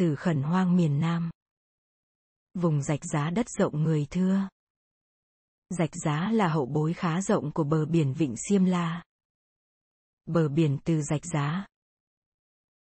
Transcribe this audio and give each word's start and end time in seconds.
sử 0.00 0.14
khẩn 0.14 0.42
hoang 0.42 0.76
miền 0.76 1.00
Nam. 1.00 1.30
Vùng 2.54 2.82
rạch 2.82 3.00
giá 3.12 3.30
đất 3.30 3.46
rộng 3.48 3.82
người 3.82 4.06
thưa. 4.10 4.48
Rạch 5.70 5.90
giá 6.04 6.30
là 6.32 6.48
hậu 6.48 6.66
bối 6.66 6.92
khá 6.92 7.20
rộng 7.20 7.52
của 7.52 7.64
bờ 7.64 7.86
biển 7.86 8.14
Vịnh 8.14 8.34
Xiêm 8.48 8.64
La. 8.64 9.02
Bờ 10.26 10.48
biển 10.48 10.78
từ 10.84 11.02
rạch 11.02 11.24
giá. 11.32 11.66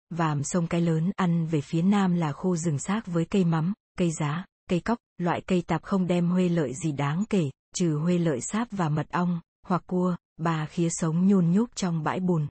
Vàm 0.09 0.43
sông 0.43 0.67
cái 0.67 0.81
lớn 0.81 1.11
ăn 1.15 1.47
về 1.47 1.61
phía 1.61 1.81
nam 1.81 2.15
là 2.15 2.31
khu 2.31 2.55
rừng 2.55 2.79
xác 2.79 3.01
với 3.05 3.25
cây 3.25 3.45
mắm, 3.45 3.73
cây 3.97 4.11
giá, 4.19 4.45
cây 4.69 4.79
cóc, 4.79 4.97
loại 5.17 5.41
cây 5.47 5.63
tạp 5.67 5.83
không 5.83 6.07
đem 6.07 6.29
huê 6.29 6.49
lợi 6.49 6.73
gì 6.83 6.91
đáng 6.91 7.23
kể, 7.29 7.49
trừ 7.75 7.97
huê 7.97 8.17
lợi 8.17 8.41
sáp 8.41 8.67
và 8.71 8.89
mật 8.89 9.09
ong, 9.09 9.41
hoặc 9.67 9.83
cua, 9.87 10.15
bà 10.37 10.65
khía 10.65 10.89
sống 10.91 11.27
nhun 11.27 11.51
nhúc 11.51 11.75
trong 11.75 12.03
bãi 12.03 12.19
bùn. 12.19 12.47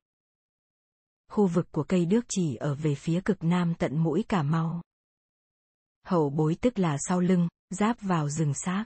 Khu 1.32 1.46
vực 1.46 1.72
của 1.72 1.84
cây 1.84 2.06
đước 2.06 2.24
chỉ 2.28 2.54
ở 2.54 2.74
về 2.74 2.94
phía 2.94 3.20
cực 3.24 3.44
nam 3.44 3.74
tận 3.78 3.98
mũi 3.98 4.24
Cà 4.28 4.42
Mau. 4.42 4.82
Hậu 6.06 6.30
bối 6.30 6.56
tức 6.60 6.78
là 6.78 6.96
sau 7.08 7.20
lưng, 7.20 7.48
giáp 7.70 8.00
vào 8.00 8.28
rừng 8.28 8.54
xác. 8.54 8.84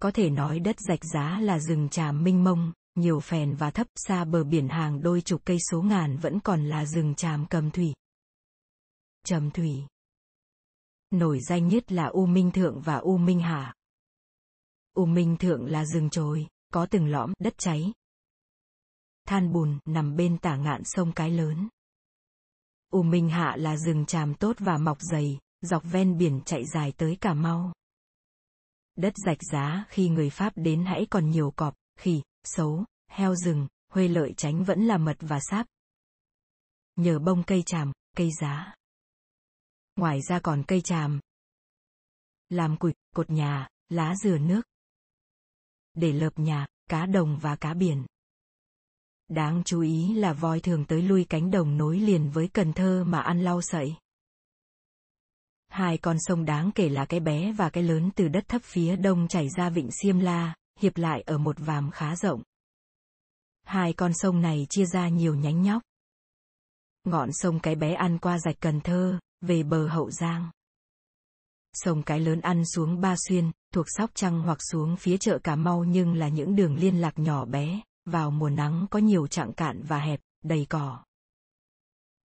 Có 0.00 0.10
thể 0.10 0.30
nói 0.30 0.60
đất 0.60 0.76
rạch 0.88 1.04
giá 1.04 1.40
là 1.40 1.58
rừng 1.58 1.88
trà 1.88 2.12
minh 2.12 2.44
mông, 2.44 2.72
nhiều 2.94 3.20
phèn 3.20 3.54
và 3.54 3.70
thấp 3.70 3.86
xa 3.94 4.24
bờ 4.24 4.44
biển 4.44 4.68
hàng 4.68 5.02
đôi 5.02 5.20
chục 5.20 5.42
cây 5.44 5.58
số 5.70 5.82
ngàn 5.82 6.16
vẫn 6.16 6.40
còn 6.40 6.64
là 6.64 6.86
rừng 6.86 7.14
tràm 7.14 7.46
cầm 7.46 7.70
thủy. 7.70 7.94
Trầm 9.26 9.50
thủy. 9.50 9.72
Nổi 11.10 11.40
danh 11.48 11.68
nhất 11.68 11.92
là 11.92 12.06
U 12.06 12.26
Minh 12.26 12.50
Thượng 12.50 12.80
và 12.80 12.96
U 12.96 13.16
Minh 13.16 13.40
Hạ. 13.40 13.74
U 14.94 15.06
Minh 15.06 15.36
Thượng 15.36 15.66
là 15.66 15.84
rừng 15.84 16.10
trồi, 16.10 16.46
có 16.72 16.86
từng 16.90 17.06
lõm 17.06 17.32
đất 17.38 17.54
cháy. 17.58 17.92
Than 19.24 19.52
bùn 19.52 19.78
nằm 19.84 20.16
bên 20.16 20.38
tả 20.38 20.56
ngạn 20.56 20.82
sông 20.84 21.12
Cái 21.12 21.30
Lớn. 21.30 21.68
U 22.90 23.02
Minh 23.02 23.28
Hạ 23.28 23.56
là 23.58 23.76
rừng 23.76 24.06
tràm 24.06 24.34
tốt 24.34 24.56
và 24.58 24.78
mọc 24.78 24.98
dày, 25.00 25.38
dọc 25.60 25.82
ven 25.84 26.18
biển 26.18 26.40
chạy 26.44 26.64
dài 26.74 26.92
tới 26.96 27.16
Cà 27.20 27.34
Mau. 27.34 27.72
Đất 28.96 29.12
rạch 29.26 29.42
giá 29.52 29.84
khi 29.88 30.08
người 30.08 30.30
Pháp 30.30 30.52
đến 30.56 30.84
hãy 30.84 31.06
còn 31.10 31.30
nhiều 31.30 31.50
cọp, 31.56 31.74
khỉ, 31.98 32.22
xấu, 32.44 32.84
heo 33.08 33.34
rừng, 33.34 33.68
huê 33.92 34.08
lợi 34.08 34.34
tránh 34.36 34.64
vẫn 34.64 34.84
là 34.84 34.96
mật 34.96 35.16
và 35.20 35.40
sáp. 35.50 35.66
Nhờ 36.96 37.18
bông 37.18 37.42
cây 37.42 37.62
tràm, 37.66 37.92
cây 38.16 38.30
giá. 38.40 38.74
Ngoài 39.96 40.20
ra 40.28 40.40
còn 40.40 40.62
cây 40.68 40.80
tràm. 40.80 41.20
Làm 42.48 42.76
củi, 42.76 42.92
cột 43.14 43.30
nhà, 43.30 43.68
lá 43.88 44.14
dừa 44.16 44.38
nước. 44.38 44.62
Để 45.94 46.12
lợp 46.12 46.38
nhà, 46.38 46.66
cá 46.88 47.06
đồng 47.06 47.38
và 47.38 47.56
cá 47.56 47.74
biển. 47.74 48.06
Đáng 49.32 49.62
chú 49.64 49.80
ý 49.80 50.14
là 50.14 50.32
voi 50.32 50.60
thường 50.60 50.84
tới 50.84 51.02
lui 51.02 51.24
cánh 51.24 51.50
đồng 51.50 51.76
nối 51.76 51.98
liền 51.98 52.30
với 52.30 52.48
Cần 52.48 52.72
Thơ 52.72 53.04
mà 53.06 53.20
ăn 53.20 53.40
lau 53.40 53.62
sậy. 53.62 53.94
Hai 55.68 55.98
con 55.98 56.16
sông 56.20 56.44
đáng 56.44 56.70
kể 56.74 56.88
là 56.88 57.04
cái 57.04 57.20
bé 57.20 57.52
và 57.52 57.70
cái 57.70 57.82
lớn 57.82 58.10
từ 58.16 58.28
đất 58.28 58.44
thấp 58.48 58.62
phía 58.64 58.96
đông 58.96 59.28
chảy 59.28 59.48
ra 59.48 59.70
vịnh 59.70 59.90
Siêm 59.90 60.18
La, 60.18 60.54
hiệp 60.80 60.96
lại 60.96 61.20
ở 61.20 61.38
một 61.38 61.56
vàm 61.58 61.90
khá 61.90 62.16
rộng. 62.16 62.42
Hai 63.62 63.92
con 63.92 64.12
sông 64.14 64.40
này 64.40 64.66
chia 64.70 64.84
ra 64.86 65.08
nhiều 65.08 65.34
nhánh 65.34 65.62
nhóc. 65.62 65.82
Ngọn 67.04 67.28
sông 67.32 67.60
cái 67.60 67.74
bé 67.74 67.94
ăn 67.94 68.18
qua 68.18 68.38
rạch 68.38 68.60
Cần 68.60 68.80
Thơ, 68.80 69.18
về 69.40 69.62
bờ 69.62 69.88
Hậu 69.88 70.10
Giang. 70.10 70.50
Sông 71.72 72.02
cái 72.02 72.20
lớn 72.20 72.40
ăn 72.40 72.64
xuống 72.64 73.00
Ba 73.00 73.14
Xuyên, 73.28 73.50
thuộc 73.74 73.86
Sóc 73.88 74.10
Trăng 74.14 74.42
hoặc 74.42 74.58
xuống 74.70 74.96
phía 74.96 75.18
chợ 75.18 75.38
Cà 75.38 75.56
Mau 75.56 75.84
nhưng 75.84 76.14
là 76.14 76.28
những 76.28 76.56
đường 76.56 76.76
liên 76.76 77.00
lạc 77.00 77.18
nhỏ 77.18 77.44
bé, 77.44 77.80
vào 78.04 78.30
mùa 78.30 78.50
nắng 78.50 78.86
có 78.90 78.98
nhiều 78.98 79.26
trạng 79.26 79.52
cạn 79.52 79.82
và 79.82 79.98
hẹp, 79.98 80.20
đầy 80.44 80.66
cỏ. 80.70 81.04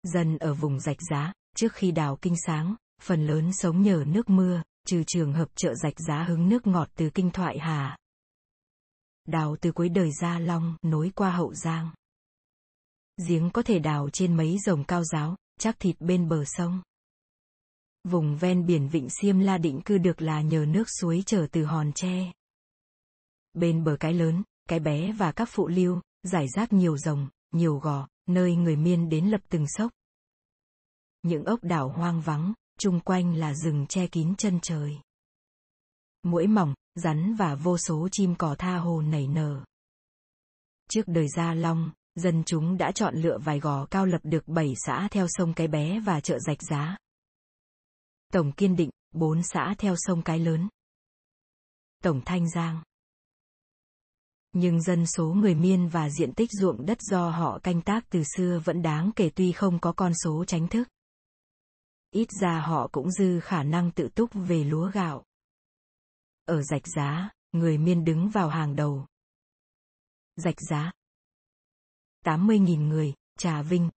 Dân 0.04 0.38
ở 0.38 0.54
vùng 0.54 0.80
rạch 0.80 0.98
giá, 1.10 1.34
trước 1.56 1.74
khi 1.74 1.92
đào 1.92 2.18
kinh 2.22 2.36
sáng, 2.46 2.76
phần 3.02 3.28
lớn 3.28 3.54
sống 3.54 3.82
nhờ 3.82 4.04
nước 4.08 4.30
mưa, 4.30 4.64
trừ 4.86 5.04
trường 5.08 5.34
hợp 5.34 5.50
chợ 5.56 5.76
rạch 5.76 6.00
giá 6.08 6.24
hứng 6.24 6.50
nước 6.50 6.68
ngọt 6.68 6.90
từ 6.96 7.10
kinh 7.10 7.32
thoại 7.32 7.60
hà. 7.60 7.98
Đào 9.26 9.56
từ 9.62 9.72
cuối 9.72 9.90
đời 9.90 10.12
Gia 10.22 10.40
Long, 10.40 10.78
nối 10.82 11.12
qua 11.16 11.32
Hậu 11.32 11.54
Giang. 11.54 11.92
Giếng 13.28 13.50
có 13.50 13.62
thể 13.62 13.80
đào 13.80 14.10
trên 14.14 14.38
mấy 14.38 14.58
rồng 14.66 14.84
cao 14.84 15.04
giáo, 15.04 15.36
chắc 15.60 15.80
thịt 15.80 15.96
bên 16.00 16.30
bờ 16.30 16.44
sông. 16.46 16.82
Vùng 18.04 18.38
ven 18.38 18.66
biển 18.66 18.90
Vịnh 18.90 19.10
Xiêm 19.10 19.40
La 19.40 19.58
định 19.58 19.82
cư 19.86 19.98
được 19.98 20.22
là 20.22 20.42
nhờ 20.42 20.66
nước 20.66 20.90
suối 21.00 21.24
trở 21.26 21.48
từ 21.52 21.64
hòn 21.64 21.92
tre. 21.94 22.32
Bên 23.54 23.84
bờ 23.84 23.98
cái 24.00 24.14
lớn, 24.14 24.44
cái 24.68 24.80
bé 24.80 25.12
và 25.12 25.32
các 25.32 25.50
phụ 25.52 25.68
lưu, 25.68 26.02
giải 26.24 26.48
rác 26.56 26.74
nhiều 26.74 26.98
rồng, 26.98 27.30
nhiều 27.52 27.78
gò, 27.78 28.08
nơi 28.26 28.56
người 28.56 28.76
miên 28.76 29.10
đến 29.10 29.26
lập 29.26 29.42
từng 29.50 29.66
sốc. 29.68 29.92
Những 31.22 31.44
ốc 31.44 31.64
đảo 31.64 31.90
hoang 31.90 32.22
vắng, 32.22 32.54
chung 32.80 33.00
quanh 33.00 33.36
là 33.36 33.54
rừng 33.54 33.86
che 33.88 34.08
kín 34.08 34.36
chân 34.38 34.60
trời. 34.62 34.98
Mũi 36.24 36.48
mỏng, 36.48 36.74
rắn 36.96 37.36
và 37.36 37.56
vô 37.56 37.78
số 37.78 38.08
chim 38.12 38.36
cỏ 38.36 38.56
tha 38.60 38.78
hồ 38.78 39.02
nảy 39.02 39.28
nở. 39.28 39.64
Trước 40.90 41.08
đời 41.08 41.28
Gia 41.28 41.54
Long, 41.54 41.92
dân 42.16 42.44
chúng 42.46 42.78
đã 42.78 42.92
chọn 42.92 43.16
lựa 43.16 43.38
vài 43.38 43.60
gò 43.60 43.86
cao 43.86 44.06
lập 44.06 44.22
được 44.24 44.48
7 44.48 44.74
xã 44.86 45.08
theo 45.12 45.26
sông 45.30 45.54
Cái 45.54 45.68
Bé 45.68 46.00
và 46.00 46.22
chợ 46.22 46.40
Rạch 46.40 46.62
Giá. 46.70 46.98
Tổng 48.34 48.52
Kiên 48.52 48.76
Định, 48.76 48.90
4 49.12 49.44
xã 49.44 49.76
theo 49.78 49.96
sông 49.98 50.22
Cái 50.22 50.40
Lớn. 50.40 50.70
Tổng 52.04 52.22
Thanh 52.26 52.50
Giang. 52.50 52.82
Nhưng 54.54 54.82
dân 54.82 55.06
số 55.06 55.34
người 55.34 55.56
Miên 55.56 55.88
và 55.88 56.10
diện 56.10 56.34
tích 56.34 56.50
ruộng 56.52 56.86
đất 56.86 56.98
do 57.02 57.30
họ 57.30 57.60
canh 57.64 57.82
tác 57.82 58.10
từ 58.10 58.24
xưa 58.36 58.62
vẫn 58.66 58.82
đáng 58.82 59.12
kể 59.16 59.30
tuy 59.36 59.52
không 59.52 59.80
có 59.80 59.94
con 59.94 60.14
số 60.24 60.46
tránh 60.46 60.68
thức. 60.68 60.88
Ít 62.12 62.28
ra 62.42 62.60
họ 62.60 62.88
cũng 62.92 63.12
dư 63.12 63.40
khả 63.40 63.64
năng 63.64 63.92
tự 63.92 64.10
túc 64.16 64.30
về 64.34 64.64
lúa 64.64 64.92
gạo. 64.92 65.26
Ở 66.46 66.62
rạch 66.64 66.88
giá, 66.96 67.30
người 67.52 67.78
miên 67.78 68.06
đứng 68.06 68.30
vào 68.30 68.50
hàng 68.50 68.76
đầu. 68.76 69.06
Rạch 70.36 70.62
giá. 70.70 70.92
80.000 72.26 72.88
người, 72.88 73.14
Trà 73.38 73.62
Vinh. 73.62 73.90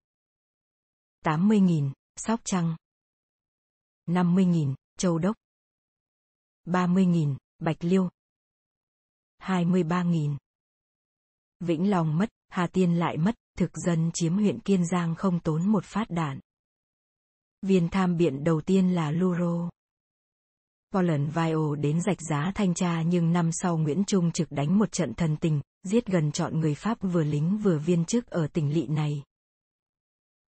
80.000, 1.24 1.92
Sóc 2.16 2.40
Trăng. 2.44 2.76
50.000, 4.06 4.74
Châu 4.98 5.18
Đốc. 5.18 5.36
30.000, 6.64 7.36
Bạch 7.58 7.76
Liêu. 7.80 8.08
23.000 9.40 10.36
Vĩnh 11.60 11.90
Long 11.90 12.18
mất, 12.18 12.28
Hà 12.48 12.66
Tiên 12.66 12.94
lại 12.94 13.16
mất, 13.16 13.34
thực 13.58 13.70
dân 13.76 14.10
chiếm 14.14 14.34
huyện 14.34 14.60
Kiên 14.60 14.86
Giang 14.86 15.14
không 15.14 15.40
tốn 15.40 15.66
một 15.68 15.84
phát 15.84 16.10
đạn. 16.10 16.40
Viên 17.62 17.88
tham 17.88 18.16
biện 18.16 18.44
đầu 18.44 18.60
tiên 18.60 18.94
là 18.94 19.10
Luro. 19.10 19.70
Poland 20.92 21.34
Vio 21.34 21.74
đến 21.74 22.00
rạch 22.00 22.20
giá 22.30 22.52
thanh 22.54 22.74
tra 22.74 23.02
nhưng 23.02 23.32
năm 23.32 23.52
sau 23.52 23.76
Nguyễn 23.76 24.04
Trung 24.04 24.32
trực 24.32 24.52
đánh 24.52 24.78
một 24.78 24.92
trận 24.92 25.14
thần 25.14 25.36
tình, 25.36 25.60
giết 25.82 26.06
gần 26.06 26.32
chọn 26.32 26.60
người 26.60 26.74
Pháp 26.74 26.98
vừa 27.00 27.24
lính 27.24 27.58
vừa 27.58 27.78
viên 27.78 28.04
chức 28.04 28.26
ở 28.26 28.46
tỉnh 28.46 28.74
lỵ 28.74 28.86
này. 28.86 29.22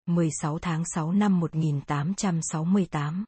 16 0.05 0.59
tháng 0.59 0.83
6 0.85 1.11
năm 1.11 1.39
1868 1.39 3.25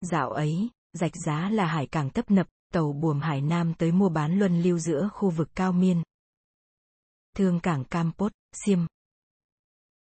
Dạo 0.00 0.30
ấy, 0.30 0.68
rạch 0.92 1.16
giá 1.26 1.50
là 1.50 1.66
hải 1.66 1.86
cảng 1.86 2.10
tấp 2.10 2.30
nập, 2.30 2.46
tàu 2.76 2.92
buồm 2.92 3.20
Hải 3.20 3.40
Nam 3.40 3.74
tới 3.74 3.92
mua 3.92 4.08
bán 4.08 4.38
luân 4.38 4.62
lưu 4.62 4.78
giữa 4.78 5.08
khu 5.12 5.30
vực 5.30 5.48
cao 5.54 5.72
miên. 5.72 6.02
Thương 7.36 7.60
cảng 7.60 7.84
Campos, 7.84 8.32
Siêm. 8.52 8.78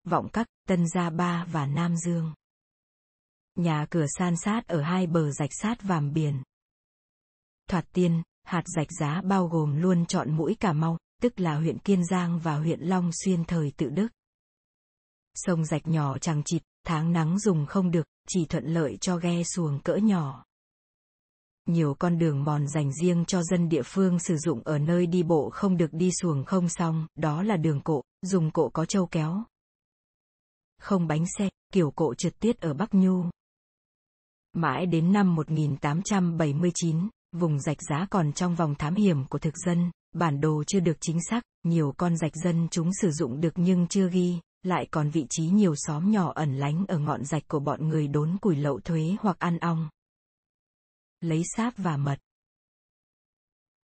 Vọng 0.05 0.29
Các, 0.33 0.47
Tân 0.69 0.89
Gia 0.89 1.11
Ba 1.11 1.45
và 1.45 1.67
Nam 1.67 1.97
Dương. 1.97 2.35
Nhà 3.55 3.87
cửa 3.91 4.07
san 4.19 4.35
sát 4.37 4.67
ở 4.67 4.83
hai 4.83 5.07
bờ 5.07 5.31
rạch 5.31 5.51
sát 5.53 5.83
vàm 5.83 6.13
biển. 6.13 6.43
Thoạt 7.69 7.85
tiên, 7.93 8.23
hạt 8.43 8.63
rạch 8.77 8.93
giá 9.01 9.23
bao 9.25 9.49
gồm 9.49 9.77
luôn 9.77 10.07
chọn 10.07 10.37
mũi 10.37 10.57
Cà 10.61 10.73
Mau, 10.73 10.99
tức 11.23 11.41
là 11.41 11.57
huyện 11.57 11.79
Kiên 11.79 12.05
Giang 12.05 12.39
và 12.39 12.57
huyện 12.57 12.81
Long 12.81 13.11
Xuyên 13.25 13.45
thời 13.45 13.73
tự 13.77 13.89
Đức. 13.89 14.09
Sông 15.35 15.65
rạch 15.65 15.87
nhỏ 15.87 16.19
chẳng 16.19 16.43
chịt, 16.45 16.63
tháng 16.87 17.13
nắng 17.13 17.39
dùng 17.39 17.67
không 17.67 17.91
được, 17.91 18.07
chỉ 18.29 18.47
thuận 18.47 18.65
lợi 18.65 18.97
cho 19.01 19.17
ghe 19.17 19.43
xuồng 19.45 19.81
cỡ 19.81 19.97
nhỏ. 19.97 20.45
Nhiều 21.67 21.95
con 21.99 22.19
đường 22.19 22.45
mòn 22.45 22.69
dành 22.69 22.93
riêng 22.93 23.25
cho 23.25 23.43
dân 23.43 23.69
địa 23.69 23.83
phương 23.85 24.19
sử 24.19 24.37
dụng 24.37 24.63
ở 24.65 24.79
nơi 24.79 25.07
đi 25.07 25.23
bộ 25.23 25.51
không 25.51 25.77
được 25.77 25.93
đi 25.93 26.11
xuồng 26.23 26.45
không 26.45 26.69
xong, 26.69 27.07
đó 27.15 27.43
là 27.43 27.57
đường 27.57 27.81
cộ, 27.81 28.03
dùng 28.23 28.51
cộ 28.51 28.69
có 28.69 28.85
châu 28.85 29.07
kéo. 29.07 29.45
Không 30.81 31.07
bánh 31.07 31.25
xe, 31.39 31.49
kiểu 31.73 31.91
cộ 31.91 32.15
trượt 32.15 32.41
tiết 32.41 32.61
ở 32.61 32.75
Bắc 32.75 32.95
Nhu. 32.95 33.25
Mãi 34.53 34.87
đến 34.87 35.13
năm 35.13 35.35
1879, 35.35 37.09
vùng 37.33 37.61
rạch 37.61 37.83
giá 37.89 38.07
còn 38.11 38.33
trong 38.33 38.55
vòng 38.55 38.75
thám 38.75 38.95
hiểm 38.95 39.25
của 39.27 39.39
thực 39.39 39.55
dân, 39.67 39.91
bản 40.15 40.41
đồ 40.41 40.65
chưa 40.67 40.81
được 40.81 40.97
chính 41.01 41.19
xác, 41.31 41.43
nhiều 41.65 41.95
con 41.97 42.17
rạch 42.17 42.37
dân 42.45 42.69
chúng 42.71 42.91
sử 43.01 43.11
dụng 43.11 43.41
được 43.41 43.53
nhưng 43.57 43.87
chưa 43.87 44.09
ghi, 44.09 44.41
lại 44.63 44.87
còn 44.91 45.11
vị 45.11 45.27
trí 45.31 45.49
nhiều 45.49 45.75
xóm 45.77 46.11
nhỏ 46.11 46.33
ẩn 46.35 46.57
lánh 46.57 46.85
ở 46.89 46.99
ngọn 46.99 47.25
rạch 47.25 47.49
của 47.49 47.61
bọn 47.61 47.89
người 47.89 48.09
đốn 48.09 48.37
củi 48.41 48.57
lậu 48.57 48.81
thuế 48.81 49.17
hoặc 49.21 49.39
ăn 49.39 49.59
ong. 49.59 49.89
Lấy 51.23 51.43
sáp 51.57 51.75
và 51.77 51.97
mật. 51.97 52.19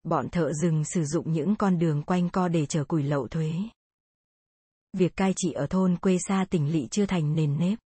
Bọn 0.03 0.29
thợ 0.29 0.53
rừng 0.53 0.85
sử 0.85 1.05
dụng 1.05 1.33
những 1.33 1.57
con 1.57 1.79
đường 1.79 2.03
quanh 2.03 2.31
co 2.31 2.49
để 2.49 2.67
chở 2.67 2.85
củi 2.85 3.03
lậu 3.03 3.29
thuế. 3.29 3.53
Việc 4.93 5.17
cai 5.17 5.33
trị 5.37 5.53
ở 5.53 5.67
thôn 5.67 5.97
quê 5.97 6.19
xa 6.29 6.47
tỉnh 6.51 6.73
lỵ 6.73 6.89
chưa 6.91 7.07
thành 7.07 7.35
nền 7.35 7.59
nếp. 7.59 7.79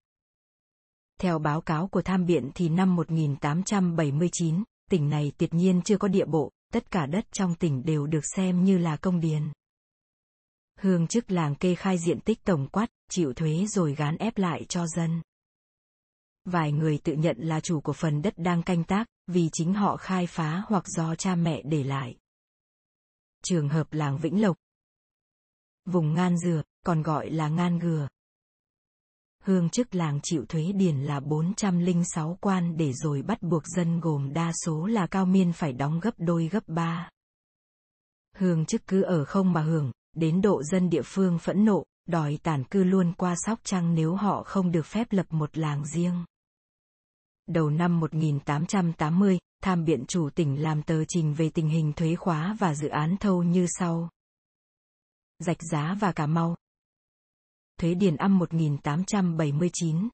Theo 1.19 1.39
báo 1.39 1.61
cáo 1.61 1.87
của 1.87 2.01
tham 2.01 2.25
biện 2.25 2.51
thì 2.55 2.69
năm 2.69 2.95
1879, 2.95 4.63
tỉnh 4.91 5.09
này 5.09 5.31
tuyệt 5.37 5.53
nhiên 5.53 5.81
chưa 5.81 5.97
có 5.97 6.07
địa 6.07 6.25
bộ, 6.25 6.51
tất 6.71 6.91
cả 6.91 7.05
đất 7.05 7.25
trong 7.31 7.55
tỉnh 7.55 7.85
đều 7.85 8.07
được 8.07 8.25
xem 8.35 8.63
như 8.63 8.77
là 8.77 8.97
công 8.97 9.19
điền. 9.19 9.43
Hương 10.79 11.07
chức 11.07 11.31
làng 11.31 11.55
kê 11.55 11.75
khai 11.75 11.97
diện 11.97 12.19
tích 12.19 12.43
tổng 12.43 12.67
quát, 12.71 12.87
chịu 13.09 13.33
thuế 13.33 13.65
rồi 13.67 13.95
gán 13.95 14.17
ép 14.17 14.37
lại 14.37 14.65
cho 14.69 14.87
dân. 14.87 15.21
Vài 16.45 16.71
người 16.71 16.97
tự 17.03 17.13
nhận 17.13 17.37
là 17.39 17.59
chủ 17.59 17.81
của 17.81 17.93
phần 17.93 18.21
đất 18.21 18.33
đang 18.37 18.63
canh 18.63 18.83
tác, 18.83 19.07
vì 19.27 19.49
chính 19.53 19.73
họ 19.73 19.97
khai 19.97 20.27
phá 20.27 20.63
hoặc 20.67 20.87
do 20.87 21.15
cha 21.15 21.35
mẹ 21.35 21.61
để 21.65 21.83
lại. 21.83 22.15
Trường 23.43 23.69
hợp 23.69 23.93
làng 23.93 24.17
Vĩnh 24.17 24.41
Lộc. 24.41 24.57
Vùng 25.85 26.13
Ngan 26.13 26.37
Dừa, 26.37 26.61
còn 26.85 27.01
gọi 27.01 27.29
là 27.29 27.49
Ngan 27.49 27.79
Gừa. 27.79 28.07
Hương 29.43 29.69
chức 29.69 29.95
làng 29.95 30.19
chịu 30.23 30.45
thuế 30.45 30.71
điền 30.71 31.03
là 31.03 31.19
406 31.19 32.37
quan 32.41 32.77
để 32.77 32.93
rồi 32.93 33.21
bắt 33.21 33.41
buộc 33.41 33.63
dân 33.67 33.99
gồm 33.99 34.33
đa 34.33 34.51
số 34.65 34.85
là 34.85 35.07
cao 35.07 35.25
miên 35.25 35.53
phải 35.53 35.73
đóng 35.73 35.99
gấp 35.99 36.13
đôi 36.17 36.47
gấp 36.47 36.63
ba. 36.67 37.09
Hương 38.35 38.65
chức 38.65 38.87
cứ 38.87 39.01
ở 39.01 39.25
không 39.25 39.53
mà 39.53 39.61
hưởng, 39.61 39.91
đến 40.15 40.41
độ 40.41 40.63
dân 40.63 40.89
địa 40.89 41.01
phương 41.05 41.39
phẫn 41.39 41.65
nộ, 41.65 41.83
đòi 42.05 42.39
tản 42.43 42.63
cư 42.63 42.83
luôn 42.83 43.13
qua 43.13 43.35
Sóc 43.45 43.59
Trăng 43.63 43.95
nếu 43.95 44.15
họ 44.15 44.43
không 44.43 44.71
được 44.71 44.85
phép 44.85 45.07
lập 45.11 45.25
một 45.29 45.57
làng 45.57 45.85
riêng. 45.85 46.25
Đầu 47.47 47.69
năm 47.69 47.99
1880, 47.99 49.39
tham 49.61 49.85
biện 49.85 50.05
chủ 50.07 50.29
tỉnh 50.29 50.61
làm 50.61 50.83
tờ 50.83 51.05
trình 51.07 51.33
về 51.33 51.49
tình 51.49 51.69
hình 51.69 51.93
thuế 51.93 52.15
khóa 52.15 52.55
và 52.59 52.75
dự 52.75 52.87
án 52.87 53.17
thâu 53.19 53.43
như 53.43 53.65
sau. 53.79 54.09
Rạch 55.39 55.57
giá 55.71 55.95
và 55.99 56.11
Cà 56.11 56.27
Mau. 56.27 56.55
Thuế 57.79 57.93
điền 57.93 58.15
âm 58.15 58.39
1879. 58.39 60.09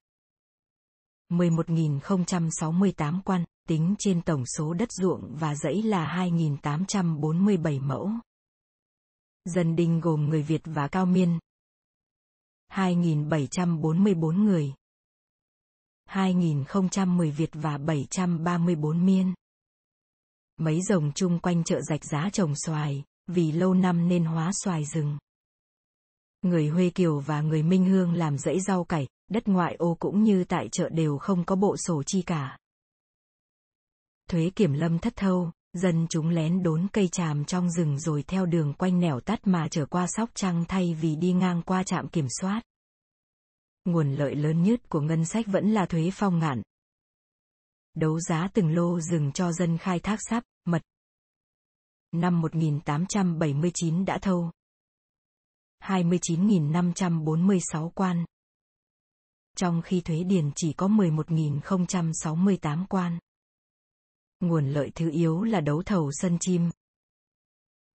11.068 1.28 3.20
quan, 3.24 3.44
tính 3.68 3.94
trên 3.98 4.22
tổng 4.22 4.44
số 4.46 4.74
đất 4.74 4.92
ruộng 4.92 5.36
và 5.40 5.54
dãy 5.54 5.82
là 5.82 6.28
2.847 6.30 7.80
mẫu. 7.80 8.10
Dân 9.44 9.76
đinh 9.76 10.00
gồm 10.00 10.28
người 10.28 10.42
Việt 10.42 10.62
và 10.64 10.88
Cao 10.88 11.06
Miên. 11.06 11.38
2.744 12.72 14.44
người. 14.44 14.74
2010 16.10 17.30
Việt 17.30 17.50
và 17.52 17.78
734 17.78 19.06
Miên. 19.06 19.34
Mấy 20.56 20.80
rồng 20.82 21.12
chung 21.14 21.38
quanh 21.38 21.64
chợ 21.64 21.80
rạch 21.80 22.04
giá 22.04 22.28
trồng 22.32 22.54
xoài, 22.56 23.04
vì 23.26 23.52
lâu 23.52 23.74
năm 23.74 24.08
nên 24.08 24.24
hóa 24.24 24.50
xoài 24.64 24.84
rừng. 24.84 25.18
Người 26.42 26.68
Huê 26.68 26.90
Kiều 26.90 27.18
và 27.18 27.40
người 27.40 27.62
Minh 27.62 27.84
Hương 27.84 28.12
làm 28.12 28.38
dãy 28.38 28.60
rau 28.60 28.84
cải, 28.84 29.08
đất 29.28 29.48
ngoại 29.48 29.74
ô 29.78 29.96
cũng 30.00 30.22
như 30.22 30.44
tại 30.44 30.68
chợ 30.72 30.88
đều 30.88 31.18
không 31.18 31.44
có 31.44 31.56
bộ 31.56 31.76
sổ 31.76 32.02
chi 32.02 32.22
cả. 32.22 32.58
Thuế 34.30 34.50
kiểm 34.56 34.72
lâm 34.72 34.98
thất 34.98 35.12
thâu, 35.16 35.50
dân 35.72 36.06
chúng 36.10 36.28
lén 36.28 36.62
đốn 36.62 36.86
cây 36.92 37.08
tràm 37.08 37.44
trong 37.44 37.70
rừng 37.70 37.98
rồi 37.98 38.22
theo 38.22 38.46
đường 38.46 38.74
quanh 38.74 39.00
nẻo 39.00 39.20
tắt 39.20 39.46
mà 39.46 39.68
trở 39.70 39.86
qua 39.86 40.06
sóc 40.06 40.30
trăng 40.34 40.64
thay 40.68 40.94
vì 41.00 41.16
đi 41.16 41.32
ngang 41.32 41.62
qua 41.62 41.82
trạm 41.82 42.08
kiểm 42.08 42.26
soát. 42.40 42.62
Nguồn 43.90 44.14
lợi 44.14 44.34
lớn 44.34 44.62
nhất 44.62 44.80
của 44.88 45.00
ngân 45.00 45.24
sách 45.24 45.46
vẫn 45.46 45.70
là 45.70 45.86
thuế 45.86 46.10
phong 46.12 46.38
ngạn. 46.38 46.62
Đấu 47.94 48.20
giá 48.20 48.48
từng 48.54 48.74
lô 48.74 49.00
rừng 49.00 49.32
cho 49.32 49.52
dân 49.52 49.78
khai 49.78 50.00
thác 50.00 50.18
sáp, 50.30 50.44
mật. 50.64 50.82
Năm 52.12 52.40
1879 52.40 54.04
đã 54.04 54.18
thâu. 54.18 54.50
29.546 55.82 57.90
quan. 57.90 58.24
Trong 59.56 59.82
khi 59.82 60.00
thuế 60.00 60.24
điền 60.24 60.50
chỉ 60.56 60.72
có 60.72 60.88
11.068 60.88 62.86
quan. 62.86 63.18
Nguồn 64.40 64.68
lợi 64.68 64.90
thứ 64.94 65.10
yếu 65.10 65.42
là 65.42 65.60
đấu 65.60 65.82
thầu 65.82 66.10
sân 66.12 66.36
chim. 66.40 66.70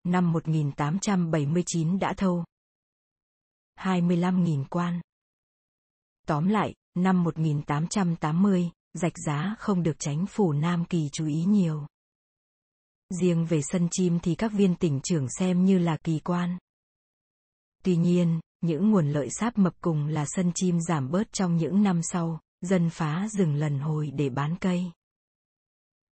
Năm 0.05 0.33
1879 0.33 1.99
đã 1.99 2.15
thâu 2.17 2.45
25.000 3.77 4.65
quan. 4.71 5.01
Tóm 6.27 6.49
lại, 6.49 6.75
năm 6.95 7.25
1880, 7.25 8.71
rạch 8.95 9.19
giá 9.27 9.55
không 9.59 9.83
được 9.83 9.99
tránh 9.99 10.27
phủ 10.27 10.53
Nam 10.53 10.85
Kỳ 10.85 11.09
chú 11.13 11.27
ý 11.27 11.45
nhiều. 11.45 11.87
Riêng 13.21 13.47
về 13.47 13.61
sân 13.63 13.89
chim 13.91 14.19
thì 14.23 14.35
các 14.35 14.53
viên 14.53 14.75
tỉnh 14.75 15.01
trưởng 15.03 15.27
xem 15.39 15.65
như 15.65 15.79
là 15.79 15.97
kỳ 15.97 16.19
quan. 16.19 16.59
Tuy 17.83 17.97
nhiên, 17.97 18.41
những 18.61 18.91
nguồn 18.91 19.09
lợi 19.09 19.29
sáp 19.31 19.59
mập 19.59 19.75
cùng 19.81 20.07
là 20.07 20.25
sân 20.29 20.53
chim 20.55 20.81
giảm 20.81 21.11
bớt 21.11 21.33
trong 21.33 21.57
những 21.57 21.83
năm 21.83 22.01
sau, 22.03 22.41
dân 22.61 22.91
phá 22.91 23.29
rừng 23.31 23.55
lần 23.55 23.79
hồi 23.79 24.11
để 24.15 24.29
bán 24.29 24.57
cây. 24.61 24.91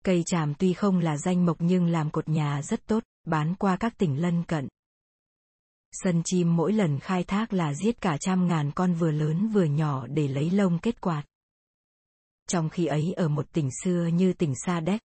Cây 0.03 0.23
tràm 0.25 0.53
tuy 0.53 0.73
không 0.73 0.99
là 0.99 1.17
danh 1.17 1.45
mộc 1.45 1.57
nhưng 1.59 1.87
làm 1.87 2.11
cột 2.11 2.29
nhà 2.29 2.61
rất 2.61 2.85
tốt, 2.85 3.03
bán 3.23 3.55
qua 3.55 3.77
các 3.77 3.97
tỉnh 3.97 4.21
lân 4.21 4.43
cận. 4.43 4.67
Sân 5.91 6.21
chim 6.25 6.55
mỗi 6.55 6.73
lần 6.73 6.99
khai 6.99 7.23
thác 7.23 7.53
là 7.53 7.73
giết 7.73 8.01
cả 8.01 8.17
trăm 8.19 8.47
ngàn 8.47 8.71
con 8.75 8.93
vừa 8.93 9.11
lớn 9.11 9.47
vừa 9.47 9.63
nhỏ 9.63 10.07
để 10.07 10.27
lấy 10.27 10.49
lông 10.49 10.79
kết 10.79 11.01
quạt. 11.01 11.23
Trong 12.47 12.69
khi 12.69 12.85
ấy 12.85 13.13
ở 13.13 13.27
một 13.27 13.51
tỉnh 13.53 13.69
xưa 13.83 14.05
như 14.05 14.33
tỉnh 14.33 14.53
Sa 14.65 14.79
Đéc, 14.79 15.01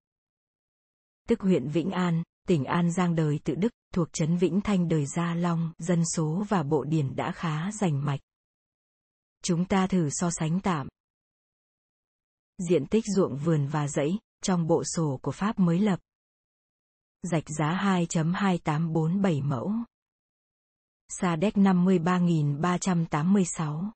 tức 1.29 1.41
huyện 1.41 1.69
Vĩnh 1.69 1.91
An, 1.91 2.23
tỉnh 2.49 2.65
An 2.65 2.93
Giang 2.93 3.15
đời 3.15 3.41
tự 3.45 3.55
Đức, 3.55 3.73
thuộc 3.95 4.09
trấn 4.13 4.37
Vĩnh 4.37 4.61
Thanh 4.61 4.89
đời 4.89 5.07
Gia 5.07 5.35
Long, 5.35 5.73
dân 5.79 6.03
số 6.15 6.45
và 6.49 6.63
bộ 6.63 6.85
điển 6.85 7.17
đã 7.17 7.33
khá 7.33 7.73
rành 7.73 8.05
mạch. 8.05 8.21
Chúng 9.43 9.65
ta 9.65 9.87
thử 9.87 10.09
so 10.11 10.31
sánh 10.31 10.61
tạm. 10.61 10.89
Diện 12.69 12.87
tích 12.87 13.05
ruộng 13.17 13.37
vườn 13.37 13.67
và 13.67 13.89
dãy, 13.89 14.19
trong 14.43 14.67
bộ 14.67 14.83
sổ 14.85 15.19
của 15.23 15.33
Pháp 15.33 15.59
mới 15.59 15.79
lập. 15.79 16.01
Rạch 17.23 17.45
giá 17.59 17.81
2.2847 18.09 19.45
mẫu. 19.45 19.73
Sa 21.09 21.37
đéc 21.37 21.55
53.386. 21.55 23.91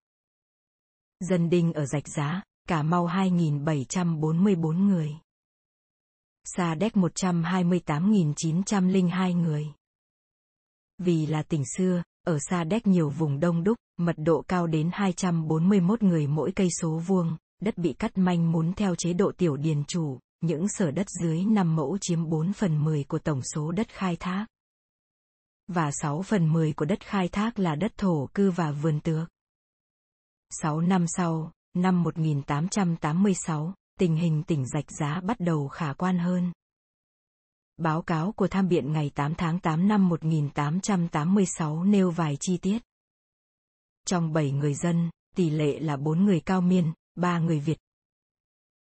Dân 1.21 1.51
đinh 1.51 1.73
ở 1.73 1.87
rạch 1.87 2.09
giá, 2.09 2.43
Cà 2.69 2.83
Mau 2.83 3.07
2.744 3.07 4.89
người. 4.89 5.11
Sa 6.45 6.75
đéc 6.75 6.93
128.902 6.93 9.41
người. 9.41 9.67
Vì 10.99 11.27
là 11.27 11.43
tỉnh 11.43 11.65
xưa, 11.77 12.03
ở 12.27 12.39
Sa 12.51 12.65
đéc 12.65 12.87
nhiều 12.87 13.11
vùng 13.11 13.41
đông 13.41 13.65
đúc, 13.65 13.79
mật 13.97 14.17
độ 14.17 14.45
cao 14.49 14.67
đến 14.67 14.91
241 14.93 16.03
người 16.03 16.27
mỗi 16.27 16.53
cây 16.57 16.69
số 16.81 16.99
vuông, 16.99 17.37
đất 17.61 17.79
bị 17.79 17.93
cắt 17.93 18.19
manh 18.19 18.53
muốn 18.53 18.73
theo 18.73 18.95
chế 18.95 19.13
độ 19.13 19.33
tiểu 19.37 19.57
điền 19.57 19.85
chủ, 19.85 20.19
những 20.41 20.69
sở 20.69 20.91
đất 20.91 21.07
dưới 21.23 21.45
5 21.45 21.77
mẫu 21.77 21.99
chiếm 22.01 22.29
4 22.29 22.53
phần 22.53 22.85
10 22.85 23.05
của 23.05 23.19
tổng 23.19 23.43
số 23.43 23.73
đất 23.73 23.89
khai 23.89 24.17
thác. 24.17 24.47
Và 25.75 25.91
6 25.93 26.23
phần 26.23 26.53
10 26.53 26.73
của 26.73 26.85
đất 26.85 27.07
khai 27.07 27.29
thác 27.29 27.59
là 27.59 27.75
đất 27.75 27.93
thổ 27.97 28.29
cư 28.35 28.51
và 28.51 28.73
vườn 28.73 29.01
tược. 29.01 29.29
6 30.51 30.81
năm 30.81 31.05
sau, 31.09 31.53
năm 31.75 32.03
1886, 32.03 33.75
tình 33.99 34.17
hình 34.17 34.43
tỉnh 34.43 34.67
Rạch 34.67 34.91
Giá 35.01 35.21
bắt 35.21 35.41
đầu 35.41 35.69
khả 35.69 35.93
quan 35.93 36.19
hơn. 36.19 36.53
Báo 37.77 38.03
cáo 38.03 38.33
của 38.33 38.49
tham 38.49 38.69
biện 38.69 38.93
ngày 38.93 39.11
8 39.15 39.35
tháng 39.35 39.59
8 39.61 39.89
năm 39.89 40.09
1886 40.09 41.85
nêu 41.85 42.11
vài 42.11 42.37
chi 42.41 42.57
tiết. 42.57 42.79
Trong 44.07 44.33
7 44.33 44.51
người 44.51 44.75
dân, 44.75 45.11
tỷ 45.37 45.51
lệ 45.51 45.81
là 45.81 45.97
4 45.97 46.25
người 46.25 46.41
cao 46.41 46.61
miên, 46.61 46.93
3 47.15 47.39
người 47.39 47.61
Việt, 47.61 47.79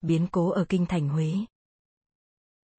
biến 0.01 0.27
cố 0.33 0.51
ở 0.51 0.65
kinh 0.69 0.87
thành 0.87 1.09
Huế. 1.09 1.35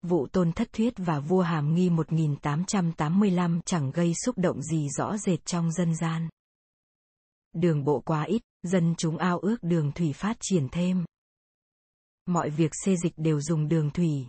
Vụ 0.07 0.27
tôn 0.27 0.51
thất 0.51 0.74
thuyết 0.74 0.93
và 0.97 1.19
vua 1.19 1.41
hàm 1.41 1.75
nghi 1.75 1.89
1885 1.89 3.62
chẳng 3.65 3.91
gây 3.91 4.13
xúc 4.25 4.38
động 4.38 4.62
gì 4.62 4.89
rõ 4.89 5.17
rệt 5.17 5.45
trong 5.45 5.71
dân 5.71 5.95
gian. 5.95 6.29
Đường 7.53 7.83
bộ 7.83 8.01
quá 8.05 8.24
ít, 8.24 8.41
dân 8.63 8.95
chúng 8.97 9.17
ao 9.17 9.39
ước 9.39 9.57
đường 9.62 9.91
thủy 9.91 10.13
phát 10.13 10.38
triển 10.39 10.67
thêm. 10.71 11.05
Mọi 12.25 12.50
việc 12.50 12.71
xê 12.85 12.95
dịch 12.95 13.13
đều 13.17 13.41
dùng 13.41 13.67
đường 13.67 13.91
thủy. 13.91 14.27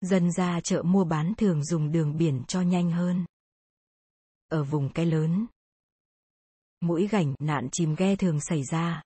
Dân 0.00 0.32
ra 0.32 0.60
chợ 0.60 0.82
mua 0.82 1.04
bán 1.04 1.32
thường 1.36 1.64
dùng 1.64 1.92
đường 1.92 2.16
biển 2.16 2.42
cho 2.48 2.60
nhanh 2.60 2.90
hơn. 2.90 3.24
Ở 4.48 4.64
vùng 4.64 4.92
cái 4.92 5.06
lớn, 5.06 5.46
mũi 6.80 7.06
gảnh 7.06 7.34
nạn 7.38 7.68
chìm 7.72 7.94
ghe 7.94 8.16
thường 8.16 8.40
xảy 8.40 8.62
ra, 8.64 9.02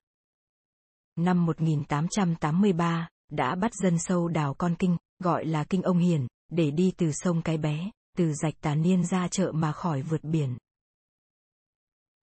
năm 1.15 1.45
1883, 1.45 3.09
đã 3.31 3.55
bắt 3.55 3.71
dân 3.73 3.99
sâu 3.99 4.27
đào 4.27 4.53
con 4.53 4.75
kinh, 4.79 4.97
gọi 5.21 5.45
là 5.45 5.63
kinh 5.63 5.81
ông 5.81 5.97
hiền, 5.97 6.27
để 6.49 6.71
đi 6.71 6.93
từ 6.97 7.11
sông 7.11 7.41
Cái 7.41 7.57
Bé, 7.57 7.91
từ 8.17 8.33
rạch 8.33 8.61
Tà 8.61 8.75
Niên 8.75 9.05
ra 9.05 9.27
chợ 9.27 9.51
mà 9.51 9.71
khỏi 9.71 10.01
vượt 10.01 10.23
biển. 10.23 10.57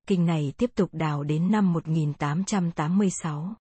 Kinh 0.07 0.27
này 0.27 0.53
tiếp 0.57 0.71
tục 0.75 0.91
đào 0.93 1.23
đến 1.23 1.51
năm 1.51 1.73
1886. 1.73 3.55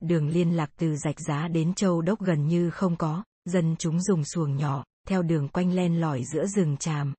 Đường 0.00 0.28
liên 0.28 0.56
lạc 0.56 0.70
từ 0.76 0.96
rạch 0.96 1.20
giá 1.20 1.48
đến 1.48 1.74
châu 1.74 2.02
đốc 2.02 2.20
gần 2.20 2.48
như 2.48 2.70
không 2.70 2.96
có, 2.96 3.24
dân 3.44 3.76
chúng 3.78 4.02
dùng 4.02 4.24
xuồng 4.24 4.56
nhỏ, 4.56 4.84
theo 5.06 5.22
đường 5.22 5.48
quanh 5.48 5.72
len 5.72 6.00
lỏi 6.00 6.24
giữa 6.24 6.46
rừng 6.46 6.76
tràm. 6.76 7.14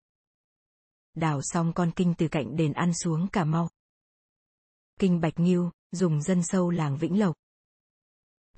Đào 1.15 1.41
xong 1.43 1.73
con 1.73 1.91
kinh 1.91 2.13
từ 2.17 2.27
cạnh 2.27 2.55
đền 2.55 2.73
ăn 2.73 2.93
xuống 2.93 3.27
Cà 3.27 3.43
Mau. 3.43 3.69
Kinh 4.99 5.21
Bạch 5.21 5.39
Nghiêu, 5.39 5.71
dùng 5.91 6.21
dân 6.21 6.41
sâu 6.43 6.69
làng 6.69 6.97
Vĩnh 6.97 7.19
Lộc. 7.19 7.35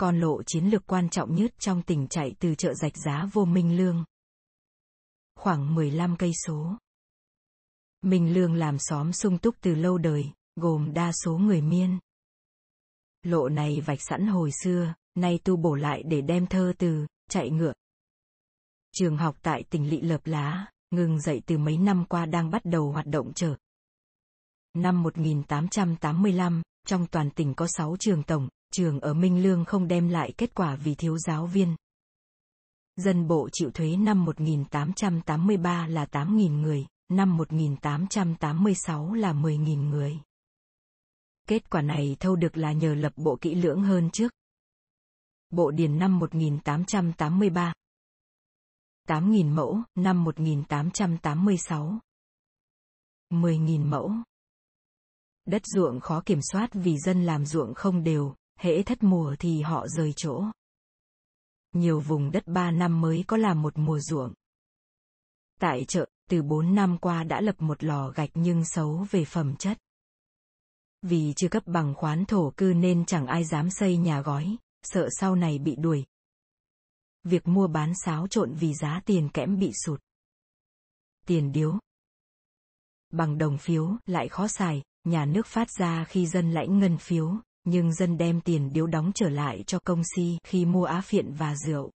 Con 0.02 0.20
lộ 0.20 0.44
chiến 0.44 0.66
lược 0.66 0.88
quan 0.88 1.10
trọng 1.10 1.36
nhất 1.36 1.54
trong 1.60 1.82
tỉnh 1.82 2.08
chạy 2.08 2.36
từ 2.40 2.56
chợ 2.56 2.74
rạch 2.74 2.98
giá 2.98 3.30
vô 3.34 3.46
Minh 3.46 3.78
Lương. 3.78 4.04
Khoảng 5.36 5.76
15 5.76 6.16
cây 6.18 6.32
số. 6.46 6.78
Minh 8.02 8.34
Lương 8.34 8.54
làm 8.54 8.80
xóm 8.80 9.14
sung 9.14 9.38
túc 9.38 9.56
từ 9.62 9.76
lâu 9.76 9.98
đời, 9.98 10.32
gồm 10.56 10.94
đa 10.94 11.12
số 11.12 11.38
người 11.38 11.62
miên. 11.62 12.00
Lộ 13.24 13.50
này 13.50 13.82
vạch 13.82 14.02
sẵn 14.02 14.28
hồi 14.28 14.52
xưa, 14.64 14.94
nay 15.16 15.40
tu 15.44 15.56
bổ 15.56 15.76
lại 15.76 16.04
để 16.06 16.22
đem 16.22 16.48
thơ 16.48 16.74
từ, 16.78 17.08
chạy 17.30 17.50
ngựa. 17.50 17.74
Trường 18.92 19.18
học 19.18 19.38
tại 19.42 19.64
tỉnh 19.70 19.90
Lị 19.90 20.02
Lợp 20.02 20.22
Lá, 20.28 20.66
ngừng 20.92 21.22
dậy 21.22 21.42
từ 21.46 21.58
mấy 21.58 21.78
năm 21.78 22.06
qua 22.10 22.26
đang 22.26 22.50
bắt 22.50 22.62
đầu 22.66 22.92
hoạt 22.92 23.06
động 23.06 23.32
trở. 23.36 23.56
Năm 24.74 25.04
1885, 25.04 26.62
trong 26.88 27.08
toàn 27.08 27.32
tỉnh 27.32 27.54
có 27.54 27.68
6 27.70 27.96
trường 28.00 28.24
tổng, 28.24 28.50
trường 28.72 29.00
ở 29.00 29.14
Minh 29.14 29.44
Lương 29.44 29.66
không 29.66 29.88
đem 29.88 30.10
lại 30.10 30.34
kết 30.38 30.56
quả 30.56 30.76
vì 30.76 30.96
thiếu 30.96 31.18
giáo 31.18 31.46
viên. 31.46 31.76
Dân 32.96 33.28
bộ 33.28 33.50
chịu 33.52 33.72
thuế 33.72 33.96
năm 33.98 34.26
1883 34.26 35.88
là 35.88 36.06
8.000 36.06 36.62
người, 36.62 36.86
năm 37.10 37.38
1886 37.38 39.14
là 39.14 39.34
10.000 39.34 39.90
người. 39.90 40.20
Kết 41.48 41.70
quả 41.70 41.82
này 41.82 42.18
thâu 42.20 42.36
được 42.36 42.58
là 42.58 42.72
nhờ 42.72 42.96
lập 42.96 43.14
bộ 43.16 43.38
kỹ 43.42 43.56
lưỡng 43.56 43.82
hơn 43.82 44.10
trước. 44.10 44.32
Bộ 45.50 45.72
điền 45.72 46.00
năm 46.00 46.20
1883. 46.20 47.74
8.000 49.08 49.46
mẫu, 49.54 49.82
năm 49.96 50.24
1886. 50.24 52.00
10.000 53.30 53.86
mẫu. 53.86 54.12
Đất 55.46 55.62
ruộng 55.66 56.00
khó 56.00 56.22
kiểm 56.26 56.40
soát 56.52 56.70
vì 56.74 56.98
dân 56.98 57.24
làm 57.24 57.46
ruộng 57.46 57.74
không 57.74 58.04
đều, 58.04 58.36
hễ 58.62 58.84
thất 58.84 59.04
mùa 59.04 59.36
thì 59.40 59.62
họ 59.62 59.88
rời 59.88 60.14
chỗ. 60.16 60.44
Nhiều 61.74 62.00
vùng 62.00 62.32
đất 62.32 62.44
ba 62.48 62.72
năm 62.72 63.02
mới 63.02 63.24
có 63.28 63.38
làm 63.38 63.62
một 63.62 63.78
mùa 63.78 64.00
ruộng. 64.00 64.34
Tại 65.60 65.86
chợ, 65.88 66.10
từ 66.30 66.42
bốn 66.42 66.76
năm 66.76 66.98
qua 66.98 67.24
đã 67.24 67.42
lập 67.42 67.56
một 67.60 67.84
lò 67.84 68.10
gạch 68.10 68.30
nhưng 68.34 68.66
xấu 68.66 69.06
về 69.12 69.26
phẩm 69.26 69.56
chất. 69.56 69.78
Vì 71.02 71.34
chưa 71.36 71.48
cấp 71.48 71.64
bằng 71.66 71.94
khoán 71.96 72.26
thổ 72.26 72.54
cư 72.58 72.74
nên 72.76 73.06
chẳng 73.06 73.28
ai 73.28 73.44
dám 73.46 73.70
xây 73.70 73.98
nhà 73.98 74.22
gói, 74.22 74.58
sợ 74.84 75.08
sau 75.12 75.36
này 75.36 75.60
bị 75.60 75.76
đuổi. 75.76 76.06
Việc 77.24 77.48
mua 77.48 77.68
bán 77.68 77.94
xáo 78.06 78.28
trộn 78.28 78.54
vì 78.54 78.74
giá 78.74 79.02
tiền 79.06 79.30
kẽm 79.30 79.60
bị 79.60 79.72
sụt. 79.86 80.02
Tiền 81.26 81.52
điếu. 81.52 81.80
Bằng 83.12 83.38
đồng 83.38 83.58
phiếu 83.58 83.98
lại 84.06 84.30
khó 84.30 84.48
xài, 84.48 84.84
nhà 85.04 85.26
nước 85.26 85.48
phát 85.48 85.72
ra 85.72 86.06
khi 86.06 86.28
dân 86.28 86.52
lãnh 86.52 86.80
ngân 86.80 86.98
phiếu, 86.98 87.38
nhưng 87.64 87.94
dân 87.94 88.18
đem 88.18 88.42
tiền 88.42 88.74
điếu 88.74 88.88
đóng 88.88 89.12
trở 89.16 89.30
lại 89.30 89.64
cho 89.68 89.80
công 89.80 90.02
si 90.16 90.38
khi 90.44 90.66
mua 90.66 90.84
á 90.84 91.02
phiện 91.02 91.34
và 91.34 91.56
rượu. 91.56 91.92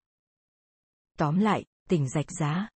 Tóm 1.17 1.39
lại, 1.39 1.65
tỉnh 1.89 2.09
rạch 2.09 2.31
giá. 2.39 2.69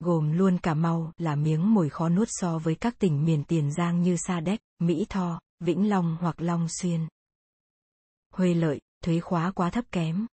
Gồm 0.00 0.32
luôn 0.32 0.58
Cà 0.58 0.74
Mau 0.74 1.12
là 1.18 1.36
miếng 1.36 1.74
mồi 1.74 1.88
khó 1.88 2.08
nuốt 2.08 2.28
so 2.30 2.58
với 2.58 2.74
các 2.74 2.98
tỉnh 2.98 3.24
miền 3.24 3.44
Tiền 3.44 3.72
Giang 3.72 4.02
như 4.02 4.16
Sa 4.16 4.40
Đéc, 4.40 4.60
Mỹ 4.78 5.06
Tho, 5.08 5.40
Vĩnh 5.60 5.88
Long 5.88 6.16
hoặc 6.20 6.40
Long 6.40 6.68
Xuyên. 6.68 7.08
Huê 8.32 8.54
lợi, 8.54 8.80
thuế 9.04 9.20
khóa 9.20 9.50
quá 9.50 9.70
thấp 9.70 9.84
kém. 9.92 10.26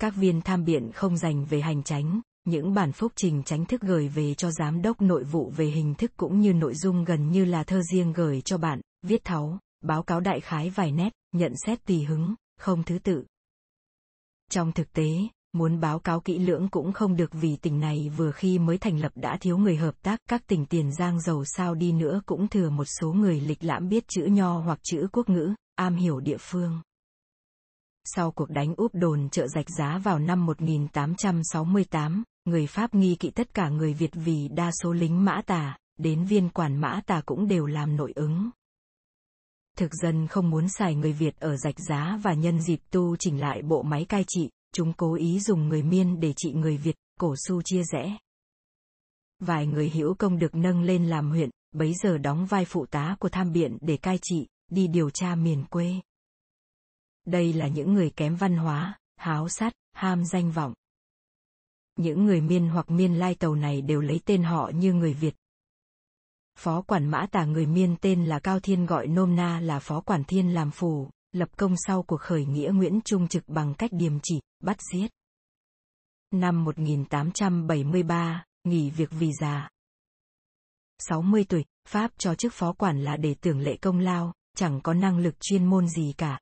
Các 0.00 0.14
viên 0.16 0.40
tham 0.42 0.64
biện 0.64 0.90
không 0.94 1.16
dành 1.16 1.44
về 1.44 1.60
hành 1.60 1.82
tránh, 1.82 2.20
những 2.44 2.74
bản 2.74 2.92
phúc 2.92 3.12
trình 3.16 3.42
tránh 3.42 3.66
thức 3.66 3.80
gửi 3.80 4.08
về 4.08 4.34
cho 4.34 4.50
giám 4.50 4.82
đốc 4.82 5.00
nội 5.00 5.24
vụ 5.24 5.50
về 5.56 5.66
hình 5.66 5.94
thức 5.94 6.12
cũng 6.16 6.40
như 6.40 6.52
nội 6.52 6.74
dung 6.74 7.04
gần 7.04 7.30
như 7.30 7.44
là 7.44 7.64
thơ 7.64 7.82
riêng 7.92 8.12
gửi 8.12 8.40
cho 8.40 8.58
bạn, 8.58 8.80
viết 9.02 9.24
tháo, 9.24 9.58
báo 9.80 10.02
cáo 10.02 10.20
đại 10.20 10.40
khái 10.40 10.70
vài 10.70 10.92
nét, 10.92 11.12
nhận 11.32 11.52
xét 11.66 11.84
tùy 11.84 12.04
hứng, 12.04 12.34
không 12.58 12.82
thứ 12.82 12.98
tự. 12.98 13.24
Trong 14.50 14.72
thực 14.72 14.92
tế, 14.92 15.08
muốn 15.52 15.80
báo 15.80 15.98
cáo 15.98 16.20
kỹ 16.20 16.38
lưỡng 16.38 16.68
cũng 16.68 16.92
không 16.92 17.16
được 17.16 17.30
vì 17.32 17.56
tỉnh 17.56 17.80
này 17.80 18.12
vừa 18.16 18.32
khi 18.32 18.58
mới 18.58 18.78
thành 18.78 19.00
lập 19.00 19.12
đã 19.14 19.38
thiếu 19.40 19.58
người 19.58 19.76
hợp 19.76 20.02
tác, 20.02 20.20
các 20.28 20.46
tỉnh 20.46 20.66
tiền 20.66 20.92
giang 20.92 21.20
giàu 21.20 21.44
sao 21.44 21.74
đi 21.74 21.92
nữa 21.92 22.20
cũng 22.26 22.48
thừa 22.48 22.70
một 22.70 22.84
số 23.00 23.12
người 23.12 23.40
lịch 23.40 23.64
lãm 23.64 23.88
biết 23.88 24.04
chữ 24.08 24.24
nho 24.24 24.58
hoặc 24.58 24.78
chữ 24.82 25.06
quốc 25.12 25.28
ngữ, 25.28 25.54
am 25.74 25.96
hiểu 25.96 26.20
địa 26.20 26.36
phương. 26.40 26.80
Sau 28.04 28.30
cuộc 28.30 28.50
đánh 28.50 28.74
úp 28.76 28.94
đồn 28.94 29.28
chợ 29.28 29.46
rạch 29.48 29.70
giá 29.78 29.98
vào 29.98 30.18
năm 30.18 30.46
1868, 30.46 32.24
người 32.44 32.66
Pháp 32.66 32.94
nghi 32.94 33.16
kỵ 33.20 33.30
tất 33.30 33.54
cả 33.54 33.68
người 33.68 33.94
Việt 33.94 34.10
vì 34.12 34.48
đa 34.48 34.70
số 34.82 34.92
lính 34.92 35.24
mã 35.24 35.42
tà, 35.46 35.76
đến 35.98 36.24
viên 36.24 36.48
quản 36.48 36.76
mã 36.76 37.00
tà 37.06 37.22
cũng 37.26 37.48
đều 37.48 37.66
làm 37.66 37.96
nội 37.96 38.12
ứng. 38.14 38.50
Thực 39.76 39.94
dân 39.94 40.26
không 40.26 40.50
muốn 40.50 40.68
xài 40.68 40.94
người 40.94 41.12
Việt 41.12 41.36
ở 41.40 41.56
rạch 41.56 41.78
giá 41.88 42.18
và 42.22 42.34
nhân 42.34 42.62
dịp 42.62 42.80
tu 42.90 43.16
chỉnh 43.16 43.40
lại 43.40 43.62
bộ 43.62 43.82
máy 43.82 44.04
cai 44.04 44.24
trị, 44.28 44.50
chúng 44.72 44.92
cố 44.92 45.14
ý 45.14 45.40
dùng 45.40 45.68
người 45.68 45.82
miên 45.82 46.20
để 46.20 46.32
trị 46.36 46.52
người 46.52 46.76
Việt, 46.76 46.96
cổ 47.20 47.34
su 47.36 47.62
chia 47.62 47.82
rẽ. 47.92 48.16
Vài 49.40 49.66
người 49.66 49.90
hữu 49.90 50.14
công 50.14 50.38
được 50.38 50.54
nâng 50.54 50.82
lên 50.82 51.06
làm 51.06 51.30
huyện, 51.30 51.50
bấy 51.72 51.94
giờ 52.02 52.18
đóng 52.18 52.46
vai 52.46 52.64
phụ 52.64 52.86
tá 52.86 53.16
của 53.20 53.28
tham 53.28 53.52
biện 53.52 53.78
để 53.80 53.96
cai 53.96 54.18
trị, 54.22 54.46
đi 54.70 54.86
điều 54.86 55.10
tra 55.10 55.34
miền 55.34 55.64
quê. 55.70 55.94
Đây 57.26 57.52
là 57.52 57.68
những 57.68 57.94
người 57.94 58.10
kém 58.10 58.36
văn 58.36 58.56
hóa, 58.56 58.98
háo 59.16 59.48
sát, 59.48 59.72
ham 59.92 60.24
danh 60.24 60.50
vọng. 60.50 60.74
Những 61.96 62.24
người 62.24 62.40
miên 62.40 62.68
hoặc 62.68 62.90
miên 62.90 63.14
lai 63.14 63.34
tàu 63.34 63.54
này 63.54 63.80
đều 63.80 64.00
lấy 64.00 64.20
tên 64.24 64.42
họ 64.42 64.70
như 64.74 64.92
người 64.92 65.14
Việt. 65.14 65.34
Phó 66.56 66.82
quản 66.82 67.06
mã 67.10 67.26
tả 67.30 67.44
người 67.44 67.66
miên 67.66 67.96
tên 68.00 68.24
là 68.24 68.38
Cao 68.38 68.60
Thiên 68.60 68.86
gọi 68.86 69.06
nôm 69.06 69.36
na 69.36 69.60
là 69.60 69.78
Phó 69.78 70.00
quản 70.00 70.24
thiên 70.24 70.54
làm 70.54 70.70
phù, 70.70 71.10
lập 71.32 71.48
công 71.56 71.74
sau 71.86 72.02
cuộc 72.02 72.20
khởi 72.20 72.44
nghĩa 72.44 72.70
Nguyễn 72.74 73.00
Trung 73.04 73.28
Trực 73.28 73.48
bằng 73.48 73.74
cách 73.74 73.90
điềm 73.94 74.18
chỉ, 74.22 74.40
bắt 74.62 74.76
giết. 74.92 75.10
Năm 76.30 76.64
1873, 76.64 78.44
nghỉ 78.64 78.90
việc 78.90 79.10
vì 79.10 79.32
già. 79.40 79.70
60 80.98 81.44
tuổi, 81.48 81.64
Pháp 81.88 82.10
cho 82.18 82.34
chức 82.34 82.52
phó 82.54 82.72
quản 82.72 83.04
là 83.04 83.16
để 83.16 83.34
tưởng 83.40 83.60
lệ 83.60 83.76
công 83.76 83.98
lao, 83.98 84.32
chẳng 84.56 84.80
có 84.80 84.94
năng 84.94 85.18
lực 85.18 85.34
chuyên 85.40 85.64
môn 85.64 85.88
gì 85.88 86.14
cả. 86.18 86.40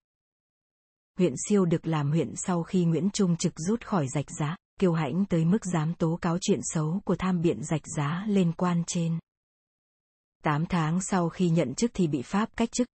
Huyện 1.18 1.35
siêu 1.49 1.64
được 1.64 1.87
làm 1.87 2.11
huyện 2.11 2.33
sau 2.37 2.62
khi 2.62 2.85
Nguyễn 2.85 3.11
Trung 3.11 3.37
Trực 3.37 3.52
rút 3.56 3.85
khỏi 3.85 4.06
rạch 4.09 4.30
giá, 4.38 4.56
kiêu 4.80 4.92
hãnh 4.92 5.25
tới 5.25 5.44
mức 5.44 5.64
dám 5.64 5.94
tố 5.94 6.18
cáo 6.23 6.38
chuyện 6.40 6.61
xấu 6.62 7.00
của 7.04 7.16
tham 7.16 7.40
biện 7.40 7.62
rạch 7.62 7.87
giá 7.97 8.25
lên 8.28 8.52
quan 8.52 8.83
trên. 8.87 9.18
8 10.44 10.66
tháng 10.66 11.00
sau 11.00 11.28
khi 11.28 11.50
nhận 11.50 11.74
chức 11.74 11.90
thì 11.94 12.06
bị 12.06 12.22
Pháp 12.22 12.56
cách 12.56 12.72
chức. 12.72 12.88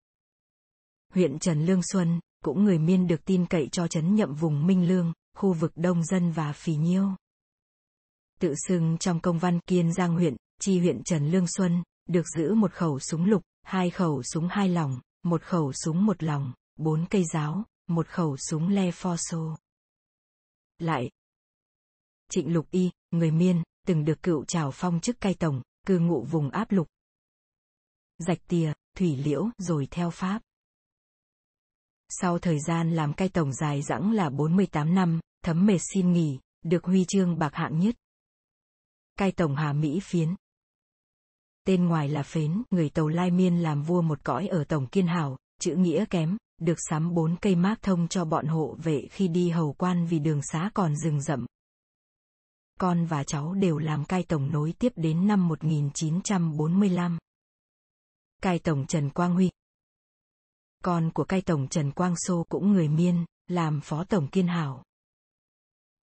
Huyện 1.13 1.39
Trần 1.39 1.65
Lương 1.65 1.81
Xuân, 1.83 2.19
cũng 2.43 2.63
người 2.63 2.79
miên 2.79 3.07
được 3.07 3.25
tin 3.25 3.45
cậy 3.45 3.69
cho 3.71 3.87
chấn 3.87 4.15
nhậm 4.15 4.33
vùng 4.33 4.67
Minh 4.67 4.87
Lương, 4.87 5.13
khu 5.35 5.53
vực 5.53 5.71
Đông 5.75 6.03
Dân 6.03 6.31
và 6.31 6.53
Phì 6.53 6.75
Nhiêu. 6.75 7.09
Tự 8.39 8.53
xưng 8.67 8.97
trong 8.97 9.19
công 9.19 9.39
văn 9.39 9.59
Kiên 9.59 9.93
Giang 9.93 10.13
huyện, 10.13 10.35
chi 10.61 10.79
huyện 10.79 11.03
Trần 11.03 11.31
Lương 11.31 11.47
Xuân, 11.47 11.83
được 12.07 12.25
giữ 12.37 12.53
một 12.53 12.73
khẩu 12.73 12.99
súng 12.99 13.25
lục, 13.25 13.43
hai 13.61 13.89
khẩu 13.89 14.23
súng 14.23 14.47
hai 14.51 14.69
lòng, 14.69 14.99
một 15.23 15.41
khẩu 15.41 15.73
súng 15.73 16.05
một 16.05 16.23
lòng, 16.23 16.53
bốn 16.75 17.05
cây 17.09 17.23
giáo, 17.33 17.63
một 17.87 18.07
khẩu 18.07 18.37
súng 18.37 18.67
le 18.67 18.91
pho 18.91 19.15
Lại, 20.79 21.09
Trịnh 22.31 22.53
Lục 22.53 22.67
Y, 22.71 22.89
người 23.11 23.31
Miên, 23.31 23.63
từng 23.87 24.05
được 24.05 24.23
cựu 24.23 24.45
trào 24.45 24.71
phong 24.71 24.99
chức 24.99 25.21
cai 25.21 25.33
tổng, 25.33 25.61
cư 25.87 25.99
ngụ 25.99 26.23
vùng 26.23 26.49
áp 26.49 26.71
lục. 26.71 26.87
Rạch 28.19 28.47
tìa, 28.47 28.73
thủy 28.97 29.17
liễu, 29.17 29.49
rồi 29.57 29.87
theo 29.91 30.09
Pháp. 30.09 30.41
Sau 32.09 32.39
thời 32.39 32.59
gian 32.59 32.91
làm 32.91 33.13
cai 33.13 33.29
tổng 33.29 33.53
dài 33.53 33.81
dẳng 33.81 34.11
là 34.11 34.29
48 34.29 34.95
năm, 34.95 35.19
thấm 35.43 35.65
mệt 35.65 35.77
xin 35.93 36.13
nghỉ, 36.13 36.39
được 36.61 36.85
huy 36.85 37.05
chương 37.05 37.39
bạc 37.39 37.53
hạng 37.53 37.79
nhất. 37.79 37.95
Cai 39.15 39.31
tổng 39.31 39.55
Hà 39.55 39.73
Mỹ 39.73 39.99
Phiến. 40.03 40.35
Tên 41.65 41.85
ngoài 41.85 42.09
là 42.09 42.23
Phến, 42.23 42.63
người 42.71 42.89
tàu 42.89 43.07
Lai 43.07 43.31
Miên 43.31 43.57
làm 43.57 43.83
vua 43.83 44.01
một 44.01 44.23
cõi 44.23 44.47
ở 44.47 44.63
tổng 44.63 44.87
Kiên 44.87 45.07
Hảo, 45.07 45.37
chữ 45.59 45.75
nghĩa 45.75 46.05
kém, 46.09 46.37
được 46.61 46.77
sắm 46.89 47.13
bốn 47.13 47.35
cây 47.41 47.55
mác 47.55 47.81
thông 47.81 48.07
cho 48.07 48.25
bọn 48.25 48.45
hộ 48.45 48.75
vệ 48.83 49.07
khi 49.11 49.27
đi 49.27 49.49
hầu 49.49 49.73
quan 49.73 50.05
vì 50.05 50.19
đường 50.19 50.41
xá 50.41 50.71
còn 50.73 50.95
rừng 50.95 51.21
rậm. 51.21 51.45
Con 52.79 53.05
và 53.05 53.23
cháu 53.23 53.53
đều 53.53 53.77
làm 53.77 54.05
cai 54.05 54.23
tổng 54.23 54.51
nối 54.51 54.73
tiếp 54.79 54.93
đến 54.95 55.27
năm 55.27 55.47
1945. 55.47 57.17
Cai 58.41 58.59
tổng 58.59 58.85
Trần 58.87 59.09
Quang 59.09 59.33
Huy 59.33 59.49
Con 60.83 61.11
của 61.13 61.23
cai 61.23 61.41
tổng 61.41 61.67
Trần 61.67 61.91
Quang 61.91 62.15
Sô 62.17 62.45
cũng 62.49 62.71
người 62.71 62.87
miên, 62.87 63.25
làm 63.47 63.81
phó 63.81 64.03
tổng 64.03 64.27
kiên 64.27 64.47
hảo. 64.47 64.83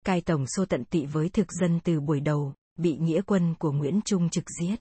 Cai 0.05 0.21
tổng 0.21 0.45
Sô 0.47 0.65
tận 0.65 0.85
tị 0.85 1.05
với 1.05 1.29
thực 1.29 1.51
dân 1.51 1.79
từ 1.83 1.99
buổi 1.99 2.19
đầu, 2.19 2.53
bị 2.75 2.97
nghĩa 2.97 3.21
quân 3.21 3.55
của 3.59 3.71
Nguyễn 3.71 3.99
Trung 4.05 4.29
trực 4.29 4.43
giết. 4.59 4.75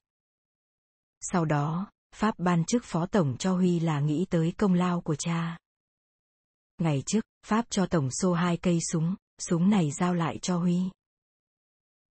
Sau 1.21 1.45
đó, 1.45 1.91
Pháp 2.15 2.35
ban 2.39 2.65
chức 2.65 2.85
phó 2.85 3.07
tổng 3.07 3.37
cho 3.39 3.55
Huy 3.55 3.81
là 3.81 4.01
nghĩ 4.01 4.27
tới 4.31 4.53
công 4.57 4.75
lao 4.75 5.01
của 5.01 5.15
cha. 5.15 5.59
Ngày 6.79 7.03
trước, 7.07 7.25
Pháp 7.47 7.67
cho 7.71 7.87
tổng 7.87 8.09
xô 8.11 8.33
hai 8.33 8.57
cây 8.57 8.79
súng, 8.93 9.15
súng 9.39 9.71
này 9.71 9.91
giao 9.91 10.15
lại 10.15 10.39
cho 10.39 10.59
Huy. 10.59 10.81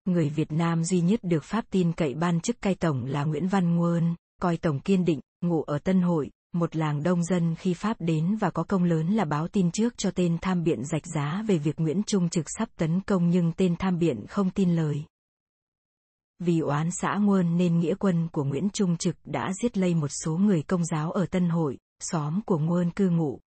Người 0.05 0.29
Việt 0.29 0.51
Nam 0.51 0.83
duy 0.83 1.01
nhất 1.01 1.19
được 1.23 1.43
Pháp 1.43 1.65
tin 1.69 1.93
cậy 1.93 2.13
ban 2.13 2.39
chức 2.39 2.61
cai 2.61 2.75
tổng 2.75 3.05
là 3.05 3.23
Nguyễn 3.23 3.47
Văn 3.47 3.75
Nguơn, 3.75 4.15
coi 4.41 4.57
tổng 4.57 4.79
kiên 4.79 5.05
định, 5.05 5.19
ngụ 5.43 5.63
ở 5.63 5.79
Tân 5.79 6.01
Hội, 6.01 6.29
một 6.53 6.75
làng 6.75 7.03
đông 7.03 7.23
dân 7.23 7.55
khi 7.55 7.73
Pháp 7.73 7.97
đến 7.99 8.35
và 8.35 8.49
có 8.49 8.63
công 8.63 8.83
lớn 8.83 9.07
là 9.07 9.25
báo 9.25 9.47
tin 9.47 9.71
trước 9.71 9.93
cho 9.97 10.11
tên 10.11 10.37
tham 10.41 10.63
biện 10.63 10.85
rạch 10.85 11.05
giá 11.15 11.43
về 11.47 11.57
việc 11.57 11.79
Nguyễn 11.79 12.03
Trung 12.03 12.29
Trực 12.29 12.45
sắp 12.57 12.69
tấn 12.77 13.01
công 13.01 13.29
nhưng 13.29 13.51
tên 13.57 13.75
tham 13.79 13.99
biện 13.99 14.25
không 14.29 14.49
tin 14.49 14.75
lời. 14.75 15.03
Vì 16.39 16.59
oán 16.59 16.89
xã 16.91 17.15
nguồn 17.15 17.57
nên 17.57 17.79
nghĩa 17.79 17.95
quân 17.95 18.27
của 18.31 18.43
Nguyễn 18.43 18.69
Trung 18.69 18.97
Trực 18.97 19.15
đã 19.25 19.51
giết 19.61 19.77
lây 19.77 19.95
một 19.95 20.11
số 20.23 20.37
người 20.37 20.63
công 20.63 20.85
giáo 20.85 21.11
ở 21.11 21.25
Tân 21.25 21.49
Hội, 21.49 21.77
xóm 21.99 22.41
của 22.45 22.57
Nguồn 22.57 22.91
cư 22.91 23.09
ngụ. 23.09 23.39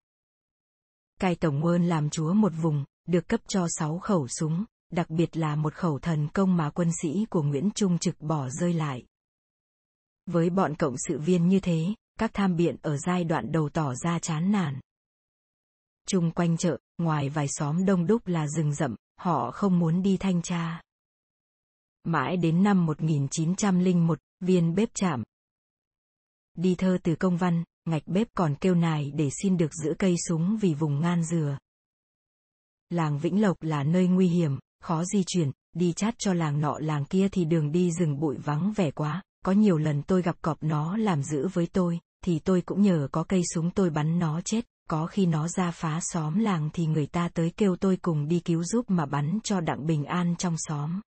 Cai 1.20 1.34
tổng 1.34 1.60
Nguồn 1.60 1.84
làm 1.84 2.10
chúa 2.10 2.32
một 2.32 2.52
vùng, 2.62 2.84
được 3.08 3.28
cấp 3.28 3.40
cho 3.48 3.66
6 3.68 3.98
khẩu 3.98 4.28
súng, 4.28 4.64
đặc 4.92 5.10
biệt 5.10 5.36
là 5.36 5.56
một 5.56 5.74
khẩu 5.74 5.98
thần 5.98 6.28
công 6.28 6.56
mà 6.56 6.70
quân 6.70 6.90
sĩ 7.02 7.26
của 7.30 7.42
Nguyễn 7.42 7.70
Trung 7.74 7.98
Trực 7.98 8.20
bỏ 8.20 8.48
rơi 8.48 8.72
lại. 8.72 9.04
Với 10.26 10.50
bọn 10.50 10.74
cộng 10.74 10.94
sự 11.08 11.18
viên 11.18 11.48
như 11.48 11.60
thế, 11.60 11.94
các 12.18 12.30
tham 12.34 12.56
biện 12.56 12.76
ở 12.82 12.96
giai 12.96 13.24
đoạn 13.24 13.52
đầu 13.52 13.68
tỏ 13.68 13.94
ra 13.94 14.18
chán 14.18 14.52
nản. 14.52 14.80
Trung 16.08 16.30
quanh 16.30 16.56
chợ, 16.56 16.78
ngoài 16.98 17.28
vài 17.28 17.46
xóm 17.48 17.84
đông 17.84 18.06
đúc 18.06 18.26
là 18.26 18.48
rừng 18.48 18.74
rậm, 18.74 18.96
họ 19.16 19.50
không 19.50 19.78
muốn 19.78 20.02
đi 20.02 20.16
thanh 20.16 20.42
tra. 20.42 20.82
Mãi 22.04 22.36
đến 22.36 22.62
năm 22.62 22.86
1901, 22.86 24.18
viên 24.40 24.74
bếp 24.74 24.88
chạm. 24.94 25.22
Đi 26.54 26.74
thơ 26.74 26.98
từ 27.02 27.16
công 27.16 27.36
văn, 27.36 27.64
ngạch 27.84 28.06
bếp 28.06 28.28
còn 28.34 28.54
kêu 28.60 28.74
nài 28.74 29.10
để 29.14 29.30
xin 29.42 29.56
được 29.56 29.74
giữ 29.74 29.94
cây 29.98 30.14
súng 30.28 30.58
vì 30.60 30.74
vùng 30.74 31.00
ngan 31.00 31.24
dừa. 31.24 31.58
Làng 32.90 33.18
Vĩnh 33.18 33.40
Lộc 33.40 33.62
là 33.62 33.82
nơi 33.82 34.06
nguy 34.06 34.28
hiểm, 34.28 34.58
khó 34.80 35.04
di 35.04 35.24
chuyển, 35.26 35.50
đi 35.72 35.92
chát 35.92 36.14
cho 36.18 36.32
làng 36.32 36.60
nọ 36.60 36.78
làng 36.78 37.04
kia 37.04 37.28
thì 37.32 37.44
đường 37.44 37.72
đi 37.72 37.90
rừng 37.92 38.20
bụi 38.20 38.36
vắng 38.36 38.72
vẻ 38.76 38.90
quá, 38.90 39.22
có 39.46 39.52
nhiều 39.52 39.78
lần 39.78 40.02
tôi 40.02 40.22
gặp 40.22 40.36
cọp 40.42 40.62
nó 40.62 40.96
làm 40.96 41.22
giữ 41.22 41.48
với 41.48 41.66
tôi, 41.72 42.00
thì 42.24 42.38
tôi 42.38 42.60
cũng 42.60 42.82
nhờ 42.82 43.08
có 43.12 43.24
cây 43.24 43.42
súng 43.54 43.70
tôi 43.70 43.90
bắn 43.90 44.18
nó 44.18 44.40
chết, 44.44 44.64
có 44.90 45.06
khi 45.06 45.26
nó 45.26 45.48
ra 45.48 45.70
phá 45.70 46.00
xóm 46.02 46.38
làng 46.38 46.70
thì 46.72 46.86
người 46.86 47.06
ta 47.06 47.28
tới 47.34 47.52
kêu 47.56 47.76
tôi 47.76 47.96
cùng 47.96 48.28
đi 48.28 48.40
cứu 48.40 48.64
giúp 48.64 48.90
mà 48.90 49.06
bắn 49.06 49.38
cho 49.44 49.60
đặng 49.60 49.86
bình 49.86 50.04
an 50.04 50.34
trong 50.38 50.54
xóm. 50.58 51.00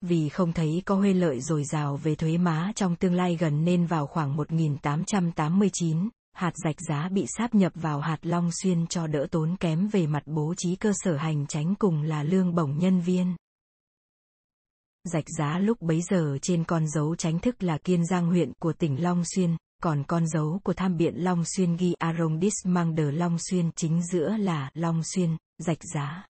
Vì 0.00 0.28
không 0.28 0.52
thấy 0.52 0.82
có 0.84 0.94
huê 0.94 1.14
lợi 1.14 1.40
dồi 1.40 1.64
dào 1.64 1.96
về 1.96 2.14
thuế 2.14 2.38
má 2.38 2.72
trong 2.76 2.96
tương 2.96 3.14
lai 3.14 3.36
gần 3.40 3.64
nên 3.64 3.86
vào 3.86 4.06
khoảng 4.06 4.36
1889, 4.36 6.08
hạt 6.32 6.52
rạch 6.64 6.80
giá 6.88 7.08
bị 7.08 7.26
sáp 7.38 7.54
nhập 7.54 7.72
vào 7.74 8.00
hạt 8.00 8.18
Long 8.22 8.50
Xuyên 8.62 8.86
cho 8.86 9.06
đỡ 9.06 9.26
tốn 9.30 9.56
kém 9.60 9.88
về 9.88 10.06
mặt 10.06 10.22
bố 10.26 10.54
trí 10.56 10.76
cơ 10.76 10.92
sở 10.94 11.16
hành 11.16 11.46
tránh 11.46 11.74
cùng 11.74 12.02
là 12.02 12.22
lương 12.22 12.54
bổng 12.54 12.78
nhân 12.78 13.00
viên. 13.00 13.34
Rạch 15.04 15.24
giá 15.38 15.58
lúc 15.58 15.80
bấy 15.80 16.02
giờ 16.02 16.38
trên 16.42 16.64
con 16.64 16.88
dấu 16.88 17.16
tránh 17.16 17.38
thức 17.38 17.62
là 17.62 17.78
Kiên 17.78 18.06
Giang 18.06 18.26
huyện 18.26 18.52
của 18.58 18.72
tỉnh 18.72 19.02
Long 19.02 19.22
Xuyên, 19.24 19.56
còn 19.82 20.04
con 20.08 20.26
dấu 20.26 20.60
của 20.64 20.72
tham 20.72 20.96
biện 20.96 21.14
Long 21.16 21.44
Xuyên 21.44 21.76
ghi 21.76 21.94
mang 22.64 22.96
tờ 22.96 23.10
Long 23.10 23.36
Xuyên 23.38 23.70
chính 23.72 24.02
giữa 24.06 24.36
là 24.36 24.70
Long 24.74 25.02
Xuyên, 25.04 25.36
rạch 25.58 25.84
giá. 25.94 26.26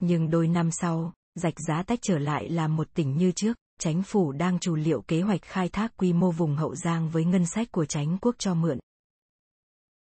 Nhưng 0.00 0.30
đôi 0.30 0.48
năm 0.48 0.70
sau, 0.70 1.12
rạch 1.34 1.54
giá 1.68 1.82
tách 1.82 1.98
trở 2.02 2.18
lại 2.18 2.50
là 2.50 2.68
một 2.68 2.88
tỉnh 2.94 3.16
như 3.16 3.32
trước, 3.32 3.56
Chánh 3.80 4.02
phủ 4.02 4.32
đang 4.32 4.58
chủ 4.58 4.74
liệu 4.74 5.02
kế 5.02 5.22
hoạch 5.22 5.42
khai 5.42 5.68
thác 5.68 5.96
quy 5.96 6.12
mô 6.12 6.30
vùng 6.30 6.56
Hậu 6.56 6.74
Giang 6.74 7.10
với 7.10 7.24
ngân 7.24 7.46
sách 7.46 7.72
của 7.72 7.84
Chánh 7.84 8.18
quốc 8.20 8.34
cho 8.38 8.54
mượn. 8.54 8.78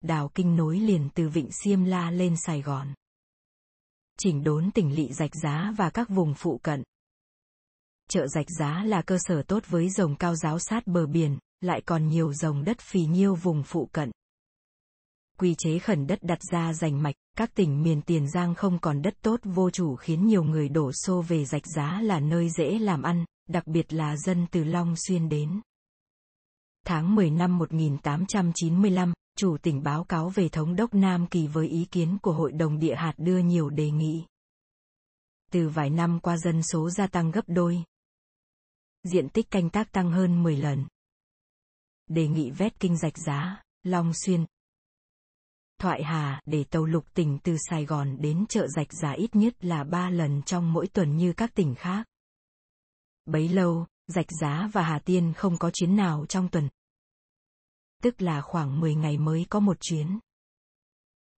Đào 0.01 0.31
kinh 0.35 0.57
nối 0.57 0.81
liền 0.81 1.09
từ 1.15 1.29
Vịnh 1.29 1.49
Xiêm 1.53 1.85
La 1.85 2.11
lên 2.11 2.37
Sài 2.37 2.63
Gòn. 2.63 2.95
Chỉnh 4.19 4.45
đốn 4.45 4.71
tỉnh 4.71 4.95
lỵ 4.95 5.13
rạch 5.13 5.35
giá 5.35 5.73
và 5.77 5.91
các 5.91 6.09
vùng 6.09 6.35
phụ 6.35 6.61
cận. 6.63 6.83
Chợ 8.11 8.27
rạch 8.27 8.47
giá 8.59 8.85
là 8.85 9.03
cơ 9.03 9.19
sở 9.21 9.43
tốt 9.43 9.63
với 9.69 9.91
rồng 9.91 10.17
cao 10.17 10.37
giáo 10.37 10.59
sát 10.59 10.87
bờ 10.87 11.07
biển, 11.07 11.39
lại 11.61 11.83
còn 11.87 12.09
nhiều 12.09 12.33
rồng 12.33 12.65
đất 12.65 12.81
phì 12.81 13.05
nhiêu 13.05 13.35
vùng 13.35 13.63
phụ 13.63 13.89
cận. 13.93 14.11
Quy 15.39 15.55
chế 15.59 15.79
khẩn 15.79 16.07
đất 16.07 16.19
đặt 16.23 16.39
ra 16.53 16.73
giành 16.73 17.03
mạch, 17.03 17.15
các 17.37 17.55
tỉnh 17.55 17.83
miền 17.83 18.03
Tiền 18.03 18.31
Giang 18.31 18.55
không 18.55 18.79
còn 18.79 19.03
đất 19.03 19.15
tốt 19.23 19.41
vô 19.45 19.71
chủ 19.71 19.97
khiến 19.97 20.27
nhiều 20.27 20.45
người 20.45 20.69
đổ 20.69 20.91
xô 20.93 21.23
về 21.23 21.45
rạch 21.45 21.67
giá 21.67 22.01
là 22.01 22.21
nơi 22.21 22.51
dễ 22.51 22.79
làm 22.79 23.03
ăn, 23.03 23.25
đặc 23.49 23.67
biệt 23.67 23.93
là 23.93 24.17
dân 24.17 24.47
từ 24.51 24.65
Long 24.65 24.95
Xuyên 24.97 25.29
đến. 25.29 25.61
Tháng 26.87 27.15
10 27.15 27.31
năm 27.31 27.59
1895, 27.59 29.13
chủ 29.39 29.57
tỉnh 29.63 29.83
báo 29.83 30.05
cáo 30.05 30.29
về 30.29 30.49
thống 30.49 30.77
đốc 30.77 30.95
Nam 30.95 31.27
Kỳ 31.27 31.47
với 31.47 31.69
ý 31.69 31.85
kiến 31.91 32.19
của 32.23 32.33
Hội 32.33 32.53
đồng 32.53 32.79
địa 32.79 32.95
hạt 32.95 33.15
đưa 33.17 33.39
nhiều 33.39 33.71
đề 33.71 33.91
nghị. 33.91 34.25
Từ 35.53 35.69
vài 35.69 35.91
năm 35.91 36.21
qua 36.21 36.37
dân 36.37 36.63
số 36.63 36.91
gia 36.91 37.07
tăng 37.07 37.31
gấp 37.31 37.45
đôi. 37.47 37.83
Diện 39.05 39.29
tích 39.29 39.51
canh 39.51 39.71
tác 39.71 39.93
tăng 39.93 40.11
hơn 40.11 40.43
10 40.43 40.57
lần. 40.57 40.87
Đề 42.07 42.29
nghị 42.29 42.51
vét 42.51 42.81
kinh 42.81 42.97
rạch 42.97 43.19
giá, 43.19 43.63
Long 43.83 44.13
Xuyên. 44.15 44.47
Thoại 45.79 46.03
Hà 46.05 46.41
để 46.47 46.65
tàu 46.65 46.85
lục 46.85 47.15
tỉnh 47.15 47.39
từ 47.43 47.57
Sài 47.71 47.85
Gòn 47.85 48.17
đến 48.21 48.47
chợ 48.49 48.67
rạch 48.69 48.93
giá 48.93 49.11
ít 49.11 49.37
nhất 49.37 49.65
là 49.65 49.85
3 49.85 50.11
lần 50.11 50.43
trong 50.43 50.73
mỗi 50.73 50.87
tuần 50.87 51.17
như 51.17 51.33
các 51.33 51.55
tỉnh 51.55 51.75
khác. 51.75 52.07
Bấy 53.25 53.49
lâu, 53.49 53.87
Rạch 54.07 54.33
Giá 54.41 54.71
và 54.73 54.83
Hà 54.83 54.99
Tiên 54.99 55.33
không 55.37 55.59
có 55.59 55.71
chuyến 55.71 55.97
nào 55.97 56.27
trong 56.27 56.49
tuần. 56.49 56.69
Tức 58.03 58.23
là 58.23 58.41
khoảng 58.41 58.81
10 58.81 58.95
ngày 58.95 59.19
mới 59.19 59.47
có 59.51 59.61
một 59.61 59.77
chuyến. 59.81 60.19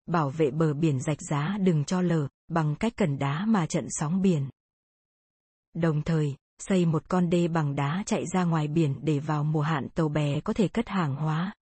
Bảo 0.07 0.31
vệ 0.31 0.51
bờ 0.51 0.75
biển 0.75 1.01
Rạch 1.01 1.23
Giá 1.31 1.59
đừng 1.61 1.85
cho 1.85 2.01
lở, 2.01 2.29
bằng 2.49 2.77
cách 2.77 2.93
cẩn 2.97 3.19
đá 3.19 3.45
mà 3.47 3.67
trận 3.67 3.87
sóng 3.91 4.23
biển. 4.23 4.51
Đồng 5.75 6.03
thời, 6.03 6.37
xây 6.59 6.87
một 6.87 7.09
con 7.09 7.31
đê 7.31 7.49
bằng 7.49 7.75
đá 7.75 8.03
chạy 8.07 8.25
ra 8.27 8.45
ngoài 8.45 8.69
biển 8.69 8.95
để 9.03 9.19
vào 9.19 9.45
mùa 9.45 9.61
hạn 9.61 9.89
tàu 9.95 10.09
bè 10.09 10.41
có 10.41 10.53
thể 10.53 10.69
cất 10.69 10.89
hàng 10.89 11.17
hóa. 11.17 11.55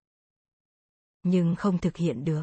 Nhưng 1.22 1.54
không 1.56 1.78
thực 1.78 1.96
hiện 1.96 2.24
được. 2.24 2.42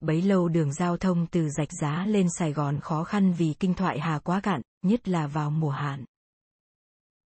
Bấy 0.00 0.22
lâu 0.22 0.48
đường 0.48 0.72
giao 0.72 0.96
thông 0.96 1.26
từ 1.26 1.48
Rạch 1.48 1.72
Giá 1.80 2.06
lên 2.06 2.26
Sài 2.38 2.52
Gòn 2.52 2.80
khó 2.80 3.04
khăn 3.04 3.32
vì 3.32 3.54
kinh 3.60 3.74
thoại 3.74 4.00
hà 4.00 4.18
quá 4.18 4.40
cạn, 4.40 4.62
nhất 4.82 5.08
là 5.08 5.26
vào 5.26 5.50
mùa 5.50 5.70
hạn. 5.70 6.04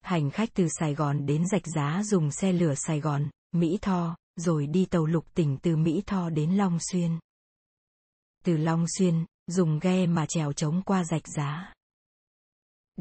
Hành 0.02 0.32
khách 0.32 0.50
từ 0.54 0.68
Sài 0.80 0.96
Gòn 0.96 1.26
đến 1.26 1.48
Rạch 1.48 1.68
Giá 1.76 2.02
dùng 2.04 2.32
xe 2.32 2.52
lửa 2.52 2.74
Sài 2.76 3.00
Gòn, 3.00 3.30
Mỹ 3.52 3.78
Tho, 3.82 4.16
rồi 4.36 4.68
đi 4.68 4.86
tàu 4.86 5.06
lục 5.06 5.26
tỉnh 5.34 5.58
từ 5.62 5.76
Mỹ 5.76 6.04
Tho 6.06 6.30
đến 6.30 6.52
Long 6.52 6.78
Xuyên. 6.92 7.20
Từ 8.44 8.58
Long 8.58 8.86
Xuyên, 8.98 9.26
dùng 9.48 9.80
ghe 9.80 10.06
mà 10.08 10.26
trèo 10.26 10.54
trống 10.54 10.82
qua 10.86 11.04
Rạch 11.04 11.28
Giá. 11.28 11.74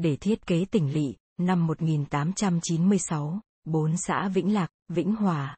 Để 0.01 0.15
thiết 0.15 0.47
kế 0.47 0.65
tỉnh 0.65 0.93
lỵ, 0.93 1.15
năm 1.37 1.67
1896, 1.67 3.39
bốn 3.63 3.97
xã 3.97 4.27
Vĩnh 4.27 4.53
Lạc, 4.53 4.71
Vĩnh 4.87 5.15
Hòa, 5.15 5.57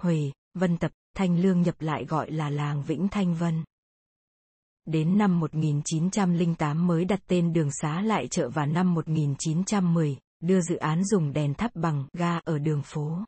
Huề, 0.00 0.32
Vân 0.54 0.78
Tập, 0.78 0.92
Thanh 1.16 1.38
Lương 1.38 1.62
nhập 1.62 1.74
lại 1.78 2.04
gọi 2.04 2.30
là 2.30 2.50
làng 2.50 2.82
Vĩnh 2.82 3.08
Thanh 3.08 3.34
Vân. 3.34 3.64
Đến 4.84 5.18
năm 5.18 5.40
1908 5.40 6.86
mới 6.86 7.04
đặt 7.04 7.20
tên 7.26 7.52
đường 7.52 7.70
xá 7.72 8.02
lại 8.02 8.28
chợ 8.28 8.48
và 8.48 8.66
năm 8.66 8.94
1910, 8.94 10.16
đưa 10.40 10.60
dự 10.60 10.76
án 10.76 11.04
dùng 11.04 11.32
đèn 11.32 11.54
thắp 11.54 11.70
bằng 11.74 12.08
ga 12.12 12.38
ở 12.38 12.58
đường 12.58 12.82
phố. 12.84 13.18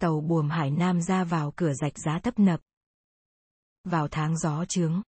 Tàu 0.00 0.20
buồm 0.20 0.50
Hải 0.50 0.70
Nam 0.70 1.02
ra 1.02 1.24
vào 1.24 1.52
cửa 1.56 1.72
rạch 1.74 1.98
giá 1.98 2.18
tấp 2.22 2.38
nập. 2.38 2.60
Vào 3.84 4.08
tháng 4.08 4.38
gió 4.38 4.64
trướng. 4.64 5.02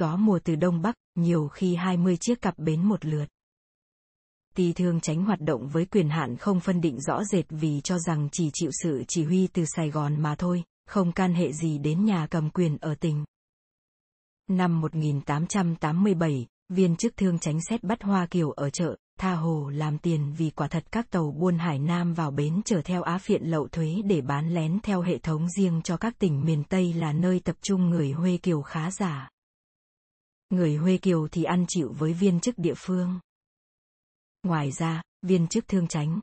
Gió 0.00 0.16
mùa 0.16 0.38
từ 0.44 0.56
đông 0.56 0.82
bắc, 0.82 0.94
nhiều 1.14 1.48
khi 1.48 1.74
20 1.74 2.16
chiếc 2.16 2.42
cặp 2.42 2.58
bến 2.58 2.82
một 2.82 3.04
lượt. 3.04 3.26
Tỳ 4.54 4.72
thường 4.72 5.00
tránh 5.00 5.24
hoạt 5.24 5.40
động 5.40 5.68
với 5.68 5.86
quyền 5.86 6.08
hạn 6.08 6.36
không 6.36 6.60
phân 6.60 6.80
định 6.80 7.00
rõ 7.00 7.24
rệt 7.24 7.44
vì 7.48 7.80
cho 7.84 7.98
rằng 7.98 8.28
chỉ 8.32 8.50
chịu 8.52 8.70
sự 8.82 9.04
chỉ 9.08 9.24
huy 9.24 9.46
từ 9.46 9.64
Sài 9.64 9.90
Gòn 9.90 10.22
mà 10.22 10.34
thôi, 10.34 10.62
không 10.86 11.12
can 11.12 11.34
hệ 11.34 11.52
gì 11.52 11.78
đến 11.78 12.04
nhà 12.04 12.26
cầm 12.30 12.50
quyền 12.50 12.76
ở 12.76 12.94
tỉnh. 12.94 13.24
Năm 14.50 14.80
1887, 14.80 16.46
viên 16.68 16.96
chức 16.96 17.16
thương 17.16 17.38
tránh 17.38 17.58
xét 17.68 17.84
bắt 17.84 18.02
Hoa 18.02 18.26
Kiều 18.26 18.50
ở 18.50 18.70
chợ, 18.70 18.96
tha 19.18 19.34
hồ 19.34 19.68
làm 19.68 19.98
tiền 19.98 20.32
vì 20.38 20.50
quả 20.50 20.68
thật 20.68 20.84
các 20.92 21.10
tàu 21.10 21.30
buôn 21.30 21.58
Hải 21.58 21.78
Nam 21.78 22.14
vào 22.14 22.30
bến 22.30 22.62
chở 22.64 22.82
theo 22.84 23.02
Á 23.02 23.18
phiện 23.18 23.42
lậu 23.44 23.68
thuế 23.68 24.02
để 24.04 24.20
bán 24.20 24.54
lén 24.54 24.78
theo 24.82 25.00
hệ 25.00 25.18
thống 25.18 25.48
riêng 25.56 25.80
cho 25.84 25.96
các 25.96 26.18
tỉnh 26.18 26.44
miền 26.44 26.64
Tây 26.64 26.92
là 26.92 27.12
nơi 27.12 27.40
tập 27.40 27.56
trung 27.62 27.90
người 27.90 28.12
Huê 28.12 28.36
Kiều 28.36 28.62
khá 28.62 28.90
giả. 28.90 29.28
Người 30.54 30.76
Huê 30.76 30.96
Kiều 30.96 31.28
thì 31.28 31.44
ăn 31.44 31.64
chịu 31.68 31.94
với 31.98 32.12
viên 32.12 32.40
chức 32.40 32.58
địa 32.58 32.74
phương. 32.76 33.20
Ngoài 34.42 34.72
ra, 34.72 35.02
viên 35.22 35.46
chức 35.46 35.68
thương 35.68 35.88
tránh, 35.88 36.20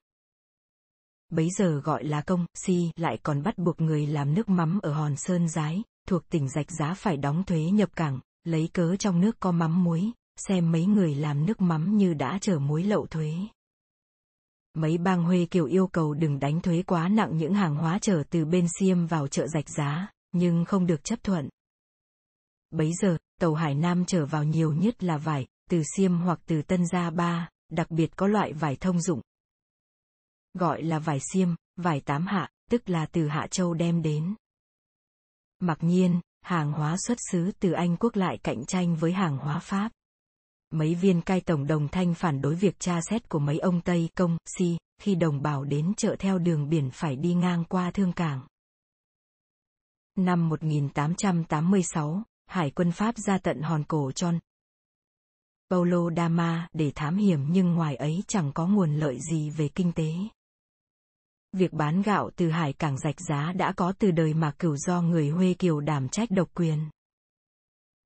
bấy 1.30 1.50
giờ 1.58 1.80
gọi 1.80 2.04
là 2.04 2.22
công, 2.22 2.46
si, 2.54 2.91
lại 2.96 3.20
còn 3.24 3.44
bắt 3.44 3.58
buộc 3.58 3.82
người 3.82 4.08
làm 4.08 4.34
nước 4.34 4.50
mắm 4.50 4.80
ở 4.84 4.94
Hòn 4.94 5.15
Sơn 5.17 5.50
Giái, 5.50 5.84
thuộc 6.08 6.30
tỉnh 6.30 6.50
Rạch 6.50 6.72
Giá 6.80 6.94
phải 6.94 7.17
đóng 7.17 7.44
thuế 7.44 7.62
nhập 7.62 7.96
cảng, 7.96 8.20
lấy 8.44 8.70
cớ 8.74 8.96
trong 8.96 9.22
nước 9.22 9.39
có 9.39 9.52
mắm 9.52 9.84
muối, 9.84 10.12
xem 10.38 10.72
mấy 10.72 10.86
người 10.86 11.15
làm 11.15 11.46
nước 11.46 11.62
mắm 11.62 11.98
như 11.98 12.13
đã 12.13 12.38
chở 12.41 12.60
muối 12.60 12.84
lậu 12.84 13.08
thuế. 13.08 13.34
Mấy 14.74 14.98
bang 14.98 15.24
Huê 15.24 15.46
Kiều 15.46 15.65
yêu 15.65 15.88
cầu 15.88 16.13
đừng 16.13 16.39
đánh 16.39 16.62
thuế 16.62 16.84
quá 16.84 17.10
nặng 17.10 17.38
những 17.38 17.54
hàng 17.54 17.76
hóa 17.76 18.00
chở 18.02 18.24
từ 18.30 18.46
bên 18.46 18.67
Xiêm 18.80 19.08
vào 19.08 19.28
chợ 19.28 19.48
Rạch 19.48 19.70
Giá, 19.70 20.08
nhưng 20.32 20.65
không 20.65 20.88
được 20.88 21.04
chấp 21.04 21.24
thuận. 21.24 21.50
Bấy 22.72 22.92
giờ, 23.02 23.18
tàu 23.40 23.54
Hải 23.54 23.76
Nam 23.76 24.06
chở 24.06 24.26
vào 24.26 24.44
nhiều 24.44 24.74
nhất 24.74 25.04
là 25.04 25.18
vải, 25.18 25.48
từ 25.70 25.84
Xiêm 25.98 26.18
hoặc 26.18 26.40
từ 26.46 26.62
Tân 26.62 26.86
Gia 26.86 27.10
Ba, 27.10 27.50
đặc 27.70 27.92
biệt 27.92 28.16
có 28.16 28.28
loại 28.28 28.54
vải 28.54 28.76
thông 28.76 29.02
dụng. 29.02 29.22
gọi 30.54 30.84
là 30.84 31.00
vải 31.00 31.20
xiêm, 31.34 31.50
vải 31.76 32.02
tám 32.02 32.28
hạ, 32.28 32.50
tức 32.70 32.90
là 32.90 33.06
từ 33.06 33.28
Hạ 33.28 33.48
Châu 33.52 33.74
đem 33.74 34.02
đến. 34.02 34.36
Mặc 35.60 35.78
nhiên, 35.82 36.22
hàng 36.42 36.72
hóa 36.72 36.96
xuất 37.08 37.18
xứ 37.32 37.52
từ 37.60 37.72
Anh 37.72 37.98
quốc 37.98 38.16
lại 38.16 38.38
cạnh 38.44 38.66
tranh 38.66 38.96
với 38.96 39.14
hàng 39.14 39.38
hóa 39.38 39.60
Pháp. 39.60 39.92
Mấy 40.72 40.96
viên 40.96 41.22
cai 41.22 41.42
tổng 41.42 41.68
đồng 41.68 41.88
thanh 41.88 42.14
phản 42.14 42.42
đối 42.42 42.56
việc 42.56 42.80
tra 42.80 43.00
xét 43.10 43.30
của 43.30 43.40
mấy 43.40 43.60
ông 43.60 43.82
Tây 43.82 44.10
công, 44.16 44.38
si, 44.58 44.78
khi 45.02 45.16
đồng 45.16 45.42
bào 45.42 45.64
đến 45.64 45.94
chợ 45.98 46.16
theo 46.20 46.38
đường 46.38 46.70
biển 46.70 46.90
phải 46.94 47.16
đi 47.16 47.34
ngang 47.34 47.64
qua 47.70 47.92
thương 47.92 48.14
cảng. 48.14 48.42
Năm 50.18 50.50
1886, 50.50 52.24
Hải 52.52 52.72
quân 52.72 52.92
Pháp 52.92 53.18
ra 53.18 53.38
tận 53.38 53.62
hòn 53.62 53.84
cổ 53.84 54.12
tròn. 54.12 54.40
Paulo 55.70 56.10
Dama 56.18 56.68
để 56.74 56.92
thám 56.96 57.18
hiểm 57.18 57.46
nhưng 57.52 57.74
ngoài 57.74 57.96
ấy 57.96 58.24
chẳng 58.28 58.52
có 58.54 58.68
nguồn 58.68 58.96
lợi 58.96 59.20
gì 59.32 59.50
về 59.50 59.68
kinh 59.68 59.92
tế. 59.92 60.14
Việc 61.54 61.74
bán 61.74 62.02
gạo 62.02 62.30
từ 62.36 62.50
hải 62.50 62.74
cảng 62.74 62.98
rạch 62.98 63.20
giá 63.20 63.54
đã 63.56 63.74
có 63.78 63.94
từ 64.00 64.12
đời 64.12 64.34
mà 64.34 64.52
cửu 64.60 64.78
do 64.78 65.02
người 65.02 65.30
Huê 65.30 65.54
Kiều 65.54 65.80
đảm 65.80 66.10
trách 66.10 66.32
độc 66.32 66.50
quyền. 66.54 66.90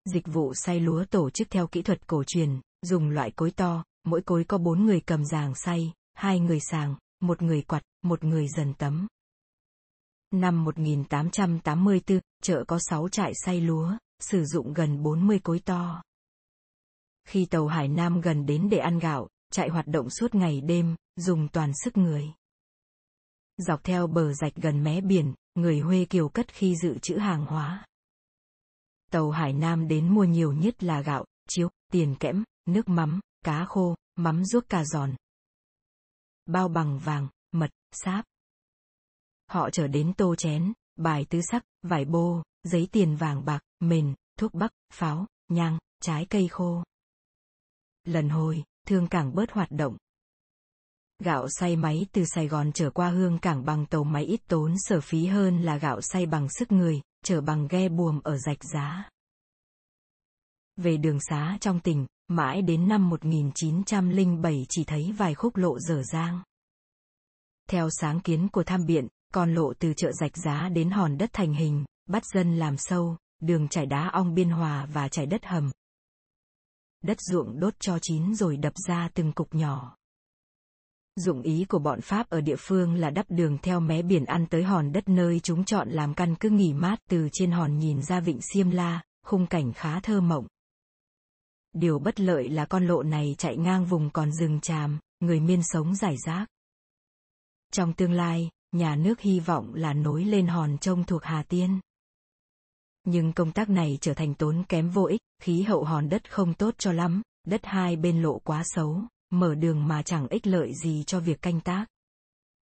Dịch 0.05 0.27
vụ 0.27 0.53
xay 0.53 0.79
lúa 0.79 1.05
tổ 1.05 1.29
chức 1.29 1.49
theo 1.49 1.67
kỹ 1.67 1.81
thuật 1.81 2.07
cổ 2.07 2.23
truyền, 2.27 2.61
dùng 2.81 3.09
loại 3.09 3.31
cối 3.31 3.51
to, 3.51 3.83
mỗi 4.03 4.21
cối 4.21 4.43
có 4.43 4.57
bốn 4.57 4.85
người 4.85 5.01
cầm 5.01 5.25
giàng 5.25 5.55
xay, 5.55 5.93
hai 6.13 6.39
người 6.39 6.59
sàng, 6.59 6.95
một 7.19 7.41
người 7.41 7.61
quặt, 7.61 7.83
một 8.01 8.23
người 8.23 8.47
dần 8.47 8.73
tấm. 8.73 9.07
Năm 10.31 10.63
1884, 10.63 12.19
chợ 12.43 12.63
có 12.67 12.79
6 12.79 13.09
trại 13.09 13.31
xay 13.45 13.61
lúa, 13.61 13.97
sử 14.29 14.45
dụng 14.45 14.73
gần 14.73 15.03
40 15.03 15.39
cối 15.43 15.59
to. 15.59 16.03
Khi 17.27 17.45
tàu 17.45 17.67
Hải 17.67 17.87
Nam 17.87 18.21
gần 18.21 18.45
đến 18.45 18.69
để 18.71 18.77
ăn 18.77 18.99
gạo, 18.99 19.27
chạy 19.51 19.69
hoạt 19.69 19.87
động 19.87 20.09
suốt 20.09 20.35
ngày 20.35 20.61
đêm, 20.61 20.95
dùng 21.15 21.47
toàn 21.47 21.71
sức 21.83 21.97
người. 21.97 22.33
Dọc 23.57 23.83
theo 23.83 24.07
bờ 24.07 24.33
rạch 24.33 24.55
gần 24.55 24.83
mé 24.83 25.01
biển, 25.01 25.33
người 25.55 25.79
Huê 25.79 26.05
Kiều 26.05 26.29
cất 26.29 26.53
khi 26.53 26.75
dự 26.75 26.97
trữ 26.97 27.17
hàng 27.17 27.45
hóa. 27.45 27.85
Tàu 29.11 29.31
Hải 29.31 29.53
Nam 29.53 29.87
đến 29.87 30.13
mua 30.13 30.23
nhiều 30.23 30.53
nhất 30.53 30.83
là 30.83 31.01
gạo, 31.01 31.25
chiếu, 31.49 31.69
tiền 31.91 32.15
kẽm, 32.19 32.43
nước 32.65 32.89
mắm, 32.89 33.19
cá 33.45 33.65
khô, 33.65 33.95
mắm 34.15 34.45
ruốc 34.45 34.69
cà 34.69 34.85
giòn. 34.85 35.15
Bao 36.45 36.67
bằng 36.67 36.99
vàng, 36.99 37.27
mật, 37.51 37.69
sáp. 37.91 38.25
Họ 39.47 39.69
trở 39.69 39.87
đến 39.87 40.13
tô 40.13 40.35
chén, 40.35 40.73
bài 40.95 41.25
tứ 41.29 41.39
sắc, 41.51 41.63
vải 41.81 42.05
bô, 42.05 42.43
giấy 42.63 42.87
tiền 42.91 43.15
vàng 43.15 43.45
bạc, 43.45 43.59
mền, 43.89 44.13
thuốc 44.39 44.53
bắc, 44.53 44.71
pháo, 44.93 45.25
nhang, 45.47 45.77
trái 46.01 46.25
cây 46.25 46.47
khô. 46.47 46.83
Lần 48.03 48.29
hồi, 48.29 48.63
thương 48.87 49.07
cảng 49.07 49.35
bớt 49.35 49.51
hoạt 49.51 49.71
động. 49.71 49.97
Gạo 51.19 51.47
xay 51.49 51.75
máy 51.75 52.05
từ 52.11 52.25
Sài 52.25 52.47
Gòn 52.47 52.71
trở 52.73 52.89
qua 52.89 53.09
hương 53.09 53.39
cảng 53.39 53.65
bằng 53.65 53.85
tàu 53.85 54.03
máy 54.03 54.23
ít 54.23 54.41
tốn 54.47 54.73
sở 54.77 55.01
phí 55.01 55.25
hơn 55.25 55.61
là 55.61 55.77
gạo 55.77 56.01
xay 56.01 56.25
bằng 56.25 56.49
sức 56.49 56.71
người, 56.71 57.01
trở 57.23 57.41
bằng 57.41 57.67
ghe 57.67 57.89
buồm 57.89 58.19
ở 58.23 58.37
rạch 58.37 58.63
giá. 58.73 59.09
Về 60.75 60.97
đường 60.97 61.19
xá 61.29 61.57
trong 61.61 61.79
tỉnh, 61.79 62.05
mãi 62.27 62.61
đến 62.61 62.87
năm 62.87 63.09
1907 63.09 64.65
chỉ 64.69 64.83
thấy 64.83 65.13
vài 65.17 65.35
khúc 65.35 65.55
lộ 65.55 65.79
dở 65.79 66.03
dang. 66.03 66.43
Theo 67.69 67.89
sáng 67.91 68.19
kiến 68.19 68.47
của 68.51 68.63
tham 68.63 68.85
biện, 68.85 69.07
con 69.33 69.53
lộ 69.53 69.73
từ 69.79 69.93
chợ 69.93 70.11
rạch 70.11 70.37
giá 70.37 70.69
đến 70.69 70.89
hòn 70.89 71.17
đất 71.17 71.29
thành 71.33 71.53
hình, 71.53 71.85
bắt 72.05 72.23
dân 72.25 72.55
làm 72.55 72.77
sâu, 72.77 73.17
đường 73.45 73.67
trải 73.67 73.85
đá 73.85 74.09
ong 74.13 74.33
biên 74.33 74.49
hòa 74.49 74.85
và 74.93 75.07
trải 75.07 75.25
đất 75.25 75.45
hầm. 75.45 75.71
Đất 77.03 77.21
ruộng 77.21 77.59
đốt 77.59 77.73
cho 77.79 77.99
chín 78.01 78.35
rồi 78.35 78.57
đập 78.57 78.73
ra 78.87 79.09
từng 79.13 79.31
cục 79.31 79.55
nhỏ. 79.55 79.97
Dụng 81.15 81.41
ý 81.41 81.65
của 81.69 81.79
bọn 81.79 82.01
Pháp 82.01 82.29
ở 82.29 82.41
địa 82.41 82.55
phương 82.59 82.95
là 82.95 83.09
đắp 83.09 83.25
đường 83.29 83.57
theo 83.61 83.79
mé 83.79 84.01
biển 84.01 84.25
ăn 84.25 84.45
tới 84.49 84.63
hòn 84.63 84.91
đất 84.91 85.09
nơi 85.09 85.39
chúng 85.39 85.65
chọn 85.65 85.89
làm 85.89 86.13
căn 86.13 86.35
cứ 86.35 86.49
nghỉ 86.49 86.73
mát 86.73 86.99
từ 87.09 87.29
trên 87.31 87.51
hòn 87.51 87.77
nhìn 87.77 88.01
ra 88.01 88.19
vịnh 88.19 88.39
Siêm 88.41 88.69
La, 88.69 89.03
khung 89.25 89.47
cảnh 89.47 89.73
khá 89.73 89.99
thơ 89.99 90.21
mộng. 90.21 90.47
Điều 91.73 91.99
bất 91.99 92.19
lợi 92.19 92.49
là 92.49 92.65
con 92.65 92.87
lộ 92.87 93.03
này 93.03 93.35
chạy 93.37 93.57
ngang 93.57 93.85
vùng 93.85 94.09
còn 94.09 94.31
rừng 94.31 94.59
tràm, 94.61 94.99
người 95.19 95.39
miên 95.39 95.61
sống 95.63 95.95
giải 95.95 96.15
rác. 96.25 96.45
Trong 97.71 97.93
tương 97.93 98.11
lai, 98.11 98.49
nhà 98.71 98.95
nước 98.95 99.19
hy 99.19 99.39
vọng 99.39 99.73
là 99.73 99.93
nối 99.93 100.25
lên 100.25 100.47
hòn 100.47 100.77
trông 100.77 101.03
thuộc 101.03 101.23
Hà 101.23 101.43
Tiên. 101.43 101.79
Nhưng 103.05 103.33
công 103.33 103.51
tác 103.51 103.69
này 103.69 103.97
trở 104.01 104.13
thành 104.13 104.33
tốn 104.33 104.63
kém 104.69 104.89
vô 104.89 105.05
ích, 105.05 105.21
khí 105.41 105.61
hậu 105.61 105.83
hòn 105.83 106.09
đất 106.09 106.31
không 106.31 106.53
tốt 106.53 106.75
cho 106.77 106.91
lắm, 106.91 107.21
đất 107.47 107.61
hai 107.63 107.95
bên 107.95 108.21
lộ 108.21 108.39
quá 108.39 108.63
xấu, 108.65 109.01
mở 109.29 109.55
đường 109.55 109.87
mà 109.87 110.03
chẳng 110.03 110.27
ích 110.27 110.47
lợi 110.47 110.73
gì 110.83 111.03
cho 111.07 111.19
việc 111.19 111.41
canh 111.41 111.61
tác. 111.61 111.85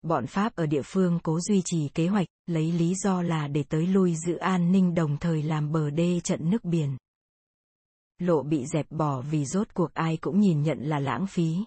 Bọn 0.01 0.27
Pháp 0.27 0.55
ở 0.55 0.65
địa 0.65 0.81
phương 0.85 1.19
cố 1.23 1.39
duy 1.39 1.61
trì 1.65 1.89
kế 1.93 2.07
hoạch, 2.07 2.27
lấy 2.45 2.71
lý 2.71 2.95
do 2.95 3.21
là 3.21 3.47
để 3.47 3.63
tới 3.63 3.87
lui 3.87 4.15
giữ 4.15 4.35
an 4.35 4.71
ninh 4.71 4.95
đồng 4.95 5.17
thời 5.17 5.43
làm 5.43 5.71
bờ 5.71 5.89
đê 5.89 6.19
trận 6.19 6.49
nước 6.49 6.63
biển. 6.63 6.97
Lộ 8.19 8.43
bị 8.43 8.65
dẹp 8.65 8.91
bỏ 8.91 9.21
vì 9.21 9.45
rốt 9.45 9.67
cuộc 9.73 9.93
ai 9.93 10.17
cũng 10.17 10.39
nhìn 10.39 10.63
nhận 10.63 10.79
là 10.79 10.99
lãng 10.99 11.27
phí. 11.27 11.57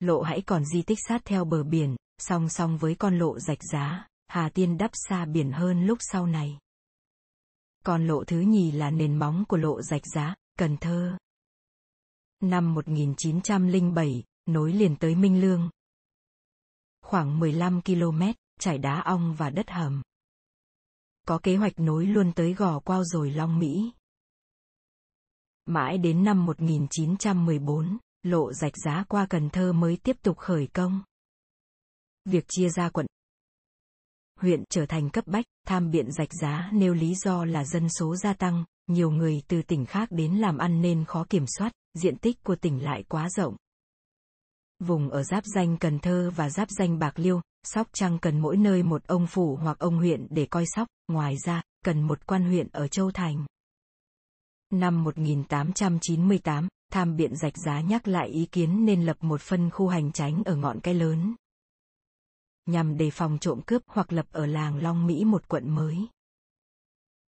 Lộ 0.00 0.22
hãy 0.22 0.40
còn 0.40 0.64
di 0.64 0.82
tích 0.82 0.98
sát 1.08 1.24
theo 1.24 1.44
bờ 1.44 1.62
biển, 1.62 1.96
song 2.18 2.48
song 2.48 2.78
với 2.78 2.94
con 2.94 3.18
lộ 3.18 3.38
rạch 3.38 3.62
giá, 3.72 4.06
Hà 4.26 4.48
Tiên 4.48 4.78
đắp 4.78 4.90
xa 4.92 5.24
biển 5.24 5.52
hơn 5.52 5.86
lúc 5.86 5.98
sau 6.00 6.26
này. 6.26 6.58
Còn 7.86 8.06
lộ 8.06 8.24
thứ 8.24 8.40
nhì 8.40 8.70
là 8.70 8.90
nền 8.90 9.16
móng 9.16 9.44
của 9.48 9.56
lộ 9.56 9.82
rạch 9.82 10.06
giá, 10.06 10.34
Cần 10.58 10.76
Thơ. 10.76 11.18
Năm 12.40 12.74
1907, 12.74 14.24
nối 14.46 14.72
liền 14.72 14.96
tới 14.96 15.14
Minh 15.14 15.40
Lương. 15.40 15.70
Khoảng 17.02 17.38
15 17.38 17.80
km, 17.82 18.22
trải 18.60 18.78
đá 18.78 19.00
ong 19.00 19.34
và 19.38 19.50
đất 19.50 19.70
hầm. 19.70 20.02
Có 21.26 21.38
kế 21.42 21.56
hoạch 21.56 21.80
nối 21.80 22.06
luôn 22.06 22.32
tới 22.32 22.54
Gò 22.54 22.80
Quao 22.80 23.04
rồi 23.04 23.30
Long 23.30 23.58
Mỹ. 23.58 23.92
Mãi 25.64 25.98
đến 25.98 26.24
năm 26.24 26.46
1914, 26.46 27.98
lộ 28.22 28.52
rạch 28.52 28.74
giá 28.84 29.04
qua 29.08 29.26
Cần 29.30 29.50
Thơ 29.50 29.72
mới 29.72 29.96
tiếp 29.96 30.16
tục 30.22 30.38
khởi 30.38 30.66
công. 30.66 31.02
Việc 32.24 32.44
chia 32.48 32.68
ra 32.68 32.90
quận 32.90 33.06
huyện 34.40 34.64
trở 34.70 34.86
thành 34.86 35.10
cấp 35.10 35.26
bách, 35.26 35.44
tham 35.66 35.90
biện 35.90 36.12
rạch 36.12 36.32
giá 36.42 36.70
nêu 36.72 36.94
lý 36.94 37.14
do 37.14 37.44
là 37.44 37.64
dân 37.64 37.88
số 37.88 38.16
gia 38.16 38.32
tăng, 38.32 38.64
nhiều 38.86 39.10
người 39.10 39.42
từ 39.48 39.62
tỉnh 39.62 39.86
khác 39.86 40.08
đến 40.10 40.32
làm 40.32 40.58
ăn 40.58 40.82
nên 40.82 41.04
khó 41.04 41.24
kiểm 41.28 41.44
soát, 41.58 41.72
diện 41.94 42.16
tích 42.16 42.42
của 42.42 42.56
tỉnh 42.56 42.84
lại 42.84 43.02
quá 43.08 43.28
rộng. 43.30 43.56
Vùng 44.78 45.10
ở 45.10 45.22
giáp 45.22 45.44
danh 45.54 45.76
Cần 45.76 45.98
Thơ 45.98 46.30
và 46.36 46.50
giáp 46.50 46.68
danh 46.70 46.98
Bạc 46.98 47.18
Liêu, 47.18 47.40
Sóc 47.66 47.86
Trăng 47.92 48.18
cần 48.18 48.40
mỗi 48.40 48.56
nơi 48.56 48.82
một 48.82 49.04
ông 49.06 49.26
phủ 49.26 49.56
hoặc 49.56 49.78
ông 49.78 49.96
huyện 49.96 50.26
để 50.30 50.46
coi 50.46 50.64
sóc, 50.66 50.88
ngoài 51.08 51.34
ra, 51.44 51.62
cần 51.84 52.02
một 52.02 52.26
quan 52.26 52.44
huyện 52.44 52.68
ở 52.72 52.88
Châu 52.88 53.10
Thành. 53.10 53.46
Năm 54.72 55.04
1898, 55.04 56.68
tham 56.92 57.16
biện 57.16 57.36
rạch 57.36 57.58
giá 57.66 57.80
nhắc 57.80 58.08
lại 58.08 58.28
ý 58.28 58.46
kiến 58.46 58.84
nên 58.84 59.02
lập 59.02 59.16
một 59.20 59.40
phân 59.40 59.70
khu 59.70 59.88
hành 59.88 60.12
tránh 60.12 60.42
ở 60.44 60.56
ngọn 60.56 60.80
cái 60.80 60.94
lớn. 60.94 61.34
Nhằm 62.66 62.96
đề 62.96 63.10
phòng 63.10 63.38
trộm 63.38 63.60
cướp 63.66 63.82
hoặc 63.86 64.12
lập 64.12 64.26
ở 64.30 64.46
làng 64.46 64.76
Long 64.82 65.06
Mỹ 65.06 65.24
một 65.24 65.48
quận 65.48 65.74
mới. 65.74 65.96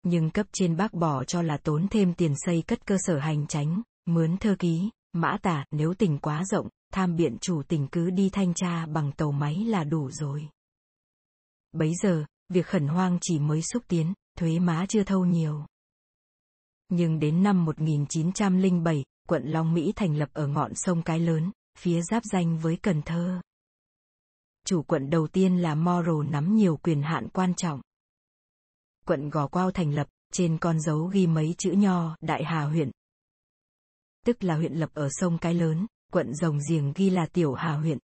Nhưng 0.04 0.30
cấp 0.30 0.48
trên 0.52 0.78
bác 0.78 0.94
bỏ 0.94 1.24
cho 1.24 1.42
là 1.42 1.58
tốn 1.58 1.88
thêm 1.88 2.14
tiền 2.14 2.34
xây 2.38 2.62
cất 2.68 2.86
cơ 2.86 2.98
sở 3.00 3.20
hành 3.20 3.48
tránh, 3.48 3.82
mướn 4.06 4.38
thơ 4.38 4.56
ký, 4.60 4.90
mã 5.14 5.38
tả, 5.42 5.66
nếu 5.72 5.94
tỉnh 5.94 6.18
quá 6.18 6.44
rộng, 6.46 6.68
tham 6.94 7.16
biện 7.16 7.38
chủ 7.42 7.64
tỉnh 7.68 7.88
cứ 7.88 8.10
đi 8.10 8.30
thanh 8.30 8.54
tra 8.54 8.86
bằng 8.86 9.12
tàu 9.12 9.32
máy 9.32 9.56
là 9.56 9.84
đủ 9.84 10.12
rồi. 10.12 10.50
Bấy 11.72 11.94
giờ, 12.04 12.26
việc 12.50 12.66
khẩn 12.66 12.88
hoang 12.88 13.18
chỉ 13.22 13.40
mới 13.40 13.62
xúc 13.62 13.84
tiến, 13.88 14.14
thuế 14.38 14.60
má 14.60 14.86
chưa 14.90 15.04
thâu 15.04 15.26
nhiều. 15.26 15.66
Nhưng 16.90 17.20
đến 17.20 17.44
năm 17.44 17.66
1907, 17.66 19.04
quận 19.28 19.44
Long 19.44 19.74
Mỹ 19.74 19.94
thành 19.96 20.16
lập 20.16 20.30
ở 20.34 20.48
ngọn 20.48 20.72
sông 20.76 21.02
Cái 21.02 21.20
Lớn, 21.20 21.52
phía 21.78 22.02
giáp 22.02 22.24
danh 22.32 22.58
với 22.58 22.78
Cần 22.82 23.02
Thơ. 23.02 23.42
Chủ 24.68 24.84
quận 24.84 25.10
đầu 25.10 25.28
tiên 25.28 25.58
là 25.58 25.76
Moro 25.76 26.24
nắm 26.30 26.56
nhiều 26.56 26.78
quyền 26.78 27.02
hạn 27.02 27.28
quan 27.34 27.54
trọng. 27.54 27.82
Quận 29.06 29.30
Gò 29.30 29.48
Quao 29.48 29.72
thành 29.72 29.94
lập, 29.94 30.08
trên 30.32 30.58
con 30.58 30.80
dấu 30.80 31.06
ghi 31.06 31.28
mấy 31.28 31.56
chữ 31.58 31.72
nho 31.72 32.16
Đại 32.22 32.44
Hà 32.44 32.64
huyện. 32.64 32.92
Tức 34.26 34.44
là 34.44 34.56
huyện 34.56 34.74
lập 34.74 34.90
ở 34.94 35.10
sông 35.12 35.38
Cái 35.38 35.54
Lớn, 35.54 35.86
quận 36.12 36.34
Rồng 36.34 36.60
Giềng 36.70 36.94
ghi 36.96 37.10
là 37.10 37.26
Tiểu 37.26 37.54
Hà 37.54 37.74
huyện. 37.74 37.98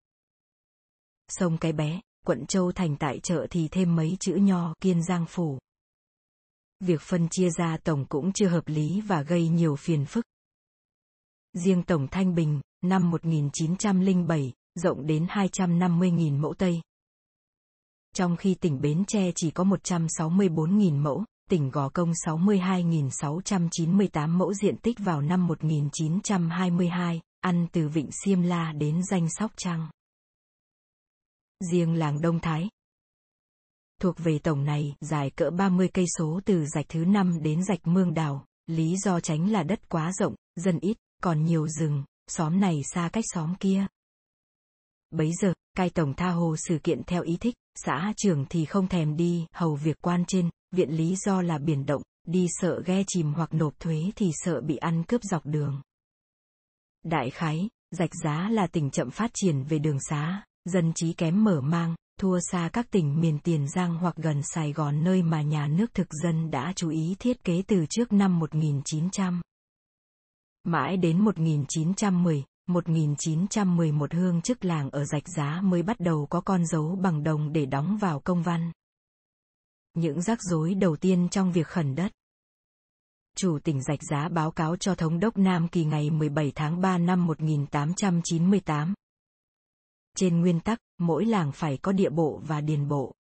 Sông 1.28 1.58
Cái 1.58 1.72
Bé, 1.72 2.00
quận 2.26 2.46
Châu 2.46 2.72
Thành 2.72 2.96
tại 2.96 3.20
chợ 3.22 3.46
thì 3.50 3.68
thêm 3.68 3.96
mấy 3.96 4.16
chữ 4.20 4.34
nho 4.34 4.74
Kiên 4.80 5.02
Giang 5.02 5.26
Phủ. 5.28 5.58
Việc 6.80 7.00
phân 7.00 7.28
chia 7.28 7.50
ra 7.50 7.76
tổng 7.84 8.06
cũng 8.08 8.32
chưa 8.32 8.48
hợp 8.48 8.68
lý 8.68 9.00
và 9.00 9.22
gây 9.22 9.48
nhiều 9.48 9.76
phiền 9.76 10.04
phức. 10.06 10.24
Riêng 11.52 11.82
Tổng 11.82 12.08
Thanh 12.10 12.34
Bình, 12.34 12.60
năm 12.82 13.10
1907, 13.10 14.52
rộng 14.74 15.06
đến 15.06 15.26
250.000 15.26 16.40
mẫu 16.40 16.54
Tây. 16.54 16.80
Trong 18.14 18.36
khi 18.36 18.54
tỉnh 18.54 18.80
Bến 18.80 19.04
Tre 19.06 19.32
chỉ 19.34 19.50
có 19.50 19.64
164.000 19.64 21.02
mẫu, 21.02 21.24
tỉnh 21.50 21.70
Gò 21.70 21.88
Công 21.88 22.10
62.698 22.10 24.28
mẫu 24.28 24.54
diện 24.54 24.76
tích 24.76 24.98
vào 24.98 25.20
năm 25.20 25.46
1922, 25.46 27.20
ăn 27.40 27.66
từ 27.72 27.88
Vịnh 27.88 28.10
Xiêm 28.24 28.42
La 28.42 28.72
đến 28.72 29.00
danh 29.10 29.30
Sóc 29.30 29.52
Trăng. 29.56 29.88
riêng 31.70 31.94
làng 31.94 32.20
Đông 32.20 32.40
Thái. 32.40 32.68
Thuộc 34.00 34.14
về 34.18 34.38
tổng 34.38 34.64
này, 34.64 34.96
dài 35.00 35.30
cỡ 35.30 35.50
30 35.50 35.88
cây 35.94 36.04
số 36.18 36.40
từ 36.44 36.66
rạch 36.66 36.86
thứ 36.88 37.04
5 37.04 37.42
đến 37.42 37.64
rạch 37.64 37.86
Mương 37.86 38.14
Đào, 38.14 38.44
lý 38.66 38.96
do 38.96 39.20
tránh 39.20 39.52
là 39.52 39.62
đất 39.62 39.88
quá 39.88 40.12
rộng, 40.12 40.34
dân 40.56 40.78
ít, 40.80 40.96
còn 41.22 41.44
nhiều 41.44 41.68
rừng, 41.68 42.04
xóm 42.28 42.60
này 42.60 42.80
xa 42.92 43.08
cách 43.12 43.24
xóm 43.34 43.54
kia. 43.60 43.86
Bấy 45.16 45.32
giờ, 45.40 45.52
cai 45.76 45.90
tổng 45.90 46.14
tha 46.14 46.30
hồ 46.30 46.56
sự 46.68 46.78
kiện 46.78 47.02
theo 47.06 47.22
ý 47.22 47.36
thích, 47.36 47.54
xã 47.74 48.12
trưởng 48.16 48.44
thì 48.50 48.64
không 48.64 48.88
thèm 48.88 49.16
đi, 49.16 49.46
hầu 49.52 49.74
việc 49.74 49.96
quan 50.00 50.24
trên, 50.28 50.50
viện 50.72 50.90
lý 50.90 51.16
do 51.16 51.42
là 51.42 51.58
biển 51.58 51.86
động, 51.86 52.02
đi 52.26 52.46
sợ 52.50 52.82
ghe 52.86 53.02
chìm 53.06 53.32
hoặc 53.32 53.54
nộp 53.54 53.80
thuế 53.80 54.02
thì 54.16 54.30
sợ 54.32 54.60
bị 54.60 54.76
ăn 54.76 55.04
cướp 55.04 55.22
dọc 55.22 55.46
đường. 55.46 55.82
Đại 57.04 57.30
khái, 57.30 57.68
rạch 57.90 58.10
giá 58.24 58.48
là 58.48 58.66
tỉnh 58.66 58.90
chậm 58.90 59.10
phát 59.10 59.30
triển 59.34 59.62
về 59.62 59.78
đường 59.78 59.98
xá, 60.00 60.44
dân 60.64 60.92
trí 60.94 61.12
kém 61.12 61.44
mở 61.44 61.60
mang, 61.60 61.94
thua 62.20 62.38
xa 62.50 62.70
các 62.72 62.90
tỉnh 62.90 63.20
miền 63.20 63.38
Tiền 63.38 63.68
Giang 63.68 63.96
hoặc 63.96 64.16
gần 64.16 64.40
Sài 64.54 64.72
Gòn 64.72 65.04
nơi 65.04 65.22
mà 65.22 65.42
nhà 65.42 65.66
nước 65.66 65.94
thực 65.94 66.08
dân 66.22 66.50
đã 66.50 66.72
chú 66.76 66.88
ý 66.88 67.16
thiết 67.18 67.44
kế 67.44 67.62
từ 67.66 67.86
trước 67.90 68.12
năm 68.12 68.38
1900. 68.38 69.42
Mãi 70.64 70.96
đến 70.96 71.24
1910, 71.24 72.44
1911 72.66 74.14
hương 74.14 74.42
chức 74.42 74.64
làng 74.64 74.90
ở 74.90 75.04
rạch 75.04 75.28
giá 75.36 75.60
mới 75.60 75.82
bắt 75.82 76.00
đầu 76.00 76.26
có 76.30 76.40
con 76.40 76.66
dấu 76.66 76.96
bằng 76.96 77.22
đồng 77.22 77.52
để 77.52 77.66
đóng 77.66 77.98
vào 78.00 78.20
công 78.20 78.42
văn. 78.42 78.72
Những 79.94 80.22
rắc 80.22 80.38
rối 80.42 80.74
đầu 80.74 80.96
tiên 80.96 81.28
trong 81.30 81.52
việc 81.52 81.66
khẩn 81.66 81.94
đất. 81.94 82.12
Chủ 83.36 83.58
tỉnh 83.64 83.82
Rạch 83.82 84.02
Giá 84.10 84.28
báo 84.28 84.50
cáo 84.50 84.76
cho 84.76 84.94
Thống 84.94 85.20
đốc 85.20 85.38
Nam 85.38 85.68
Kỳ 85.68 85.84
ngày 85.84 86.10
17 86.10 86.52
tháng 86.54 86.80
3 86.80 86.98
năm 86.98 87.26
1898. 87.26 88.94
Trên 90.16 90.40
nguyên 90.40 90.60
tắc, 90.60 90.78
mỗi 90.98 91.24
làng 91.24 91.52
phải 91.52 91.76
có 91.76 91.92
địa 91.92 92.10
bộ 92.10 92.40
và 92.46 92.60
điền 92.60 92.88
bộ. 92.88 93.14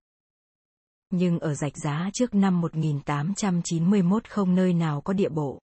Nhưng 1.11 1.39
ở 1.39 1.55
Rạch 1.55 1.77
Giá 1.77 2.11
trước 2.13 2.35
năm 2.35 2.61
1891 2.61 4.31
không 4.31 4.55
nơi 4.55 4.73
nào 4.73 5.01
có 5.01 5.13
địa 5.13 5.29
bộ. 5.29 5.61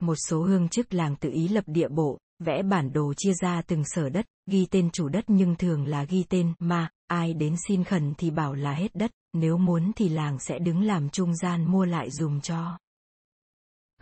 Một 0.00 0.16
số 0.28 0.42
hương 0.42 0.68
chức 0.68 0.94
làng 0.94 1.16
tự 1.16 1.30
ý 1.30 1.48
lập 1.48 1.64
địa 1.66 1.88
bộ, 1.88 2.18
vẽ 2.40 2.62
bản 2.62 2.92
đồ 2.92 3.14
chia 3.16 3.32
ra 3.40 3.62
từng 3.62 3.82
sở 3.84 4.08
đất, 4.08 4.26
ghi 4.46 4.66
tên 4.70 4.90
chủ 4.90 5.08
đất 5.08 5.24
nhưng 5.28 5.56
thường 5.56 5.86
là 5.86 6.04
ghi 6.04 6.24
tên 6.28 6.52
mà, 6.58 6.90
ai 7.06 7.34
đến 7.34 7.56
xin 7.68 7.84
khẩn 7.84 8.14
thì 8.18 8.30
bảo 8.30 8.54
là 8.54 8.74
hết 8.74 8.94
đất, 8.94 9.10
nếu 9.32 9.58
muốn 9.58 9.92
thì 9.96 10.08
làng 10.08 10.38
sẽ 10.38 10.58
đứng 10.58 10.82
làm 10.82 11.08
trung 11.08 11.36
gian 11.36 11.64
mua 11.70 11.84
lại 11.84 12.10
dùm 12.10 12.40
cho. 12.40 12.78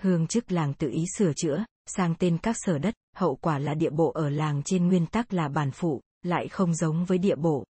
Hương 0.01 0.27
chức 0.27 0.53
làng 0.53 0.75
tự 0.75 0.91
ý 0.91 1.05
sửa 1.17 1.33
chữa, 1.37 1.65
sang 1.87 2.15
tên 2.19 2.39
các 2.39 2.57
sở 2.59 2.79
đất, 2.79 2.95
hậu 3.17 3.37
quả 3.37 3.59
là 3.59 3.75
địa 3.75 3.91
bộ 3.91 4.11
ở 4.11 4.31
làng 4.31 4.63
trên 4.65 4.89
nguyên 4.89 5.07
tắc 5.07 5.33
là 5.33 5.49
bản 5.49 5.71
phụ, 5.71 6.01
lại 6.23 6.49
không 6.49 6.75
giống 6.75 7.05
với 7.05 7.19
địa 7.19 7.37
bộ. 7.37 7.65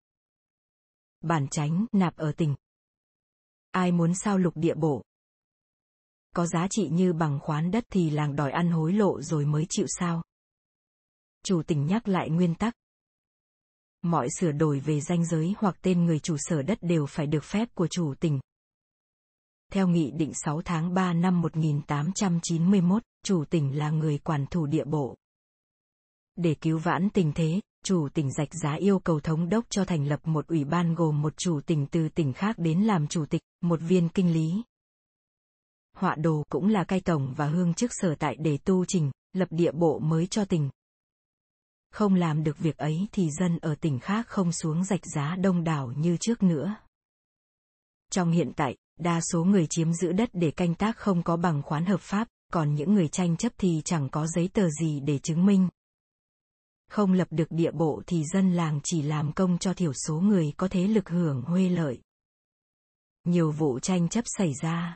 Bản 1.21 1.47
tránh, 1.51 1.87
nạp 1.93 2.17
ở 2.17 2.33
tỉnh. 2.33 2.55
Ai 3.71 3.93
muốn 3.93 4.15
sao 4.15 4.39
lục 4.39 4.57
địa 4.57 4.75
bộ? 4.75 5.03
Có 6.35 6.47
giá 6.47 6.67
trị 6.71 6.89
như 6.89 7.13
bằng 7.13 7.39
khoán 7.43 7.71
đất 7.71 7.85
thì 7.91 8.11
làng 8.11 8.37
đòi 8.37 8.51
ăn 8.51 8.71
hối 8.71 8.93
lộ 8.93 9.23
rồi 9.23 9.45
mới 9.45 9.67
chịu 9.69 9.87
sao. 9.89 10.23
Chủ 11.47 11.63
tỉnh 11.63 11.87
nhắc 11.87 12.09
lại 12.09 12.31
nguyên 12.31 12.55
tắc. 12.55 12.75
Mọi 14.03 14.29
sửa 14.39 14.53
đổi 14.53 14.81
về 14.81 15.01
danh 15.01 15.25
giới 15.27 15.55
hoặc 15.59 15.77
tên 15.83 16.05
người 16.05 16.19
chủ 16.19 16.37
sở 16.39 16.63
đất 16.63 16.79
đều 16.81 17.07
phải 17.07 17.27
được 17.27 17.45
phép 17.45 17.69
của 17.75 17.87
chủ 17.87 18.15
tỉnh, 18.21 18.41
theo 19.73 19.89
Nghị 19.89 20.11
định 20.11 20.33
6 20.45 20.63
tháng 20.65 20.95
3 20.95 21.13
năm 21.13 21.41
1891, 21.41 23.03
chủ 23.25 23.45
tỉnh 23.51 23.79
là 23.79 23.91
người 23.91 24.19
quản 24.19 24.47
thủ 24.47 24.67
địa 24.67 24.85
bộ. 24.85 25.17
Để 26.37 26.55
cứu 26.55 26.79
vãn 26.79 27.11
tình 27.11 27.33
thế, 27.35 27.61
chủ 27.85 28.09
tỉnh 28.15 28.33
Rạch 28.33 28.55
Giá 28.63 28.73
yêu 28.73 28.99
cầu 28.99 29.21
thống 29.21 29.49
đốc 29.49 29.65
cho 29.71 29.85
thành 29.85 30.07
lập 30.07 30.21
một 30.25 30.47
ủy 30.47 30.65
ban 30.65 30.95
gồm 30.95 31.23
một 31.23 31.37
chủ 31.37 31.61
tỉnh 31.67 31.87
từ 31.87 32.09
tỉnh 32.09 32.33
khác 32.33 32.59
đến 32.59 32.81
làm 32.81 33.07
chủ 33.07 33.27
tịch, 33.27 33.43
một 33.61 33.81
viên 33.83 34.09
kinh 34.09 34.33
lý. 34.33 34.63
Họa 35.97 36.15
đồ 36.15 36.45
cũng 36.49 36.69
là 36.69 36.85
cai 36.85 37.01
tổng 37.01 37.35
và 37.37 37.47
hương 37.47 37.75
chức 37.75 37.91
sở 37.95 38.15
tại 38.15 38.37
để 38.39 38.59
tu 38.65 38.85
trình, 38.85 39.11
lập 39.33 39.49
địa 39.51 39.73
bộ 39.73 39.99
mới 39.99 40.27
cho 40.27 40.45
tỉnh. 40.45 40.71
Không 41.97 42.15
làm 42.15 42.45
được 42.45 42.59
việc 42.59 42.77
ấy 42.77 43.07
thì 43.13 43.31
dân 43.31 43.59
ở 43.59 43.75
tỉnh 43.81 43.99
khác 43.99 44.27
không 44.29 44.53
xuống 44.53 44.85
rạch 44.85 45.07
giá 45.15 45.37
đông 45.37 45.65
đảo 45.65 45.93
như 45.97 46.17
trước 46.21 46.43
nữa. 46.43 46.77
Trong 48.11 48.31
hiện 48.31 48.53
tại, 48.57 48.77
Đa 48.99 49.21
số 49.21 49.45
người 49.45 49.67
chiếm 49.71 49.93
giữ 49.93 50.13
đất 50.13 50.31
để 50.33 50.51
canh 50.51 50.75
tác 50.75 50.97
không 50.97 51.23
có 51.23 51.37
bằng 51.37 51.63
khoán 51.63 51.85
hợp 51.85 52.01
pháp, 52.01 52.29
còn 52.53 52.75
những 52.75 52.95
người 52.95 53.09
tranh 53.09 53.37
chấp 53.37 53.53
thì 53.59 53.83
chẳng 53.85 54.09
có 54.09 54.27
giấy 54.27 54.49
tờ 54.53 54.69
gì 54.71 55.01
để 55.01 55.19
chứng 55.19 55.47
minh. 55.47 55.69
Không 56.91 57.13
lập 57.13 57.29
được 57.31 57.51
địa 57.51 57.71
bộ 57.71 58.03
thì 58.07 58.25
dân 58.25 58.53
làng 58.53 58.81
chỉ 58.85 59.03
làm 59.03 59.33
công 59.33 59.59
cho 59.59 59.75
thiểu 59.75 59.93
số 59.93 60.21
người 60.21 60.53
có 60.57 60.69
thế 60.69 60.87
lực 60.87 61.09
hưởng 61.09 61.43
huê 61.43 61.69
lợi. 61.69 62.01
Nhiều 63.25 63.51
vụ 63.51 63.79
tranh 63.79 64.09
chấp 64.09 64.25
xảy 64.39 64.53
ra. 64.63 64.95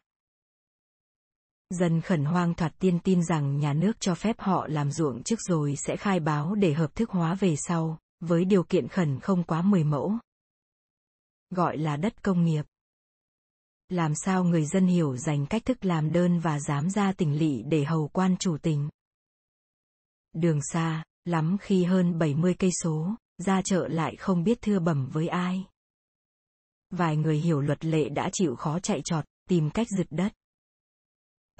Dân 1.71 2.01
khẩn 2.01 2.25
hoang 2.25 2.55
thoạt 2.55 2.73
tiên 2.79 2.99
tin 3.05 3.23
rằng 3.23 3.59
nhà 3.59 3.73
nước 3.73 3.93
cho 4.01 4.15
phép 4.15 4.37
họ 4.39 4.67
làm 4.67 4.91
ruộng 4.91 5.23
trước 5.23 5.41
rồi 5.41 5.75
sẽ 5.77 5.97
khai 5.97 6.21
báo 6.21 6.55
để 6.55 6.73
hợp 6.73 6.95
thức 6.95 7.11
hóa 7.11 7.35
về 7.35 7.55
sau, 7.57 7.99
với 8.21 8.45
điều 8.45 8.63
kiện 8.63 8.89
khẩn 8.89 9.21
không 9.21 9.43
quá 9.43 9.63
10 9.63 9.85
mẫu. 9.85 10.15
Gọi 11.51 11.79
là 11.79 11.97
đất 11.97 12.23
công 12.23 12.45
nghiệp 12.45 12.65
làm 13.91 14.13
sao 14.15 14.45
người 14.45 14.65
dân 14.65 14.87
hiểu 14.87 15.17
dành 15.17 15.47
cách 15.47 15.65
thức 15.65 15.85
làm 15.85 16.13
đơn 16.13 16.41
và 16.41 16.61
dám 16.61 16.91
ra 16.91 17.13
tỉnh 17.13 17.39
lỵ 17.39 17.63
để 17.63 17.85
hầu 17.85 18.09
quan 18.09 18.37
chủ 18.37 18.57
tình. 18.63 18.89
Đường 20.33 20.61
xa, 20.73 21.05
lắm 21.25 21.57
khi 21.61 21.85
hơn 21.85 22.19
70 22.19 22.55
cây 22.59 22.71
số, 22.83 23.15
ra 23.39 23.63
chợ 23.65 23.89
lại 23.89 24.17
không 24.17 24.45
biết 24.45 24.59
thưa 24.63 24.79
bẩm 24.79 25.09
với 25.13 25.29
ai. 25.29 25.65
Vài 26.91 27.17
người 27.17 27.39
hiểu 27.39 27.61
luật 27.61 27.85
lệ 27.85 28.09
đã 28.09 28.31
chịu 28.33 28.57
khó 28.57 28.79
chạy 28.79 29.01
trọt, 29.05 29.25
tìm 29.49 29.71
cách 29.71 29.87
giựt 29.99 30.07
đất. 30.11 30.33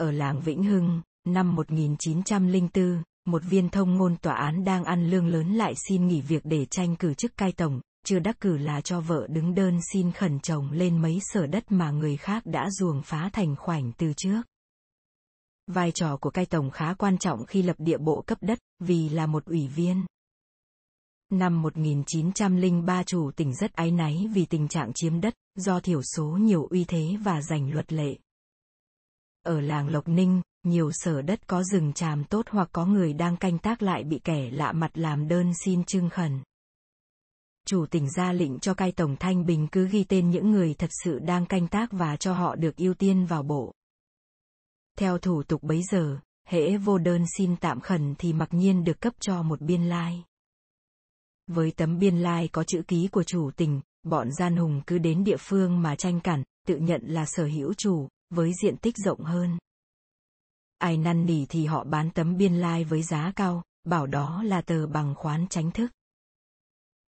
Ở 0.01 0.11
làng 0.11 0.41
Vĩnh 0.41 0.65
Hưng, 0.65 1.03
năm 1.27 1.57
1904, 1.57 3.03
một 3.27 3.43
viên 3.45 3.69
thông 3.69 3.95
ngôn 3.95 4.17
tòa 4.17 4.35
án 4.35 4.65
đang 4.65 4.85
ăn 4.85 5.11
lương 5.11 5.27
lớn 5.27 5.55
lại 5.55 5.75
xin 5.89 6.07
nghỉ 6.07 6.21
việc 6.21 6.43
để 6.45 6.67
tranh 6.71 6.97
cử 6.97 7.15
chức 7.15 7.37
cai 7.37 7.53
tổng, 7.53 7.81
chưa 8.07 8.19
đắc 8.19 8.41
cử 8.41 8.57
là 8.57 8.81
cho 8.81 9.01
vợ 9.01 9.27
đứng 9.31 9.55
đơn 9.55 9.79
xin 9.93 10.13
khẩn 10.13 10.41
chồng 10.41 10.71
lên 10.71 11.03
mấy 11.03 11.19
sở 11.23 11.47
đất 11.47 11.73
mà 11.73 11.91
người 11.91 12.17
khác 12.17 12.43
đã 12.47 12.71
ruồng 12.71 13.03
phá 13.03 13.31
thành 13.33 13.57
khoảnh 13.57 13.93
từ 13.93 14.13
trước. 14.17 14.43
Vai 15.67 15.93
trò 15.93 16.17
của 16.17 16.31
cai 16.31 16.47
tổng 16.47 16.71
khá 16.71 16.95
quan 16.95 17.19
trọng 17.19 17.47
khi 17.47 17.63
lập 17.63 17.77
địa 17.79 17.99
bộ 17.99 18.23
cấp 18.27 18.39
đất, 18.41 18.59
vì 18.79 19.09
là 19.09 19.27
một 19.27 19.45
ủy 19.45 19.69
viên. 19.69 20.05
Năm 21.31 21.63
1903 21.63 23.03
chủ 23.03 23.31
tỉnh 23.37 23.55
rất 23.55 23.73
áy 23.73 23.91
náy 23.91 24.29
vì 24.33 24.47
tình 24.47 24.69
trạng 24.69 24.93
chiếm 24.95 25.21
đất, 25.21 25.35
do 25.55 25.81
thiểu 25.81 26.03
số 26.03 26.25
nhiều 26.25 26.67
uy 26.71 26.85
thế 26.85 27.17
và 27.23 27.43
giành 27.43 27.73
luật 27.73 27.93
lệ. 27.93 28.17
Ở 29.43 29.61
làng 29.61 29.89
Lộc 29.89 30.09
Ninh, 30.09 30.43
nhiều 30.63 30.91
sở 30.93 31.23
đất 31.23 31.47
có 31.47 31.63
rừng 31.63 31.93
tràm 31.93 32.25
tốt 32.25 32.47
hoặc 32.51 32.69
có 32.73 32.87
người 32.87 33.13
đang 33.13 33.37
canh 33.37 33.59
tác 33.59 33.83
lại 33.83 34.05
bị 34.05 34.21
kẻ 34.25 34.51
lạ 34.51 34.73
mặt 34.73 34.91
làm 34.95 35.29
đơn 35.29 35.53
xin 35.65 35.85
trưng 35.85 36.11
khẩn 36.11 36.41
chủ 37.71 37.87
tỉnh 37.87 38.11
ra 38.11 38.33
lệnh 38.33 38.59
cho 38.59 38.75
cai 38.75 38.93
tổng 38.93 39.17
thanh 39.21 39.47
bình 39.47 39.69
cứ 39.73 39.89
ghi 39.89 40.05
tên 40.05 40.31
những 40.31 40.51
người 40.51 40.75
thật 40.75 40.91
sự 41.05 41.19
đang 41.19 41.47
canh 41.47 41.69
tác 41.69 41.93
và 41.93 42.17
cho 42.17 42.35
họ 42.35 42.57
được 42.57 42.77
ưu 42.77 42.95
tiên 42.95 43.27
vào 43.27 43.43
bộ. 43.43 43.75
Theo 44.99 45.19
thủ 45.19 45.43
tục 45.43 45.63
bấy 45.63 45.83
giờ, 45.91 46.19
hễ 46.47 46.77
vô 46.77 46.99
đơn 46.99 47.25
xin 47.39 47.57
tạm 47.57 47.81
khẩn 47.81 48.15
thì 48.19 48.33
mặc 48.33 48.49
nhiên 48.53 48.85
được 48.85 49.01
cấp 49.01 49.13
cho 49.21 49.43
một 49.43 49.61
biên 49.61 49.83
lai. 49.83 50.25
Với 51.47 51.71
tấm 51.71 51.99
biên 51.99 52.19
lai 52.19 52.49
có 52.53 52.65
chữ 52.65 52.83
ký 52.89 53.09
của 53.09 53.23
chủ 53.23 53.51
tỉnh, 53.57 53.81
bọn 54.03 54.33
gian 54.33 54.57
hùng 54.57 54.83
cứ 54.87 54.99
đến 54.99 55.25
địa 55.25 55.37
phương 55.39 55.83
mà 55.83 55.97
tranh 55.97 56.21
cản, 56.21 56.43
tự 56.67 56.77
nhận 56.77 57.03
là 57.05 57.27
sở 57.27 57.45
hữu 57.45 57.75
chủ, 57.75 58.09
với 58.31 58.53
diện 58.63 58.77
tích 58.77 58.97
rộng 58.97 59.21
hơn. 59.21 59.59
Ai 60.79 60.97
năn 60.97 61.27
nỉ 61.27 61.47
thì 61.47 61.67
họ 61.67 61.85
bán 61.85 62.11
tấm 62.11 62.37
biên 62.37 62.55
lai 62.55 62.85
với 62.85 63.03
giá 63.03 63.33
cao, 63.37 63.63
bảo 63.85 64.07
đó 64.07 64.43
là 64.43 64.63
tờ 64.63 64.87
bằng 64.87 65.15
khoán 65.15 65.47
tránh 65.49 65.71
thức. 65.71 65.91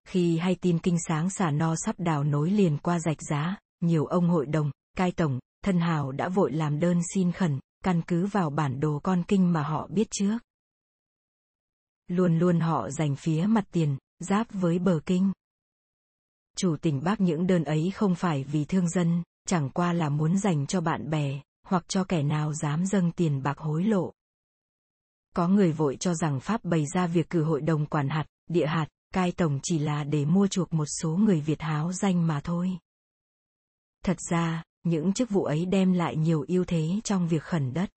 Khi 0.08 0.38
hay 0.38 0.54
tin 0.54 0.78
kinh 0.78 0.96
sáng 1.08 1.30
xả 1.30 1.50
no 1.50 1.74
sắp 1.76 1.94
đào 1.98 2.24
nối 2.24 2.50
liền 2.50 2.78
qua 2.78 2.98
rạch 2.98 3.22
giá, 3.30 3.56
nhiều 3.80 4.06
ông 4.06 4.28
hội 4.28 4.46
đồng, 4.46 4.70
cai 4.96 5.12
tổng, 5.12 5.38
thân 5.64 5.80
hào 5.80 6.12
đã 6.12 6.28
vội 6.28 6.52
làm 6.52 6.80
đơn 6.80 7.00
xin 7.14 7.32
khẩn, 7.32 7.60
căn 7.84 8.02
cứ 8.06 8.26
vào 8.26 8.50
bản 8.50 8.80
đồ 8.80 9.00
con 9.02 9.22
kinh 9.28 9.52
mà 9.52 9.62
họ 9.62 9.86
biết 9.86 10.08
trước. 10.10 10.38
Luôn 12.06 12.38
luôn 12.38 12.60
họ 12.60 12.90
dành 12.90 13.16
phía 13.16 13.46
mặt 13.46 13.64
tiền, 13.72 13.96
giáp 14.18 14.46
với 14.52 14.78
bờ 14.78 15.00
kinh. 15.06 15.32
Chủ 16.56 16.76
tỉnh 16.76 17.00
bác 17.04 17.20
những 17.20 17.46
đơn 17.46 17.64
ấy 17.64 17.90
không 17.94 18.14
phải 18.14 18.44
vì 18.44 18.64
thương 18.64 18.88
dân, 18.88 19.22
chẳng 19.48 19.70
qua 19.70 19.92
là 19.92 20.08
muốn 20.08 20.38
dành 20.38 20.66
cho 20.66 20.80
bạn 20.80 21.10
bè, 21.10 21.40
hoặc 21.66 21.84
cho 21.88 22.04
kẻ 22.04 22.22
nào 22.22 22.52
dám 22.52 22.86
dâng 22.86 23.12
tiền 23.12 23.42
bạc 23.42 23.58
hối 23.58 23.84
lộ. 23.84 24.12
Có 25.34 25.48
người 25.48 25.72
vội 25.72 25.96
cho 25.96 26.14
rằng 26.14 26.40
Pháp 26.40 26.64
bày 26.64 26.86
ra 26.94 27.06
việc 27.06 27.30
cử 27.30 27.44
hội 27.44 27.60
đồng 27.60 27.86
quản 27.86 28.08
hạt, 28.08 28.24
địa 28.48 28.66
hạt, 28.66 28.86
cai 29.14 29.32
tổng 29.32 29.60
chỉ 29.62 29.78
là 29.78 30.04
để 30.04 30.24
mua 30.24 30.46
chuộc 30.46 30.72
một 30.72 30.86
số 31.00 31.16
người 31.16 31.40
Việt 31.40 31.60
háo 31.60 31.92
danh 31.92 32.26
mà 32.26 32.40
thôi. 32.44 32.78
Thật 34.04 34.16
ra, 34.30 34.62
những 34.84 35.12
chức 35.12 35.30
vụ 35.30 35.44
ấy 35.44 35.66
đem 35.66 35.92
lại 35.92 36.16
nhiều 36.16 36.44
ưu 36.48 36.64
thế 36.64 37.00
trong 37.04 37.28
việc 37.28 37.42
khẩn 37.42 37.74
đất. 37.74 37.90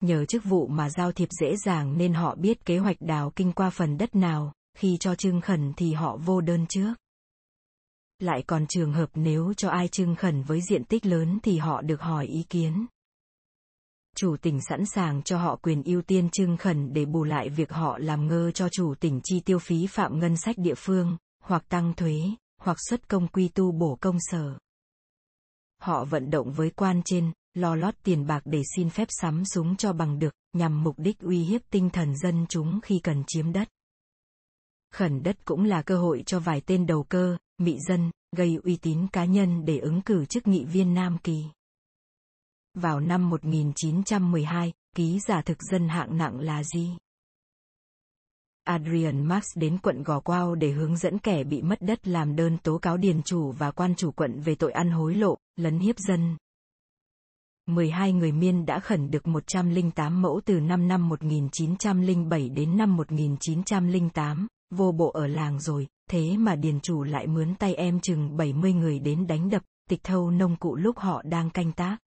Nhờ 0.00 0.24
chức 0.24 0.44
vụ 0.44 0.66
mà 0.66 0.90
giao 0.90 1.12
thiệp 1.12 1.28
dễ 1.40 1.56
dàng 1.56 1.98
nên 1.98 2.14
họ 2.14 2.34
biết 2.34 2.64
kế 2.64 2.78
hoạch 2.78 2.96
đào 3.00 3.32
kinh 3.36 3.52
qua 3.52 3.70
phần 3.70 3.98
đất 3.98 4.14
nào, 4.14 4.52
khi 4.74 4.96
cho 5.00 5.14
trương 5.14 5.40
khẩn 5.40 5.72
thì 5.76 5.92
họ 5.92 6.16
vô 6.16 6.40
đơn 6.40 6.66
trước. 6.66 6.94
Lại 8.20 8.42
còn 8.46 8.66
trường 8.66 8.92
hợp 8.92 9.10
nếu 9.14 9.54
cho 9.54 9.68
ai 9.68 9.88
trưng 9.88 10.14
khẩn 10.14 10.42
với 10.42 10.60
diện 10.70 10.84
tích 10.84 11.06
lớn 11.06 11.38
thì 11.42 11.58
họ 11.58 11.82
được 11.82 12.00
hỏi 12.00 12.26
ý 12.26 12.42
kiến. 12.42 12.86
Chủ 14.16 14.36
tỉnh 14.36 14.60
sẵn 14.68 14.86
sàng 14.86 15.22
cho 15.22 15.38
họ 15.38 15.56
quyền 15.56 15.82
ưu 15.82 16.02
tiên 16.02 16.28
trưng 16.32 16.56
khẩn 16.56 16.92
để 16.92 17.04
bù 17.04 17.24
lại 17.24 17.48
việc 17.48 17.70
họ 17.70 17.98
làm 17.98 18.26
ngơ 18.26 18.50
cho 18.50 18.68
chủ 18.68 18.94
tỉnh 19.00 19.20
chi 19.24 19.40
tiêu 19.40 19.58
phí 19.58 19.86
phạm 19.86 20.18
ngân 20.18 20.36
sách 20.36 20.56
địa 20.58 20.74
phương, 20.76 21.16
hoặc 21.42 21.64
tăng 21.68 21.94
thuế, 21.94 22.16
hoặc 22.60 22.76
xuất 22.88 23.08
công 23.08 23.28
quy 23.28 23.48
tu 23.48 23.72
bổ 23.72 23.98
công 24.00 24.16
sở. 24.20 24.58
Họ 25.82 26.04
vận 26.04 26.30
động 26.30 26.52
với 26.52 26.70
quan 26.70 27.02
trên, 27.04 27.32
lo 27.54 27.74
lót 27.74 27.94
tiền 28.02 28.26
bạc 28.26 28.40
để 28.44 28.62
xin 28.76 28.90
phép 28.90 29.08
sắm 29.10 29.44
súng 29.44 29.76
cho 29.76 29.92
bằng 29.92 30.18
được, 30.18 30.34
nhằm 30.52 30.82
mục 30.82 30.94
đích 30.98 31.18
uy 31.18 31.42
hiếp 31.42 31.60
tinh 31.70 31.90
thần 31.90 32.16
dân 32.16 32.46
chúng 32.48 32.80
khi 32.82 33.00
cần 33.02 33.24
chiếm 33.26 33.52
đất. 33.52 33.68
Khẩn 34.92 35.22
đất 35.22 35.44
cũng 35.44 35.64
là 35.64 35.82
cơ 35.82 35.96
hội 35.96 36.22
cho 36.26 36.40
vài 36.40 36.60
tên 36.66 36.86
đầu 36.86 37.02
cơ, 37.02 37.36
mị 37.60 37.78
dân, 37.88 38.10
gây 38.36 38.58
uy 38.64 38.76
tín 38.76 39.06
cá 39.12 39.24
nhân 39.24 39.64
để 39.64 39.78
ứng 39.78 40.00
cử 40.00 40.24
chức 40.24 40.46
nghị 40.46 40.64
viên 40.64 40.94
Nam 40.94 41.18
Kỳ. 41.22 41.44
Vào 42.74 43.00
năm 43.00 43.30
1912, 43.30 44.72
ký 44.96 45.20
giả 45.20 45.42
thực 45.42 45.62
dân 45.62 45.88
hạng 45.88 46.18
nặng 46.18 46.40
là 46.40 46.64
gì? 46.64 46.96
Adrian 48.64 49.24
Marx 49.24 49.44
đến 49.54 49.78
quận 49.82 50.02
Gò 50.02 50.20
Quao 50.20 50.54
để 50.54 50.70
hướng 50.70 50.96
dẫn 50.96 51.18
kẻ 51.18 51.44
bị 51.44 51.62
mất 51.62 51.82
đất 51.82 52.08
làm 52.08 52.36
đơn 52.36 52.58
tố 52.58 52.78
cáo 52.78 52.96
điền 52.96 53.22
chủ 53.22 53.52
và 53.52 53.70
quan 53.70 53.94
chủ 53.94 54.10
quận 54.10 54.40
về 54.40 54.54
tội 54.54 54.72
ăn 54.72 54.90
hối 54.90 55.14
lộ, 55.14 55.38
lấn 55.56 55.78
hiếp 55.78 55.96
dân. 55.98 56.36
12 57.66 58.12
người 58.12 58.32
miên 58.32 58.66
đã 58.66 58.80
khẩn 58.80 59.10
được 59.10 59.26
108 59.26 60.22
mẫu 60.22 60.40
từ 60.44 60.60
năm 60.60 60.88
năm 60.88 61.08
1907 61.08 62.48
đến 62.48 62.76
năm 62.76 62.96
1908, 62.96 64.46
vô 64.70 64.92
bộ 64.92 65.10
ở 65.10 65.26
làng 65.26 65.60
rồi, 65.60 65.86
thế 66.10 66.36
mà 66.36 66.56
điền 66.56 66.80
chủ 66.80 67.02
lại 67.02 67.26
mướn 67.26 67.54
tay 67.54 67.74
em 67.74 68.00
chừng 68.00 68.36
70 68.36 68.72
người 68.72 68.98
đến 68.98 69.26
đánh 69.26 69.50
đập, 69.50 69.62
tịch 69.88 70.00
thâu 70.02 70.30
nông 70.30 70.56
cụ 70.56 70.76
lúc 70.76 70.98
họ 70.98 71.22
đang 71.22 71.50
canh 71.50 71.72
tác. 71.72 71.98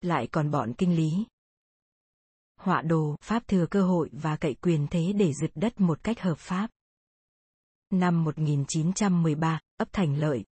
Lại 0.00 0.28
còn 0.32 0.50
bọn 0.50 0.72
kinh 0.78 0.96
lý. 0.96 1.24
Họa 2.56 2.82
đồ, 2.82 3.16
Pháp 3.20 3.48
thừa 3.48 3.66
cơ 3.66 3.82
hội 3.82 4.10
và 4.12 4.36
cậy 4.36 4.54
quyền 4.54 4.86
thế 4.90 5.12
để 5.12 5.32
giật 5.32 5.50
đất 5.54 5.80
một 5.80 6.04
cách 6.04 6.20
hợp 6.20 6.38
pháp. 6.38 6.70
Năm 7.90 8.24
1913, 8.24 9.60
ấp 9.76 9.88
Thành 9.92 10.18
Lợi. 10.18 10.44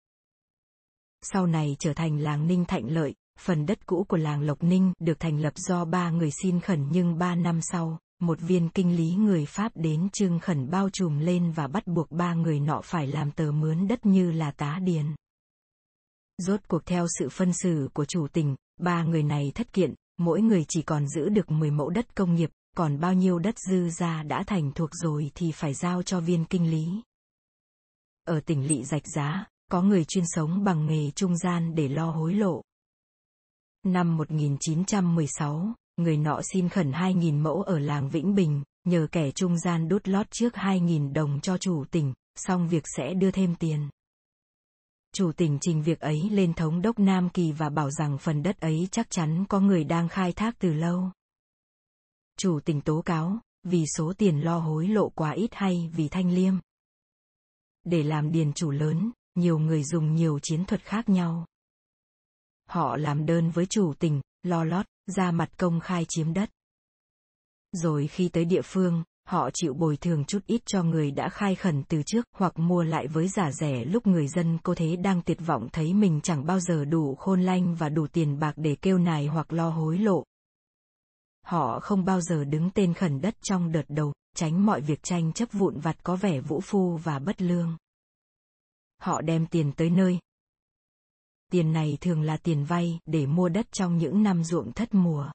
Sau 1.21 1.47
này 1.47 1.75
trở 1.79 1.93
thành 1.93 2.19
làng 2.19 2.47
Ninh 2.47 2.65
Thạnh 2.65 2.89
Lợi, 2.89 3.15
phần 3.39 3.65
đất 3.65 3.85
cũ 3.85 4.05
của 4.07 4.17
làng 4.17 4.41
Lộc 4.41 4.63
Ninh 4.63 4.93
được 4.99 5.19
thành 5.19 5.39
lập 5.39 5.53
do 5.55 5.85
ba 5.85 6.09
người 6.09 6.29
xin 6.31 6.59
khẩn 6.59 6.87
nhưng 6.91 7.17
ba 7.17 7.35
năm 7.35 7.61
sau, 7.61 7.99
một 8.19 8.39
viên 8.41 8.69
kinh 8.69 8.95
lý 8.95 9.15
người 9.15 9.45
Pháp 9.45 9.71
đến 9.75 10.09
trương 10.13 10.39
khẩn 10.39 10.69
bao 10.69 10.89
trùm 10.89 11.19
lên 11.19 11.51
và 11.51 11.67
bắt 11.67 11.87
buộc 11.87 12.11
ba 12.11 12.33
người 12.33 12.59
nọ 12.59 12.81
phải 12.83 13.07
làm 13.07 13.31
tờ 13.31 13.51
mướn 13.51 13.87
đất 13.87 14.05
như 14.05 14.31
là 14.31 14.51
tá 14.51 14.79
điền. 14.83 15.05
Rốt 16.37 16.59
cuộc 16.67 16.85
theo 16.85 17.05
sự 17.19 17.29
phân 17.29 17.53
xử 17.53 17.89
của 17.93 18.05
chủ 18.05 18.27
tình, 18.27 18.55
ba 18.77 19.03
người 19.03 19.23
này 19.23 19.51
thất 19.55 19.73
kiện, 19.73 19.93
mỗi 20.17 20.41
người 20.41 20.65
chỉ 20.67 20.81
còn 20.81 21.07
giữ 21.07 21.29
được 21.29 21.51
10 21.51 21.71
mẫu 21.71 21.89
đất 21.89 22.15
công 22.15 22.35
nghiệp, 22.35 22.49
còn 22.77 22.99
bao 22.99 23.13
nhiêu 23.13 23.39
đất 23.39 23.55
dư 23.69 23.89
ra 23.89 24.23
đã 24.23 24.43
thành 24.43 24.71
thuộc 24.75 24.89
rồi 24.93 25.31
thì 25.35 25.51
phải 25.51 25.73
giao 25.73 26.03
cho 26.03 26.19
viên 26.19 26.45
kinh 26.45 26.71
lý. 26.71 27.01
Ở 28.23 28.39
tỉnh 28.39 28.67
lỵ 28.67 28.83
rạch 28.83 29.07
giá, 29.15 29.45
có 29.71 29.81
người 29.81 30.05
chuyên 30.05 30.23
sống 30.27 30.63
bằng 30.63 30.85
nghề 30.85 31.11
trung 31.11 31.37
gian 31.37 31.75
để 31.75 31.87
lo 31.87 32.11
hối 32.11 32.33
lộ. 32.33 32.61
Năm 33.83 34.17
1916, 34.17 35.73
người 35.99 36.17
nọ 36.17 36.41
xin 36.53 36.69
khẩn 36.69 36.91
2.000 36.91 37.41
mẫu 37.41 37.61
ở 37.61 37.79
làng 37.79 38.09
Vĩnh 38.09 38.35
Bình, 38.35 38.63
nhờ 38.83 39.07
kẻ 39.11 39.31
trung 39.31 39.57
gian 39.57 39.87
đốt 39.87 40.07
lót 40.07 40.27
trước 40.31 40.53
2.000 40.53 41.13
đồng 41.13 41.39
cho 41.41 41.57
chủ 41.57 41.85
tỉnh, 41.91 42.13
xong 42.35 42.67
việc 42.67 42.83
sẽ 42.97 43.13
đưa 43.13 43.31
thêm 43.31 43.55
tiền. 43.55 43.89
Chủ 45.13 45.31
tỉnh 45.31 45.57
trình 45.61 45.81
việc 45.81 45.99
ấy 45.99 46.29
lên 46.31 46.53
thống 46.53 46.81
đốc 46.81 46.99
Nam 46.99 47.29
Kỳ 47.29 47.51
và 47.51 47.69
bảo 47.69 47.91
rằng 47.91 48.17
phần 48.17 48.43
đất 48.43 48.59
ấy 48.59 48.87
chắc 48.91 49.09
chắn 49.09 49.45
có 49.49 49.59
người 49.59 49.83
đang 49.83 50.09
khai 50.09 50.33
thác 50.33 50.59
từ 50.59 50.73
lâu. 50.73 51.11
Chủ 52.37 52.59
tỉnh 52.65 52.81
tố 52.81 53.01
cáo, 53.01 53.39
vì 53.63 53.85
số 53.97 54.13
tiền 54.17 54.39
lo 54.39 54.59
hối 54.59 54.87
lộ 54.87 55.09
quá 55.09 55.31
ít 55.31 55.49
hay 55.51 55.89
vì 55.93 56.07
thanh 56.07 56.31
liêm. 56.31 56.53
Để 57.83 58.03
làm 58.03 58.31
điền 58.31 58.53
chủ 58.53 58.71
lớn, 58.71 59.11
nhiều 59.35 59.59
người 59.59 59.83
dùng 59.83 60.15
nhiều 60.15 60.39
chiến 60.39 60.65
thuật 60.65 60.83
khác 60.83 61.09
nhau. 61.09 61.45
Họ 62.69 62.97
làm 62.97 63.25
đơn 63.25 63.49
với 63.49 63.65
chủ 63.65 63.93
tỉnh, 63.99 64.21
lo 64.43 64.63
lót, 64.63 64.85
ra 65.09 65.31
mặt 65.31 65.49
công 65.57 65.79
khai 65.79 66.05
chiếm 66.09 66.33
đất. 66.33 66.49
Rồi 67.71 68.07
khi 68.07 68.29
tới 68.29 68.45
địa 68.45 68.61
phương, 68.61 69.03
họ 69.27 69.49
chịu 69.53 69.73
bồi 69.73 69.97
thường 69.97 70.25
chút 70.25 70.39
ít 70.45 70.61
cho 70.65 70.83
người 70.83 71.11
đã 71.11 71.29
khai 71.29 71.55
khẩn 71.55 71.83
từ 71.83 72.01
trước 72.05 72.25
hoặc 72.35 72.59
mua 72.59 72.83
lại 72.83 73.07
với 73.07 73.27
giá 73.27 73.51
rẻ 73.51 73.85
lúc 73.85 74.07
người 74.07 74.27
dân 74.27 74.57
cô 74.63 74.75
thế 74.75 74.95
đang 74.95 75.21
tuyệt 75.21 75.37
vọng 75.45 75.67
thấy 75.71 75.93
mình 75.93 76.19
chẳng 76.23 76.45
bao 76.45 76.59
giờ 76.59 76.85
đủ 76.85 77.15
khôn 77.15 77.41
lanh 77.41 77.75
và 77.75 77.89
đủ 77.89 78.07
tiền 78.07 78.39
bạc 78.39 78.53
để 78.55 78.75
kêu 78.81 78.97
nài 78.97 79.27
hoặc 79.27 79.53
lo 79.53 79.69
hối 79.69 79.97
lộ. 79.97 80.23
Họ 81.45 81.79
không 81.79 82.05
bao 82.05 82.21
giờ 82.21 82.43
đứng 82.43 82.69
tên 82.69 82.93
khẩn 82.93 83.21
đất 83.21 83.35
trong 83.41 83.71
đợt 83.71 83.85
đầu, 83.87 84.13
tránh 84.35 84.65
mọi 84.65 84.81
việc 84.81 85.03
tranh 85.03 85.33
chấp 85.33 85.49
vụn 85.53 85.79
vặt 85.79 86.03
có 86.03 86.15
vẻ 86.15 86.39
vũ 86.39 86.61
phu 86.61 86.97
và 86.97 87.19
bất 87.19 87.41
lương. 87.41 87.77
Họ 89.01 89.21
đem 89.21 89.45
tiền 89.45 89.71
tới 89.71 89.89
nơi. 89.89 90.19
Tiền 91.51 91.73
này 91.73 91.97
thường 92.01 92.21
là 92.21 92.37
tiền 92.37 92.63
vay 92.63 92.99
để 93.05 93.25
mua 93.25 93.49
đất 93.49 93.71
trong 93.71 93.97
những 93.97 94.23
năm 94.23 94.43
ruộng 94.43 94.71
thất 94.71 94.93
mùa 94.93 95.31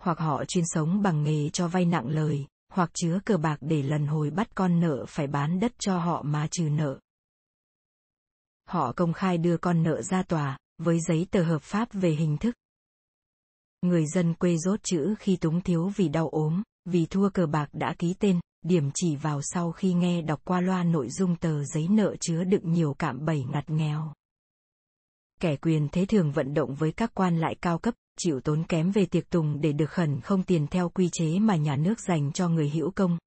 hoặc 0.00 0.18
họ 0.18 0.44
chuyên 0.44 0.64
sống 0.66 1.02
bằng 1.02 1.22
nghề 1.22 1.50
cho 1.50 1.68
vay 1.68 1.84
nặng 1.84 2.08
lời, 2.08 2.46
hoặc 2.72 2.90
chứa 2.94 3.18
cờ 3.24 3.36
bạc 3.36 3.56
để 3.60 3.82
lần 3.82 4.06
hồi 4.06 4.30
bắt 4.30 4.54
con 4.54 4.80
nợ 4.80 5.04
phải 5.08 5.26
bán 5.26 5.60
đất 5.60 5.72
cho 5.78 5.98
họ 5.98 6.22
mà 6.22 6.46
trừ 6.50 6.68
nợ. 6.70 6.98
Họ 8.68 8.92
công 8.92 9.12
khai 9.12 9.38
đưa 9.38 9.56
con 9.56 9.82
nợ 9.82 10.02
ra 10.02 10.22
tòa, 10.22 10.58
với 10.78 11.00
giấy 11.00 11.26
tờ 11.30 11.42
hợp 11.42 11.62
pháp 11.62 11.88
về 11.92 12.10
hình 12.10 12.38
thức. 12.38 12.54
Người 13.82 14.06
dân 14.06 14.34
quê 14.34 14.56
rốt 14.56 14.80
chữ 14.82 15.14
khi 15.18 15.36
túng 15.36 15.60
thiếu 15.60 15.88
vì 15.96 16.08
đau 16.08 16.28
ốm, 16.28 16.62
vì 16.84 17.06
thua 17.06 17.30
cờ 17.30 17.46
bạc 17.46 17.68
đã 17.72 17.94
ký 17.98 18.14
tên, 18.18 18.40
điểm 18.62 18.90
chỉ 18.94 19.16
vào 19.16 19.40
sau 19.42 19.72
khi 19.72 19.92
nghe 19.92 20.22
đọc 20.22 20.40
qua 20.44 20.60
loa 20.60 20.84
nội 20.84 21.10
dung 21.10 21.36
tờ 21.36 21.64
giấy 21.64 21.88
nợ 21.88 22.16
chứa 22.20 22.44
đựng 22.44 22.72
nhiều 22.72 22.94
cạm 22.98 23.24
bẫy 23.24 23.44
ngặt 23.44 23.70
nghèo. 23.70 24.12
Kẻ 25.40 25.56
quyền 25.56 25.88
thế 25.92 26.06
thường 26.06 26.32
vận 26.32 26.54
động 26.54 26.74
với 26.74 26.92
các 26.92 27.10
quan 27.14 27.38
lại 27.38 27.54
cao 27.54 27.78
cấp, 27.78 27.94
chịu 28.18 28.40
tốn 28.40 28.64
kém 28.64 28.90
về 28.90 29.06
tiệc 29.06 29.30
tùng 29.30 29.60
để 29.60 29.72
được 29.72 29.90
khẩn 29.90 30.20
không 30.20 30.42
tiền 30.42 30.66
theo 30.66 30.88
quy 30.88 31.08
chế 31.12 31.38
mà 31.38 31.56
nhà 31.56 31.76
nước 31.76 32.00
dành 32.00 32.32
cho 32.32 32.48
người 32.48 32.70
hữu 32.70 32.90
công. 32.90 33.18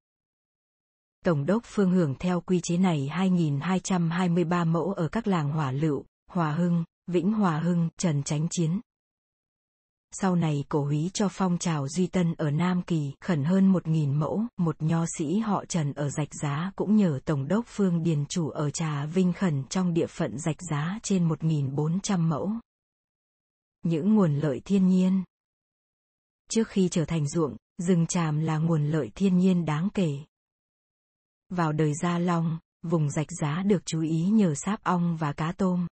Tổng 1.24 1.46
đốc 1.46 1.62
Phương 1.66 1.90
hưởng 1.90 2.14
theo 2.14 2.40
quy 2.40 2.60
chế 2.62 2.76
này 2.76 3.10
2.223 3.12 4.66
mẫu 4.66 4.92
ở 4.92 5.08
các 5.08 5.26
làng 5.26 5.50
Hỏa 5.50 5.70
Lựu, 5.72 6.04
Hòa 6.30 6.52
Hưng, 6.52 6.84
Vĩnh 7.06 7.32
Hòa 7.32 7.58
Hưng, 7.58 7.88
Trần 7.96 8.22
Chánh 8.22 8.46
Chiến. 8.50 8.80
Sau 10.20 10.36
này 10.36 10.64
cổ 10.68 10.84
húy 10.84 11.10
cho 11.14 11.28
phong 11.30 11.58
trào 11.58 11.88
Duy 11.88 12.06
Tân 12.06 12.34
ở 12.34 12.50
Nam 12.50 12.82
Kỳ 12.82 13.12
khẩn 13.20 13.44
hơn 13.44 13.72
1.000 13.72 14.14
mẫu, 14.14 14.42
một 14.56 14.82
nho 14.82 15.04
sĩ 15.18 15.38
họ 15.38 15.64
Trần 15.64 15.92
ở 15.92 16.10
Rạch 16.10 16.34
Giá 16.42 16.72
cũng 16.76 16.96
nhờ 16.96 17.20
Tổng 17.24 17.48
đốc 17.48 17.64
Phương 17.68 18.02
Điền 18.02 18.26
Chủ 18.26 18.50
ở 18.50 18.70
Trà 18.70 19.06
Vinh 19.06 19.32
khẩn 19.32 19.64
trong 19.70 19.94
địa 19.94 20.06
phận 20.06 20.38
Rạch 20.38 20.62
Giá 20.70 20.98
trên 21.02 21.28
1.400 21.28 22.18
mẫu 22.18 22.50
những 23.84 24.14
nguồn 24.14 24.34
lợi 24.38 24.60
thiên 24.64 24.88
nhiên. 24.88 25.24
Trước 26.50 26.68
khi 26.68 26.88
trở 26.88 27.04
thành 27.04 27.28
ruộng, 27.28 27.56
rừng 27.78 28.06
tràm 28.06 28.40
là 28.40 28.58
nguồn 28.58 28.90
lợi 28.90 29.10
thiên 29.14 29.38
nhiên 29.38 29.64
đáng 29.64 29.88
kể. 29.94 30.18
Vào 31.48 31.72
đời 31.72 31.92
Gia 32.02 32.18
Long, 32.18 32.58
vùng 32.82 33.10
rạch 33.10 33.26
giá 33.40 33.62
được 33.62 33.86
chú 33.86 34.00
ý 34.00 34.24
nhờ 34.24 34.54
sáp 34.54 34.82
ong 34.82 35.16
và 35.16 35.32
cá 35.32 35.52
tôm. 35.52 35.86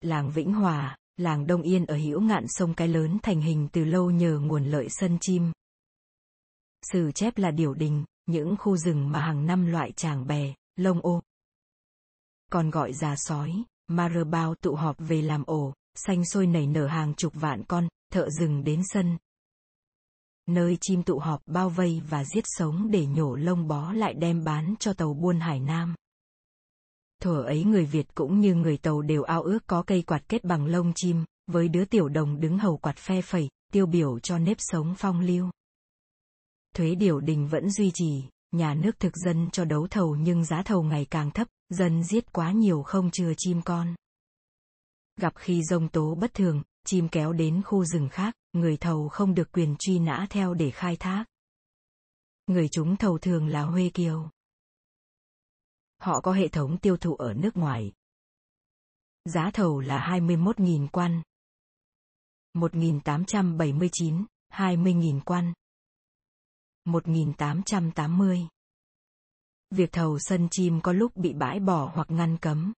Làng 0.00 0.30
Vĩnh 0.30 0.52
Hòa, 0.52 0.96
làng 1.16 1.46
Đông 1.46 1.62
Yên 1.62 1.86
ở 1.86 1.96
hữu 1.96 2.20
ngạn 2.20 2.44
sông 2.48 2.74
Cái 2.74 2.88
Lớn 2.88 3.18
thành 3.22 3.40
hình 3.40 3.68
từ 3.72 3.84
lâu 3.84 4.10
nhờ 4.10 4.38
nguồn 4.38 4.64
lợi 4.64 4.86
sân 4.90 5.18
chim. 5.20 5.52
Sử 6.92 7.12
chép 7.12 7.38
là 7.38 7.50
điểu 7.50 7.74
đình, 7.74 8.04
những 8.26 8.56
khu 8.58 8.76
rừng 8.76 9.10
mà 9.10 9.20
hàng 9.20 9.46
năm 9.46 9.66
loại 9.66 9.92
tràng 9.92 10.26
bè, 10.26 10.54
lông 10.76 11.00
ô. 11.00 11.22
Còn 12.52 12.70
gọi 12.70 12.92
già 12.92 13.14
sói, 13.16 13.64
ma 13.88 14.08
rơ 14.14 14.24
bao 14.24 14.54
tụ 14.54 14.74
họp 14.74 14.96
về 14.98 15.22
làm 15.22 15.44
ổ, 15.44 15.74
xanh 15.94 16.24
sôi 16.24 16.46
nảy 16.46 16.66
nở 16.66 16.86
hàng 16.86 17.14
chục 17.14 17.32
vạn 17.34 17.64
con, 17.64 17.88
thợ 18.12 18.30
rừng 18.30 18.64
đến 18.64 18.82
sân. 18.84 19.18
Nơi 20.46 20.78
chim 20.80 21.02
tụ 21.02 21.18
họp 21.18 21.42
bao 21.46 21.68
vây 21.68 22.02
và 22.08 22.24
giết 22.24 22.44
sống 22.44 22.90
để 22.90 23.06
nhổ 23.06 23.34
lông 23.36 23.68
bó 23.68 23.92
lại 23.92 24.14
đem 24.14 24.44
bán 24.44 24.74
cho 24.78 24.92
tàu 24.92 25.14
buôn 25.14 25.40
Hải 25.40 25.60
Nam. 25.60 25.94
Thuở 27.22 27.42
ấy 27.42 27.64
người 27.64 27.84
Việt 27.84 28.14
cũng 28.14 28.40
như 28.40 28.54
người 28.54 28.76
tàu 28.76 29.02
đều 29.02 29.22
ao 29.22 29.42
ước 29.42 29.66
có 29.66 29.82
cây 29.82 30.02
quạt 30.02 30.28
kết 30.28 30.44
bằng 30.44 30.66
lông 30.66 30.92
chim, 30.94 31.24
với 31.46 31.68
đứa 31.68 31.84
tiểu 31.84 32.08
đồng 32.08 32.40
đứng 32.40 32.58
hầu 32.58 32.76
quạt 32.76 32.96
phe 32.96 33.22
phẩy, 33.22 33.48
tiêu 33.72 33.86
biểu 33.86 34.18
cho 34.18 34.38
nếp 34.38 34.56
sống 34.60 34.94
phong 34.98 35.20
lưu. 35.20 35.50
Thuế 36.74 36.94
điều 36.94 37.20
đình 37.20 37.48
vẫn 37.48 37.70
duy 37.70 37.90
trì, 37.94 38.22
nhà 38.52 38.74
nước 38.74 38.98
thực 38.98 39.16
dân 39.16 39.50
cho 39.52 39.64
đấu 39.64 39.86
thầu 39.90 40.16
nhưng 40.16 40.44
giá 40.44 40.62
thầu 40.62 40.82
ngày 40.82 41.06
càng 41.10 41.30
thấp, 41.30 41.48
dân 41.68 42.04
giết 42.04 42.32
quá 42.32 42.52
nhiều 42.52 42.82
không 42.82 43.10
chừa 43.10 43.32
chim 43.36 43.62
con. 43.62 43.94
Gặp 45.20 45.32
khi 45.36 45.62
rông 45.62 45.88
tố 45.88 46.14
bất 46.14 46.34
thường, 46.34 46.62
chim 46.86 47.08
kéo 47.08 47.32
đến 47.32 47.62
khu 47.62 47.84
rừng 47.84 48.08
khác, 48.08 48.34
người 48.52 48.76
thầu 48.76 49.08
không 49.08 49.34
được 49.34 49.52
quyền 49.52 49.76
truy 49.78 49.98
nã 49.98 50.26
theo 50.30 50.54
để 50.54 50.70
khai 50.70 50.96
thác. 50.96 51.24
Người 52.46 52.68
chúng 52.68 52.96
thầu 52.96 53.18
thường 53.18 53.46
là 53.46 53.62
Huê 53.62 53.90
Kiều. 53.94 54.30
Họ 55.98 56.20
có 56.20 56.32
hệ 56.32 56.48
thống 56.48 56.78
tiêu 56.78 56.96
thụ 56.96 57.14
ở 57.14 57.34
nước 57.34 57.56
ngoài. 57.56 57.92
Giá 59.24 59.50
thầu 59.54 59.80
là 59.80 60.18
21.000 60.18 60.88
quan. 60.88 61.22
1879, 62.54 64.24
20.000 64.52 65.20
quan. 65.20 65.52
1880. 66.84 68.48
Việc 69.70 69.92
thầu 69.92 70.18
sân 70.18 70.48
chim 70.50 70.80
có 70.82 70.92
lúc 70.92 71.16
bị 71.16 71.32
bãi 71.32 71.60
bỏ 71.60 71.92
hoặc 71.94 72.10
ngăn 72.10 72.38
cấm. 72.38 72.72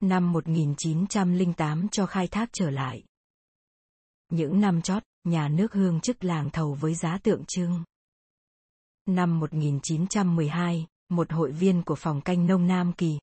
Năm 0.00 0.32
1908 0.32 1.88
cho 1.88 2.06
khai 2.06 2.28
thác 2.28 2.48
trở 2.52 2.70
lại. 2.70 3.04
Những 4.28 4.60
năm 4.60 4.82
chót, 4.82 5.02
nhà 5.24 5.48
nước 5.48 5.72
hương 5.72 6.00
chức 6.00 6.24
làng 6.24 6.50
thầu 6.50 6.74
với 6.74 6.94
giá 6.94 7.18
tượng 7.22 7.44
trưng. 7.48 7.84
Năm 9.06 9.40
1912, 9.40 10.86
một 11.08 11.32
hội 11.32 11.52
viên 11.52 11.82
của 11.82 11.94
phòng 11.94 12.20
canh 12.20 12.46
nông 12.46 12.66
Nam 12.66 12.92
Kỳ, 12.92 13.18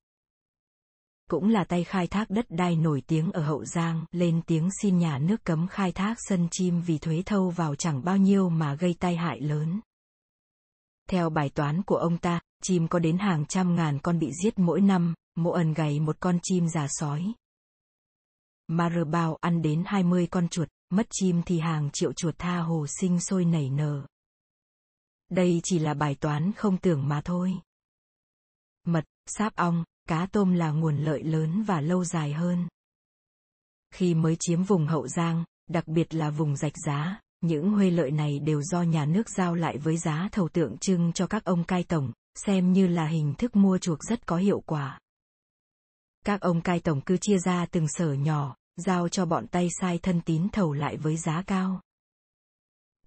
cũng 1.30 1.50
là 1.50 1.64
tay 1.64 1.84
khai 1.84 2.08
thác 2.08 2.30
đất 2.30 2.46
đai 2.50 2.76
nổi 2.76 3.02
tiếng 3.08 3.32
ở 3.32 3.44
Hậu 3.44 3.66
Giang, 3.66 4.06
lên 4.12 4.42
tiếng 4.48 4.70
xin 4.82 4.98
nhà 4.98 5.18
nước 5.18 5.44
cấm 5.44 5.68
khai 5.68 5.92
thác 5.92 6.16
sân 6.30 6.48
chim 6.52 6.82
vì 6.82 6.98
thuế 6.98 7.24
thâu 7.26 7.50
vào 7.50 7.76
chẳng 7.76 8.04
bao 8.04 8.18
nhiêu 8.18 8.50
mà 8.50 8.76
gây 8.76 8.96
tai 9.00 9.16
hại 9.16 9.42
lớn. 9.42 9.80
Theo 11.10 11.30
bài 11.30 11.50
toán 11.50 11.84
của 11.84 11.96
ông 11.96 12.18
ta, 12.18 12.40
chim 12.64 12.88
có 12.88 13.00
đến 13.00 13.18
hàng 13.18 13.46
trăm 13.46 13.76
ngàn 13.76 14.00
con 14.00 14.20
bị 14.20 14.32
giết 14.44 14.60
mỗi 14.60 14.82
năm, 14.82 15.14
mộ 15.36 15.52
ẩn 15.52 15.74
gầy 15.74 16.00
một 16.00 16.18
con 16.20 16.40
chim 16.44 16.68
già 16.68 16.88
sói. 16.90 17.34
Marabao 18.68 19.38
ăn 19.42 19.62
đến 19.62 19.84
20 19.86 20.28
con 20.28 20.48
chuột, 20.48 20.70
mất 20.90 21.08
chim 21.12 21.42
thì 21.46 21.60
hàng 21.60 21.90
triệu 21.94 22.14
chuột 22.14 22.36
tha 22.38 22.60
hồ 22.60 22.86
sinh 23.00 23.20
sôi 23.20 23.46
nảy 23.46 23.70
nở. 23.70 24.06
Đây 25.30 25.60
chỉ 25.64 25.80
là 25.80 25.94
bài 25.94 26.16
toán 26.16 26.52
không 26.54 26.78
tưởng 26.78 27.08
mà 27.08 27.22
thôi. 27.22 27.54
Mật, 28.86 29.06
sáp 29.26 29.56
ong, 29.56 29.84
cá 30.08 30.28
tôm 30.32 30.54
là 30.54 30.72
nguồn 30.72 30.98
lợi 30.98 31.24
lớn 31.24 31.64
và 31.64 31.82
lâu 31.82 32.06
dài 32.06 32.34
hơn. 32.34 32.68
Khi 33.94 34.14
mới 34.14 34.36
chiếm 34.40 34.64
vùng 34.64 34.88
Hậu 34.88 35.08
Giang, 35.08 35.44
đặc 35.70 35.88
biệt 35.88 36.14
là 36.14 36.30
vùng 36.30 36.56
rạch 36.56 36.74
giá, 36.86 37.22
những 37.42 37.72
huê 37.72 37.90
lợi 37.90 38.12
này 38.12 38.40
đều 38.40 38.62
do 38.62 38.82
nhà 38.82 39.06
nước 39.06 39.30
giao 39.30 39.56
lại 39.56 39.78
với 39.78 39.98
giá 39.98 40.30
thầu 40.32 40.50
tượng 40.50 40.78
trưng 40.78 41.12
cho 41.14 41.28
các 41.28 41.44
ông 41.44 41.64
cai 41.64 41.84
tổng, 41.84 42.12
xem 42.36 42.74
như 42.74 42.88
là 42.88 43.08
hình 43.08 43.34
thức 43.38 43.56
mua 43.56 43.78
chuộc 43.78 44.00
rất 44.04 44.28
có 44.28 44.38
hiệu 44.38 44.64
quả. 44.66 45.00
Các 46.26 46.42
ông 46.42 46.62
cai 46.62 46.80
tổng 46.80 47.02
cứ 47.02 47.18
chia 47.18 47.38
ra 47.38 47.66
từng 47.66 47.88
sở 47.88 48.14
nhỏ, 48.14 48.56
giao 48.76 49.10
cho 49.10 49.26
bọn 49.26 49.48
tay 49.48 49.70
sai 49.82 49.98
thân 49.98 50.22
tín 50.22 50.48
thầu 50.52 50.74
lại 50.74 50.98
với 50.98 51.18
giá 51.18 51.42
cao. 51.48 51.82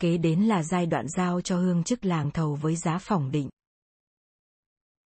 Kế 0.00 0.18
đến 0.18 0.40
là 0.40 0.62
giai 0.62 0.86
đoạn 0.86 1.06
giao 1.08 1.40
cho 1.40 1.56
hương 1.56 1.84
chức 1.84 2.04
làng 2.04 2.30
thầu 2.30 2.54
với 2.54 2.76
giá 2.76 2.98
phỏng 2.98 3.30
định. 3.30 3.48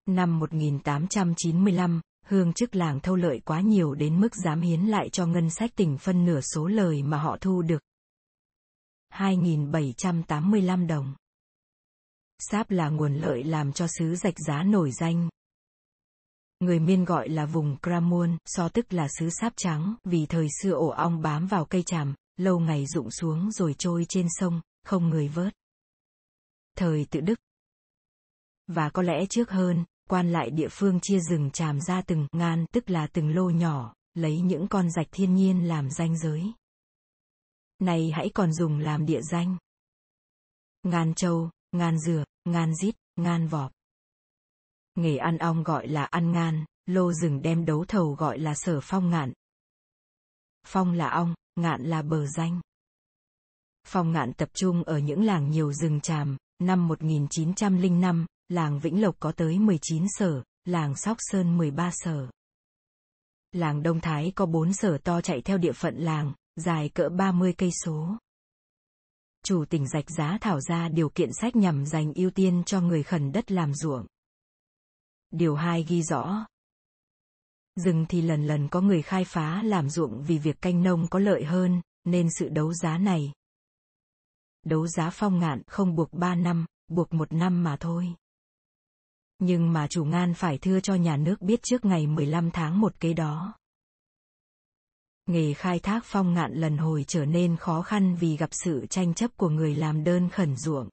Năm 0.08 0.38
1895, 0.38 2.00
hương 2.24 2.52
chức 2.52 2.76
làng 2.76 3.00
thâu 3.00 3.16
lợi 3.16 3.40
quá 3.44 3.60
nhiều 3.60 3.94
đến 3.94 4.20
mức 4.20 4.34
dám 4.34 4.60
hiến 4.60 4.80
lại 4.80 5.08
cho 5.10 5.26
ngân 5.26 5.50
sách 5.50 5.70
tỉnh 5.76 5.98
phân 5.98 6.24
nửa 6.24 6.40
số 6.40 6.66
lời 6.66 7.02
mà 7.02 7.18
họ 7.18 7.36
thu 7.40 7.62
được. 7.62 7.82
2.785 9.12 10.86
đồng. 10.86 11.14
Sáp 12.38 12.70
là 12.70 12.88
nguồn 12.88 13.14
lợi 13.14 13.44
làm 13.44 13.72
cho 13.72 13.86
xứ 13.98 14.16
rạch 14.16 14.34
giá 14.46 14.62
nổi 14.62 14.90
danh. 14.90 15.28
Người 16.60 16.80
miên 16.80 17.04
gọi 17.04 17.28
là 17.28 17.46
vùng 17.46 17.76
Kramun, 17.82 18.36
so 18.46 18.68
tức 18.68 18.92
là 18.92 19.08
xứ 19.18 19.28
sáp 19.30 19.52
trắng, 19.56 19.94
vì 20.04 20.26
thời 20.26 20.48
xưa 20.62 20.72
ổ 20.72 20.88
ong 20.88 21.22
bám 21.22 21.46
vào 21.46 21.64
cây 21.64 21.82
tràm, 21.82 22.14
lâu 22.36 22.58
ngày 22.58 22.86
rụng 22.86 23.10
xuống 23.10 23.50
rồi 23.52 23.74
trôi 23.78 24.06
trên 24.08 24.26
sông, 24.30 24.60
không 24.84 25.08
người 25.08 25.28
vớt. 25.28 25.52
Thời 26.76 27.06
tự 27.10 27.20
Đức. 27.20 27.38
Và 28.66 28.90
có 28.90 29.02
lẽ 29.02 29.26
trước 29.30 29.50
hơn, 29.50 29.84
quan 30.08 30.32
lại 30.32 30.50
địa 30.50 30.68
phương 30.70 31.00
chia 31.00 31.20
rừng 31.20 31.50
tràm 31.50 31.80
ra 31.80 32.02
từng 32.02 32.26
ngàn 32.32 32.66
tức 32.72 32.90
là 32.90 33.06
từng 33.06 33.34
lô 33.34 33.50
nhỏ, 33.50 33.94
lấy 34.14 34.40
những 34.40 34.68
con 34.68 34.90
rạch 34.90 35.08
thiên 35.10 35.34
nhiên 35.34 35.68
làm 35.68 35.90
danh 35.90 36.18
giới. 36.18 36.52
Này 37.78 38.10
hãy 38.10 38.30
còn 38.34 38.52
dùng 38.52 38.78
làm 38.78 39.06
địa 39.06 39.20
danh. 39.22 39.56
Ngàn 40.82 41.14
châu, 41.14 41.50
ngàn 41.72 41.98
dừa, 41.98 42.24
ngàn 42.44 42.74
rít, 42.74 42.94
ngàn 43.16 43.48
vọp. 43.48 43.72
Nghề 44.94 45.16
ăn 45.16 45.38
ong 45.38 45.62
gọi 45.62 45.88
là 45.88 46.04
ăn 46.04 46.32
ngàn, 46.32 46.64
lô 46.86 47.12
rừng 47.12 47.42
đem 47.42 47.64
đấu 47.64 47.84
thầu 47.88 48.14
gọi 48.14 48.38
là 48.38 48.54
sở 48.54 48.80
phong 48.82 49.10
ngạn. 49.10 49.32
Phong 50.66 50.92
là 50.92 51.08
ong, 51.08 51.34
ngạn 51.56 51.82
là 51.82 52.02
bờ 52.02 52.26
danh. 52.26 52.60
Phong 53.86 54.12
ngạn 54.12 54.32
tập 54.32 54.48
trung 54.52 54.82
ở 54.82 54.98
những 54.98 55.24
làng 55.24 55.50
nhiều 55.50 55.72
rừng 55.72 56.00
tràm, 56.00 56.36
năm 56.58 56.88
1905, 56.88 58.26
làng 58.48 58.80
Vĩnh 58.80 59.02
Lộc 59.02 59.16
có 59.20 59.32
tới 59.32 59.58
19 59.58 60.04
sở, 60.08 60.42
làng 60.64 60.96
Sóc 60.96 61.16
Sơn 61.20 61.56
13 61.56 61.90
sở. 61.92 62.28
Làng 63.52 63.82
Đông 63.82 64.00
Thái 64.00 64.32
có 64.34 64.46
4 64.46 64.72
sở 64.72 64.98
to 64.98 65.20
chạy 65.20 65.40
theo 65.40 65.58
địa 65.58 65.72
phận 65.72 65.96
làng, 65.96 66.32
dài 66.56 66.88
cỡ 66.88 67.08
30 67.08 67.54
cây 67.58 67.70
số. 67.84 68.16
Chủ 69.44 69.64
tỉnh 69.64 69.88
rạch 69.88 70.10
giá 70.10 70.38
thảo 70.40 70.60
ra 70.60 70.88
điều 70.88 71.08
kiện 71.08 71.30
sách 71.32 71.56
nhằm 71.56 71.86
dành 71.86 72.12
ưu 72.14 72.30
tiên 72.30 72.62
cho 72.66 72.80
người 72.80 73.02
khẩn 73.02 73.32
đất 73.32 73.52
làm 73.52 73.74
ruộng. 73.74 74.06
Điều 75.30 75.54
2 75.54 75.84
ghi 75.88 76.02
rõ. 76.02 76.46
Rừng 77.76 78.06
thì 78.08 78.22
lần 78.22 78.46
lần 78.46 78.68
có 78.68 78.80
người 78.80 79.02
khai 79.02 79.24
phá 79.24 79.62
làm 79.62 79.90
ruộng 79.90 80.24
vì 80.26 80.38
việc 80.38 80.60
canh 80.60 80.82
nông 80.82 81.08
có 81.08 81.18
lợi 81.18 81.44
hơn, 81.44 81.80
nên 82.04 82.28
sự 82.38 82.48
đấu 82.48 82.74
giá 82.74 82.98
này. 82.98 83.32
Đấu 84.64 84.86
giá 84.86 85.10
phong 85.10 85.38
ngạn 85.38 85.62
không 85.66 85.94
buộc 85.94 86.12
3 86.12 86.34
năm, 86.34 86.66
buộc 86.88 87.12
một 87.12 87.32
năm 87.32 87.64
mà 87.64 87.76
thôi. 87.80 88.14
Nhưng 89.38 89.72
mà 89.72 89.86
chủ 89.90 90.04
ngan 90.04 90.34
phải 90.34 90.58
thưa 90.58 90.80
cho 90.80 90.94
nhà 90.94 91.16
nước 91.16 91.40
biết 91.40 91.60
trước 91.62 91.84
ngày 91.84 92.06
15 92.06 92.50
tháng 92.50 92.80
một 92.80 93.00
kế 93.00 93.12
đó. 93.12 93.54
Nghề 95.26 95.54
khai 95.54 95.78
thác 95.78 96.04
phong 96.04 96.34
ngạn 96.34 96.52
lần 96.52 96.76
hồi 96.76 97.04
trở 97.08 97.24
nên 97.24 97.56
khó 97.56 97.82
khăn 97.82 98.16
vì 98.20 98.36
gặp 98.36 98.50
sự 98.52 98.86
tranh 98.90 99.14
chấp 99.14 99.30
của 99.36 99.48
người 99.48 99.74
làm 99.74 100.04
đơn 100.04 100.28
khẩn 100.28 100.56
ruộng. 100.56 100.88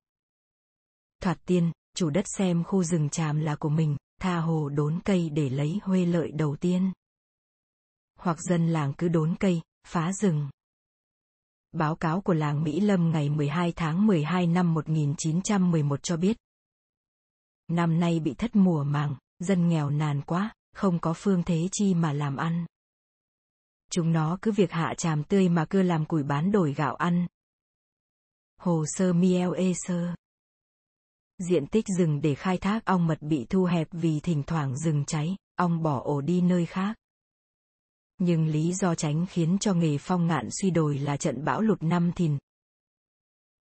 Thoạt 1.21 1.37
tiên, 1.45 1.71
chủ 1.95 2.09
đất 2.09 2.25
xem 2.37 2.63
khu 2.63 2.83
rừng 2.83 3.09
tràm 3.09 3.39
là 3.39 3.55
của 3.55 3.69
mình, 3.69 3.97
tha 4.21 4.39
hồ 4.39 4.69
đốn 4.69 4.99
cây 5.05 5.29
để 5.29 5.49
lấy 5.49 5.79
huê 5.83 6.05
lợi 6.05 6.31
đầu 6.31 6.55
tiên. 6.55 6.91
Hoặc 8.19 8.37
dân 8.41 8.67
làng 8.67 8.93
cứ 8.93 9.07
đốn 9.07 9.35
cây, 9.39 9.61
phá 9.87 10.13
rừng. 10.13 10.49
Báo 11.71 11.95
cáo 11.95 12.21
của 12.21 12.33
làng 12.33 12.63
Mỹ 12.63 12.79
Lâm 12.79 13.11
ngày 13.11 13.29
12 13.29 13.73
tháng 13.75 14.07
12 14.07 14.47
năm 14.47 14.73
1911 14.73 16.03
cho 16.03 16.17
biết, 16.17 16.37
Năm 17.67 17.99
nay 17.99 18.19
bị 18.19 18.33
thất 18.33 18.55
mùa 18.55 18.83
màng, 18.83 19.15
dân 19.39 19.69
nghèo 19.69 19.89
nàn 19.89 20.21
quá, 20.21 20.53
không 20.73 20.99
có 20.99 21.13
phương 21.13 21.43
thế 21.43 21.69
chi 21.71 21.93
mà 21.93 22.13
làm 22.13 22.37
ăn. 22.37 22.65
Chúng 23.91 24.11
nó 24.11 24.37
cứ 24.41 24.51
việc 24.51 24.71
hạ 24.71 24.93
tràm 24.97 25.23
tươi 25.23 25.49
mà 25.49 25.65
cứ 25.65 25.81
làm 25.81 26.05
củi 26.05 26.23
bán 26.23 26.51
đổi 26.51 26.73
gạo 26.73 26.95
ăn. 26.95 27.27
Hồ 28.57 28.85
sơ 28.87 29.13
Miel 29.13 29.53
Ê 29.57 29.73
Sơ 29.75 30.15
Diện 31.37 31.67
tích 31.67 31.85
rừng 31.97 32.21
để 32.21 32.35
khai 32.35 32.57
thác 32.57 32.85
ong 32.85 33.07
mật 33.07 33.21
bị 33.21 33.45
thu 33.49 33.65
hẹp 33.65 33.87
vì 33.91 34.19
thỉnh 34.19 34.43
thoảng 34.47 34.77
rừng 34.77 35.05
cháy, 35.05 35.35
ong 35.55 35.83
bỏ 35.83 36.01
ổ 36.03 36.21
đi 36.21 36.41
nơi 36.41 36.65
khác. 36.65 36.97
Nhưng 38.17 38.47
lý 38.47 38.73
do 38.73 38.95
tránh 38.95 39.25
khiến 39.29 39.57
cho 39.59 39.73
nghề 39.73 39.97
phong 39.97 40.27
ngạn 40.27 40.47
suy 40.61 40.69
đồi 40.69 40.97
là 40.97 41.17
trận 41.17 41.45
bão 41.45 41.61
lụt 41.61 41.83
năm 41.83 42.11
thìn. 42.15 42.37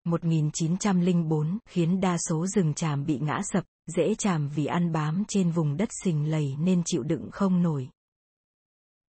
1904 0.03 1.59
khiến 1.69 1.99
đa 1.99 2.17
số 2.29 2.47
rừng 2.47 2.73
tràm 2.73 3.05
bị 3.05 3.19
ngã 3.19 3.41
sập, 3.43 3.65
dễ 3.89 4.15
chàm 4.15 4.49
vì 4.49 4.65
ăn 4.65 4.91
bám 4.91 5.23
trên 5.27 5.51
vùng 5.51 5.77
đất 5.77 5.89
sình 6.03 6.31
lầy 6.31 6.55
nên 6.59 6.83
chịu 6.85 7.03
đựng 7.03 7.29
không 7.31 7.63
nổi. 7.63 7.89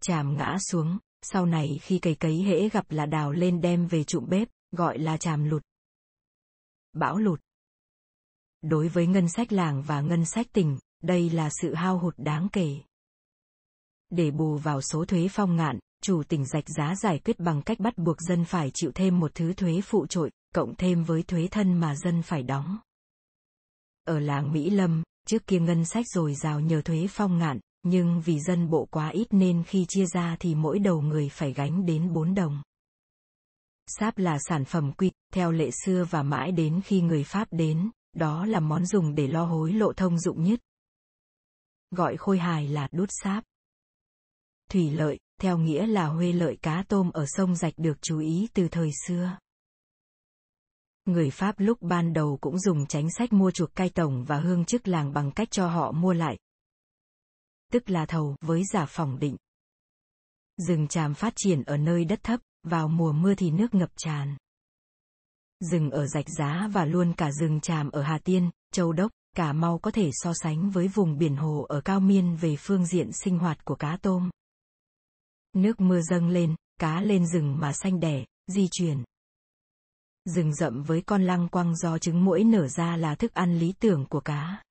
Chàm 0.03 0.37
ngã 0.37 0.57
xuống, 0.59 0.99
sau 1.23 1.47
này 1.47 1.79
khi 1.83 1.99
cây 1.99 2.15
cấy 2.15 2.43
hễ 2.43 2.69
gặp 2.69 2.91
là 2.91 3.07
đào 3.07 3.33
lên 3.33 3.61
đem 3.61 3.87
về 3.87 4.05
trụm 4.05 4.29
bếp, 4.29 4.49
gọi 4.73 4.99
là 4.99 5.17
chàm 5.17 5.45
lụt. 5.45 5.63
Bão 6.93 7.19
lụt. 7.19 7.41
Đối 8.63 8.89
với 8.89 9.07
ngân 9.07 9.29
sách 9.29 9.53
làng 9.53 9.83
và 9.83 10.01
ngân 10.01 10.25
sách 10.25 10.47
tỉnh, 10.53 10.79
đây 11.03 11.31
là 11.31 11.51
sự 11.63 11.75
hao 11.75 11.99
hụt 11.99 12.15
đáng 12.19 12.49
kể. 12.53 12.81
Để 14.11 14.31
bù 14.31 14.57
vào 14.57 14.81
số 14.83 15.05
thuế 15.05 15.29
phong 15.31 15.57
ngạn, 15.57 15.79
chủ 16.03 16.23
tỉnh 16.23 16.47
rạch 16.47 16.69
giá 16.69 16.95
giải 16.95 17.19
quyết 17.19 17.39
bằng 17.39 17.63
cách 17.63 17.79
bắt 17.81 17.99
buộc 17.99 18.17
dân 18.21 18.45
phải 18.45 18.71
chịu 18.75 18.91
thêm 18.95 19.21
một 19.21 19.35
thứ 19.35 19.53
thuế 19.53 19.81
phụ 19.81 20.07
trội, 20.07 20.31
cộng 20.55 20.75
thêm 20.75 21.05
với 21.05 21.23
thuế 21.23 21.49
thân 21.51 21.75
mà 21.75 21.97
dân 21.97 22.23
phải 22.23 22.43
đóng. 22.43 22.79
Ở 24.07 24.19
làng 24.19 24.53
Mỹ 24.53 24.71
Lâm, 24.71 25.03
trước 25.27 25.47
kia 25.47 25.61
ngân 25.61 25.85
sách 25.85 26.07
dồi 26.15 26.35
dào 26.35 26.61
nhờ 26.61 26.83
thuế 26.83 27.07
phong 27.11 27.39
ngạn, 27.39 27.61
nhưng 27.83 28.21
vì 28.21 28.41
dân 28.41 28.71
bộ 28.71 28.89
quá 28.91 29.09
ít 29.09 29.27
nên 29.31 29.65
khi 29.65 29.87
chia 29.89 30.07
ra 30.07 30.37
thì 30.41 30.55
mỗi 30.55 30.79
đầu 30.79 31.01
người 31.01 31.29
phải 31.29 31.53
gánh 31.53 31.87
đến 31.87 32.13
4 32.13 32.35
đồng. 32.35 32.63
Sáp 33.87 34.19
là 34.19 34.39
sản 34.49 34.65
phẩm 34.65 34.93
quy, 34.93 35.11
theo 35.33 35.53
lệ 35.53 35.71
xưa 35.85 36.05
và 36.11 36.23
mãi 36.23 36.53
đến 36.53 36.81
khi 36.85 37.01
người 37.01 37.25
Pháp 37.25 37.49
đến, 37.51 37.91
đó 38.13 38.47
là 38.47 38.61
món 38.61 38.87
dùng 38.87 39.15
để 39.15 39.27
lo 39.27 39.45
hối 39.45 39.73
lộ 39.73 39.93
thông 39.93 40.19
dụng 40.19 40.43
nhất. 40.43 40.61
Gọi 41.91 42.17
khôi 42.17 42.39
hài 42.39 42.69
là 42.69 42.89
đút 42.93 43.09
sáp. 43.23 43.45
Thủy 44.71 44.91
lợi, 44.91 45.19
theo 45.41 45.59
nghĩa 45.59 45.87
là 45.87 46.07
huê 46.07 46.33
lợi 46.33 46.57
cá 46.63 46.85
tôm 46.89 47.11
ở 47.11 47.25
sông 47.27 47.57
rạch 47.57 47.75
được 47.77 48.03
chú 48.03 48.19
ý 48.19 48.49
từ 48.55 48.69
thời 48.69 48.91
xưa. 49.07 49.39
Người 51.07 51.31
Pháp 51.31 51.55
lúc 51.59 51.79
ban 51.81 52.13
đầu 52.13 52.39
cũng 52.41 52.59
dùng 52.59 52.87
chính 52.87 53.11
sách 53.11 53.33
mua 53.33 53.51
chuộc 53.51 53.75
cai 53.75 53.91
tổng 53.91 54.25
và 54.25 54.41
hương 54.41 54.65
chức 54.65 54.89
làng 54.89 55.13
bằng 55.13 55.31
cách 55.31 55.51
cho 55.51 55.69
họ 55.69 55.93
mua 55.93 56.13
lại. 56.13 56.39
Tức 57.73 57.91
là 57.91 58.07
thầu 58.07 58.37
với 58.41 58.63
giả 58.73 58.87
phỏng 58.87 59.19
định. 59.19 59.37
Rừng 60.57 60.89
tràm 60.89 61.15
phát 61.15 61.33
triển 61.37 61.63
ở 61.63 61.77
nơi 61.77 62.05
đất 62.05 62.23
thấp, 62.23 62.41
vào 62.63 62.89
mùa 62.89 63.13
mưa 63.13 63.35
thì 63.35 63.51
nước 63.51 63.75
ngập 63.75 63.91
tràn. 63.97 64.37
Rừng 65.61 65.91
ở 65.91 66.07
rạch 66.07 66.29
giá 66.29 66.69
và 66.73 66.85
luôn 66.85 67.13
cả 67.17 67.33
rừng 67.33 67.61
tràm 67.61 67.91
ở 67.91 68.03
Hà 68.03 68.19
Tiên, 68.19 68.51
Châu 68.73 68.93
Đốc, 68.93 69.13
Cà 69.37 69.53
Mau 69.53 69.79
có 69.79 69.91
thể 69.91 70.11
so 70.13 70.33
sánh 70.35 70.71
với 70.71 70.89
vùng 70.89 71.19
biển 71.19 71.37
hồ 71.37 71.67
ở 71.69 71.81
Cao 71.81 72.01
Miên 72.01 72.37
về 72.37 72.57
phương 72.59 72.87
diện 72.87 73.11
sinh 73.13 73.39
hoạt 73.39 73.65
của 73.65 73.75
cá 73.75 73.99
tôm. 74.03 74.31
Nước 75.53 75.81
mưa 75.81 76.01
dâng 76.01 76.29
lên, 76.29 76.55
cá 76.81 77.01
lên 77.01 77.27
rừng 77.27 77.59
mà 77.59 77.73
xanh 77.73 78.01
đẻ, 78.01 78.25
di 78.47 78.69
chuyển. 78.71 79.05
Rừng 80.27 80.55
rậm 80.55 80.83
với 80.83 81.03
con 81.03 81.23
lăng 81.23 81.49
quăng 81.49 81.77
do 81.77 81.99
trứng 81.99 82.25
muỗi 82.25 82.45
nở 82.45 82.69
ra 82.69 82.97
là 82.97 83.15
thức 83.15 83.35
ăn 83.35 83.59
lý 83.59 83.75
tưởng 83.81 84.07
của 84.07 84.21
cá. 84.21 84.63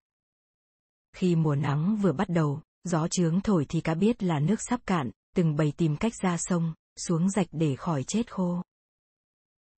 Khi 1.15 1.35
mùa 1.35 1.55
nắng 1.55 1.97
vừa 2.01 2.11
bắt 2.11 2.29
đầu, 2.29 2.61
gió 2.83 3.07
trướng 3.07 3.41
thổi 3.41 3.65
thì 3.69 3.81
cá 3.81 3.93
biết 3.93 4.23
là 4.23 4.39
nước 4.39 4.61
sắp 4.69 4.79
cạn, 4.85 5.11
từng 5.35 5.55
bầy 5.55 5.73
tìm 5.77 5.97
cách 5.97 6.13
ra 6.23 6.37
sông, 6.37 6.73
xuống 6.95 7.29
rạch 7.29 7.47
để 7.51 7.75
khỏi 7.75 8.03
chết 8.03 8.31
khô. 8.31 8.61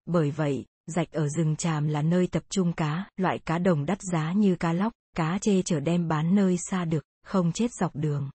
Bởi 0.06 0.32
vậy, 0.32 0.66
rạch 0.88 1.12
ở 1.12 1.30
rừng 1.30 1.56
tràm 1.56 1.88
là 1.88 2.02
nơi 2.02 2.28
tập 2.28 2.44
trung 2.50 2.74
cá, 2.74 3.10
loại 3.18 3.40
cá 3.40 3.58
đồng 3.58 3.86
đắt 3.86 4.02
giá 4.02 4.34
như 4.34 4.56
cá 4.56 4.74
lóc, 4.74 4.94
cá 5.16 5.38
chê 5.42 5.62
chở 5.62 5.80
đem 5.80 6.08
bán 6.08 6.36
nơi 6.36 6.58
xa 6.58 6.86
được, 6.86 7.06
không 7.24 7.52
chết 7.52 7.74
dọc 7.74 7.96
đường. 7.96 8.30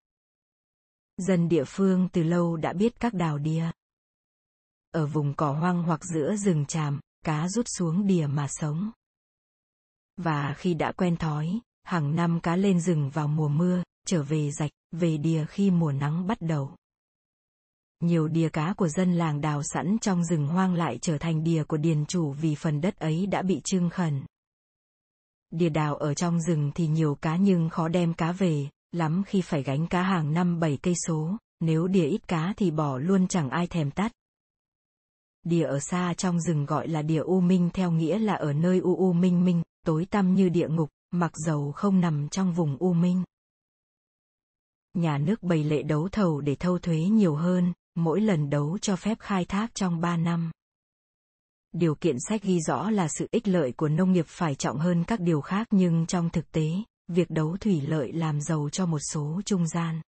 Dân 1.16 1.48
địa 1.48 1.64
phương 1.66 2.08
từ 2.12 2.22
lâu 2.22 2.56
đã 2.56 2.72
biết 2.72 3.00
các 3.00 3.14
đào 3.14 3.38
đìa. 3.38 3.70
Ở 4.90 5.06
vùng 5.06 5.34
cỏ 5.34 5.52
hoang 5.52 5.82
hoặc 5.82 6.04
giữa 6.04 6.36
rừng 6.36 6.66
tràm, 6.66 7.00
cá 7.24 7.48
rút 7.48 7.66
xuống 7.68 8.06
đìa 8.06 8.26
mà 8.26 8.46
sống. 8.48 8.90
Và 10.16 10.54
khi 10.58 10.74
đã 10.74 10.92
quen 10.92 11.16
thói, 11.16 11.60
hàng 11.82 12.16
năm 12.16 12.40
cá 12.40 12.56
lên 12.56 12.80
rừng 12.80 13.10
vào 13.10 13.28
mùa 13.28 13.48
mưa, 13.48 13.82
trở 14.06 14.22
về 14.22 14.50
rạch, 14.50 14.70
về 14.92 15.16
đìa 15.16 15.44
khi 15.48 15.70
mùa 15.70 15.92
nắng 15.92 16.26
bắt 16.26 16.38
đầu. 16.40 16.70
Nhiều 18.00 18.28
đìa 18.28 18.48
cá 18.48 18.74
của 18.76 18.88
dân 18.88 19.12
làng 19.12 19.40
đào 19.40 19.62
sẵn 19.62 19.96
trong 20.00 20.24
rừng 20.24 20.46
hoang 20.46 20.74
lại 20.74 20.98
trở 21.02 21.18
thành 21.18 21.44
đìa 21.44 21.64
của 21.64 21.76
điền 21.76 22.06
chủ 22.06 22.32
vì 22.32 22.54
phần 22.54 22.80
đất 22.80 22.96
ấy 22.96 23.26
đã 23.26 23.42
bị 23.42 23.60
trưng 23.64 23.90
khẩn. 23.90 24.22
Đìa 25.50 25.68
đào 25.68 25.96
ở 25.96 26.14
trong 26.14 26.40
rừng 26.40 26.70
thì 26.74 26.86
nhiều 26.86 27.14
cá 27.14 27.36
nhưng 27.36 27.68
khó 27.68 27.88
đem 27.88 28.14
cá 28.14 28.32
về, 28.32 28.68
lắm 28.92 29.22
khi 29.26 29.40
phải 29.40 29.62
gánh 29.62 29.86
cá 29.86 30.02
hàng 30.02 30.32
năm 30.32 30.60
bảy 30.60 30.78
cây 30.82 30.94
số, 31.06 31.36
nếu 31.60 31.86
đìa 31.86 32.06
ít 32.06 32.28
cá 32.28 32.54
thì 32.56 32.70
bỏ 32.70 32.98
luôn 32.98 33.28
chẳng 33.28 33.50
ai 33.50 33.66
thèm 33.66 33.90
tắt 33.90 34.12
địa 35.42 35.64
ở 35.64 35.78
xa 35.80 36.14
trong 36.14 36.40
rừng 36.40 36.66
gọi 36.66 36.88
là 36.88 37.02
địa 37.02 37.22
u 37.22 37.40
minh 37.40 37.70
theo 37.74 37.90
nghĩa 37.90 38.18
là 38.18 38.34
ở 38.34 38.52
nơi 38.52 38.78
u 38.78 38.96
u 38.96 39.12
minh 39.12 39.44
minh, 39.44 39.62
tối 39.86 40.06
tăm 40.10 40.34
như 40.34 40.48
địa 40.48 40.68
ngục, 40.68 40.88
mặc 41.10 41.32
dầu 41.46 41.72
không 41.72 42.00
nằm 42.00 42.28
trong 42.28 42.52
vùng 42.52 42.76
u 42.76 42.92
minh. 42.92 43.24
Nhà 44.94 45.18
nước 45.18 45.42
bày 45.42 45.64
lệ 45.64 45.82
đấu 45.82 46.08
thầu 46.12 46.40
để 46.40 46.54
thâu 46.54 46.78
thuế 46.78 46.98
nhiều 46.98 47.34
hơn, 47.34 47.72
mỗi 47.94 48.20
lần 48.20 48.50
đấu 48.50 48.78
cho 48.78 48.96
phép 48.96 49.18
khai 49.20 49.44
thác 49.44 49.74
trong 49.74 50.00
3 50.00 50.16
năm. 50.16 50.50
Điều 51.72 51.94
kiện 51.94 52.16
sách 52.28 52.42
ghi 52.42 52.60
rõ 52.60 52.90
là 52.90 53.08
sự 53.08 53.28
ích 53.30 53.48
lợi 53.48 53.72
của 53.72 53.88
nông 53.88 54.12
nghiệp 54.12 54.26
phải 54.28 54.54
trọng 54.54 54.78
hơn 54.78 55.04
các 55.04 55.20
điều 55.20 55.40
khác 55.40 55.66
nhưng 55.70 56.06
trong 56.06 56.30
thực 56.30 56.52
tế, 56.52 56.70
việc 57.08 57.30
đấu 57.30 57.56
thủy 57.60 57.80
lợi 57.80 58.12
làm 58.12 58.40
giàu 58.40 58.68
cho 58.72 58.86
một 58.86 59.00
số 59.12 59.40
trung 59.44 59.68
gian. 59.68 60.00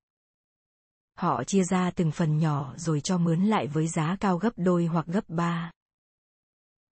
Họ 1.14 1.44
chia 1.44 1.64
ra 1.64 1.90
từng 1.90 2.10
phần 2.10 2.38
nhỏ 2.38 2.74
rồi 2.76 3.00
cho 3.00 3.18
mướn 3.18 3.44
lại 3.44 3.66
với 3.66 3.88
giá 3.88 4.16
cao 4.20 4.38
gấp 4.38 4.52
đôi 4.56 4.86
hoặc 4.86 5.06
gấp 5.06 5.28
ba. 5.28 5.70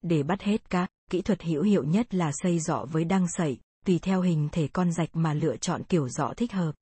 Để 0.03 0.23
bắt 0.23 0.43
hết 0.43 0.71
cá, 0.71 0.87
kỹ 1.11 1.23
thuật 1.23 1.43
hữu 1.43 1.63
hiệu 1.63 1.85
nhất 1.85 2.15
là 2.15 2.31
xây 2.33 2.61
dọ 2.61 2.87
với 2.91 3.05
đăng 3.05 3.27
sậy, 3.29 3.59
tùy 3.85 3.99
theo 4.03 4.21
hình 4.21 4.49
thể 4.53 4.69
con 4.69 4.93
rạch 4.93 5.09
mà 5.13 5.35
lựa 5.35 5.57
chọn 5.57 5.85
kiểu 5.85 6.09
dọ 6.09 6.33
thích 6.37 6.53
hợp. 6.53 6.73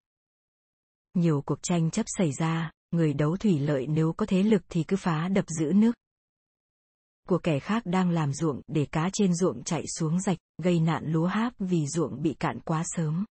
Nhiều 1.14 1.42
cuộc 1.46 1.58
tranh 1.62 1.90
chấp 1.90 2.06
xảy 2.06 2.32
ra, 2.32 2.70
người 2.90 3.14
đấu 3.14 3.36
thủy 3.36 3.58
lợi 3.58 3.86
nếu 3.86 4.12
có 4.12 4.26
thế 4.26 4.42
lực 4.42 4.62
thì 4.68 4.84
cứ 4.84 4.96
phá 4.96 5.28
đập 5.28 5.44
giữ 5.48 5.72
nước. 5.74 5.92
Của 7.28 7.38
kẻ 7.38 7.58
khác 7.58 7.82
đang 7.86 8.10
làm 8.10 8.32
ruộng 8.32 8.60
để 8.66 8.86
cá 8.92 9.10
trên 9.12 9.34
ruộng 9.34 9.64
chạy 9.64 9.84
xuống 9.98 10.20
rạch, 10.20 10.38
gây 10.62 10.80
nạn 10.80 11.04
lúa 11.06 11.26
háp 11.26 11.52
vì 11.58 11.86
ruộng 11.86 12.22
bị 12.22 12.34
cạn 12.34 12.60
quá 12.60 12.82
sớm. 12.86 13.24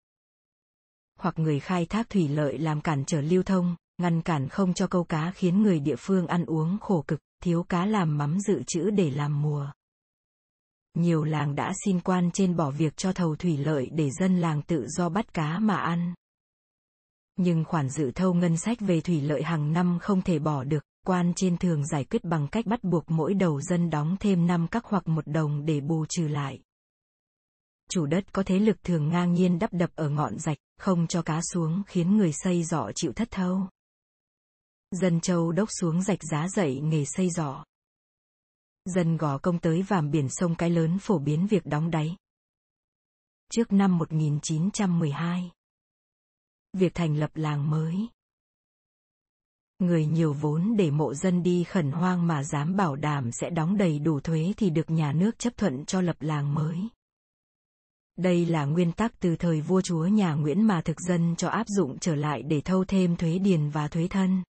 Hoặc 1.19 1.39
người 1.39 1.61
khai 1.61 1.87
thác 1.87 2.11
thủy 2.11 2.29
lợi 2.29 2.59
làm 2.59 2.81
cản 2.81 3.05
trở 3.07 3.21
lưu 3.21 3.43
thông, 3.43 3.77
ngăn 3.99 4.23
cản 4.23 4.49
không 4.49 4.75
cho 4.75 4.87
câu 4.87 5.05
cá 5.05 5.31
khiến 5.31 5.63
người 5.63 5.81
địa 5.81 5.97
phương 5.99 6.27
ăn 6.27 6.45
uống 6.45 6.79
khổ 6.81 7.05
cực, 7.07 7.21
thiếu 7.43 7.63
cá 7.63 7.87
làm 7.87 8.19
mắm 8.19 8.41
dự 8.41 8.63
trữ 8.67 8.91
để 8.91 9.11
làm 9.11 9.43
mùa. 9.43 9.67
Nhiều 10.95 11.25
làng 11.25 11.55
đã 11.55 11.73
xin 11.85 12.01
quan 12.01 12.31
trên 12.33 12.57
bỏ 12.57 12.71
việc 12.71 12.97
cho 12.97 13.13
thầu 13.13 13.37
thủy 13.37 13.57
lợi 13.57 13.89
để 13.93 14.11
dân 14.11 14.41
làng 14.41 14.63
tự 14.63 14.87
do 14.89 15.09
bắt 15.09 15.35
cá 15.35 15.59
mà 15.59 15.77
ăn. 15.77 16.15
Nhưng 17.37 17.65
khoản 17.65 17.89
dự 17.89 18.11
thâu 18.11 18.35
ngân 18.35 18.57
sách 18.57 18.81
về 18.81 19.01
thủy 19.01 19.21
lợi 19.21 19.43
hàng 19.43 19.73
năm 19.73 19.99
không 20.03 20.23
thể 20.23 20.39
bỏ 20.39 20.65
được, 20.65 20.85
quan 21.07 21.33
trên 21.37 21.57
thường 21.59 21.87
giải 21.87 22.05
quyết 22.05 22.25
bằng 22.25 22.49
cách 22.49 22.67
bắt 22.67 22.85
buộc 22.85 23.05
mỗi 23.11 23.35
đầu 23.35 23.61
dân 23.61 23.91
đóng 23.91 24.17
thêm 24.21 24.47
5 24.47 24.67
các 24.71 24.85
hoặc 24.85 25.09
một 25.09 25.27
đồng 25.27 25.65
để 25.65 25.81
bù 25.81 26.07
trừ 26.09 26.29
lại. 26.29 26.61
Chủ 27.91 28.07
đất 28.07 28.33
có 28.33 28.43
thế 28.43 28.59
lực 28.59 28.83
thường 28.83 29.09
ngang 29.09 29.33
nhiên 29.33 29.59
đắp 29.59 29.73
đập 29.73 29.91
ở 29.95 30.09
ngọn 30.09 30.39
rạch, 30.39 30.59
không 30.79 31.07
cho 31.07 31.23
cá 31.23 31.41
xuống 31.53 31.83
khiến 31.87 32.17
người 32.17 32.33
xây 32.33 32.65
dọ 32.65 32.91
chịu 32.95 33.13
thất 33.13 33.29
thâu. 33.31 33.69
Dân 35.01 35.21
châu 35.21 35.53
đốc 35.53 35.69
xuống 35.81 36.03
rạch 36.03 36.23
giá 36.23 36.49
dậy 36.49 36.81
nghề 36.81 37.05
xây 37.05 37.31
giỏ. 37.31 37.65
Dân 38.85 39.17
gò 39.17 39.39
công 39.39 39.59
tới 39.59 39.83
vàm 39.83 40.11
biển 40.11 40.29
sông 40.31 40.55
cái 40.55 40.71
lớn 40.71 40.99
phổ 40.99 41.19
biến 41.19 41.47
việc 41.47 41.67
đóng 41.67 41.91
đáy. 41.91 42.17
Trước 43.53 43.73
năm 43.73 43.99
1912 43.99 45.51
việc 46.73 46.95
thành 46.95 47.17
lập 47.17 47.31
làng 47.35 47.71
mới. 47.71 48.09
Người 49.79 50.07
nhiều 50.07 50.33
vốn 50.33 50.75
để 50.77 50.91
mộ 50.91 51.15
dân 51.15 51.43
đi 51.43 51.65
khẩn 51.65 51.91
hoang 51.91 52.27
mà 52.27 52.43
dám 52.45 52.77
bảo 52.77 52.97
đảm 52.97 53.33
sẽ 53.33 53.51
đóng 53.51 53.77
đầy 53.77 53.99
đủ 53.99 54.21
thuế 54.21 54.53
thì 54.57 54.71
được 54.71 54.91
nhà 54.91 55.13
nước 55.13 55.39
chấp 55.39 55.57
thuận 55.57 55.85
cho 55.85 56.01
lập 56.01 56.17
làng 56.21 56.55
mới. 56.55 56.79
Đây 58.17 58.47
là 58.47 58.65
nguyên 58.65 58.93
tắc 58.93 59.21
từ 59.21 59.37
thời 59.37 59.61
vua 59.61 59.81
chúa 59.81 60.07
nhà 60.07 60.35
Nguyễn 60.35 60.63
mà 60.63 60.83
thực 60.83 61.01
dân 61.01 61.35
cho 61.37 61.49
áp 61.49 61.67
dụng 61.69 61.99
trở 61.99 62.15
lại 62.15 62.43
để 62.43 62.61
thâu 62.61 62.85
thêm 62.85 63.17
thuế 63.17 63.39
điền 63.39 63.71
và 63.71 63.89
thuế 63.89 64.09
thân. 64.09 64.43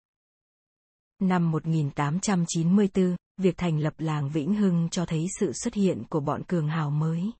Năm 1.20 1.51
1894, 1.51 3.15
việc 3.38 3.57
thành 3.57 3.80
lập 3.80 3.93
làng 3.97 4.30
Vĩnh 4.30 4.55
Hưng 4.55 4.88
cho 4.91 5.05
thấy 5.05 5.26
sự 5.39 5.53
xuất 5.53 5.74
hiện 5.74 6.03
của 6.09 6.20
bọn 6.20 6.43
cường 6.47 6.68
hào 6.68 6.89
mới. 6.89 7.32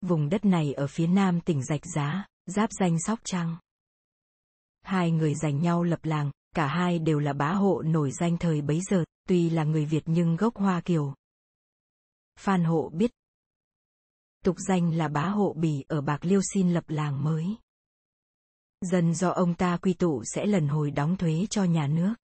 Vùng 0.00 0.28
đất 0.28 0.44
này 0.44 0.72
ở 0.72 0.86
phía 0.86 1.06
nam 1.06 1.40
tỉnh 1.40 1.64
Rạch 1.64 1.86
Giá, 1.94 2.26
giáp 2.46 2.70
danh 2.80 3.00
Sóc 3.00 3.18
Trăng. 3.24 3.56
Hai 4.80 5.10
người 5.10 5.34
giành 5.34 5.62
nhau 5.62 5.82
lập 5.82 6.00
làng, 6.02 6.30
cả 6.54 6.66
hai 6.66 6.98
đều 6.98 7.18
là 7.18 7.32
bá 7.32 7.52
hộ 7.52 7.82
nổi 7.82 8.10
danh 8.10 8.38
thời 8.38 8.62
bấy 8.62 8.80
giờ, 8.90 9.04
tuy 9.28 9.50
là 9.50 9.64
người 9.64 9.84
Việt 9.84 10.02
nhưng 10.06 10.36
gốc 10.36 10.56
Hoa 10.56 10.80
Kiều. 10.80 11.14
Phan 12.38 12.64
Hộ 12.64 12.90
biết. 12.92 13.10
Tục 14.44 14.56
danh 14.68 14.94
là 14.94 15.08
bá 15.08 15.28
hộ 15.28 15.54
Bỉ 15.56 15.84
ở 15.88 16.00
Bạc 16.00 16.24
Liêu 16.24 16.40
xin 16.54 16.74
lập 16.74 16.84
làng 16.88 17.24
mới. 17.24 17.56
Dân 18.80 19.14
do 19.14 19.28
ông 19.30 19.54
ta 19.54 19.76
quy 19.76 19.92
tụ 19.92 20.22
sẽ 20.24 20.46
lần 20.46 20.68
hồi 20.68 20.90
đóng 20.90 21.16
thuế 21.16 21.46
cho 21.50 21.64
nhà 21.64 21.86
nước. 21.86 22.14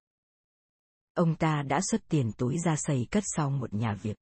Ông 1.15 1.35
ta 1.35 1.63
đã 1.63 1.81
xuất 1.91 2.09
tiền 2.09 2.33
túi 2.39 2.59
ra 2.59 2.77
xây 2.77 3.07
cất 3.11 3.25
sau 3.37 3.51
một 3.51 3.75
nhà 3.75 3.95
việc, 3.95 4.17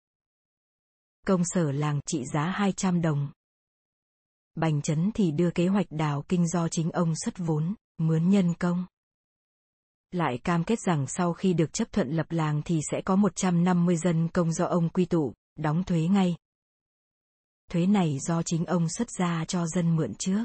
Công 1.26 1.42
sở 1.44 1.72
làng 1.72 2.00
trị 2.06 2.24
giá 2.24 2.44
200 2.44 3.02
đồng, 3.02 3.28
Bành 4.54 4.82
chấn 4.82 5.10
thì 5.14 5.30
đưa 5.30 5.50
kế 5.50 5.66
hoạch 5.68 5.86
đào 5.90 6.24
kinh 6.28 6.48
do 6.48 6.68
chính 6.68 6.90
ông 6.90 7.14
xuất 7.24 7.38
vốn, 7.38 7.74
mướn 7.98 8.28
nhân 8.28 8.54
công. 8.54 8.86
Lại 10.10 10.38
cam 10.38 10.64
kết 10.64 10.78
rằng 10.80 11.06
sau 11.08 11.32
khi 11.32 11.52
được 11.52 11.72
chấp 11.72 11.92
thuận 11.92 12.08
lập 12.08 12.26
làng 12.30 12.62
thì 12.64 12.80
sẽ 12.90 13.00
có 13.04 13.16
150 13.16 13.96
dân 13.96 14.28
công 14.28 14.52
do 14.52 14.64
ông 14.64 14.88
quy 14.88 15.04
tụ, 15.04 15.32
đóng 15.56 15.84
thuế 15.84 16.00
ngay. 16.00 16.36
Thuế 17.70 17.86
này 17.86 18.18
do 18.18 18.42
chính 18.42 18.64
ông 18.64 18.88
xuất 18.88 19.08
ra 19.18 19.44
cho 19.48 19.66
dân 19.66 19.96
mượn 19.96 20.14
trước. 20.14 20.44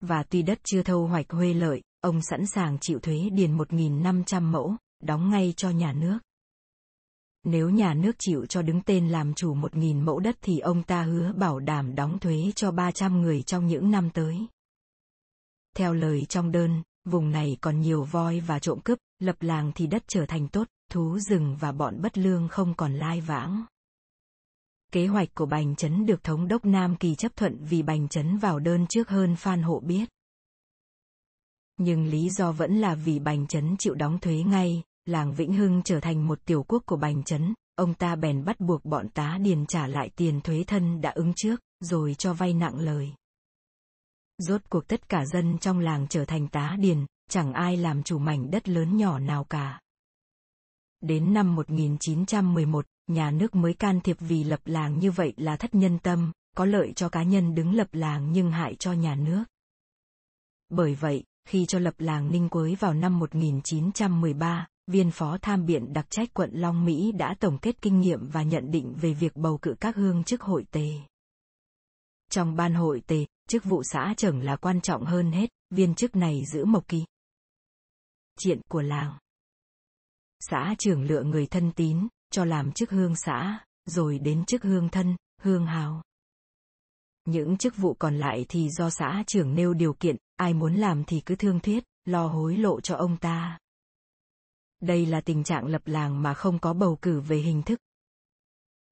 Và 0.00 0.22
tuy 0.22 0.42
đất 0.42 0.58
chưa 0.64 0.82
thâu 0.82 1.06
hoạch 1.06 1.30
huê 1.30 1.54
lợi, 1.54 1.82
ông 2.00 2.22
sẵn 2.22 2.46
sàng 2.46 2.78
chịu 2.80 2.98
thuế 2.98 3.28
điền 3.32 3.56
1.500 3.56 4.42
mẫu, 4.42 4.76
đóng 5.04 5.30
ngay 5.30 5.54
cho 5.56 5.70
nhà 5.70 5.92
nước. 5.92 6.18
Nếu 7.44 7.70
nhà 7.70 7.94
nước 7.94 8.12
chịu 8.18 8.46
cho 8.46 8.62
đứng 8.62 8.80
tên 8.80 9.08
làm 9.08 9.34
chủ 9.34 9.54
1.000 9.54 10.02
mẫu 10.02 10.20
đất 10.20 10.36
thì 10.42 10.58
ông 10.58 10.82
ta 10.82 11.02
hứa 11.02 11.32
bảo 11.32 11.60
đảm 11.60 11.94
đóng 11.94 12.18
thuế 12.18 12.52
cho 12.56 12.70
300 12.70 13.22
người 13.22 13.42
trong 13.42 13.66
những 13.66 13.90
năm 13.90 14.10
tới. 14.10 14.46
Theo 15.76 15.94
lời 15.94 16.26
trong 16.28 16.52
đơn, 16.52 16.82
vùng 17.04 17.30
này 17.30 17.56
còn 17.60 17.80
nhiều 17.80 18.04
voi 18.04 18.40
và 18.40 18.58
trộm 18.58 18.80
cướp, 18.84 18.98
lập 19.18 19.36
làng 19.40 19.72
thì 19.74 19.86
đất 19.86 20.04
trở 20.06 20.26
thành 20.26 20.48
tốt, 20.48 20.68
thú 20.90 21.18
rừng 21.18 21.56
và 21.60 21.72
bọn 21.72 22.02
bất 22.02 22.18
lương 22.18 22.48
không 22.48 22.74
còn 22.74 22.94
lai 22.94 23.20
vãng. 23.20 23.64
Kế 24.92 25.06
hoạch 25.06 25.28
của 25.34 25.46
Bành 25.46 25.76
Trấn 25.76 26.06
được 26.06 26.24
Thống 26.24 26.48
đốc 26.48 26.64
Nam 26.64 26.96
Kỳ 26.96 27.14
chấp 27.14 27.36
thuận 27.36 27.64
vì 27.64 27.82
Bành 27.82 28.08
Trấn 28.08 28.38
vào 28.38 28.58
đơn 28.58 28.86
trước 28.88 29.08
hơn 29.08 29.36
Phan 29.36 29.62
Hộ 29.62 29.80
biết. 29.80 30.08
Nhưng 31.76 32.06
lý 32.06 32.30
do 32.30 32.52
vẫn 32.52 32.80
là 32.80 32.94
vì 32.94 33.18
Bành 33.18 33.46
Trấn 33.46 33.76
chịu 33.78 33.94
đóng 33.94 34.18
thuế 34.18 34.42
ngay, 34.42 34.82
làng 35.06 35.34
Vĩnh 35.34 35.52
Hưng 35.52 35.82
trở 35.84 36.00
thành 36.00 36.26
một 36.26 36.44
tiểu 36.44 36.64
quốc 36.68 36.82
của 36.86 36.96
Bành 36.96 37.24
Trấn, 37.24 37.54
ông 37.74 37.94
ta 37.94 38.16
bèn 38.16 38.44
bắt 38.44 38.60
buộc 38.60 38.84
bọn 38.84 39.08
tá 39.08 39.38
điền 39.40 39.66
trả 39.66 39.86
lại 39.86 40.10
tiền 40.16 40.40
thuế 40.40 40.64
thân 40.66 41.00
đã 41.00 41.10
ứng 41.10 41.32
trước, 41.36 41.60
rồi 41.80 42.14
cho 42.14 42.34
vay 42.34 42.54
nặng 42.54 42.78
lời. 42.78 43.12
Rốt 44.38 44.60
cuộc 44.68 44.88
tất 44.88 45.08
cả 45.08 45.26
dân 45.26 45.58
trong 45.58 45.80
làng 45.80 46.06
trở 46.10 46.24
thành 46.24 46.48
tá 46.48 46.76
điền, 46.78 47.06
chẳng 47.30 47.52
ai 47.52 47.76
làm 47.76 48.02
chủ 48.02 48.18
mảnh 48.18 48.50
đất 48.50 48.68
lớn 48.68 48.96
nhỏ 48.96 49.18
nào 49.18 49.44
cả. 49.44 49.80
Đến 51.00 51.34
năm 51.34 51.54
1911, 51.54 52.86
nhà 53.06 53.30
nước 53.30 53.54
mới 53.54 53.74
can 53.74 54.00
thiệp 54.00 54.16
vì 54.20 54.44
lập 54.44 54.60
làng 54.64 54.98
như 54.98 55.10
vậy 55.10 55.34
là 55.36 55.56
thất 55.56 55.74
nhân 55.74 55.98
tâm, 55.98 56.32
có 56.56 56.64
lợi 56.64 56.92
cho 56.96 57.08
cá 57.08 57.22
nhân 57.22 57.54
đứng 57.54 57.74
lập 57.74 57.88
làng 57.92 58.32
nhưng 58.32 58.50
hại 58.50 58.76
cho 58.78 58.92
nhà 58.92 59.14
nước. 59.14 59.44
Bởi 60.68 60.94
vậy, 60.94 61.24
khi 61.48 61.66
cho 61.66 61.78
lập 61.78 61.94
làng 61.98 62.32
Ninh 62.32 62.48
Quới 62.48 62.74
vào 62.74 62.94
năm 62.94 63.18
1913, 63.18 64.66
viên 64.86 65.10
phó 65.10 65.38
tham 65.42 65.66
biện 65.66 65.92
đặc 65.92 66.06
trách 66.10 66.34
quận 66.34 66.50
Long 66.52 66.84
Mỹ 66.84 67.12
đã 67.12 67.34
tổng 67.40 67.58
kết 67.58 67.82
kinh 67.82 68.00
nghiệm 68.00 68.28
và 68.28 68.42
nhận 68.42 68.70
định 68.70 68.94
về 69.00 69.14
việc 69.14 69.36
bầu 69.36 69.58
cử 69.62 69.74
các 69.80 69.96
hương 69.96 70.24
chức 70.24 70.42
hội 70.42 70.64
tề. 70.70 70.90
Trong 72.30 72.56
ban 72.56 72.74
hội 72.74 73.02
tề, 73.06 73.26
chức 73.48 73.64
vụ 73.64 73.82
xã 73.82 74.14
trưởng 74.16 74.42
là 74.42 74.56
quan 74.56 74.80
trọng 74.80 75.04
hơn 75.04 75.32
hết, 75.32 75.50
viên 75.70 75.94
chức 75.94 76.16
này 76.16 76.42
giữ 76.52 76.64
mộc 76.64 76.88
kỳ. 76.88 77.04
Chuyện 78.38 78.60
của 78.68 78.82
làng. 78.82 79.18
Xã 80.40 80.74
trưởng 80.78 81.02
lựa 81.02 81.22
người 81.22 81.46
thân 81.46 81.72
tín, 81.72 82.08
cho 82.30 82.44
làm 82.44 82.72
chức 82.72 82.90
hương 82.90 83.16
xã, 83.16 83.58
rồi 83.86 84.18
đến 84.18 84.44
chức 84.44 84.62
hương 84.62 84.88
thân, 84.88 85.16
hương 85.40 85.66
hào. 85.66 86.02
Những 87.24 87.56
chức 87.56 87.76
vụ 87.76 87.94
còn 87.94 88.16
lại 88.16 88.46
thì 88.48 88.68
do 88.70 88.90
xã 88.90 89.24
trưởng 89.26 89.54
nêu 89.54 89.74
điều 89.74 89.92
kiện, 89.92 90.16
ai 90.36 90.54
muốn 90.54 90.74
làm 90.74 91.04
thì 91.04 91.20
cứ 91.20 91.36
thương 91.36 91.60
thuyết, 91.60 91.84
lo 92.04 92.26
hối 92.26 92.56
lộ 92.56 92.80
cho 92.80 92.96
ông 92.96 93.16
ta. 93.16 93.58
Đây 94.80 95.06
là 95.06 95.20
tình 95.20 95.44
trạng 95.44 95.66
lập 95.66 95.82
làng 95.84 96.22
mà 96.22 96.34
không 96.34 96.58
có 96.58 96.72
bầu 96.72 96.98
cử 97.02 97.20
về 97.20 97.36
hình 97.36 97.62
thức. 97.62 97.78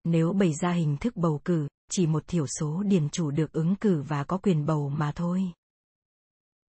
Nếu 0.05 0.33
bày 0.33 0.53
ra 0.55 0.72
hình 0.72 0.97
thức 0.97 1.16
bầu 1.16 1.41
cử, 1.45 1.68
chỉ 1.91 2.07
một 2.07 2.24
thiểu 2.26 2.47
số 2.47 2.83
điền 2.83 3.09
chủ 3.09 3.30
được 3.30 3.53
ứng 3.53 3.76
cử 3.76 4.03
và 4.09 4.24
có 4.24 4.39
quyền 4.39 4.66
bầu 4.66 4.89
mà 4.89 5.12
thôi. 5.12 5.53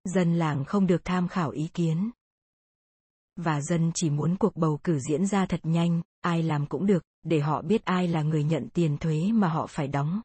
Dân 0.05 0.35
làng 0.35 0.65
không 0.65 0.87
được 0.87 1.05
tham 1.05 1.29
khảo 1.29 1.51
ý 1.51 1.69
kiến. 1.75 2.11
Và 3.37 3.61
dân 3.61 3.91
chỉ 3.95 4.11
muốn 4.11 4.37
cuộc 4.37 4.57
bầu 4.57 4.81
cử 4.85 4.99
diễn 5.09 5.27
ra 5.27 5.47
thật 5.47 5.61
nhanh, 5.63 6.03
ai 6.21 6.43
làm 6.43 6.67
cũng 6.67 6.87
được, 6.87 7.03
để 7.23 7.41
họ 7.41 7.63
biết 7.63 7.85
ai 7.85 8.09
là 8.09 8.23
người 8.23 8.45
nhận 8.45 8.69
tiền 8.69 8.99
thuế 8.99 9.33
mà 9.33 9.49
họ 9.49 9.67
phải 9.67 9.89
đóng. 9.89 10.21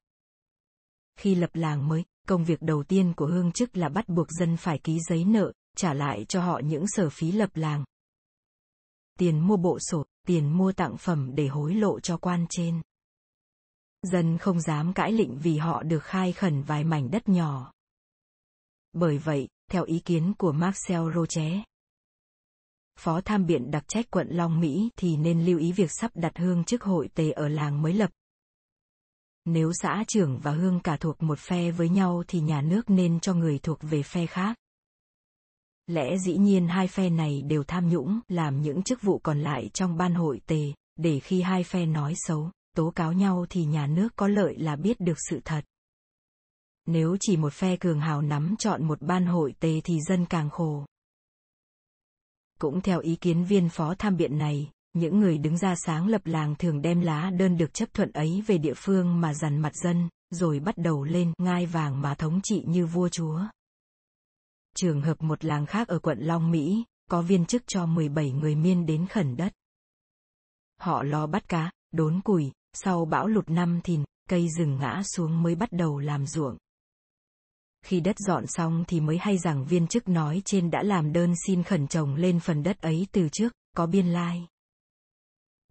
Khi 1.20 1.36
lập 1.36 1.50
làng 1.54 1.88
mới, 1.88 2.04
công 2.28 2.46
việc 2.46 2.62
đầu 2.62 2.84
tiên 2.84 3.14
của 3.14 3.26
hương 3.26 3.52
chức 3.52 3.78
là 3.78 3.90
bắt 3.90 4.10
buộc 4.10 4.28
dân 4.40 4.58
phải 4.58 4.80
ký 4.80 5.00
giấy 5.10 5.26
nợ, 5.26 5.52
trả 5.78 5.94
lại 5.94 6.26
cho 6.30 6.42
họ 6.42 6.62
những 6.64 6.86
sở 6.88 7.10
phí 7.10 7.32
lập 7.32 7.50
làng. 7.54 7.84
Tiền 9.18 9.40
mua 9.40 9.58
bộ 9.58 9.80
sổ, 9.80 10.06
tiền 10.28 10.58
mua 10.58 10.72
tặng 10.72 10.98
phẩm 10.98 11.36
để 11.36 11.48
hối 11.48 11.76
lộ 11.76 12.00
cho 12.00 12.18
quan 12.18 12.46
trên. 12.50 12.82
Dân 14.02 14.38
không 14.38 14.62
dám 14.62 14.94
cãi 14.94 15.12
lịnh 15.12 15.40
vì 15.40 15.58
họ 15.58 15.84
được 15.84 16.04
khai 16.04 16.34
khẩn 16.34 16.62
vài 16.62 16.84
mảnh 16.84 17.12
đất 17.12 17.30
nhỏ. 17.30 17.74
Bởi 18.94 19.18
vậy, 19.18 19.48
theo 19.72 19.84
ý 19.84 20.00
kiến 20.00 20.34
của 20.38 20.52
Marcel 20.52 21.02
Roche, 21.16 21.64
Phó 22.98 23.22
tham 23.22 23.46
biện 23.46 23.72
đặc 23.72 23.84
trách 23.88 24.06
quận 24.12 24.28
Long 24.30 24.60
Mỹ 24.60 24.90
thì 24.96 25.18
nên 25.18 25.46
lưu 25.46 25.60
ý 25.60 25.72
việc 25.72 25.92
sắp 25.92 26.12
đặt 26.16 26.38
hương 26.38 26.64
chức 26.64 26.84
hội 26.84 27.10
tề 27.14 27.32
ở 27.32 27.48
làng 27.48 27.82
mới 27.82 27.94
lập. 27.94 28.12
Nếu 29.46 29.72
xã 29.74 30.04
trưởng 30.08 30.40
và 30.40 30.52
hương 30.52 30.80
cả 30.80 30.98
thuộc 30.98 31.24
một 31.24 31.40
phe 31.40 31.72
với 31.72 31.90
nhau 31.90 32.24
thì 32.28 32.40
nhà 32.40 32.62
nước 32.62 32.90
nên 32.90 33.20
cho 33.20 33.34
người 33.34 33.60
thuộc 33.60 33.80
về 33.82 34.04
phe 34.04 34.26
khác. 34.26 34.58
Lẽ 35.88 36.18
dĩ 36.18 36.38
nhiên 36.38 36.68
hai 36.68 36.88
phe 36.88 37.10
này 37.10 37.42
đều 37.42 37.64
tham 37.64 37.90
nhũng 37.90 38.20
làm 38.28 38.62
những 38.62 38.84
chức 38.84 39.02
vụ 39.02 39.20
còn 39.24 39.40
lại 39.40 39.70
trong 39.74 39.98
ban 39.98 40.14
hội 40.14 40.42
tề, 40.48 40.74
để 40.96 41.20
khi 41.20 41.42
hai 41.42 41.64
phe 41.64 41.86
nói 41.86 42.14
xấu, 42.16 42.52
tố 42.76 42.92
cáo 42.96 43.14
nhau 43.14 43.46
thì 43.50 43.66
nhà 43.66 43.88
nước 43.88 44.10
có 44.16 44.28
lợi 44.28 44.56
là 44.58 44.76
biết 44.76 45.00
được 45.00 45.18
sự 45.30 45.42
thật. 45.46 45.62
Nếu 46.86 47.18
chỉ 47.20 47.38
một 47.38 47.54
phe 47.54 47.78
cường 47.78 48.00
hào 48.00 48.22
nắm 48.22 48.56
chọn 48.60 48.84
một 48.84 49.02
ban 49.02 49.26
hội 49.26 49.54
tề 49.60 49.82
thì 49.84 50.00
dân 50.08 50.26
càng 50.26 50.50
khổ. 50.50 50.86
Cũng 52.60 52.82
theo 52.82 53.00
ý 53.00 53.16
kiến 53.16 53.44
viên 53.44 53.70
phó 53.70 53.96
tham 54.00 54.18
biện 54.18 54.38
này, 54.38 54.72
những 54.94 55.20
người 55.20 55.38
đứng 55.38 55.58
ra 55.58 55.76
sáng 55.76 56.08
lập 56.08 56.22
làng 56.26 56.56
thường 56.56 56.82
đem 56.82 57.02
lá 57.02 57.30
đơn 57.30 57.58
được 57.58 57.74
chấp 57.74 57.94
thuận 57.94 58.12
ấy 58.12 58.44
về 58.48 58.58
địa 58.58 58.74
phương 58.76 59.22
mà 59.22 59.34
dằn 59.34 59.60
mặt 59.60 59.76
dân, 59.76 60.10
rồi 60.30 60.60
bắt 60.60 60.78
đầu 60.78 61.04
lên 61.04 61.34
ngai 61.38 61.66
vàng 61.66 62.02
mà 62.02 62.16
thống 62.16 62.40
trị 62.44 62.64
như 62.68 62.86
vua 62.86 63.10
chúa. 63.10 63.42
Trường 64.80 65.02
hợp 65.02 65.24
một 65.24 65.46
làng 65.46 65.66
khác 65.66 65.88
ở 65.88 66.00
quận 66.00 66.20
Long 66.20 66.52
Mỹ, 66.52 66.84
có 67.10 67.22
viên 67.22 67.46
chức 67.46 67.64
cho 67.68 67.86
17 67.86 68.32
người 68.32 68.56
miên 68.56 68.86
đến 68.86 69.08
khẩn 69.08 69.38
đất. 69.38 69.54
Họ 70.80 71.04
lo 71.04 71.28
bắt 71.28 71.50
cá, 71.50 71.72
đốn 71.92 72.22
củi, 72.22 72.52
sau 72.74 73.06
bão 73.06 73.28
lụt 73.28 73.50
năm 73.50 73.82
thìn, 73.84 74.04
cây 74.30 74.48
rừng 74.58 74.78
ngã 74.80 75.02
xuống 75.04 75.44
mới 75.44 75.56
bắt 75.56 75.72
đầu 75.72 76.00
làm 76.00 76.26
ruộng. 76.28 76.58
Khi 77.86 78.00
đất 78.00 78.16
dọn 78.20 78.44
xong 78.48 78.84
thì 78.88 79.00
mới 79.00 79.18
hay 79.18 79.38
rằng 79.38 79.66
viên 79.66 79.88
chức 79.88 80.08
nói 80.08 80.42
trên 80.46 80.72
đã 80.72 80.84
làm 80.84 81.14
đơn 81.14 81.34
xin 81.48 81.64
khẩn 81.64 81.88
trồng 81.88 82.16
lên 82.16 82.40
phần 82.40 82.64
đất 82.64 82.82
ấy 82.82 83.08
từ 83.12 83.30
trước, 83.32 83.54
có 83.76 83.86
biên 83.86 84.08
lai. 84.08 84.48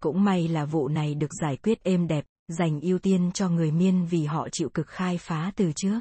Cũng 0.00 0.24
may 0.24 0.48
là 0.48 0.64
vụ 0.64 0.88
này 0.88 1.14
được 1.14 1.30
giải 1.40 1.56
quyết 1.56 1.82
êm 1.82 2.06
đẹp, 2.06 2.24
dành 2.48 2.80
ưu 2.80 2.98
tiên 2.98 3.30
cho 3.34 3.48
người 3.48 3.70
miên 3.70 4.06
vì 4.06 4.24
họ 4.24 4.48
chịu 4.52 4.68
cực 4.68 4.86
khai 4.86 5.18
phá 5.18 5.52
từ 5.56 5.72
trước. 5.76 6.00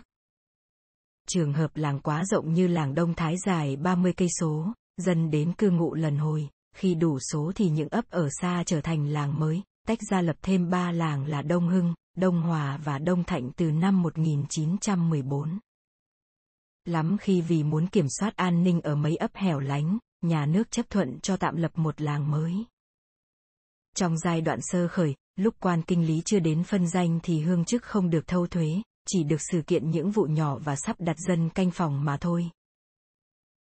Trường 1.30 1.54
hợp 1.54 1.72
làng 1.76 2.00
quá 2.00 2.26
rộng 2.26 2.54
như 2.54 2.68
làng 2.68 2.96
Đông 2.96 3.14
Thái 3.14 3.36
dài 3.46 3.76
30 3.76 4.14
cây 4.14 4.28
số, 4.40 4.74
dân 4.98 5.32
đến 5.32 5.54
cư 5.54 5.70
ngụ 5.70 5.94
lần 5.94 6.18
hồi, 6.18 6.50
khi 6.76 6.96
đủ 6.96 7.20
số 7.20 7.52
thì 7.56 7.70
những 7.70 7.90
ấp 7.90 8.06
ở 8.10 8.30
xa 8.42 8.64
trở 8.66 8.82
thành 8.82 9.08
làng 9.08 9.40
mới, 9.40 9.62
tách 9.88 10.00
ra 10.10 10.22
lập 10.22 10.36
thêm 10.42 10.70
ba 10.70 10.92
làng 10.92 11.26
là 11.26 11.42
Đông 11.42 11.70
Hưng, 11.70 11.94
Đông 12.18 12.42
Hòa 12.42 12.78
và 12.78 13.00
Đông 13.00 13.24
Thạnh 13.24 13.52
từ 13.56 13.72
năm 13.72 14.02
1914. 14.02 15.60
Lắm 16.86 17.18
khi 17.22 17.42
vì 17.42 17.64
muốn 17.64 17.88
kiểm 17.88 18.06
soát 18.20 18.36
an 18.36 18.64
ninh 18.64 18.82
ở 18.82 18.96
mấy 18.96 19.16
ấp 19.16 19.36
hẻo 19.36 19.60
lánh, 19.60 19.98
nhà 20.22 20.46
nước 20.46 20.72
chấp 20.72 20.90
thuận 20.90 21.20
cho 21.20 21.38
tạm 21.38 21.56
lập 21.56 21.72
một 21.76 22.02
làng 22.02 22.32
mới. 22.32 22.66
Trong 23.96 24.18
giai 24.18 24.42
đoạn 24.42 24.60
sơ 24.62 24.88
khởi, 24.88 25.16
lúc 25.36 25.56
quan 25.60 25.82
kinh 25.82 26.08
lý 26.08 26.22
chưa 26.26 26.40
đến 26.40 26.64
phân 26.64 26.88
danh 26.88 27.20
thì 27.24 27.40
hương 27.40 27.66
chức 27.66 27.84
không 27.84 28.10
được 28.10 28.28
thâu 28.28 28.48
thuế, 28.48 28.82
chỉ 29.08 29.24
được 29.24 29.42
xử 29.52 29.62
kiện 29.62 29.92
những 29.92 30.12
vụ 30.12 30.24
nhỏ 30.24 30.58
và 30.58 30.76
sắp 30.76 30.96
đặt 31.00 31.18
dân 31.28 31.50
canh 31.50 31.72
phòng 31.72 32.06
mà 32.06 32.18
thôi. 32.18 32.50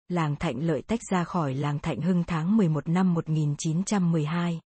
Làng 0.08 0.36
Thạnh 0.36 0.66
Lợi 0.66 0.82
tách 0.82 1.00
ra 1.10 1.24
khỏi 1.24 1.54
làng 1.54 1.78
Thạnh 1.78 2.00
Hưng 2.00 2.24
tháng 2.26 2.56
11 2.56 2.88
năm 2.88 3.14
1912. 3.14 4.60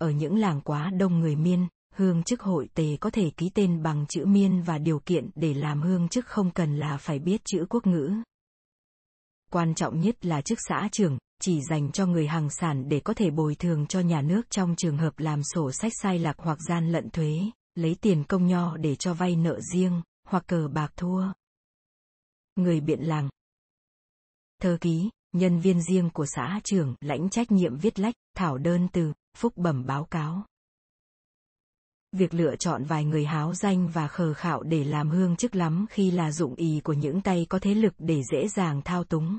Ở 0.00 0.10
những 0.10 0.36
làng 0.36 0.60
quá 0.60 0.90
đông 0.98 1.20
người 1.20 1.36
miên, 1.36 1.68
hương 1.94 2.22
chức 2.22 2.40
hội 2.40 2.68
tề 2.74 2.96
có 3.00 3.10
thể 3.10 3.30
ký 3.36 3.50
tên 3.54 3.82
bằng 3.82 4.06
chữ 4.08 4.24
miên 4.26 4.62
và 4.62 4.78
điều 4.78 4.98
kiện 4.98 5.30
để 5.34 5.54
làm 5.54 5.82
hương 5.82 6.08
chức 6.08 6.26
không 6.26 6.50
cần 6.50 6.76
là 6.76 6.96
phải 6.96 7.18
biết 7.18 7.40
chữ 7.44 7.66
quốc 7.70 7.86
ngữ. 7.86 8.12
Quan 9.52 9.74
trọng 9.74 10.00
nhất 10.00 10.26
là 10.26 10.40
chức 10.40 10.58
xã 10.68 10.88
trưởng, 10.92 11.18
chỉ 11.40 11.60
dành 11.70 11.92
cho 11.92 12.06
người 12.06 12.26
hàng 12.26 12.50
sản 12.50 12.88
để 12.88 13.00
có 13.00 13.14
thể 13.14 13.30
bồi 13.30 13.54
thường 13.54 13.86
cho 13.86 14.00
nhà 14.00 14.22
nước 14.22 14.50
trong 14.50 14.74
trường 14.76 14.98
hợp 14.98 15.18
làm 15.18 15.40
sổ 15.42 15.72
sách 15.72 15.92
sai 16.02 16.18
lạc 16.18 16.36
hoặc 16.38 16.58
gian 16.68 16.92
lận 16.92 17.10
thuế, 17.10 17.38
lấy 17.78 17.96
tiền 18.00 18.24
công 18.24 18.46
nho 18.46 18.76
để 18.76 18.96
cho 18.96 19.14
vay 19.14 19.36
nợ 19.36 19.60
riêng, 19.60 20.02
hoặc 20.24 20.44
cờ 20.46 20.68
bạc 20.68 20.92
thua. 20.96 21.32
Người 22.56 22.80
biện 22.80 23.00
làng 23.00 23.28
Thơ 24.62 24.78
ký, 24.80 25.10
nhân 25.32 25.60
viên 25.60 25.82
riêng 25.82 26.10
của 26.10 26.26
xã 26.26 26.60
trưởng 26.64 26.94
lãnh 27.00 27.30
trách 27.30 27.52
nhiệm 27.52 27.76
viết 27.76 27.98
lách, 27.98 28.14
thảo 28.34 28.58
đơn 28.58 28.88
từ, 28.92 29.12
phúc 29.36 29.52
bẩm 29.56 29.86
báo 29.86 30.04
cáo. 30.04 30.46
Việc 32.12 32.34
lựa 32.34 32.56
chọn 32.56 32.84
vài 32.84 33.04
người 33.04 33.24
háo 33.24 33.54
danh 33.54 33.88
và 33.88 34.08
khờ 34.08 34.34
khạo 34.34 34.62
để 34.62 34.84
làm 34.84 35.10
hương 35.10 35.36
chức 35.36 35.54
lắm 35.54 35.86
khi 35.90 36.10
là 36.10 36.32
dụng 36.32 36.54
ý 36.54 36.80
của 36.84 36.92
những 36.92 37.20
tay 37.20 37.46
có 37.48 37.58
thế 37.58 37.74
lực 37.74 37.94
để 37.98 38.22
dễ 38.32 38.48
dàng 38.48 38.82
thao 38.84 39.04
túng. 39.04 39.38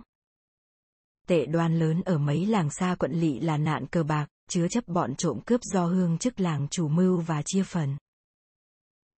Tệ 1.28 1.46
đoan 1.46 1.80
lớn 1.80 2.02
ở 2.02 2.18
mấy 2.18 2.46
làng 2.46 2.70
xa 2.70 2.96
quận 3.00 3.12
lỵ 3.12 3.40
là 3.40 3.58
nạn 3.58 3.88
cờ 3.88 4.04
bạc, 4.04 4.28
chứa 4.50 4.68
chấp 4.68 4.88
bọn 4.88 5.16
trộm 5.16 5.40
cướp 5.46 5.62
do 5.64 5.86
hương 5.86 6.18
chức 6.18 6.40
làng 6.40 6.68
chủ 6.72 6.88
mưu 6.88 7.18
và 7.18 7.42
chia 7.46 7.64
phần. 7.64 7.98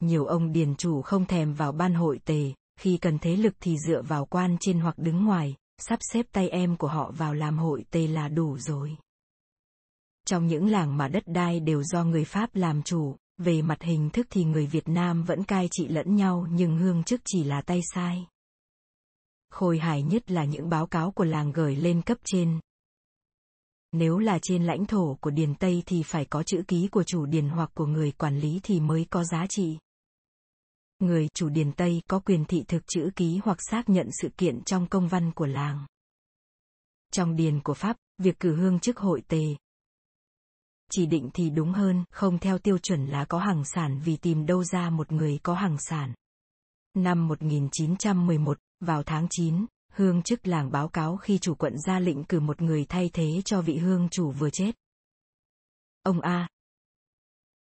Nhiều 0.01 0.25
ông 0.25 0.53
điền 0.53 0.75
chủ 0.75 1.03
không 1.03 1.27
thèm 1.27 1.55
vào 1.55 1.73
ban 1.73 1.95
hội 1.95 2.21
tề, 2.25 2.53
khi 2.79 2.99
cần 2.99 3.19
thế 3.19 3.37
lực 3.37 3.55
thì 3.61 3.77
dựa 3.87 4.03
vào 4.03 4.25
quan 4.25 4.57
trên 4.61 4.81
hoặc 4.81 4.99
đứng 4.99 5.25
ngoài, 5.25 5.55
sắp 5.79 5.99
xếp 6.13 6.27
tay 6.33 6.49
em 6.49 6.77
của 6.77 6.89
họ 6.89 7.11
vào 7.11 7.35
làm 7.35 7.59
hội 7.59 7.85
tề 7.91 8.07
là 8.07 8.29
đủ 8.29 8.59
rồi. 8.59 8.97
Trong 10.27 10.47
những 10.47 10.67
làng 10.67 10.97
mà 10.97 11.09
đất 11.09 11.23
đai 11.27 11.61
đều 11.61 11.83
do 11.83 12.05
người 12.05 12.25
Pháp 12.25 12.57
làm 12.57 12.83
chủ, 12.83 13.17
về 13.39 13.63
mặt 13.63 13.83
hình 13.83 14.11
thức 14.11 14.27
thì 14.31 14.45
người 14.45 14.67
Việt 14.67 14.89
Nam 14.89 15.23
vẫn 15.23 15.45
cai 15.45 15.69
trị 15.71 15.89
lẫn 15.89 16.17
nhau 16.17 16.47
nhưng 16.51 16.79
hương 16.79 17.03
chức 17.03 17.21
chỉ 17.25 17.45
là 17.45 17.63
tay 17.63 17.81
sai. 17.95 18.27
Khôi 19.51 19.79
hài 19.79 20.03
nhất 20.03 20.31
là 20.31 20.45
những 20.45 20.69
báo 20.69 20.87
cáo 20.87 21.11
của 21.11 21.25
làng 21.25 21.53
gửi 21.53 21.77
lên 21.77 22.03
cấp 22.03 22.19
trên. 22.25 22.61
Nếu 23.93 24.19
là 24.19 24.39
trên 24.43 24.65
lãnh 24.65 24.87
thổ 24.87 25.17
của 25.21 25.31
Điền 25.31 25.55
Tây 25.55 25.83
thì 25.87 26.03
phải 26.03 26.25
có 26.25 26.43
chữ 26.43 26.63
ký 26.69 26.89
của 26.89 27.03
chủ 27.03 27.27
điền 27.27 27.49
hoặc 27.49 27.71
của 27.75 27.87
người 27.87 28.13
quản 28.13 28.39
lý 28.39 28.61
thì 28.63 28.81
mới 28.81 29.07
có 29.11 29.25
giá 29.25 29.47
trị. 29.47 29.79
Người 31.01 31.29
chủ 31.35 31.49
điền 31.49 31.73
Tây 31.73 32.03
có 32.09 32.19
quyền 32.19 32.45
thị 32.45 32.65
thực 32.69 32.83
chữ 32.87 33.11
ký 33.17 33.41
hoặc 33.45 33.59
xác 33.71 33.89
nhận 33.89 34.09
sự 34.23 34.29
kiện 34.37 34.65
trong 34.65 34.87
công 34.87 35.09
văn 35.09 35.33
của 35.33 35.47
làng. 35.47 35.87
Trong 37.13 37.37
điền 37.37 37.61
của 37.61 37.75
Pháp, 37.75 37.97
việc 38.19 38.41
cử 38.41 38.57
hương 38.57 38.81
chức 38.81 38.99
hội 38.99 39.23
tề, 39.29 39.45
chỉ 40.91 41.07
định 41.07 41.31
thì 41.35 41.51
đúng 41.51 41.73
hơn, 41.73 42.05
không 42.11 42.39
theo 42.39 42.59
tiêu 42.59 42.79
chuẩn 42.79 43.07
là 43.07 43.25
có 43.25 43.39
hàng 43.39 43.65
sản 43.65 44.01
vì 44.05 44.17
tìm 44.17 44.47
đâu 44.47 44.65
ra 44.65 44.91
một 44.91 45.13
người 45.13 45.39
có 45.43 45.55
hàng 45.55 45.77
sản. 45.79 46.15
Năm 46.95 47.29
1911, 47.29 48.59
vào 48.81 49.03
tháng 49.03 49.27
9, 49.31 49.67
hương 49.93 50.23
chức 50.23 50.47
làng 50.47 50.71
báo 50.71 50.89
cáo 50.89 51.17
khi 51.17 51.39
chủ 51.39 51.55
quận 51.55 51.79
ra 51.79 51.99
lệnh 51.99 52.25
cử 52.25 52.41
một 52.41 52.63
người 52.63 52.87
thay 52.89 53.11
thế 53.13 53.43
cho 53.45 53.63
vị 53.63 53.79
hương 53.79 54.09
chủ 54.11 54.31
vừa 54.31 54.51
chết. 54.51 54.73
Ông 56.03 56.21
A. 56.21 56.49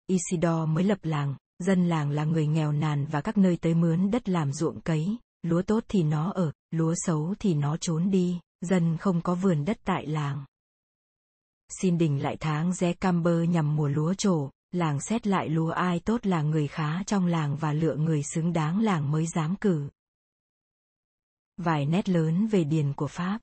Isidore 0.08 0.66
mới 0.66 0.84
lập 0.84 1.00
làng, 1.02 1.36
dân 1.60 1.90
làng 1.90 2.10
là 2.10 2.24
người 2.24 2.48
nghèo 2.48 2.72
nàn 2.72 3.06
và 3.06 3.22
các 3.22 3.38
nơi 3.38 3.58
tới 3.58 3.74
mướn 3.74 4.12
đất 4.12 4.30
làm 4.30 4.54
ruộng 4.54 4.82
cấy, 4.82 5.18
lúa 5.44 5.62
tốt 5.62 5.84
thì 5.88 6.04
nó 6.04 6.32
ở, 6.32 6.52
lúa 6.72 6.94
xấu 6.98 7.36
thì 7.40 7.54
nó 7.54 7.78
trốn 7.78 8.10
đi, 8.12 8.40
dân 8.62 8.98
không 8.98 9.22
có 9.22 9.36
vườn 9.36 9.66
đất 9.66 9.78
tại 9.84 10.06
làng. 10.06 10.46
Xin 11.82 11.98
đình 11.98 12.24
lại 12.24 12.38
tháng 12.40 12.74
ré 12.74 12.94
camber 12.94 13.50
nhằm 13.50 13.76
mùa 13.76 13.88
lúa 13.88 14.14
trổ, 14.14 14.50
làng 14.72 15.02
xét 15.02 15.28
lại 15.28 15.50
lúa 15.50 15.70
ai 15.70 16.00
tốt 16.00 16.26
là 16.26 16.42
người 16.42 16.68
khá 16.68 17.04
trong 17.04 17.26
làng 17.26 17.58
và 17.58 17.74
lựa 17.74 17.96
người 17.96 18.24
xứng 18.24 18.54
đáng 18.54 18.82
làng 18.82 19.12
mới 19.12 19.28
dám 19.28 19.56
cử. 19.56 19.90
Vài 21.58 21.86
nét 21.86 22.10
lớn 22.10 22.48
về 22.48 22.64
điền 22.64 22.94
của 22.94 23.08
Pháp. 23.08 23.40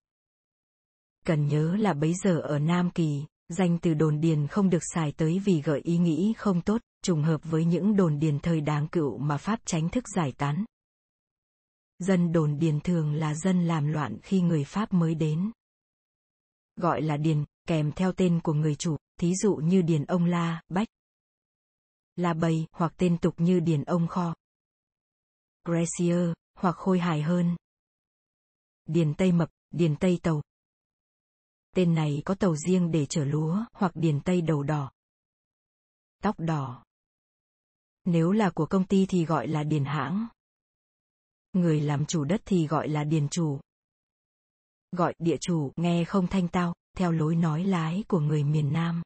Cần 1.27 1.47
nhớ 1.47 1.77
là 1.77 1.93
bấy 1.93 2.15
giờ 2.15 2.41
ở 2.41 2.59
Nam 2.59 2.91
Kỳ, 2.91 3.25
danh 3.49 3.79
từ 3.83 3.95
đồn 3.95 4.21
điền 4.21 4.47
không 4.47 4.71
được 4.71 4.83
xài 4.95 5.13
tới 5.13 5.39
vì 5.45 5.63
gợi 5.63 5.81
ý 5.85 5.99
nghĩ 5.99 6.35
không 6.37 6.61
tốt, 6.61 6.81
trùng 7.03 7.23
hợp 7.23 7.41
với 7.45 7.65
những 7.65 7.97
đồn 7.97 8.19
điền 8.19 8.39
thời 8.41 8.61
đáng 8.61 8.89
cựu 8.89 9.19
mà 9.19 9.37
Pháp 9.37 9.61
tránh 9.65 9.89
thức 9.89 10.05
giải 10.17 10.33
tán. 10.33 10.65
Dân 11.99 12.33
đồn 12.33 12.59
điền 12.59 12.81
thường 12.81 13.15
là 13.15 13.35
dân 13.35 13.65
làm 13.65 13.87
loạn 13.87 14.19
khi 14.23 14.41
người 14.41 14.65
Pháp 14.65 14.93
mới 14.93 15.15
đến. 15.15 15.51
Gọi 16.77 17.03
là 17.03 17.17
điền, 17.17 17.45
kèm 17.69 17.93
theo 17.93 18.13
tên 18.13 18.41
của 18.41 18.53
người 18.53 18.75
chủ, 18.75 18.97
thí 19.21 19.35
dụ 19.35 19.57
như 19.57 19.83
điền 19.83 20.05
ông 20.05 20.25
La, 20.25 20.63
Bách. 20.69 20.89
La 22.17 22.35
Bầy, 22.35 22.67
hoặc 22.73 22.95
tên 22.97 23.19
tục 23.19 23.35
như 23.39 23.61
điền 23.61 23.83
ông 23.83 24.07
Kho. 24.07 24.35
Gracier, 25.65 26.33
hoặc 26.55 26.77
khôi 26.77 26.99
hài 26.99 27.23
hơn. 27.23 27.57
Điền 28.87 29.15
Tây 29.15 29.33
Mập, 29.33 29.51
Điền 29.71 29.97
Tây 29.97 30.19
Tàu. 30.23 30.43
Tên 31.77 31.95
này 31.95 32.23
có 32.25 32.35
tàu 32.35 32.57
riêng 32.57 32.91
để 32.91 33.07
chở 33.07 33.25
lúa, 33.25 33.65
hoặc 33.73 33.93
Điền 33.95 34.21
Tây 34.21 34.41
Đầu 34.41 34.63
Đỏ. 34.63 34.91
Tóc 36.23 36.35
đỏ. 36.39 36.85
Nếu 38.05 38.33
là 38.33 38.51
của 38.51 38.67
công 38.67 38.85
ty 38.85 39.07
thì 39.07 39.25
gọi 39.25 39.49
là 39.49 39.65
điền 39.65 39.85
hãng. 39.85 40.27
Người 41.53 41.81
làm 41.81 42.07
chủ 42.07 42.25
đất 42.25 42.43
thì 42.45 42.67
gọi 42.67 42.89
là 42.89 43.05
điền 43.05 43.29
chủ. 43.29 43.61
Gọi 44.93 45.15
địa 45.19 45.37
chủ 45.41 45.73
nghe 45.77 46.05
không 46.05 46.27
thanh 46.27 46.49
tao, 46.49 46.75
theo 46.97 47.13
lối 47.13 47.37
nói 47.37 47.65
lái 47.65 48.05
của 48.09 48.21
người 48.21 48.45
miền 48.45 48.73
Nam. 48.73 49.03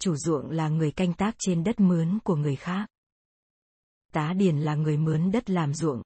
Chủ 0.00 0.16
ruộng 0.16 0.50
là 0.50 0.68
người 0.68 0.92
canh 0.92 1.14
tác 1.14 1.34
trên 1.38 1.64
đất 1.64 1.80
mướn 1.80 2.18
của 2.24 2.36
người 2.36 2.56
khác. 2.56 2.88
Tá 4.12 4.32
điền 4.32 4.58
là 4.58 4.74
người 4.74 4.96
mướn 4.96 5.30
đất 5.30 5.50
làm 5.50 5.74
ruộng. 5.74 6.02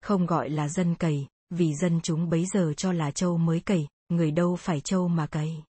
Không 0.00 0.26
gọi 0.26 0.50
là 0.50 0.68
dân 0.68 0.94
cày, 0.94 1.28
vì 1.50 1.74
dân 1.74 2.00
chúng 2.02 2.28
bấy 2.28 2.46
giờ 2.46 2.72
cho 2.76 2.92
là 2.92 3.10
châu 3.10 3.38
mới 3.38 3.60
cày, 3.60 3.88
người 4.08 4.30
đâu 4.30 4.56
phải 4.56 4.80
châu 4.80 5.08
mà 5.08 5.26
cày. 5.26 5.62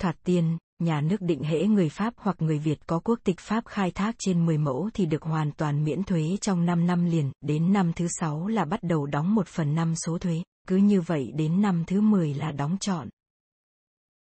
Thoạt 0.00 0.16
tiên, 0.24 0.58
nhà 0.78 1.00
nước 1.00 1.20
định 1.20 1.42
hễ 1.42 1.66
người 1.66 1.88
Pháp 1.88 2.14
hoặc 2.16 2.36
người 2.42 2.58
Việt 2.58 2.86
có 2.86 2.98
quốc 2.98 3.18
tịch 3.24 3.40
Pháp 3.40 3.66
khai 3.66 3.90
thác 3.90 4.14
trên 4.18 4.46
10 4.46 4.58
mẫu 4.58 4.90
thì 4.94 5.06
được 5.06 5.22
hoàn 5.22 5.52
toàn 5.52 5.84
miễn 5.84 6.02
thuế 6.04 6.36
trong 6.40 6.66
5 6.66 6.86
năm 6.86 7.04
liền, 7.04 7.32
đến 7.40 7.72
năm 7.72 7.92
thứ 7.96 8.06
6 8.20 8.46
là 8.46 8.64
bắt 8.64 8.82
đầu 8.82 9.06
đóng 9.06 9.34
1 9.34 9.46
phần 9.46 9.74
5 9.74 9.94
số 10.06 10.18
thuế, 10.18 10.42
cứ 10.68 10.76
như 10.76 11.00
vậy 11.00 11.32
đến 11.34 11.60
năm 11.60 11.84
thứ 11.86 12.00
10 12.00 12.34
là 12.34 12.52
đóng 12.52 12.76
trọn. 12.80 13.08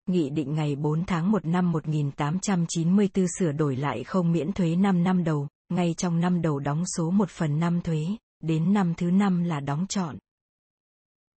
Nghị 0.07 0.29
định 0.29 0.53
ngày 0.53 0.75
4 0.75 1.05
tháng 1.05 1.31
1 1.31 1.45
năm 1.45 1.71
1894 1.71 3.25
sửa 3.39 3.51
đổi 3.51 3.75
lại 3.75 4.03
không 4.03 4.31
miễn 4.31 4.53
thuế 4.53 4.75
5 4.75 5.03
năm 5.03 5.23
đầu, 5.23 5.47
ngay 5.69 5.93
trong 5.97 6.19
năm 6.19 6.41
đầu 6.41 6.59
đóng 6.59 6.83
số 6.97 7.11
1 7.11 7.29
phần 7.29 7.59
5 7.59 7.81
thuế, 7.81 8.05
đến 8.43 8.73
năm 8.73 8.93
thứ 8.97 9.11
5 9.11 9.43
là 9.43 9.59
đóng 9.59 9.85
trọn. 9.89 10.17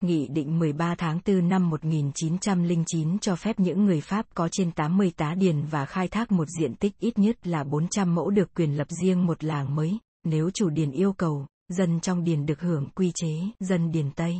Nghị 0.02 0.28
định 0.28 0.58
13 0.58 0.94
tháng 0.94 1.20
4 1.26 1.48
năm 1.48 1.70
1909 1.70 3.18
cho 3.18 3.36
phép 3.36 3.60
những 3.60 3.84
người 3.84 4.00
Pháp 4.00 4.26
có 4.34 4.48
trên 4.52 4.72
80 4.72 5.12
tá 5.16 5.34
điền 5.34 5.62
và 5.70 5.86
khai 5.86 6.08
thác 6.08 6.32
một 6.32 6.48
diện 6.60 6.74
tích 6.74 6.98
ít 6.98 7.18
nhất 7.18 7.46
là 7.46 7.64
400 7.64 8.14
mẫu 8.14 8.30
được 8.30 8.54
quyền 8.54 8.76
lập 8.76 8.86
riêng 8.90 9.26
một 9.26 9.44
làng 9.44 9.74
mới, 9.74 9.98
nếu 10.24 10.50
chủ 10.50 10.70
điền 10.70 10.90
yêu 10.90 11.12
cầu, 11.12 11.46
dân 11.68 12.00
trong 12.00 12.24
điền 12.24 12.46
được 12.46 12.60
hưởng 12.60 12.88
quy 12.94 13.12
chế 13.14 13.40
dân 13.60 13.92
điền 13.92 14.10
Tây. 14.10 14.36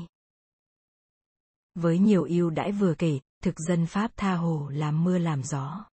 Với 1.74 1.98
nhiều 1.98 2.24
ưu 2.24 2.50
đãi 2.50 2.72
vừa 2.72 2.94
kể, 2.94 3.18
thực 3.42 3.54
dân 3.58 3.86
Pháp 3.86 4.10
tha 4.16 4.34
hồ 4.34 4.68
làm 4.68 5.04
mưa 5.04 5.18
làm 5.18 5.42
gió. 5.42 5.84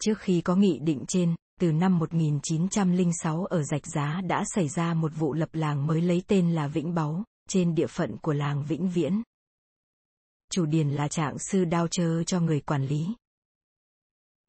Trước 0.00 0.18
khi 0.18 0.40
có 0.40 0.56
nghị 0.56 0.78
định 0.78 1.04
trên, 1.08 1.34
từ 1.60 1.72
năm 1.72 1.98
1906 1.98 3.44
ở 3.44 3.62
Rạch 3.62 3.86
Giá 3.86 4.20
đã 4.24 4.44
xảy 4.54 4.68
ra 4.68 4.94
một 4.94 5.12
vụ 5.16 5.34
lập 5.34 5.48
làng 5.52 5.86
mới 5.86 6.00
lấy 6.00 6.22
tên 6.26 6.52
là 6.52 6.68
Vĩnh 6.68 6.94
Báu, 6.94 7.24
trên 7.48 7.74
địa 7.74 7.86
phận 7.86 8.16
của 8.22 8.32
làng 8.32 8.64
Vĩnh 8.64 8.88
Viễn. 8.88 9.22
Chủ 10.50 10.66
điền 10.66 10.90
là 10.90 11.08
trạng 11.08 11.38
sư 11.38 11.64
đao 11.64 11.88
chơ 11.88 12.24
cho 12.24 12.40
người 12.40 12.60
quản 12.60 12.86
lý. 12.86 13.06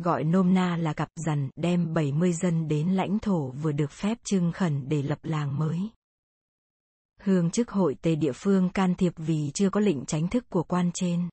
Gọi 0.04 0.24
nôm 0.24 0.54
na 0.54 0.78
là 0.78 0.94
cặp 0.94 1.10
dằn 1.16 1.50
đem 1.56 1.94
70 1.94 2.34
dân 2.34 2.68
đến 2.68 2.90
lãnh 2.90 3.20
thổ 3.20 3.52
vừa 3.52 3.72
được 3.72 3.92
phép 3.92 4.18
trưng 4.24 4.52
khẩn 4.52 4.90
để 4.90 5.02
lập 5.02 5.20
làng 5.24 5.60
mới. 5.60 5.80
Hương 7.22 7.52
chức 7.52 7.70
hội 7.70 7.96
tề 8.02 8.16
địa 8.16 8.32
phương 8.36 8.70
can 8.70 8.96
thiệp 8.96 9.14
vì 9.18 9.52
chưa 9.54 9.70
có 9.70 9.80
lệnh 9.80 10.06
tránh 10.06 10.28
thức 10.28 10.46
của 10.50 10.64
quan 10.64 10.92
trên. 10.94 11.30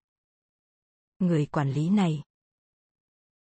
Người 1.18 1.46
quản 1.46 1.70
lý 1.70 1.88
này, 1.88 2.22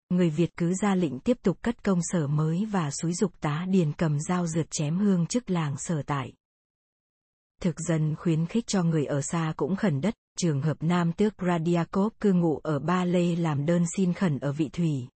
người 0.08 0.30
Việt 0.30 0.56
cứ 0.56 0.74
ra 0.74 0.94
lệnh 0.94 1.20
tiếp 1.20 1.38
tục 1.42 1.62
cất 1.62 1.84
công 1.84 2.00
sở 2.02 2.26
mới 2.26 2.64
và 2.64 2.90
xúi 2.90 3.14
dục 3.14 3.40
tá 3.40 3.66
điền 3.68 3.92
cầm 3.92 4.20
dao 4.20 4.46
rượt 4.46 4.66
chém 4.70 4.98
hương 4.98 5.26
chức 5.26 5.50
làng 5.50 5.74
sở 5.78 6.02
tại. 6.06 6.32
Thực 7.60 7.80
dân 7.88 8.14
khuyến 8.16 8.46
khích 8.46 8.66
cho 8.66 8.82
người 8.82 9.04
ở 9.04 9.20
xa 9.22 9.52
cũng 9.56 9.76
khẩn 9.76 10.00
đất, 10.00 10.14
trường 10.38 10.62
hợp 10.62 10.76
nam 10.80 11.12
tước 11.12 11.34
Radiakov 11.46 12.12
cư 12.20 12.32
ngụ 12.32 12.58
ở 12.58 12.78
Ba 12.78 13.04
Lê 13.04 13.36
làm 13.36 13.66
đơn 13.66 13.84
xin 13.96 14.12
khẩn 14.12 14.38
ở 14.38 14.52
vị 14.52 14.68
thủy. 14.72 15.08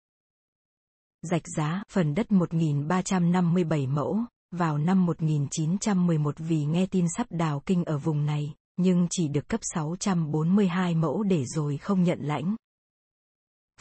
Rạch 1.21 1.47
giá, 1.57 1.83
phần 1.91 2.15
đất 2.15 2.27
1.357 2.29 3.89
mẫu, 3.89 4.19
vào 4.51 4.77
năm 4.77 5.05
1911 5.05 6.35
vì 6.37 6.65
nghe 6.65 6.85
tin 6.85 7.05
sắp 7.17 7.27
đào 7.29 7.61
kinh 7.65 7.83
ở 7.83 7.97
vùng 7.97 8.25
này, 8.25 8.53
nhưng 8.77 9.07
chỉ 9.09 9.27
được 9.27 9.47
cấp 9.47 9.59
642 9.63 10.95
mẫu 10.95 11.23
để 11.23 11.45
rồi 11.45 11.77
không 11.77 12.03
nhận 12.03 12.19
lãnh. 12.21 12.55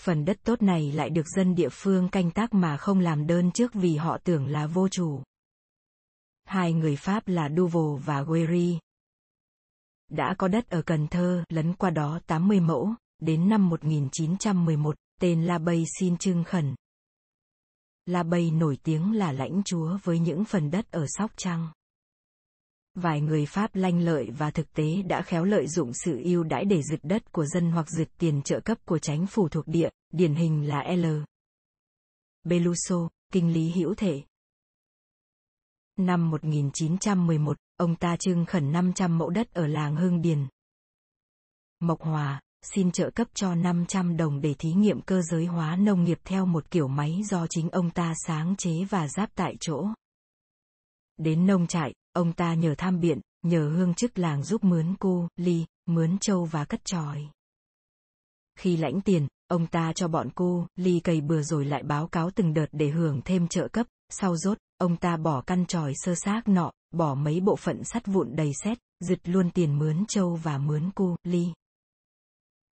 Phần 0.00 0.24
đất 0.24 0.36
tốt 0.44 0.62
này 0.62 0.92
lại 0.92 1.10
được 1.10 1.28
dân 1.36 1.54
địa 1.54 1.68
phương 1.72 2.08
canh 2.08 2.30
tác 2.30 2.54
mà 2.54 2.76
không 2.76 3.00
làm 3.00 3.26
đơn 3.26 3.50
trước 3.50 3.74
vì 3.74 3.96
họ 3.96 4.18
tưởng 4.24 4.46
là 4.46 4.66
vô 4.66 4.88
chủ. 4.88 5.22
Hai 6.46 6.72
người 6.72 6.96
Pháp 6.96 7.28
là 7.28 7.48
Duval 7.56 8.02
và 8.04 8.22
Guéry. 8.22 8.78
Đã 10.08 10.34
có 10.38 10.48
đất 10.48 10.70
ở 10.70 10.82
Cần 10.82 11.08
Thơ, 11.08 11.44
lấn 11.48 11.74
qua 11.74 11.90
đó 11.90 12.20
80 12.26 12.60
mẫu, 12.60 12.94
đến 13.18 13.48
năm 13.48 13.68
1911, 13.68 14.96
tên 15.20 15.44
La 15.44 15.58
Bay 15.58 15.84
xin 16.00 16.16
trưng 16.16 16.44
khẩn. 16.44 16.74
La 18.06 18.22
Bay 18.22 18.50
nổi 18.50 18.78
tiếng 18.82 19.12
là 19.12 19.32
lãnh 19.32 19.62
chúa 19.64 19.98
với 20.04 20.18
những 20.18 20.44
phần 20.44 20.70
đất 20.70 20.90
ở 20.90 21.06
Sóc 21.08 21.30
Trăng. 21.36 21.68
Vài 22.94 23.20
người 23.20 23.46
Pháp 23.46 23.74
lanh 23.74 24.00
lợi 24.00 24.30
và 24.30 24.50
thực 24.50 24.72
tế 24.72 25.02
đã 25.02 25.22
khéo 25.22 25.44
lợi 25.44 25.66
dụng 25.68 25.90
sự 26.04 26.20
ưu 26.24 26.44
đãi 26.44 26.64
để 26.64 26.82
giựt 26.82 27.00
đất 27.02 27.32
của 27.32 27.46
dân 27.46 27.70
hoặc 27.70 27.90
giựt 27.90 28.08
tiền 28.18 28.42
trợ 28.42 28.60
cấp 28.60 28.78
của 28.84 28.98
chính 28.98 29.26
phủ 29.26 29.48
thuộc 29.48 29.66
địa, 29.68 29.88
điển 30.12 30.34
hình 30.34 30.68
là 30.68 30.94
L. 30.96 31.06
Beluso, 32.44 33.08
kinh 33.32 33.52
lý 33.52 33.70
hữu 33.70 33.94
thể. 33.94 34.22
Năm 35.96 36.30
1911, 36.30 37.56
ông 37.76 37.96
ta 37.96 38.16
trưng 38.16 38.44
khẩn 38.44 38.72
500 38.72 39.18
mẫu 39.18 39.30
đất 39.30 39.52
ở 39.52 39.66
làng 39.66 39.96
Hưng 39.96 40.22
Điền. 40.22 40.46
Mộc 41.80 42.00
Hòa, 42.00 42.40
xin 42.62 42.92
trợ 42.92 43.10
cấp 43.10 43.28
cho 43.34 43.54
500 43.54 44.16
đồng 44.16 44.40
để 44.40 44.54
thí 44.58 44.72
nghiệm 44.72 45.00
cơ 45.00 45.22
giới 45.22 45.46
hóa 45.46 45.76
nông 45.76 46.04
nghiệp 46.04 46.18
theo 46.24 46.46
một 46.46 46.70
kiểu 46.70 46.88
máy 46.88 47.22
do 47.30 47.46
chính 47.46 47.70
ông 47.70 47.90
ta 47.90 48.14
sáng 48.26 48.54
chế 48.56 48.84
và 48.84 49.08
giáp 49.08 49.30
tại 49.34 49.56
chỗ. 49.60 49.86
Đến 51.16 51.46
nông 51.46 51.66
trại, 51.66 51.94
ông 52.12 52.32
ta 52.32 52.54
nhờ 52.54 52.74
tham 52.78 53.00
biện, 53.00 53.20
nhờ 53.42 53.68
hương 53.68 53.94
chức 53.94 54.18
làng 54.18 54.42
giúp 54.42 54.64
mướn 54.64 54.94
cô, 55.00 55.28
ly, 55.36 55.64
mướn 55.86 56.18
trâu 56.18 56.44
và 56.44 56.64
cất 56.64 56.84
tròi. 56.84 57.28
Khi 58.58 58.76
lãnh 58.76 59.00
tiền, 59.00 59.28
ông 59.48 59.66
ta 59.66 59.92
cho 59.92 60.08
bọn 60.08 60.28
cô, 60.34 60.66
ly 60.76 61.00
cày 61.00 61.20
bừa 61.20 61.42
rồi 61.42 61.64
lại 61.64 61.82
báo 61.82 62.06
cáo 62.06 62.30
từng 62.30 62.54
đợt 62.54 62.66
để 62.72 62.88
hưởng 62.88 63.20
thêm 63.24 63.48
trợ 63.48 63.68
cấp, 63.68 63.86
sau 64.08 64.36
rốt, 64.36 64.58
ông 64.78 64.96
ta 64.96 65.16
bỏ 65.16 65.40
căn 65.40 65.66
tròi 65.66 65.92
sơ 65.96 66.14
xác 66.14 66.48
nọ, 66.48 66.70
bỏ 66.90 67.14
mấy 67.14 67.40
bộ 67.40 67.56
phận 67.56 67.84
sắt 67.84 68.06
vụn 68.06 68.36
đầy 68.36 68.52
xét, 68.64 68.78
giật 69.00 69.18
luôn 69.24 69.50
tiền 69.50 69.78
mướn 69.78 70.04
châu 70.08 70.34
và 70.34 70.58
mướn 70.58 70.90
cu, 70.90 71.16
ly. 71.24 71.52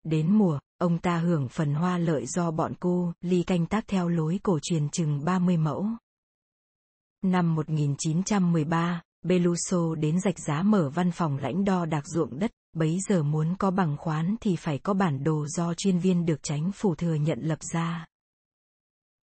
Đến 0.03 0.31
mùa, 0.31 0.59
ông 0.77 0.97
ta 0.97 1.17
hưởng 1.17 1.49
phần 1.49 1.73
hoa 1.73 1.97
lợi 1.97 2.25
do 2.25 2.51
bọn 2.51 2.73
cu, 2.79 3.11
ly 3.21 3.43
canh 3.43 3.65
tác 3.65 3.87
theo 3.87 4.09
lối 4.09 4.39
cổ 4.43 4.59
truyền 4.61 4.89
chừng 4.89 5.25
30 5.25 5.57
mẫu. 5.57 5.87
Năm 7.21 7.55
1913, 7.55 9.01
Beluso 9.23 9.95
đến 9.95 10.19
rạch 10.19 10.39
giá 10.39 10.61
mở 10.63 10.89
văn 10.89 11.11
phòng 11.11 11.37
lãnh 11.37 11.65
đo 11.65 11.85
đạc 11.85 12.07
ruộng 12.07 12.39
đất, 12.39 12.51
bấy 12.73 12.97
giờ 13.09 13.23
muốn 13.23 13.55
có 13.59 13.71
bằng 13.71 13.97
khoán 13.97 14.35
thì 14.41 14.55
phải 14.55 14.77
có 14.77 14.93
bản 14.93 15.23
đồ 15.23 15.47
do 15.47 15.73
chuyên 15.73 15.99
viên 15.99 16.25
được 16.25 16.43
tránh 16.43 16.71
phủ 16.71 16.95
thừa 16.95 17.13
nhận 17.13 17.39
lập 17.41 17.59
ra. 17.73 18.05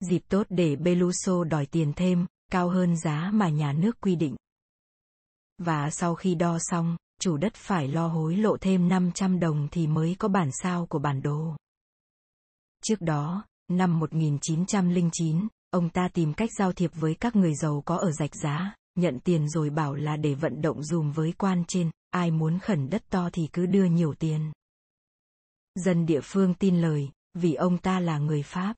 Dịp 0.00 0.22
tốt 0.28 0.46
để 0.50 0.76
Beluso 0.76 1.44
đòi 1.44 1.66
tiền 1.66 1.92
thêm, 1.96 2.26
cao 2.52 2.68
hơn 2.68 2.96
giá 2.96 3.30
mà 3.34 3.48
nhà 3.48 3.72
nước 3.72 4.00
quy 4.00 4.16
định. 4.16 4.36
Và 5.58 5.90
sau 5.90 6.14
khi 6.14 6.34
đo 6.34 6.58
xong, 6.60 6.96
chủ 7.20 7.36
đất 7.36 7.54
phải 7.54 7.88
lo 7.88 8.06
hối 8.06 8.36
lộ 8.36 8.56
thêm 8.56 8.88
500 8.88 9.40
đồng 9.40 9.68
thì 9.70 9.86
mới 9.86 10.16
có 10.18 10.28
bản 10.28 10.50
sao 10.62 10.86
của 10.86 10.98
bản 10.98 11.22
đồ. 11.22 11.56
Trước 12.84 13.00
đó, 13.00 13.44
năm 13.70 13.98
1909, 13.98 15.48
ông 15.70 15.90
ta 15.90 16.08
tìm 16.14 16.34
cách 16.34 16.50
giao 16.58 16.72
thiệp 16.72 16.90
với 16.94 17.14
các 17.14 17.36
người 17.36 17.54
giàu 17.54 17.82
có 17.86 17.96
ở 17.96 18.12
rạch 18.12 18.34
giá, 18.42 18.74
nhận 18.94 19.20
tiền 19.20 19.48
rồi 19.48 19.70
bảo 19.70 19.94
là 19.94 20.16
để 20.16 20.34
vận 20.34 20.62
động 20.62 20.82
dùm 20.82 21.12
với 21.12 21.32
quan 21.32 21.64
trên, 21.68 21.90
ai 22.10 22.30
muốn 22.30 22.58
khẩn 22.58 22.90
đất 22.90 23.02
to 23.10 23.30
thì 23.32 23.48
cứ 23.52 23.66
đưa 23.66 23.84
nhiều 23.84 24.14
tiền. 24.14 24.52
Dân 25.74 26.06
địa 26.06 26.20
phương 26.22 26.54
tin 26.54 26.80
lời, 26.80 27.10
vì 27.34 27.54
ông 27.54 27.78
ta 27.78 28.00
là 28.00 28.18
người 28.18 28.42
Pháp. 28.42 28.76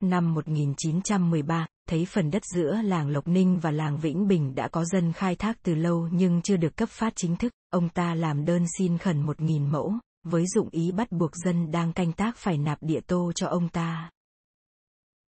Năm 0.00 0.34
1913, 0.34 1.66
thấy 1.88 2.04
phần 2.04 2.30
đất 2.30 2.42
giữa 2.54 2.82
làng 2.82 3.08
Lộc 3.08 3.28
Ninh 3.28 3.58
và 3.58 3.70
làng 3.70 3.98
Vĩnh 3.98 4.28
Bình 4.28 4.54
đã 4.54 4.68
có 4.68 4.84
dân 4.84 5.12
khai 5.12 5.36
thác 5.36 5.62
từ 5.62 5.74
lâu 5.74 6.08
nhưng 6.12 6.42
chưa 6.42 6.56
được 6.56 6.76
cấp 6.76 6.88
phát 6.88 7.12
chính 7.16 7.36
thức, 7.36 7.52
ông 7.70 7.88
ta 7.88 8.14
làm 8.14 8.44
đơn 8.44 8.64
xin 8.78 8.98
khẩn 8.98 9.26
1.000 9.26 9.68
mẫu, 9.68 9.94
với 10.24 10.44
dụng 10.54 10.68
ý 10.70 10.92
bắt 10.92 11.12
buộc 11.12 11.30
dân 11.44 11.70
đang 11.70 11.92
canh 11.92 12.12
tác 12.12 12.36
phải 12.36 12.58
nạp 12.58 12.78
địa 12.82 13.00
tô 13.06 13.32
cho 13.34 13.46
ông 13.46 13.68
ta. 13.68 14.10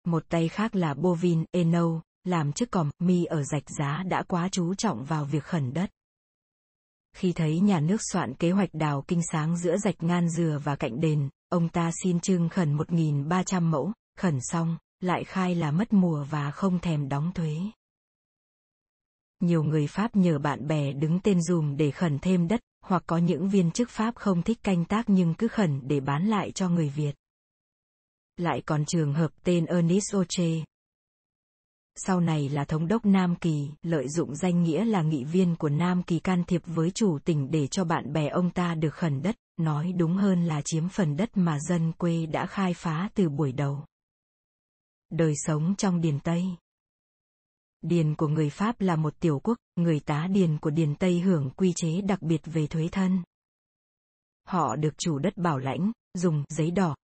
Một 0.05 0.25
tay 0.29 0.49
khác 0.49 0.75
là 0.75 0.95
Bovin 0.95 1.45
Eno, 1.51 2.03
làm 2.25 2.53
chức 2.53 2.70
còm, 2.70 2.91
mi 2.99 3.25
ở 3.25 3.43
rạch 3.43 3.70
giá 3.79 4.03
đã 4.09 4.23
quá 4.23 4.49
chú 4.53 4.75
trọng 4.75 5.05
vào 5.05 5.25
việc 5.25 5.45
khẩn 5.45 5.73
đất. 5.73 5.91
Khi 7.16 7.33
thấy 7.33 7.61
nhà 7.61 7.81
nước 7.81 8.01
soạn 8.12 8.35
kế 8.35 8.51
hoạch 8.51 8.70
đào 8.73 9.05
kinh 9.09 9.20
sáng 9.33 9.57
giữa 9.59 9.77
rạch 9.77 10.03
ngan 10.03 10.29
dừa 10.29 10.61
và 10.64 10.77
cạnh 10.77 11.01
đền, 11.01 11.29
ông 11.49 11.68
ta 11.68 11.91
xin 12.03 12.20
trưng 12.20 12.49
khẩn 12.49 12.77
1.300 12.77 13.62
mẫu, 13.62 13.93
khẩn 14.18 14.38
xong, 14.40 14.76
lại 15.00 15.24
khai 15.24 15.54
là 15.54 15.70
mất 15.70 15.92
mùa 15.92 16.26
và 16.30 16.50
không 16.50 16.78
thèm 16.78 17.08
đóng 17.08 17.32
thuế. 17.34 17.56
Nhiều 19.40 19.62
người 19.62 19.86
Pháp 19.86 20.16
nhờ 20.16 20.38
bạn 20.38 20.66
bè 20.66 20.92
đứng 20.92 21.20
tên 21.20 21.42
dùm 21.42 21.76
để 21.76 21.90
khẩn 21.90 22.18
thêm 22.18 22.48
đất, 22.48 22.60
hoặc 22.84 23.02
có 23.06 23.18
những 23.18 23.48
viên 23.48 23.70
chức 23.70 23.90
Pháp 23.90 24.14
không 24.16 24.42
thích 24.42 24.58
canh 24.62 24.84
tác 24.84 25.04
nhưng 25.06 25.34
cứ 25.34 25.48
khẩn 25.48 25.80
để 25.88 26.00
bán 26.00 26.26
lại 26.26 26.50
cho 26.50 26.68
người 26.68 26.88
Việt. 26.88 27.12
Lại 28.36 28.62
còn 28.66 28.84
trường 28.84 29.14
hợp 29.14 29.30
tên 29.44 29.66
Ernest 29.66 30.16
Oche. 30.16 30.64
Sau 31.96 32.20
này 32.20 32.48
là 32.48 32.64
thống 32.64 32.88
đốc 32.88 33.06
Nam 33.06 33.36
Kỳ, 33.36 33.70
lợi 33.82 34.08
dụng 34.08 34.36
danh 34.36 34.62
nghĩa 34.62 34.84
là 34.84 35.02
nghị 35.02 35.24
viên 35.24 35.56
của 35.56 35.68
Nam 35.68 36.02
Kỳ 36.02 36.18
can 36.18 36.44
thiệp 36.44 36.62
với 36.66 36.90
chủ 36.90 37.18
tỉnh 37.18 37.50
để 37.50 37.66
cho 37.66 37.84
bạn 37.84 38.12
bè 38.12 38.28
ông 38.28 38.50
ta 38.50 38.74
được 38.74 38.94
khẩn 38.94 39.22
đất, 39.22 39.36
nói 39.56 39.92
đúng 39.96 40.16
hơn 40.16 40.44
là 40.44 40.62
chiếm 40.64 40.88
phần 40.88 41.16
đất 41.16 41.36
mà 41.36 41.58
dân 41.60 41.92
quê 41.92 42.26
đã 42.26 42.46
khai 42.46 42.74
phá 42.74 43.08
từ 43.14 43.28
buổi 43.28 43.52
đầu. 43.52 43.84
Đời 45.12 45.34
sống 45.36 45.74
trong 45.78 46.00
Điền 46.00 46.20
Tây 46.20 46.44
Điền 47.82 48.14
của 48.14 48.28
người 48.28 48.50
Pháp 48.50 48.80
là 48.80 48.96
một 48.96 49.20
tiểu 49.20 49.40
quốc, 49.44 49.58
người 49.76 50.00
tá 50.00 50.26
điền 50.30 50.58
của 50.58 50.70
Điền 50.70 50.94
Tây 50.94 51.20
hưởng 51.20 51.50
quy 51.56 51.72
chế 51.76 52.00
đặc 52.00 52.22
biệt 52.22 52.40
về 52.44 52.66
thuế 52.66 52.88
thân. 52.92 53.22
Họ 54.44 54.76
được 54.76 54.98
chủ 54.98 55.18
đất 55.18 55.36
bảo 55.36 55.58
lãnh, 55.58 55.92
dùng 56.14 56.44
giấy 56.48 56.70
đỏ. 56.70 56.96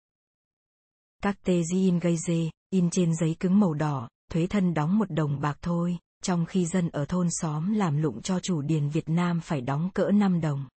Các 1.22 1.36
tê 1.44 1.62
di 1.62 1.78
in 1.78 1.98
gây 1.98 2.16
dê, 2.26 2.50
in 2.70 2.90
trên 2.90 3.14
giấy 3.16 3.36
cứng 3.40 3.61
màu 3.61 3.74
đỏ, 3.74 4.09
thuế 4.30 4.46
thân 4.46 4.74
đóng 4.74 4.98
một 4.98 5.11
đồng 5.11 5.40
bạc 5.40 5.59
thôi, 5.62 5.98
trong 6.22 6.46
khi 6.46 6.66
dân 6.66 6.88
ở 6.88 7.04
thôn 7.04 7.28
xóm 7.30 7.74
làm 7.74 7.96
lụng 7.96 8.22
cho 8.22 8.40
chủ 8.40 8.62
điền 8.62 8.88
Việt 8.88 9.09
Nam 9.09 9.40
phải 9.40 9.61
đóng 9.61 9.90
cỡ 9.94 10.11
5 10.11 10.40
đồng. 10.40 10.68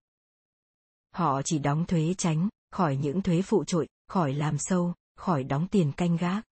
Họ 1.15 1.43
chỉ 1.43 1.59
đóng 1.59 1.85
thuế 1.87 2.15
tránh, 2.19 2.49
khỏi 2.71 2.97
những 2.97 3.23
thuế 3.23 3.43
phụ 3.43 3.65
trội, 3.65 3.89
khỏi 4.09 4.35
làm 4.35 4.59
sâu, 4.59 4.95
khỏi 5.17 5.45
đóng 5.45 5.69
tiền 5.69 5.93
canh 5.93 6.17
gác. 6.17 6.48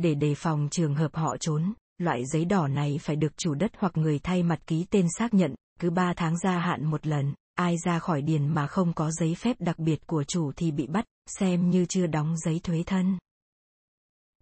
Để 0.00 0.14
đề 0.14 0.34
phòng 0.34 0.68
trường 0.70 0.94
hợp 0.94 1.14
họ 1.14 1.36
trốn, 1.36 1.72
loại 1.98 2.26
giấy 2.26 2.44
đỏ 2.44 2.68
này 2.68 2.98
phải 3.02 3.16
được 3.16 3.36
chủ 3.36 3.54
đất 3.54 3.72
hoặc 3.78 3.96
người 3.96 4.18
thay 4.18 4.42
mặt 4.42 4.60
ký 4.66 4.86
tên 4.90 5.06
xác 5.18 5.34
nhận, 5.34 5.54
cứ 5.80 5.90
3 5.90 6.12
tháng 6.16 6.38
gia 6.38 6.58
hạn 6.58 6.84
một 6.84 7.06
lần, 7.06 7.34
ai 7.54 7.76
ra 7.84 7.98
khỏi 7.98 8.22
điền 8.22 8.48
mà 8.48 8.66
không 8.66 8.92
có 8.92 9.10
giấy 9.10 9.34
phép 9.34 9.56
đặc 9.60 9.78
biệt 9.78 10.06
của 10.06 10.24
chủ 10.24 10.52
thì 10.56 10.70
bị 10.70 10.86
bắt, 10.86 11.04
xem 11.26 11.70
như 11.70 11.86
chưa 11.88 12.06
đóng 12.06 12.36
giấy 12.36 12.60
thuế 12.62 12.82
thân. 12.86 13.18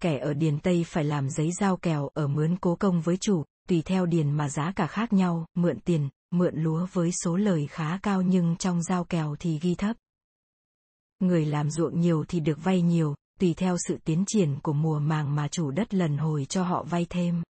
Kẻ 0.03 0.19
ở 0.19 0.35
điền 0.35 0.59
Tây 0.59 0.85
phải 0.87 1.05
làm 1.05 1.31
giấy 1.31 1.51
giao 1.61 1.77
kèo 1.77 2.09
ở 2.15 2.27
mướn 2.27 2.57
cố 2.57 2.77
công 2.77 3.01
với 3.01 3.17
chủ, 3.17 3.45
tùy 3.69 3.83
theo 3.85 4.07
điền 4.07 4.33
mà 4.33 4.49
giá 4.49 4.73
cả 4.77 4.87
khác 4.87 5.13
nhau, 5.13 5.47
mượn 5.55 5.81
tiền, 5.81 6.09
mượn 6.31 6.55
lúa 6.57 6.87
với 6.93 7.11
số 7.13 7.37
lời 7.37 7.67
khá 7.71 7.99
cao 8.03 8.23
nhưng 8.23 8.57
trong 8.57 8.83
giao 8.83 9.05
kèo 9.05 9.37
thì 9.39 9.59
ghi 9.59 9.75
thấp. 9.75 9.97
Người 11.19 11.45
làm 11.45 11.71
ruộng 11.71 12.01
nhiều 12.01 12.25
thì 12.29 12.41
được 12.41 12.65
vay 12.65 12.83
nhiều, 12.83 13.15
tùy 13.41 13.55
theo 13.55 13.77
sự 13.89 13.99
tiến 14.05 14.25
triển 14.27 14.59
của 14.63 14.73
mùa 14.73 14.99
màng 14.99 15.35
mà 15.35 15.49
chủ 15.49 15.71
đất 15.71 15.95
lần 15.95 16.17
hồi 16.17 16.45
cho 16.45 16.65
họ 16.65 16.85
vay 16.85 17.07
thêm. 17.11 17.43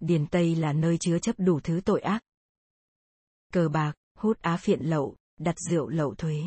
Điền 0.00 0.26
Tây 0.26 0.56
là 0.56 0.72
nơi 0.72 0.98
chứa 0.98 1.18
chấp 1.18 1.36
đủ 1.38 1.60
thứ 1.60 1.80
tội 1.84 2.00
ác. 2.00 2.22
Cờ 3.52 3.68
bạc, 3.68 3.92
hút 4.18 4.38
á 4.40 4.56
phiện 4.56 4.80
lậu, 4.80 5.16
đặt 5.38 5.54
rượu 5.70 5.88
lậu 5.88 6.14
thuế. 6.14 6.42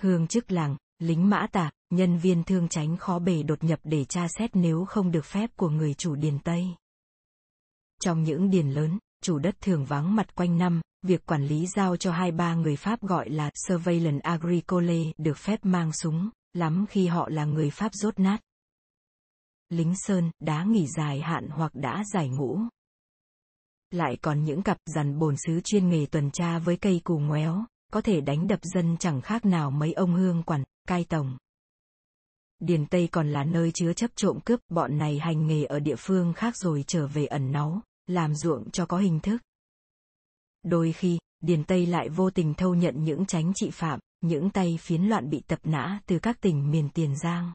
Hương 0.00 0.26
chức 0.26 0.52
làng, 0.52 0.76
lính 0.98 1.30
mã 1.30 1.46
tà, 1.52 1.70
nhân 1.90 2.18
viên 2.18 2.44
thương 2.44 2.68
tránh 2.68 2.96
khó 2.96 3.18
bề 3.18 3.42
đột 3.42 3.64
nhập 3.64 3.80
để 3.84 4.04
tra 4.04 4.26
xét 4.38 4.56
nếu 4.56 4.84
không 4.84 5.10
được 5.10 5.24
phép 5.24 5.50
của 5.56 5.68
người 5.68 5.94
chủ 5.94 6.14
điền 6.14 6.38
Tây. 6.38 6.66
Trong 8.00 8.22
những 8.22 8.50
điền 8.50 8.70
lớn, 8.70 8.98
chủ 9.22 9.38
đất 9.38 9.54
thường 9.60 9.84
vắng 9.84 10.16
mặt 10.16 10.34
quanh 10.34 10.58
năm, 10.58 10.80
việc 11.02 11.26
quản 11.26 11.46
lý 11.46 11.66
giao 11.66 11.96
cho 11.96 12.12
hai 12.12 12.32
ba 12.32 12.54
người 12.54 12.76
Pháp 12.76 13.02
gọi 13.02 13.30
là 13.30 13.50
Surveillance 13.54 14.20
Agricole 14.22 15.02
được 15.18 15.38
phép 15.38 15.64
mang 15.64 15.92
súng, 15.92 16.30
lắm 16.54 16.86
khi 16.88 17.06
họ 17.06 17.28
là 17.28 17.44
người 17.44 17.70
Pháp 17.70 17.94
rốt 17.94 18.18
nát. 18.18 18.40
Lính 19.68 19.94
Sơn, 19.96 20.30
đã 20.40 20.64
nghỉ 20.64 20.86
dài 20.96 21.20
hạn 21.20 21.48
hoặc 21.48 21.74
đã 21.74 22.04
giải 22.12 22.28
ngũ. 22.28 22.58
Lại 23.90 24.18
còn 24.22 24.44
những 24.44 24.62
cặp 24.62 24.76
dàn 24.86 25.18
bồn 25.18 25.34
sứ 25.36 25.60
chuyên 25.64 25.88
nghề 25.88 26.06
tuần 26.06 26.30
tra 26.30 26.58
với 26.58 26.76
cây 26.76 27.00
cù 27.04 27.18
ngoéo, 27.18 27.64
có 27.92 28.00
thể 28.00 28.20
đánh 28.20 28.46
đập 28.46 28.60
dân 28.62 28.96
chẳng 28.96 29.20
khác 29.20 29.44
nào 29.44 29.70
mấy 29.70 29.92
ông 29.92 30.14
hương 30.14 30.42
quản, 30.42 30.64
cai 30.88 31.04
tổng. 31.04 31.38
Điền 32.58 32.86
Tây 32.86 33.08
còn 33.12 33.28
là 33.28 33.44
nơi 33.44 33.70
chứa 33.74 33.92
chấp 33.92 34.10
trộm 34.16 34.38
cướp, 34.44 34.60
bọn 34.68 34.98
này 34.98 35.18
hành 35.18 35.46
nghề 35.46 35.64
ở 35.64 35.80
địa 35.80 35.96
phương 35.98 36.32
khác 36.32 36.56
rồi 36.56 36.84
trở 36.86 37.06
về 37.06 37.26
ẩn 37.26 37.52
náu, 37.52 37.80
làm 38.06 38.34
ruộng 38.34 38.70
cho 38.70 38.86
có 38.86 38.98
hình 38.98 39.20
thức. 39.20 39.42
Đôi 40.62 40.92
khi, 40.92 41.18
Điền 41.40 41.64
Tây 41.64 41.86
lại 41.86 42.08
vô 42.08 42.30
tình 42.30 42.54
thâu 42.54 42.74
nhận 42.74 43.04
những 43.04 43.26
tránh 43.26 43.52
trị 43.54 43.70
phạm, 43.70 44.00
những 44.24 44.50
tay 44.50 44.78
phiến 44.80 45.02
loạn 45.02 45.30
bị 45.30 45.42
tập 45.46 45.58
nã 45.64 46.00
từ 46.06 46.18
các 46.18 46.40
tỉnh 46.40 46.70
miền 46.70 46.88
Tiền 46.94 47.16
Giang. 47.16 47.52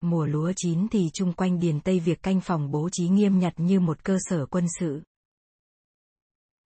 Mùa 0.00 0.26
lúa 0.26 0.52
chín 0.56 0.88
thì 0.90 1.10
chung 1.14 1.32
quanh 1.32 1.60
Điền 1.60 1.80
Tây 1.80 2.00
việc 2.00 2.22
canh 2.22 2.40
phòng 2.40 2.70
bố 2.70 2.88
trí 2.92 3.08
nghiêm 3.08 3.38
nhặt 3.38 3.52
như 3.56 3.80
một 3.80 4.04
cơ 4.04 4.18
sở 4.20 4.46
quân 4.46 4.66
sự. 4.78 5.02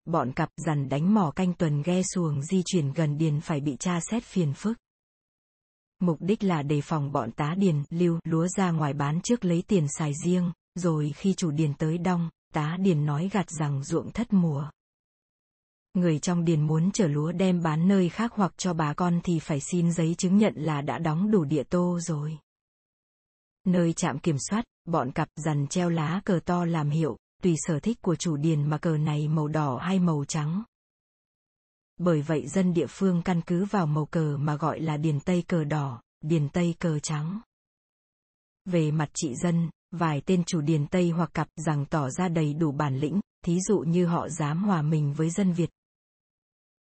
Bọn 0.05 0.31
cặp 0.31 0.49
dằn 0.65 0.89
đánh 0.89 1.13
mỏ 1.13 1.31
canh 1.35 1.53
tuần 1.53 1.81
ghe 1.81 2.01
xuồng 2.03 2.41
di 2.41 2.61
chuyển 2.65 2.93
gần 2.93 3.17
Điền 3.17 3.41
phải 3.41 3.59
bị 3.59 3.75
tra 3.79 3.99
xét 4.11 4.23
phiền 4.23 4.53
phức. 4.53 4.77
Mục 5.99 6.17
đích 6.19 6.43
là 6.43 6.61
đề 6.61 6.81
phòng 6.81 7.11
bọn 7.11 7.31
tá 7.31 7.55
Điền 7.57 7.83
lưu 7.89 8.19
lúa 8.23 8.47
ra 8.47 8.71
ngoài 8.71 8.93
bán 8.93 9.21
trước 9.21 9.45
lấy 9.45 9.63
tiền 9.67 9.87
xài 9.97 10.11
riêng, 10.23 10.51
rồi 10.75 11.13
khi 11.15 11.33
chủ 11.33 11.51
Điền 11.51 11.73
tới 11.73 11.97
đong, 11.97 12.29
tá 12.53 12.77
Điền 12.79 13.05
nói 13.05 13.29
gạt 13.33 13.49
rằng 13.49 13.83
ruộng 13.83 14.11
thất 14.11 14.33
mùa 14.33 14.69
người 15.95 16.19
trong 16.19 16.45
điền 16.45 16.61
muốn 16.67 16.91
chở 16.91 17.07
lúa 17.07 17.31
đem 17.31 17.61
bán 17.63 17.87
nơi 17.87 18.09
khác 18.09 18.31
hoặc 18.35 18.53
cho 18.57 18.73
bà 18.73 18.93
con 18.93 19.19
thì 19.23 19.39
phải 19.39 19.59
xin 19.59 19.91
giấy 19.91 20.15
chứng 20.17 20.37
nhận 20.37 20.53
là 20.55 20.81
đã 20.81 20.97
đóng 20.97 21.31
đủ 21.31 21.43
địa 21.43 21.63
tô 21.63 21.99
rồi. 22.01 22.37
Nơi 23.65 23.93
trạm 23.93 24.19
kiểm 24.19 24.37
soát, 24.49 24.65
bọn 24.85 25.11
cặp 25.11 25.27
dằn 25.35 25.67
treo 25.67 25.89
lá 25.89 26.21
cờ 26.25 26.39
to 26.45 26.65
làm 26.65 26.89
hiệu, 26.89 27.17
tùy 27.43 27.55
sở 27.57 27.79
thích 27.79 28.01
của 28.01 28.15
chủ 28.15 28.37
điền 28.37 28.69
mà 28.69 28.77
cờ 28.77 28.97
này 28.97 29.27
màu 29.27 29.47
đỏ 29.47 29.77
hay 29.77 29.99
màu 29.99 30.25
trắng. 30.25 30.63
Bởi 31.97 32.21
vậy 32.21 32.47
dân 32.47 32.73
địa 32.73 32.87
phương 32.89 33.21
căn 33.21 33.41
cứ 33.41 33.65
vào 33.65 33.85
màu 33.85 34.05
cờ 34.05 34.37
mà 34.37 34.55
gọi 34.55 34.79
là 34.79 34.97
điền 34.97 35.19
tây 35.19 35.43
cờ 35.47 35.63
đỏ, 35.63 36.01
điền 36.21 36.49
tây 36.49 36.75
cờ 36.79 36.99
trắng. 36.99 37.41
Về 38.65 38.91
mặt 38.91 39.09
trị 39.13 39.35
dân, 39.43 39.69
vài 39.91 40.21
tên 40.25 40.43
chủ 40.43 40.61
điền 40.61 40.87
tây 40.87 41.09
hoặc 41.09 41.29
cặp 41.33 41.47
rằng 41.55 41.85
tỏ 41.85 42.09
ra 42.09 42.27
đầy 42.27 42.53
đủ 42.53 42.71
bản 42.71 42.97
lĩnh, 42.97 43.19
thí 43.45 43.59
dụ 43.67 43.79
như 43.79 44.05
họ 44.05 44.29
dám 44.29 44.63
hòa 44.63 44.81
mình 44.81 45.13
với 45.13 45.29
dân 45.29 45.53
Việt, 45.53 45.69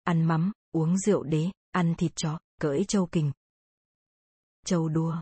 ăn 0.04 0.24
mắm, 0.24 0.52
uống 0.72 0.98
rượu 0.98 1.24
đế, 1.24 1.50
ăn 1.72 1.96
thịt 1.96 2.12
chó, 2.16 2.40
cưỡi 2.60 2.84
châu 2.84 3.06
kình. 3.06 3.32
Châu 4.66 4.90
đua. 4.90 5.22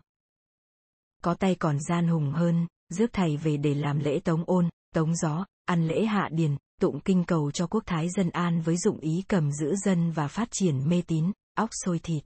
Có 1.23 1.33
tay 1.33 1.55
còn 1.55 1.77
gian 1.89 2.07
hùng 2.07 2.31
hơn, 2.31 2.67
rước 2.89 3.13
thầy 3.13 3.37
về 3.37 3.57
để 3.57 3.73
làm 3.73 3.99
lễ 3.99 4.19
tống 4.19 4.43
ôn, 4.47 4.69
tống 4.93 5.15
gió, 5.15 5.45
ăn 5.65 5.87
lễ 5.87 6.05
hạ 6.05 6.29
điền, 6.31 6.57
tụng 6.81 6.99
kinh 6.99 7.23
cầu 7.23 7.51
cho 7.51 7.67
quốc 7.67 7.83
thái 7.85 8.09
dân 8.09 8.29
an 8.29 8.61
với 8.61 8.77
dụng 8.77 8.99
ý 8.99 9.23
cầm 9.27 9.51
giữ 9.51 9.75
dân 9.75 10.11
và 10.11 10.27
phát 10.27 10.47
triển 10.51 10.89
mê 10.89 11.01
tín, 11.07 11.31
óc 11.53 11.69
sôi 11.85 11.99
thịt. 11.99 12.23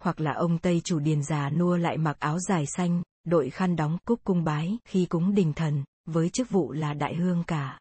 Hoặc 0.00 0.20
là 0.20 0.32
ông 0.32 0.58
Tây 0.58 0.80
chủ 0.84 0.98
điền 0.98 1.22
già 1.22 1.50
nua 1.50 1.76
lại 1.76 1.98
mặc 1.98 2.16
áo 2.18 2.38
dài 2.38 2.66
xanh, 2.66 3.02
đội 3.24 3.50
khăn 3.50 3.76
đóng 3.76 3.98
cúc 4.04 4.20
cung 4.24 4.44
bái 4.44 4.78
khi 4.84 5.06
cúng 5.06 5.34
đình 5.34 5.52
thần, 5.52 5.84
với 6.04 6.30
chức 6.30 6.50
vụ 6.50 6.72
là 6.72 6.94
đại 6.94 7.14
hương 7.14 7.44
cả. 7.46 7.80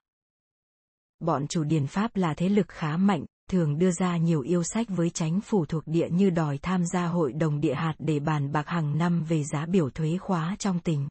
bọn 1.19 1.47
chủ 1.47 1.63
điền 1.63 1.87
Pháp 1.87 2.15
là 2.15 2.33
thế 2.33 2.49
lực 2.49 2.67
khá 2.67 2.97
mạnh, 2.97 3.25
thường 3.49 3.79
đưa 3.79 3.91
ra 3.91 4.17
nhiều 4.17 4.41
yêu 4.41 4.63
sách 4.63 4.87
với 4.89 5.09
chánh 5.09 5.41
phủ 5.41 5.65
thuộc 5.65 5.83
địa 5.85 6.09
như 6.09 6.29
đòi 6.29 6.57
tham 6.57 6.85
gia 6.85 7.05
hội 7.05 7.33
đồng 7.33 7.61
địa 7.61 7.73
hạt 7.73 7.93
để 7.99 8.19
bàn 8.19 8.51
bạc 8.51 8.67
hàng 8.67 8.97
năm 8.97 9.23
về 9.23 9.43
giá 9.43 9.65
biểu 9.65 9.89
thuế 9.89 10.17
khóa 10.17 10.55
trong 10.59 10.79
tỉnh. 10.79 11.07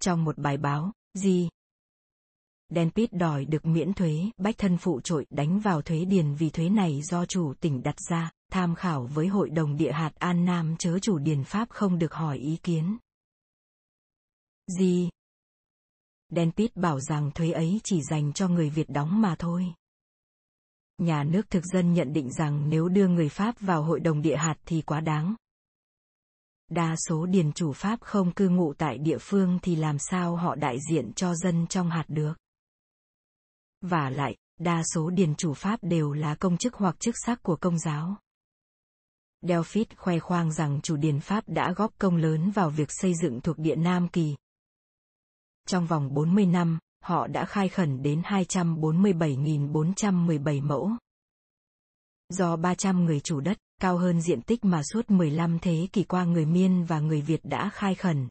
Trong 0.00 0.24
một 0.24 0.38
bài 0.38 0.56
báo, 0.56 0.92
Di 1.14 1.48
Đen 2.68 2.90
Pít 2.90 3.12
đòi 3.12 3.44
được 3.44 3.66
miễn 3.66 3.92
thuế, 3.94 4.30
bách 4.36 4.58
thân 4.58 4.76
phụ 4.76 5.00
trội 5.00 5.26
đánh 5.30 5.60
vào 5.60 5.82
thuế 5.82 6.04
điền 6.04 6.34
vì 6.34 6.50
thuế 6.50 6.68
này 6.68 7.02
do 7.02 7.26
chủ 7.26 7.54
tỉnh 7.60 7.82
đặt 7.82 8.00
ra, 8.08 8.30
tham 8.52 8.74
khảo 8.74 9.06
với 9.06 9.26
hội 9.26 9.50
đồng 9.50 9.76
địa 9.76 9.92
hạt 9.92 10.12
An 10.14 10.44
Nam 10.44 10.76
chớ 10.78 10.98
chủ 10.98 11.18
điền 11.18 11.44
Pháp 11.44 11.70
không 11.70 11.98
được 11.98 12.14
hỏi 12.14 12.38
ý 12.38 12.56
kiến. 12.62 12.98
Gì? 14.66 15.10
Đen 16.28 16.52
Pít 16.52 16.76
bảo 16.76 17.00
rằng 17.00 17.30
thuế 17.34 17.50
ấy 17.50 17.80
chỉ 17.84 18.02
dành 18.02 18.32
cho 18.32 18.48
người 18.48 18.70
Việt 18.70 18.88
đóng 18.88 19.20
mà 19.20 19.36
thôi. 19.38 19.74
Nhà 20.98 21.24
nước 21.24 21.50
thực 21.50 21.64
dân 21.64 21.92
nhận 21.92 22.12
định 22.12 22.32
rằng 22.32 22.68
nếu 22.68 22.88
đưa 22.88 23.08
người 23.08 23.28
Pháp 23.28 23.60
vào 23.60 23.82
hội 23.82 24.00
đồng 24.00 24.22
địa 24.22 24.36
hạt 24.36 24.56
thì 24.64 24.82
quá 24.82 25.00
đáng. 25.00 25.34
Đa 26.70 26.96
số 27.08 27.26
điền 27.26 27.52
chủ 27.52 27.72
Pháp 27.72 28.00
không 28.00 28.32
cư 28.32 28.48
ngụ 28.48 28.74
tại 28.74 28.98
địa 28.98 29.18
phương 29.20 29.58
thì 29.62 29.76
làm 29.76 29.98
sao 29.98 30.36
họ 30.36 30.54
đại 30.54 30.78
diện 30.90 31.12
cho 31.12 31.34
dân 31.34 31.66
trong 31.66 31.90
hạt 31.90 32.04
được. 32.08 32.34
Và 33.80 34.10
lại, 34.10 34.36
đa 34.58 34.82
số 34.94 35.10
điền 35.10 35.34
chủ 35.34 35.54
Pháp 35.54 35.78
đều 35.82 36.12
là 36.12 36.34
công 36.34 36.56
chức 36.56 36.74
hoặc 36.74 37.00
chức 37.00 37.14
sắc 37.26 37.42
của 37.42 37.56
công 37.56 37.78
giáo. 37.78 38.16
Delphit 39.42 39.96
khoe 39.96 40.18
khoang 40.18 40.52
rằng 40.52 40.80
chủ 40.82 40.96
điền 40.96 41.20
Pháp 41.20 41.44
đã 41.46 41.72
góp 41.72 41.98
công 41.98 42.16
lớn 42.16 42.50
vào 42.50 42.70
việc 42.70 42.88
xây 42.90 43.14
dựng 43.14 43.40
thuộc 43.40 43.58
địa 43.58 43.76
Nam 43.76 44.08
Kỳ. 44.08 44.36
Trong 45.68 45.86
vòng 45.86 46.14
40 46.14 46.46
năm, 46.46 46.78
họ 47.06 47.26
đã 47.26 47.44
khai 47.44 47.68
khẩn 47.68 48.02
đến 48.02 48.22
247.417 48.22 50.62
mẫu. 50.62 50.90
Do 52.28 52.56
300 52.56 53.04
người 53.04 53.20
chủ 53.20 53.40
đất, 53.40 53.58
cao 53.80 53.98
hơn 53.98 54.22
diện 54.22 54.42
tích 54.42 54.64
mà 54.64 54.82
suốt 54.82 55.10
15 55.10 55.58
thế 55.58 55.88
kỷ 55.92 56.04
qua 56.04 56.24
người 56.24 56.46
Miên 56.46 56.84
và 56.84 57.00
người 57.00 57.20
Việt 57.20 57.40
đã 57.44 57.70
khai 57.72 57.94
khẩn. 57.94 58.28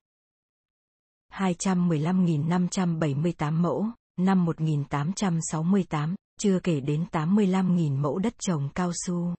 215.578 1.34 3.54
mẫu, 3.54 3.86
năm 4.20 4.46
1868, 4.46 6.16
chưa 6.40 6.60
kể 6.60 6.80
đến 6.80 7.06
85.000 7.12 7.98
mẫu 7.98 8.20
đất 8.20 8.34
trồng 8.40 8.70
cao 8.76 8.92
su. 9.06 9.36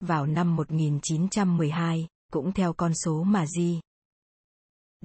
Vào 0.00 0.26
năm 0.26 0.56
1912, 0.56 2.06
cũng 2.32 2.52
theo 2.52 2.72
con 2.72 2.94
số 2.94 3.22
mà 3.22 3.46
Di 3.46 3.80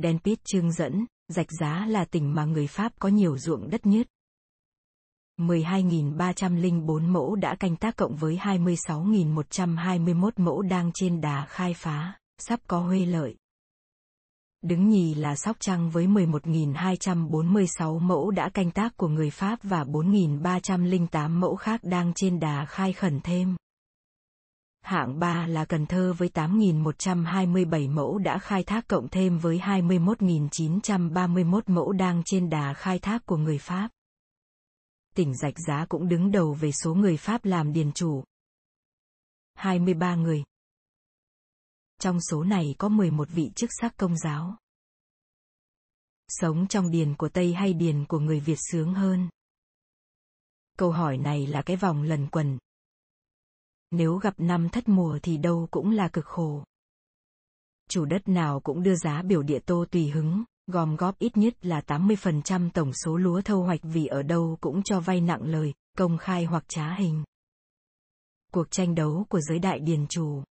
Denpit 0.04 0.46
trương 0.46 0.72
dẫn, 0.72 1.06
rạch 1.28 1.52
giá 1.60 1.86
là 1.86 2.06
tỉnh 2.06 2.34
mà 2.34 2.46
người 2.46 2.68
Pháp 2.68 2.94
có 3.00 3.10
nhiều 3.10 3.38
ruộng 3.38 3.70
đất 3.70 3.86
nhất. 3.86 4.08
12.304 5.40 7.02
mẫu 7.02 7.36
đã 7.36 7.56
canh 7.56 7.76
tác 7.76 7.96
cộng 7.96 8.16
với 8.16 8.40
26.121 8.42 10.30
mẫu 10.38 10.62
đang 10.62 10.92
trên 10.94 11.22
đà 11.22 11.46
khai 11.46 11.74
phá, 11.74 12.14
sắp 12.38 12.60
có 12.68 12.80
huê 12.80 13.06
lợi. 13.06 13.36
Đứng 14.62 14.90
nhì 14.90 15.14
là 15.14 15.36
Sóc 15.36 15.58
Trăng 15.60 15.90
với 15.90 16.08
11.246 16.08 18.00
mẫu 18.00 18.32
đã 18.32 18.50
canh 18.50 18.72
tác 18.72 18.98
của 18.98 19.08
người 19.08 19.30
Pháp 19.30 19.60
và 19.64 19.84
4.308 19.84 21.30
mẫu 21.30 21.56
khác 21.56 21.84
đang 21.84 22.14
trên 22.16 22.40
đà 22.40 22.66
khai 22.66 22.94
khẩn 22.94 23.20
thêm. 23.24 23.56
Hạng 24.82 25.20
3 25.20 25.48
là 25.48 25.66
Cần 25.66 25.86
Thơ 25.86 26.14
với 26.18 26.30
8.127 26.34 27.94
mẫu 27.94 28.18
đã 28.18 28.40
khai 28.40 28.64
thác 28.64 28.88
cộng 28.88 29.10
thêm 29.10 29.38
với 29.38 29.58
21.931 29.58 31.62
mẫu 31.68 31.92
đang 31.92 32.22
trên 32.26 32.50
đà 32.50 32.74
khai 32.74 33.00
thác 33.00 33.26
của 33.26 33.38
người 33.38 33.58
Pháp 33.58 33.90
tỉnh 35.14 35.36
Rạch 35.36 35.60
Giá 35.68 35.86
cũng 35.90 36.08
đứng 36.10 36.32
đầu 36.32 36.54
về 36.54 36.72
số 36.72 36.94
người 36.94 37.18
Pháp 37.18 37.46
làm 37.46 37.74
điền 37.74 37.92
chủ. 37.92 38.24
23 39.54 40.16
người. 40.16 40.44
Trong 42.00 42.22
số 42.22 42.44
này 42.44 42.76
có 42.78 42.90
11 42.90 43.30
vị 43.30 43.52
chức 43.56 43.70
sắc 43.82 43.98
công 43.98 44.18
giáo. 44.18 44.56
Sống 46.28 46.68
trong 46.68 46.92
điền 46.92 47.16
của 47.16 47.30
Tây 47.30 47.54
hay 47.54 47.74
điền 47.74 48.06
của 48.06 48.20
người 48.20 48.40
Việt 48.40 48.58
sướng 48.72 48.94
hơn? 48.94 49.30
Câu 50.78 50.92
hỏi 50.92 51.18
này 51.18 51.48
là 51.48 51.62
cái 51.62 51.76
vòng 51.76 52.04
lần 52.04 52.28
quần. 52.32 52.58
Nếu 53.92 54.16
gặp 54.16 54.34
năm 54.38 54.70
thất 54.70 54.90
mùa 54.90 55.20
thì 55.24 55.38
đâu 55.38 55.68
cũng 55.72 55.92
là 55.92 56.10
cực 56.14 56.26
khổ. 56.26 56.64
Chủ 57.90 58.06
đất 58.06 58.28
nào 58.28 58.60
cũng 58.60 58.84
đưa 58.84 58.96
giá 58.96 59.22
biểu 59.22 59.44
địa 59.44 59.60
tô 59.60 59.86
tùy 59.92 60.10
hứng, 60.10 60.44
gom 60.68 60.96
góp 60.96 61.20
ít 61.20 61.38
nhất 61.38 61.66
là 61.66 61.82
80% 61.88 62.70
tổng 62.70 62.92
số 62.94 63.18
lúa 63.18 63.42
thâu 63.42 63.64
hoạch 63.64 63.80
vì 63.84 64.06
ở 64.06 64.24
đâu 64.24 64.58
cũng 64.62 64.84
cho 64.84 65.00
vay 65.00 65.22
nặng 65.22 65.42
lời, 65.44 65.74
công 65.98 66.18
khai 66.18 66.46
hoặc 66.46 66.64
trá 66.68 66.96
hình. 66.96 67.24
Cuộc 68.52 68.72
tranh 68.72 68.96
đấu 68.96 69.26
của 69.30 69.42
giới 69.42 69.60
đại 69.60 69.80
điền 69.80 70.08
chủ 70.08 70.44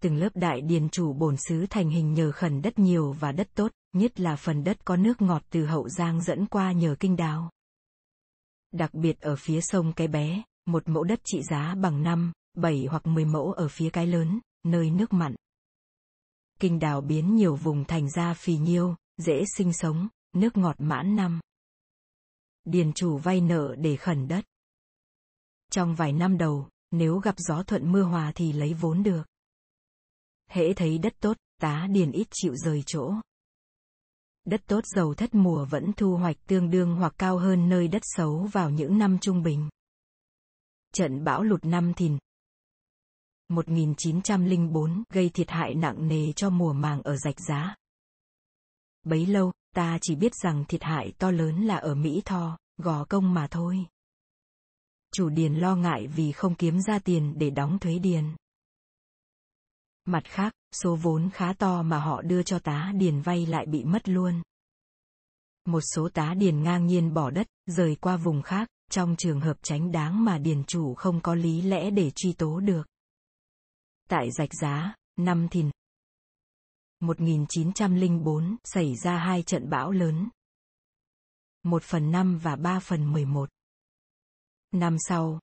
Từng 0.00 0.16
lớp 0.16 0.28
đại 0.34 0.60
điền 0.60 0.88
chủ 0.88 1.12
bổn 1.12 1.36
xứ 1.36 1.66
thành 1.70 1.90
hình 1.90 2.14
nhờ 2.14 2.32
khẩn 2.32 2.62
đất 2.62 2.78
nhiều 2.78 3.12
và 3.12 3.32
đất 3.32 3.48
tốt, 3.54 3.72
nhất 3.92 4.20
là 4.20 4.36
phần 4.36 4.64
đất 4.64 4.84
có 4.84 4.96
nước 4.96 5.22
ngọt 5.22 5.42
từ 5.50 5.66
hậu 5.66 5.88
giang 5.88 6.22
dẫn 6.22 6.46
qua 6.46 6.72
nhờ 6.72 6.96
kinh 7.00 7.16
đào. 7.16 7.50
Đặc 8.72 8.94
biệt 8.94 9.20
ở 9.20 9.36
phía 9.36 9.60
sông 9.60 9.92
cái 9.92 10.08
bé, 10.08 10.42
một 10.66 10.88
mẫu 10.88 11.04
đất 11.04 11.20
trị 11.24 11.42
giá 11.42 11.74
bằng 11.74 12.02
5, 12.02 12.32
7 12.54 12.86
hoặc 12.90 13.06
10 13.06 13.24
mẫu 13.24 13.52
ở 13.52 13.68
phía 13.68 13.90
cái 13.90 14.06
lớn, 14.06 14.40
nơi 14.64 14.90
nước 14.90 15.12
mặn 15.12 15.34
kinh 16.60 16.78
đào 16.78 17.00
biến 17.00 17.36
nhiều 17.36 17.56
vùng 17.56 17.84
thành 17.84 18.10
ra 18.10 18.34
phì 18.34 18.56
nhiêu, 18.56 18.94
dễ 19.16 19.44
sinh 19.56 19.72
sống, 19.72 20.08
nước 20.32 20.56
ngọt 20.56 20.76
mãn 20.78 21.16
năm. 21.16 21.40
Điền 22.64 22.92
chủ 22.92 23.18
vay 23.18 23.40
nợ 23.40 23.74
để 23.78 23.96
khẩn 23.96 24.28
đất. 24.28 24.44
Trong 25.70 25.94
vài 25.94 26.12
năm 26.12 26.38
đầu, 26.38 26.68
nếu 26.90 27.18
gặp 27.18 27.34
gió 27.38 27.62
thuận 27.62 27.92
mưa 27.92 28.02
hòa 28.02 28.32
thì 28.34 28.52
lấy 28.52 28.74
vốn 28.74 29.02
được. 29.02 29.22
Hễ 30.50 30.72
thấy 30.74 30.98
đất 30.98 31.14
tốt, 31.20 31.36
tá 31.60 31.86
điền 31.90 32.12
ít 32.12 32.28
chịu 32.30 32.56
rời 32.56 32.82
chỗ. 32.86 33.14
Đất 34.44 34.60
tốt 34.66 34.80
giàu 34.84 35.14
thất 35.14 35.34
mùa 35.34 35.64
vẫn 35.64 35.92
thu 35.96 36.16
hoạch 36.16 36.36
tương 36.46 36.70
đương 36.70 36.96
hoặc 36.96 37.14
cao 37.18 37.38
hơn 37.38 37.68
nơi 37.68 37.88
đất 37.88 38.02
xấu 38.04 38.48
vào 38.52 38.70
những 38.70 38.98
năm 38.98 39.18
trung 39.20 39.42
bình. 39.42 39.68
Trận 40.92 41.24
bão 41.24 41.42
lụt 41.42 41.64
năm 41.64 41.94
thìn, 41.94 42.18
1904 43.48 45.02
gây 45.10 45.28
thiệt 45.28 45.50
hại 45.50 45.74
nặng 45.74 46.08
nề 46.08 46.32
cho 46.32 46.50
mùa 46.50 46.72
màng 46.72 47.02
ở 47.02 47.16
rạch 47.16 47.40
giá. 47.48 47.76
Bấy 49.02 49.26
lâu, 49.26 49.52
ta 49.74 49.98
chỉ 50.02 50.16
biết 50.16 50.32
rằng 50.34 50.64
thiệt 50.68 50.82
hại 50.82 51.12
to 51.18 51.30
lớn 51.30 51.64
là 51.64 51.76
ở 51.76 51.94
Mỹ 51.94 52.22
Tho, 52.24 52.58
gò 52.76 53.04
công 53.04 53.34
mà 53.34 53.46
thôi. 53.50 53.86
Chủ 55.12 55.28
điền 55.28 55.54
lo 55.54 55.76
ngại 55.76 56.06
vì 56.06 56.32
không 56.32 56.54
kiếm 56.54 56.80
ra 56.80 56.98
tiền 56.98 57.34
để 57.38 57.50
đóng 57.50 57.78
thuế 57.78 57.98
điền. 57.98 58.24
Mặt 60.04 60.22
khác, 60.24 60.52
số 60.82 60.96
vốn 60.96 61.30
khá 61.30 61.52
to 61.52 61.82
mà 61.82 61.98
họ 61.98 62.22
đưa 62.22 62.42
cho 62.42 62.58
tá 62.58 62.92
điền 62.94 63.20
vay 63.20 63.46
lại 63.46 63.66
bị 63.66 63.84
mất 63.84 64.08
luôn. 64.08 64.42
Một 65.64 65.80
số 65.94 66.08
tá 66.14 66.34
điền 66.34 66.62
ngang 66.62 66.86
nhiên 66.86 67.14
bỏ 67.14 67.30
đất, 67.30 67.46
rời 67.66 67.96
qua 68.00 68.16
vùng 68.16 68.42
khác, 68.42 68.68
trong 68.90 69.16
trường 69.16 69.40
hợp 69.40 69.56
tránh 69.62 69.92
đáng 69.92 70.24
mà 70.24 70.38
điền 70.38 70.64
chủ 70.64 70.94
không 70.94 71.20
có 71.20 71.34
lý 71.34 71.60
lẽ 71.60 71.90
để 71.90 72.10
truy 72.10 72.32
tố 72.32 72.60
được. 72.60 72.86
Tại 74.08 74.30
Rạch 74.30 74.54
Giá, 74.60 74.94
năm 75.16 75.48
Thìn. 75.50 75.70
1904 77.00 78.56
xảy 78.64 78.96
ra 78.96 79.18
hai 79.18 79.42
trận 79.42 79.70
bão 79.70 79.90
lớn. 79.90 80.28
1 81.62 81.82
phần 81.82 82.10
5 82.10 82.38
và 82.38 82.56
3 82.56 82.80
phần 82.80 83.12
11. 83.12 83.50
Năm 84.72 84.96
sau, 84.98 85.40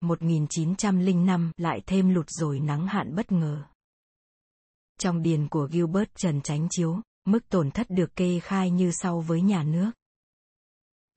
1905 0.00 1.52
lại 1.56 1.82
thêm 1.86 2.14
lụt 2.14 2.26
rồi 2.28 2.60
nắng 2.60 2.86
hạn 2.86 3.14
bất 3.14 3.32
ngờ. 3.32 3.64
Trong 4.98 5.22
điền 5.22 5.48
của 5.48 5.68
Gilbert 5.72 6.10
Trần 6.14 6.42
Chánh 6.42 6.68
Chiếu, 6.70 7.00
mức 7.24 7.48
tổn 7.48 7.70
thất 7.70 7.90
được 7.90 8.16
kê 8.16 8.40
khai 8.40 8.70
như 8.70 8.90
sau 8.92 9.20
với 9.20 9.42
nhà 9.42 9.62
nước. 9.62 9.90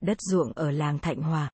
Đất 0.00 0.20
ruộng 0.20 0.52
ở 0.52 0.70
làng 0.70 0.98
Thạnh 0.98 1.22
Hòa, 1.22 1.50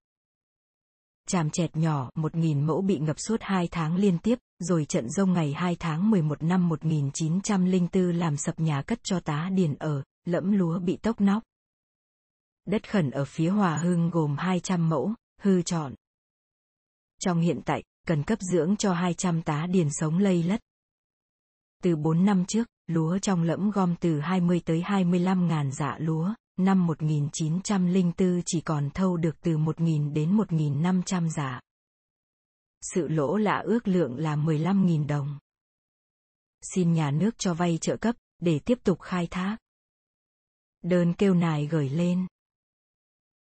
Tràm 1.28 1.50
chẹt 1.50 1.76
nhỏ, 1.76 2.10
1.000 2.14 2.66
mẫu 2.66 2.82
bị 2.82 2.98
ngập 2.98 3.16
suốt 3.18 3.36
2 3.40 3.68
tháng 3.70 3.96
liên 3.96 4.18
tiếp, 4.18 4.38
rồi 4.58 4.84
trận 4.84 5.10
rông 5.10 5.32
ngày 5.32 5.52
2 5.52 5.76
tháng 5.76 6.10
11 6.10 6.42
năm 6.42 6.68
1904 6.68 8.12
làm 8.12 8.36
sập 8.36 8.60
nhà 8.60 8.82
cất 8.82 8.98
cho 9.02 9.20
tá 9.20 9.50
điền 9.52 9.74
ở, 9.74 10.02
lẫm 10.24 10.52
lúa 10.52 10.78
bị 10.78 10.96
tốc 10.96 11.20
nóc. 11.20 11.42
Đất 12.66 12.90
khẩn 12.90 13.10
ở 13.10 13.24
phía 13.24 13.48
Hòa 13.48 13.76
Hưng 13.76 14.10
gồm 14.10 14.36
200 14.38 14.88
mẫu, 14.88 15.14
hư 15.40 15.62
trọn. 15.62 15.94
Trong 17.18 17.40
hiện 17.40 17.60
tại, 17.64 17.82
cần 18.06 18.22
cấp 18.22 18.38
dưỡng 18.52 18.76
cho 18.76 18.92
200 18.92 19.42
tá 19.42 19.66
điền 19.66 19.88
sống 19.90 20.18
lây 20.18 20.42
lất. 20.42 20.60
Từ 21.82 21.96
4 21.96 22.24
năm 22.24 22.44
trước, 22.44 22.68
lúa 22.86 23.18
trong 23.18 23.42
lẫm 23.42 23.70
gom 23.70 23.94
từ 24.00 24.20
20 24.20 24.60
tới 24.64 24.82
25 24.82 25.48
ngàn 25.48 25.72
dạ 25.72 25.96
lúa, 25.98 26.34
năm 26.58 26.86
1904 26.86 28.42
chỉ 28.46 28.60
còn 28.60 28.90
thâu 28.90 29.16
được 29.16 29.40
từ 29.40 29.56
1.000 29.56 30.12
đến 30.12 30.36
1.500 30.36 31.28
dạ. 31.28 31.60
Sự 32.80 33.08
lỗ 33.08 33.36
lạ 33.36 33.62
ước 33.64 33.88
lượng 33.88 34.18
là 34.18 34.36
15.000 34.36 35.06
đồng. 35.06 35.38
Xin 36.74 36.92
nhà 36.92 37.10
nước 37.10 37.38
cho 37.38 37.54
vay 37.54 37.78
trợ 37.80 37.96
cấp, 37.96 38.16
để 38.38 38.58
tiếp 38.58 38.78
tục 38.84 39.00
khai 39.00 39.26
thác. 39.26 39.56
Đơn 40.82 41.14
kêu 41.14 41.34
nài 41.34 41.66
gửi 41.66 41.88
lên. 41.88 42.26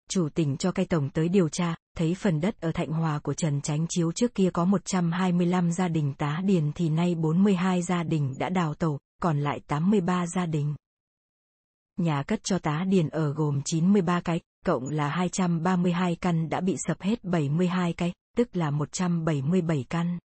Chủ 0.10 0.30
tỉnh 0.30 0.58
cho 0.58 0.72
cai 0.72 0.86
tổng 0.86 1.10
tới 1.10 1.30
điều 1.30 1.50
tra, 1.50 1.76
thấy 1.98 2.16
phần 2.16 2.42
đất 2.42 2.62
ở 2.62 2.72
Thạnh 2.72 2.90
Hòa 2.90 3.20
của 3.20 3.34
Trần 3.34 3.62
Chánh 3.62 3.86
Chiếu 3.90 4.12
trước 4.12 4.36
kia 4.36 4.50
có 4.54 4.66
125 4.66 5.72
gia 5.72 5.88
đình 5.88 6.14
tá 6.18 6.42
điền 6.46 6.72
thì 6.76 6.90
nay 6.90 7.16
42 7.16 7.82
gia 7.82 8.04
đình 8.04 8.36
đã 8.38 8.50
đào 8.50 8.74
tàu, 8.74 9.00
còn 9.22 9.40
lại 9.40 9.60
83 9.68 10.28
gia 10.28 10.46
đình. 10.46 10.76
Nhà 11.98 12.24
cất 12.24 12.44
cho 12.44 12.60
tá 12.60 12.84
điền 12.88 13.10
ở 13.10 13.34
gồm 13.34 13.62
93 13.66 14.22
cái, 14.22 14.40
cộng 14.66 14.90
là 14.90 15.10
232 15.10 16.16
căn 16.16 16.50
đã 16.50 16.62
bị 16.62 16.76
sập 16.88 17.02
hết 17.02 17.24
72 17.24 17.94
cái, 17.94 18.14
tức 18.36 18.56
là 18.56 18.72
177 18.72 19.86
căn. 19.90 20.20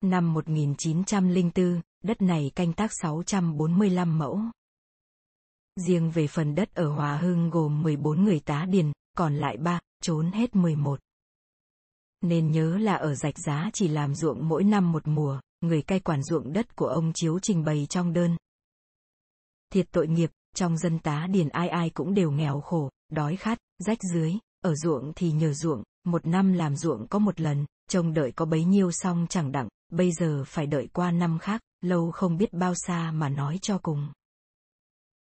Năm 0.00 0.34
1904, 0.34 1.80
đất 2.04 2.22
này 2.22 2.50
canh 2.54 2.72
tác 2.72 2.90
645 3.02 4.18
mẫu. 4.18 4.40
Riêng 5.76 6.10
về 6.10 6.26
phần 6.26 6.54
đất 6.54 6.74
ở 6.74 6.88
Hòa 6.88 7.16
Hưng 7.16 7.50
gồm 7.50 7.82
14 7.82 8.24
người 8.24 8.40
tá 8.40 8.66
điền, 8.68 8.92
còn 9.16 9.36
lại 9.36 9.56
3, 9.56 9.80
trốn 10.02 10.32
hết 10.32 10.56
11. 10.56 11.00
Nên 12.20 12.50
nhớ 12.50 12.78
là 12.78 12.94
ở 12.94 13.14
rạch 13.14 13.38
giá 13.38 13.70
chỉ 13.72 13.88
làm 13.88 14.14
ruộng 14.14 14.48
mỗi 14.48 14.64
năm 14.64 14.92
một 14.92 15.08
mùa, 15.08 15.40
người 15.60 15.82
cai 15.82 16.00
quản 16.00 16.22
ruộng 16.22 16.52
đất 16.52 16.76
của 16.76 16.86
ông 16.86 17.12
Chiếu 17.14 17.38
trình 17.38 17.64
bày 17.64 17.86
trong 17.90 18.12
đơn. 18.12 18.36
Thiệt 19.72 19.86
tội 19.90 20.08
nghiệp, 20.08 20.30
trong 20.54 20.78
dân 20.78 20.98
tá 20.98 21.26
điền 21.30 21.48
ai 21.48 21.68
ai 21.68 21.90
cũng 21.90 22.14
đều 22.14 22.30
nghèo 22.30 22.60
khổ, 22.60 22.90
đói 23.12 23.36
khát, 23.36 23.58
rách 23.78 23.98
dưới, 24.14 24.34
ở 24.60 24.74
ruộng 24.74 25.12
thì 25.16 25.32
nhờ 25.32 25.52
ruộng, 25.52 25.82
một 26.04 26.26
năm 26.26 26.52
làm 26.52 26.76
ruộng 26.76 27.06
có 27.08 27.18
một 27.18 27.40
lần, 27.40 27.66
trông 27.88 28.14
đợi 28.14 28.32
có 28.32 28.44
bấy 28.44 28.64
nhiêu 28.64 28.92
xong 28.92 29.26
chẳng 29.28 29.52
đặng, 29.52 29.68
bây 29.92 30.12
giờ 30.12 30.44
phải 30.46 30.66
đợi 30.66 30.88
qua 30.92 31.10
năm 31.10 31.38
khác, 31.38 31.60
lâu 31.80 32.10
không 32.10 32.36
biết 32.36 32.52
bao 32.52 32.74
xa 32.74 33.10
mà 33.10 33.28
nói 33.28 33.58
cho 33.62 33.78
cùng. 33.78 34.12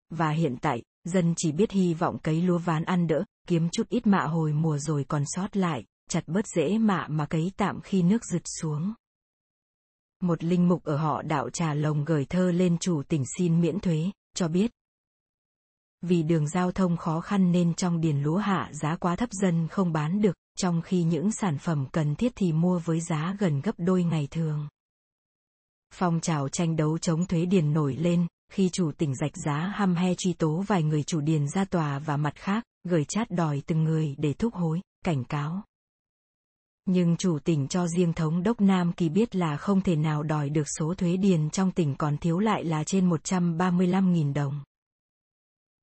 Và 0.10 0.30
hiện 0.30 0.58
tại, 0.62 0.84
dân 1.04 1.34
chỉ 1.38 1.52
biết 1.52 1.72
hy 1.72 1.94
vọng 1.94 2.18
cấy 2.24 2.42
lúa 2.42 2.58
ván 2.58 2.84
ăn 2.84 3.08
đỡ, 3.08 3.24
kiếm 3.48 3.70
chút 3.72 3.90
ít 3.90 4.08
mạ 4.08 4.24
hồi 4.26 4.54
mùa 4.54 4.78
rồi 4.78 5.06
còn 5.08 5.24
sót 5.26 5.58
lại, 5.58 5.86
chặt 6.10 6.28
bớt 6.28 6.48
dễ 6.56 6.78
mạ 6.78 7.08
mà 7.08 7.26
cấy 7.26 7.52
tạm 7.58 7.82
khi 7.82 8.02
nước 8.02 8.26
rực 8.26 8.42
xuống. 8.60 8.94
Một 10.22 10.44
linh 10.44 10.68
mục 10.68 10.84
ở 10.84 10.98
họ 10.98 11.22
đạo 11.22 11.50
trà 11.50 11.74
lồng 11.74 12.06
gửi 12.06 12.26
thơ 12.26 12.52
lên 12.52 12.78
chủ 12.78 13.04
tỉnh 13.04 13.24
xin 13.38 13.62
miễn 13.62 13.80
thuế, 13.80 14.12
cho 14.36 14.48
biết. 14.48 14.72
Vì 16.08 16.24
đường 16.24 16.48
giao 16.48 16.72
thông 16.72 16.98
khó 16.98 17.22
khăn 17.22 17.52
nên 17.52 17.74
trong 17.74 18.02
điền 18.02 18.24
lúa 18.24 18.38
hạ 18.38 18.70
giá 18.72 18.96
quá 18.96 19.16
thấp 19.16 19.30
dân 19.32 19.68
không 19.68 19.94
bán 19.94 20.22
được, 20.22 20.36
trong 20.58 20.82
khi 20.82 21.04
những 21.04 21.32
sản 21.32 21.58
phẩm 21.58 21.86
cần 21.92 22.16
thiết 22.16 22.32
thì 22.36 22.54
mua 22.54 22.80
với 22.80 23.02
giá 23.02 23.36
gần 23.40 23.62
gấp 23.62 23.72
đôi 23.78 24.04
ngày 24.04 24.28
thường. 24.32 24.68
Phong 25.94 26.20
trào 26.20 26.50
tranh 26.50 26.76
đấu 26.76 26.98
chống 26.98 27.26
thuế 27.26 27.46
điền 27.46 27.74
nổi 27.74 27.96
lên, 27.96 28.28
khi 28.52 28.70
chủ 28.70 28.92
tỉnh 28.92 29.16
rạch 29.16 29.38
giá 29.46 29.74
hăm 29.76 29.96
he 29.96 30.16
truy 30.16 30.34
tố 30.34 30.64
vài 30.68 30.84
người 30.84 31.04
chủ 31.04 31.22
điền 31.22 31.48
ra 31.48 31.66
tòa 31.66 32.00
và 32.00 32.18
mặt 32.18 32.36
khác, 32.36 32.64
gửi 32.84 33.06
chát 33.06 33.32
đòi 33.32 33.62
từng 33.68 33.84
người 33.84 34.16
để 34.18 34.34
thúc 34.34 34.54
hối, 34.54 34.82
cảnh 35.06 35.24
cáo. 35.24 35.64
Nhưng 36.86 37.18
chủ 37.18 37.40
tỉnh 37.40 37.68
cho 37.68 37.88
riêng 37.88 38.14
thống 38.14 38.44
đốc 38.44 38.62
Nam 38.62 38.94
Kỳ 38.94 39.10
biết 39.10 39.36
là 39.36 39.58
không 39.58 39.82
thể 39.82 39.96
nào 39.96 40.24
đòi 40.24 40.50
được 40.50 40.68
số 40.80 40.94
thuế 40.94 41.18
điền 41.18 41.50
trong 41.50 41.72
tỉnh 41.72 41.96
còn 41.96 42.18
thiếu 42.18 42.40
lại 42.40 42.64
là 42.64 42.84
trên 42.84 43.10
135.000 43.10 44.34
đồng. 44.34 44.64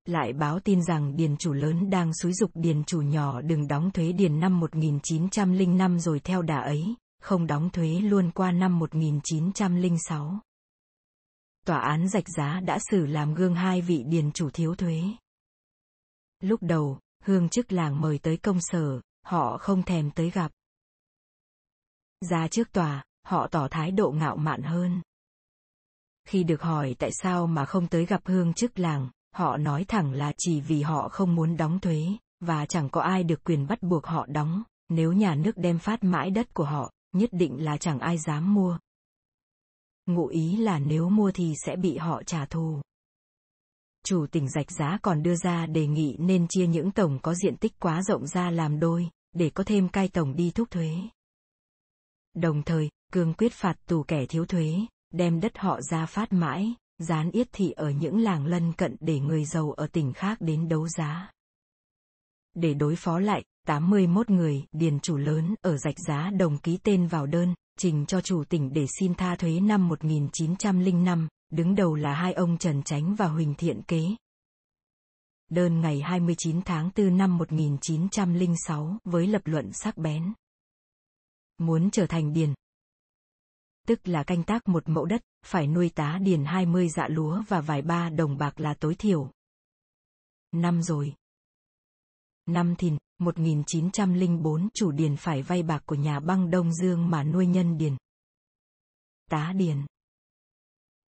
Lại 0.05 0.33
báo 0.33 0.59
tin 0.59 0.83
rằng 0.83 1.15
điền 1.15 1.37
chủ 1.37 1.53
lớn 1.53 1.89
đang 1.89 2.11
xúi 2.13 2.33
dục 2.33 2.51
điền 2.53 2.83
chủ 2.83 3.01
nhỏ 3.01 3.41
đừng 3.41 3.67
đóng 3.67 3.91
thuế 3.91 4.11
điền 4.11 4.39
năm 4.39 4.59
1905 4.59 5.99
rồi 5.99 6.19
theo 6.19 6.41
đà 6.41 6.61
ấy, 6.61 6.95
không 7.21 7.47
đóng 7.47 7.69
thuế 7.69 7.87
luôn 7.87 8.31
qua 8.31 8.51
năm 8.51 8.79
1906. 8.79 10.39
Tòa 11.65 11.79
án 11.79 12.09
rạch 12.09 12.29
giá 12.37 12.59
đã 12.59 12.79
xử 12.91 13.05
làm 13.05 13.33
gương 13.33 13.55
hai 13.55 13.81
vị 13.81 14.03
điền 14.07 14.31
chủ 14.31 14.49
thiếu 14.49 14.75
thuế. 14.75 15.01
Lúc 16.39 16.63
đầu, 16.63 16.99
hương 17.23 17.49
chức 17.49 17.71
làng 17.71 18.01
mời 18.01 18.17
tới 18.17 18.37
công 18.37 18.57
sở, 18.61 19.01
họ 19.25 19.57
không 19.57 19.83
thèm 19.83 20.11
tới 20.11 20.29
gặp. 20.29 20.51
Ra 22.29 22.47
trước 22.47 22.71
tòa, 22.71 23.03
họ 23.25 23.47
tỏ 23.47 23.67
thái 23.71 23.91
độ 23.91 24.11
ngạo 24.11 24.37
mạn 24.37 24.61
hơn. 24.61 25.01
Khi 26.25 26.43
được 26.43 26.61
hỏi 26.61 26.95
tại 26.99 27.11
sao 27.11 27.47
mà 27.47 27.65
không 27.65 27.87
tới 27.87 28.05
gặp 28.05 28.21
hương 28.25 28.53
chức 28.53 28.79
làng, 28.79 29.09
họ 29.33 29.57
nói 29.57 29.85
thẳng 29.87 30.13
là 30.13 30.33
chỉ 30.37 30.61
vì 30.61 30.81
họ 30.81 31.09
không 31.09 31.35
muốn 31.35 31.57
đóng 31.57 31.79
thuế, 31.79 32.07
và 32.39 32.65
chẳng 32.65 32.89
có 32.89 33.01
ai 33.01 33.23
được 33.23 33.43
quyền 33.43 33.67
bắt 33.67 33.83
buộc 33.83 34.05
họ 34.05 34.25
đóng, 34.25 34.63
nếu 34.89 35.13
nhà 35.13 35.35
nước 35.35 35.57
đem 35.57 35.79
phát 35.79 36.03
mãi 36.03 36.31
đất 36.31 36.53
của 36.53 36.65
họ, 36.65 36.91
nhất 37.15 37.29
định 37.33 37.63
là 37.63 37.77
chẳng 37.77 37.99
ai 37.99 38.17
dám 38.17 38.53
mua. 38.53 38.77
Ngụ 40.05 40.27
ý 40.27 40.57
là 40.57 40.79
nếu 40.79 41.09
mua 41.09 41.31
thì 41.31 41.53
sẽ 41.65 41.75
bị 41.75 41.97
họ 41.97 42.23
trả 42.23 42.45
thù. 42.45 42.81
Chủ 44.05 44.25
tỉnh 44.31 44.49
rạch 44.49 44.71
giá 44.71 44.97
còn 45.01 45.23
đưa 45.23 45.35
ra 45.35 45.65
đề 45.65 45.87
nghị 45.87 46.15
nên 46.19 46.47
chia 46.49 46.67
những 46.67 46.91
tổng 46.91 47.19
có 47.21 47.35
diện 47.35 47.57
tích 47.57 47.79
quá 47.79 48.01
rộng 48.03 48.27
ra 48.27 48.49
làm 48.49 48.79
đôi, 48.79 49.09
để 49.33 49.49
có 49.49 49.63
thêm 49.63 49.89
cai 49.89 50.07
tổng 50.07 50.35
đi 50.35 50.51
thúc 50.51 50.71
thuế. 50.71 50.91
Đồng 52.33 52.63
thời, 52.63 52.89
cương 53.11 53.33
quyết 53.33 53.53
phạt 53.53 53.75
tù 53.87 54.03
kẻ 54.03 54.25
thiếu 54.29 54.45
thuế, 54.45 54.75
đem 55.11 55.39
đất 55.39 55.57
họ 55.57 55.81
ra 55.81 56.05
phát 56.05 56.33
mãi, 56.33 56.75
dán 56.99 57.31
yết 57.31 57.47
thị 57.51 57.71
ở 57.71 57.89
những 57.89 58.17
làng 58.17 58.45
lân 58.45 58.73
cận 58.73 58.95
để 58.99 59.19
người 59.19 59.45
giàu 59.45 59.71
ở 59.71 59.87
tỉnh 59.87 60.13
khác 60.13 60.37
đến 60.41 60.69
đấu 60.69 60.87
giá. 60.87 61.31
Để 62.53 62.73
đối 62.73 62.95
phó 62.95 63.19
lại, 63.19 63.43
81 63.67 64.29
người, 64.29 64.65
điền 64.71 64.99
chủ 64.99 65.17
lớn 65.17 65.55
ở 65.61 65.77
rạch 65.77 65.99
giá 66.07 66.31
đồng 66.39 66.57
ký 66.57 66.77
tên 66.83 67.07
vào 67.07 67.25
đơn, 67.25 67.53
trình 67.77 68.05
cho 68.05 68.21
chủ 68.21 68.43
tỉnh 68.43 68.73
để 68.73 68.87
xin 68.99 69.13
tha 69.13 69.35
thuế 69.35 69.59
năm 69.59 69.87
1905, 69.87 71.27
đứng 71.49 71.75
đầu 71.75 71.95
là 71.95 72.13
hai 72.13 72.33
ông 72.33 72.57
Trần 72.57 72.83
Chánh 72.83 73.15
và 73.15 73.27
Huỳnh 73.27 73.53
Thiện 73.53 73.81
Kế. 73.87 74.01
Đơn 75.49 75.81
ngày 75.81 76.01
29 76.01 76.61
tháng 76.61 76.89
4 76.95 77.17
năm 77.17 77.37
1906 77.37 78.97
với 79.03 79.27
lập 79.27 79.41
luận 79.45 79.69
sắc 79.73 79.97
bén. 79.97 80.33
Muốn 81.57 81.91
trở 81.91 82.07
thành 82.07 82.33
điền, 82.33 82.53
tức 83.87 84.07
là 84.07 84.23
canh 84.23 84.43
tác 84.43 84.67
một 84.67 84.89
mẫu 84.89 85.05
đất, 85.05 85.21
phải 85.45 85.67
nuôi 85.67 85.89
tá 85.89 86.19
điền 86.21 86.45
20 86.45 86.89
dạ 86.89 87.07
lúa 87.07 87.41
và 87.47 87.61
vài 87.61 87.81
ba 87.81 88.09
đồng 88.09 88.37
bạc 88.37 88.59
là 88.59 88.73
tối 88.73 88.95
thiểu. 88.95 89.31
Năm 90.51 90.81
rồi. 90.81 91.13
Năm 92.45 92.75
thìn, 92.75 92.97
1904 93.19 94.69
chủ 94.73 94.91
điền 94.91 95.15
phải 95.15 95.41
vay 95.41 95.63
bạc 95.63 95.83
của 95.85 95.95
nhà 95.95 96.19
băng 96.19 96.49
Đông 96.49 96.73
Dương 96.73 97.09
mà 97.09 97.23
nuôi 97.23 97.47
nhân 97.47 97.77
điền. 97.77 97.97
Tá 99.29 99.53
điền 99.55 99.77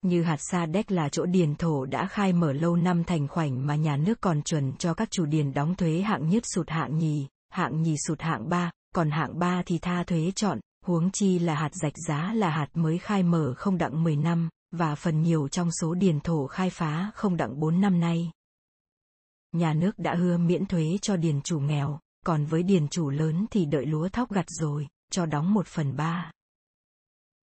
Như 0.01 0.23
hạt 0.23 0.37
sa 0.39 0.65
đéc 0.65 0.91
là 0.91 1.09
chỗ 1.09 1.25
điền 1.25 1.55
thổ 1.55 1.85
đã 1.85 2.07
khai 2.07 2.33
mở 2.33 2.53
lâu 2.53 2.75
năm 2.75 3.03
thành 3.03 3.27
khoảnh 3.27 3.67
mà 3.67 3.75
nhà 3.75 3.97
nước 3.97 4.21
còn 4.21 4.41
chuẩn 4.41 4.73
cho 4.77 4.93
các 4.93 5.11
chủ 5.11 5.25
điền 5.25 5.53
đóng 5.53 5.75
thuế 5.75 6.01
hạng 6.01 6.29
nhất 6.29 6.43
sụt 6.55 6.69
hạng 6.69 6.97
nhì, 6.97 7.27
hạng 7.49 7.81
nhì 7.81 7.95
sụt 8.07 8.21
hạng 8.21 8.49
ba, 8.49 8.71
còn 8.95 9.09
hạng 9.09 9.39
ba 9.39 9.63
thì 9.65 9.79
tha 9.79 10.03
thuế 10.03 10.31
chọn, 10.35 10.59
huống 10.85 11.11
chi 11.11 11.39
là 11.39 11.55
hạt 11.55 11.75
rạch 11.75 11.97
giá 12.07 12.33
là 12.33 12.49
hạt 12.49 12.67
mới 12.73 12.97
khai 12.97 13.23
mở 13.23 13.53
không 13.57 13.77
đặng 13.77 14.03
10 14.03 14.15
năm, 14.15 14.49
và 14.71 14.95
phần 14.95 15.21
nhiều 15.21 15.47
trong 15.47 15.71
số 15.71 15.93
điền 15.93 16.19
thổ 16.19 16.47
khai 16.47 16.69
phá 16.69 17.11
không 17.15 17.37
đặng 17.37 17.59
4 17.59 17.81
năm 17.81 17.99
nay. 17.99 18.31
Nhà 19.51 19.73
nước 19.73 19.99
đã 19.99 20.15
hứa 20.15 20.37
miễn 20.37 20.65
thuế 20.65 20.97
cho 21.01 21.15
điền 21.17 21.41
chủ 21.41 21.59
nghèo, 21.59 21.99
còn 22.25 22.45
với 22.45 22.63
điền 22.63 22.87
chủ 22.87 23.09
lớn 23.09 23.45
thì 23.51 23.65
đợi 23.65 23.85
lúa 23.85 24.09
thóc 24.09 24.31
gặt 24.31 24.45
rồi, 24.47 24.87
cho 25.11 25.25
đóng 25.25 25.53
một 25.53 25.67
phần 25.67 25.95
ba. 25.95 26.31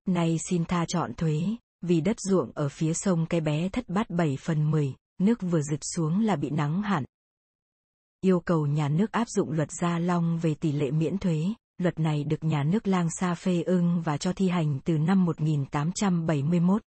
Nay 0.06 0.38
xin 0.48 0.64
tha 0.64 0.84
chọn 0.88 1.14
thuế, 1.14 1.42
vì 1.82 2.00
đất 2.00 2.16
ruộng 2.20 2.52
ở 2.54 2.68
phía 2.68 2.94
sông 2.94 3.26
cái 3.26 3.40
bé 3.40 3.68
thất 3.68 3.88
bát 3.88 4.10
7 4.10 4.36
phần 4.40 4.70
10, 4.70 4.94
nước 5.18 5.42
vừa 5.42 5.62
rực 5.62 5.80
xuống 5.82 6.20
là 6.20 6.36
bị 6.36 6.50
nắng 6.50 6.82
hạn. 6.82 7.04
Yêu 8.20 8.40
cầu 8.40 8.66
nhà 8.66 8.88
nước 8.88 9.12
áp 9.12 9.28
dụng 9.28 9.50
luật 9.50 9.68
Gia 9.80 9.98
Long 9.98 10.38
về 10.38 10.54
tỷ 10.54 10.72
lệ 10.72 10.90
miễn 10.90 11.18
thuế, 11.18 11.54
luật 11.78 11.98
này 12.00 12.24
được 12.24 12.44
nhà 12.44 12.62
nước 12.62 12.86
lang 12.86 13.08
sa 13.10 13.34
phê 13.34 13.62
ưng 13.62 14.02
và 14.02 14.16
cho 14.16 14.32
thi 14.32 14.48
hành 14.48 14.78
từ 14.84 14.98
năm 14.98 15.24
1871. 15.24 16.82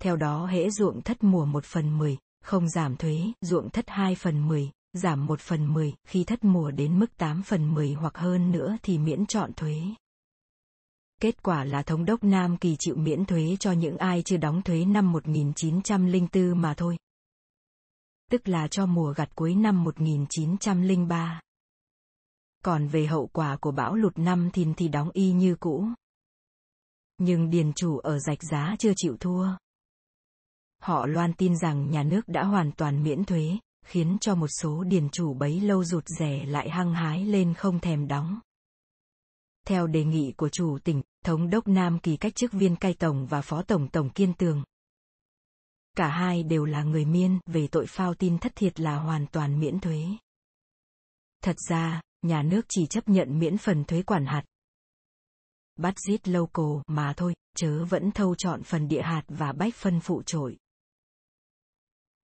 Theo 0.00 0.16
đó 0.16 0.46
hễ 0.46 0.70
ruộng 0.70 1.02
thất 1.02 1.24
mùa 1.24 1.44
1 1.44 1.64
phần 1.64 1.98
10, 1.98 2.16
không 2.42 2.68
giảm 2.68 2.96
thuế, 2.96 3.18
ruộng 3.40 3.70
thất 3.70 3.84
2 3.88 4.14
phần 4.14 4.48
10, 4.48 4.70
giảm 4.92 5.26
1 5.26 5.40
phần 5.40 5.74
10, 5.74 5.94
khi 6.08 6.24
thất 6.24 6.44
mùa 6.44 6.70
đến 6.70 6.98
mức 6.98 7.16
8 7.16 7.42
phần 7.42 7.74
10 7.74 7.92
hoặc 7.92 8.16
hơn 8.16 8.52
nữa 8.52 8.76
thì 8.82 8.98
miễn 8.98 9.26
chọn 9.26 9.52
thuế. 9.52 9.82
Kết 11.20 11.42
quả 11.42 11.64
là 11.64 11.82
Thống 11.82 12.04
đốc 12.04 12.24
Nam 12.24 12.56
Kỳ 12.56 12.76
chịu 12.78 12.96
miễn 12.96 13.24
thuế 13.24 13.56
cho 13.60 13.72
những 13.72 13.96
ai 13.96 14.22
chưa 14.22 14.36
đóng 14.36 14.62
thuế 14.62 14.84
năm 14.84 15.12
1904 15.12 16.60
mà 16.62 16.74
thôi. 16.74 16.98
Tức 18.30 18.48
là 18.48 18.68
cho 18.68 18.86
mùa 18.86 19.12
gặt 19.16 19.28
cuối 19.34 19.54
năm 19.54 19.84
1903. 19.84 21.40
Còn 22.66 22.88
về 22.88 23.06
hậu 23.06 23.26
quả 23.26 23.56
của 23.56 23.70
bão 23.70 23.94
lụt 23.94 24.18
năm 24.18 24.50
thìn 24.52 24.74
thì 24.74 24.88
đóng 24.88 25.10
y 25.12 25.32
như 25.32 25.56
cũ. 25.60 25.88
Nhưng 27.18 27.50
điền 27.50 27.72
chủ 27.72 27.98
ở 27.98 28.18
rạch 28.18 28.42
giá 28.42 28.76
chưa 28.78 28.92
chịu 28.96 29.16
thua. 29.20 29.48
họ 30.82 31.06
loan 31.06 31.32
tin 31.32 31.56
rằng 31.58 31.90
nhà 31.90 32.02
nước 32.02 32.28
đã 32.28 32.44
hoàn 32.44 32.72
toàn 32.72 33.02
miễn 33.02 33.24
thuế, 33.24 33.58
khiến 33.84 34.16
cho 34.20 34.34
một 34.34 34.46
số 34.46 34.84
điền 34.84 35.08
chủ 35.08 35.34
bấy 35.34 35.60
lâu 35.60 35.84
rụt 35.84 36.04
rẻ 36.18 36.46
lại 36.46 36.70
hăng 36.70 36.94
hái 36.94 37.24
lên 37.24 37.54
không 37.54 37.80
thèm 37.80 38.08
đóng. 38.08 38.40
Theo 39.66 39.86
đề 39.86 40.04
nghị 40.04 40.32
của 40.36 40.48
chủ 40.48 40.78
tỉnh, 40.84 41.02
thống 41.24 41.50
đốc 41.50 41.68
Nam 41.68 41.98
Kỳ 41.98 42.16
cách 42.16 42.34
chức 42.34 42.52
viên 42.52 42.76
cai 42.76 42.94
tổng 42.94 43.26
và 43.26 43.40
phó 43.40 43.62
tổng 43.62 43.88
tổng 43.88 44.10
kiên 44.10 44.34
tường. 44.34 44.64
Cả 45.96 46.08
hai 46.08 46.42
đều 46.42 46.64
là 46.64 46.82
người 46.82 47.04
miên 47.04 47.38
về 47.46 47.68
tội 47.68 47.86
phao 47.86 48.14
tin 48.14 48.38
thất 48.38 48.52
thiệt 48.54 48.80
là 48.80 48.96
hoàn 48.98 49.26
toàn 49.26 49.60
miễn 49.60 49.80
thuế. 49.80 50.06
Thật 51.42 51.56
ra, 51.68 52.02
nhà 52.26 52.42
nước 52.42 52.66
chỉ 52.68 52.86
chấp 52.86 53.08
nhận 53.08 53.38
miễn 53.38 53.58
phần 53.58 53.84
thuế 53.84 54.02
quản 54.02 54.26
hạt. 54.26 54.42
Bắt 55.76 55.94
giết 56.08 56.28
lâu 56.28 56.46
cồ 56.46 56.82
mà 56.86 57.12
thôi, 57.16 57.34
chớ 57.56 57.84
vẫn 57.84 58.10
thâu 58.10 58.34
chọn 58.34 58.62
phần 58.62 58.88
địa 58.88 59.02
hạt 59.02 59.22
và 59.28 59.52
bách 59.52 59.74
phân 59.74 60.00
phụ 60.00 60.22
trội. 60.22 60.58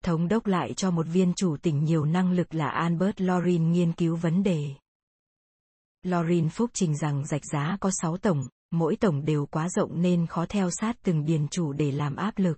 Thống 0.03 0.28
đốc 0.28 0.45
lại 0.45 0.73
cho 0.73 0.91
một 0.91 1.06
viên 1.10 1.34
chủ 1.34 1.57
tỉnh 1.57 1.84
nhiều 1.84 2.06
năng 2.06 2.32
lực 2.32 2.53
là 2.53 2.69
Albert 2.69 3.22
Lorin 3.22 3.72
nghiên 3.72 3.94
cứu 3.94 4.15
vấn 4.15 4.44
đề. 4.44 4.69
Lorin 6.03 6.49
phúc 6.49 6.69
trình 6.73 6.98
rằng 6.98 7.26
rạch 7.26 7.45
giá 7.45 7.78
có 7.80 7.91
6 8.02 8.18
tổng, 8.18 8.48
mỗi 8.72 8.95
tổng 8.95 9.26
đều 9.26 9.45
quá 9.45 9.69
rộng 9.69 10.02
nên 10.02 10.28
khó 10.28 10.45
theo 10.45 10.69
sát 10.72 10.95
từng 11.03 11.26
điền 11.26 11.48
chủ 11.48 11.73
để 11.73 11.91
làm 11.91 12.15
áp 12.15 12.34
lực. 12.38 12.57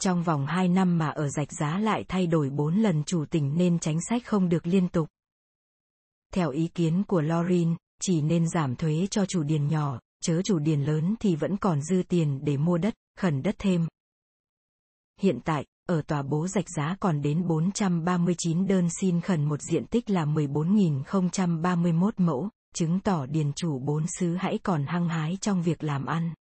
Trong 0.00 0.22
vòng 0.22 0.46
2 0.46 0.68
năm 0.68 0.98
mà 0.98 1.08
ở 1.08 1.28
rạch 1.28 1.52
giá 1.52 1.78
lại 1.78 2.04
thay 2.08 2.26
đổi 2.26 2.50
4 2.50 2.76
lần 2.76 3.04
chủ 3.04 3.24
tỉnh 3.30 3.56
nên 3.56 3.78
chính 3.78 3.98
sách 4.08 4.22
không 4.26 4.48
được 4.48 4.66
liên 4.66 4.88
tục. 4.88 5.08
Theo 6.34 6.50
ý 6.50 6.68
kiến 6.74 7.02
của 7.08 7.20
Lorin, 7.20 7.76
chỉ 8.00 8.20
nên 8.20 8.48
giảm 8.48 8.76
thuế 8.76 9.06
cho 9.10 9.26
chủ 9.26 9.42
điền 9.42 9.68
nhỏ, 9.68 10.00
chớ 10.22 10.42
chủ 10.42 10.58
điền 10.58 10.84
lớn 10.84 11.14
thì 11.20 11.36
vẫn 11.36 11.56
còn 11.56 11.82
dư 11.82 12.02
tiền 12.08 12.40
để 12.44 12.56
mua 12.56 12.78
đất, 12.78 12.94
khẩn 13.18 13.42
đất 13.42 13.54
thêm. 13.58 13.86
Hiện 15.20 15.40
tại, 15.44 15.66
ở 15.88 16.02
tòa 16.02 16.22
bố 16.22 16.48
rạch 16.48 16.68
giá 16.76 16.96
còn 17.00 17.22
đến 17.22 17.46
439 17.46 18.66
đơn 18.66 18.88
xin 19.00 19.20
khẩn 19.20 19.44
một 19.44 19.62
diện 19.62 19.86
tích 19.86 20.10
là 20.10 20.24
14.031 20.24 22.10
mẫu, 22.16 22.48
chứng 22.74 23.00
tỏ 23.00 23.26
điền 23.26 23.52
chủ 23.52 23.78
bốn 23.78 24.04
xứ 24.18 24.34
hãy 24.34 24.58
còn 24.62 24.86
hăng 24.86 25.08
hái 25.08 25.38
trong 25.40 25.62
việc 25.62 25.84
làm 25.84 26.06
ăn. 26.06 26.34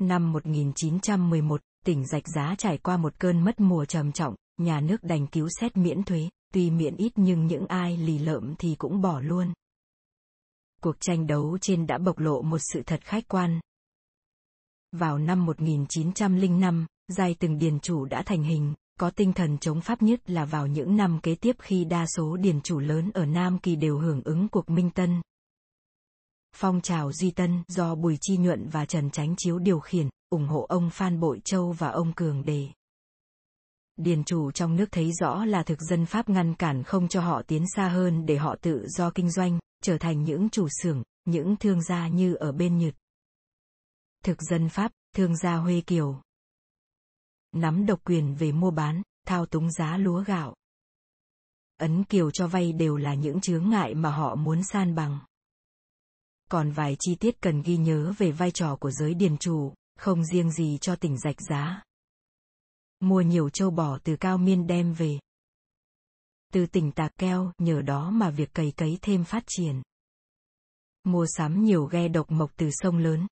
Năm 0.00 0.32
1911, 0.32 1.60
tỉnh 1.84 2.06
rạch 2.06 2.28
giá 2.28 2.54
trải 2.58 2.78
qua 2.78 2.96
một 2.96 3.18
cơn 3.18 3.44
mất 3.44 3.60
mùa 3.60 3.84
trầm 3.84 4.12
trọng, 4.12 4.34
nhà 4.56 4.80
nước 4.80 5.02
đành 5.02 5.26
cứu 5.26 5.48
xét 5.60 5.76
miễn 5.76 6.02
thuế, 6.02 6.28
tuy 6.54 6.70
miễn 6.70 6.96
ít 6.96 7.12
nhưng 7.16 7.46
những 7.46 7.66
ai 7.66 7.96
lì 7.96 8.18
lợm 8.18 8.54
thì 8.58 8.74
cũng 8.78 9.00
bỏ 9.00 9.20
luôn. 9.20 9.52
Cuộc 10.82 10.96
tranh 11.00 11.26
đấu 11.26 11.58
trên 11.60 11.86
đã 11.86 11.98
bộc 11.98 12.18
lộ 12.18 12.42
một 12.42 12.58
sự 12.72 12.82
thật 12.86 13.00
khách 13.04 13.28
quan. 13.28 13.60
Vào 14.92 15.18
năm 15.18 15.46
1905, 15.46 16.86
giai 17.08 17.34
từng 17.38 17.58
điền 17.58 17.80
chủ 17.80 18.04
đã 18.04 18.22
thành 18.22 18.42
hình, 18.42 18.74
có 18.98 19.10
tinh 19.10 19.32
thần 19.32 19.58
chống 19.58 19.80
pháp 19.80 20.02
nhất 20.02 20.30
là 20.30 20.44
vào 20.44 20.66
những 20.66 20.96
năm 20.96 21.20
kế 21.22 21.34
tiếp 21.34 21.56
khi 21.58 21.84
đa 21.84 22.06
số 22.16 22.36
điền 22.36 22.60
chủ 22.60 22.78
lớn 22.78 23.10
ở 23.14 23.26
Nam 23.26 23.58
Kỳ 23.58 23.76
đều 23.76 23.98
hưởng 23.98 24.22
ứng 24.24 24.48
cuộc 24.48 24.70
Minh 24.70 24.90
Tân. 24.90 25.22
Phong 26.56 26.80
trào 26.80 27.12
Duy 27.12 27.30
Tân 27.30 27.62
do 27.68 27.94
Bùi 27.94 28.18
Chi 28.20 28.36
Nhuận 28.36 28.68
và 28.68 28.86
Trần 28.86 29.10
Chánh 29.10 29.34
Chiếu 29.36 29.58
điều 29.58 29.80
khiển, 29.80 30.08
ủng 30.30 30.46
hộ 30.46 30.66
ông 30.68 30.90
Phan 30.90 31.20
Bội 31.20 31.40
Châu 31.44 31.72
và 31.72 31.88
ông 31.88 32.12
Cường 32.12 32.44
Đề. 32.44 32.68
Điền 33.98 34.24
chủ 34.24 34.50
trong 34.50 34.76
nước 34.76 34.86
thấy 34.92 35.12
rõ 35.12 35.44
là 35.44 35.62
thực 35.62 35.80
dân 35.80 36.06
Pháp 36.06 36.28
ngăn 36.28 36.54
cản 36.54 36.82
không 36.82 37.08
cho 37.08 37.20
họ 37.20 37.42
tiến 37.42 37.64
xa 37.76 37.88
hơn 37.88 38.26
để 38.26 38.36
họ 38.36 38.56
tự 38.60 38.86
do 38.88 39.10
kinh 39.10 39.30
doanh, 39.30 39.58
trở 39.82 39.98
thành 39.98 40.24
những 40.24 40.50
chủ 40.50 40.68
xưởng, 40.82 41.02
những 41.24 41.56
thương 41.56 41.82
gia 41.82 42.08
như 42.08 42.34
ở 42.34 42.52
bên 42.52 42.78
Nhật. 42.78 42.94
Thực 44.24 44.42
dân 44.42 44.68
Pháp, 44.68 44.92
thương 45.16 45.36
gia 45.36 45.54
Huê 45.56 45.80
Kiều. 45.80 46.22
Nắm 47.52 47.86
độc 47.86 48.00
quyền 48.04 48.34
về 48.34 48.52
mua 48.52 48.70
bán, 48.70 49.02
thao 49.26 49.46
túng 49.46 49.70
giá 49.72 49.96
lúa 49.96 50.24
gạo. 50.24 50.54
Ấn 51.76 52.04
Kiều 52.04 52.30
cho 52.30 52.46
vay 52.46 52.72
đều 52.72 52.96
là 52.96 53.14
những 53.14 53.40
chướng 53.40 53.70
ngại 53.70 53.94
mà 53.94 54.10
họ 54.10 54.34
muốn 54.34 54.62
san 54.62 54.94
bằng. 54.94 55.18
Còn 56.50 56.70
vài 56.70 56.96
chi 57.00 57.14
tiết 57.14 57.40
cần 57.40 57.62
ghi 57.62 57.76
nhớ 57.76 58.12
về 58.18 58.32
vai 58.32 58.50
trò 58.50 58.76
của 58.76 58.90
giới 58.90 59.14
điền 59.14 59.38
chủ, 59.38 59.74
không 59.98 60.24
riêng 60.24 60.50
gì 60.50 60.78
cho 60.80 60.96
tỉnh 60.96 61.18
rạch 61.18 61.40
giá. 61.48 61.82
Mua 63.00 63.20
nhiều 63.20 63.50
châu 63.50 63.70
bò 63.70 63.98
từ 63.98 64.16
cao 64.16 64.38
miên 64.38 64.66
đem 64.66 64.94
về. 64.94 65.18
Từ 66.52 66.66
tỉnh 66.66 66.92
Tạc 66.92 67.12
Keo, 67.18 67.52
nhờ 67.58 67.82
đó 67.82 68.10
mà 68.10 68.30
việc 68.30 68.54
cày 68.54 68.72
cấy 68.76 68.98
thêm 69.02 69.24
phát 69.24 69.44
triển. 69.46 69.82
Mua 71.04 71.26
sắm 71.28 71.64
nhiều 71.64 71.86
ghe 71.86 72.08
độc 72.08 72.30
mộc 72.30 72.56
từ 72.56 72.70
sông 72.72 72.98
lớn. 72.98 73.26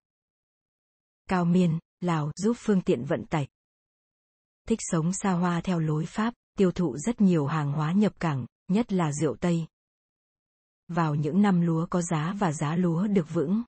Cao 1.28 1.44
miên, 1.44 1.78
Lào 2.00 2.32
giúp 2.36 2.56
phương 2.58 2.80
tiện 2.80 3.04
vận 3.04 3.24
tải. 3.26 3.48
Thích 4.68 4.78
sống 4.82 5.12
xa 5.12 5.32
hoa 5.32 5.60
theo 5.60 5.78
lối 5.78 6.06
Pháp, 6.06 6.34
tiêu 6.58 6.72
thụ 6.72 6.96
rất 6.98 7.20
nhiều 7.20 7.46
hàng 7.46 7.72
hóa 7.72 7.92
nhập 7.92 8.20
cảng, 8.20 8.46
nhất 8.68 8.92
là 8.92 9.12
rượu 9.12 9.36
Tây. 9.36 9.66
Vào 10.88 11.14
những 11.14 11.42
năm 11.42 11.60
lúa 11.60 11.86
có 11.90 12.02
giá 12.02 12.34
và 12.38 12.52
giá 12.52 12.76
lúa 12.76 13.06
được 13.06 13.26
vững. 13.34 13.62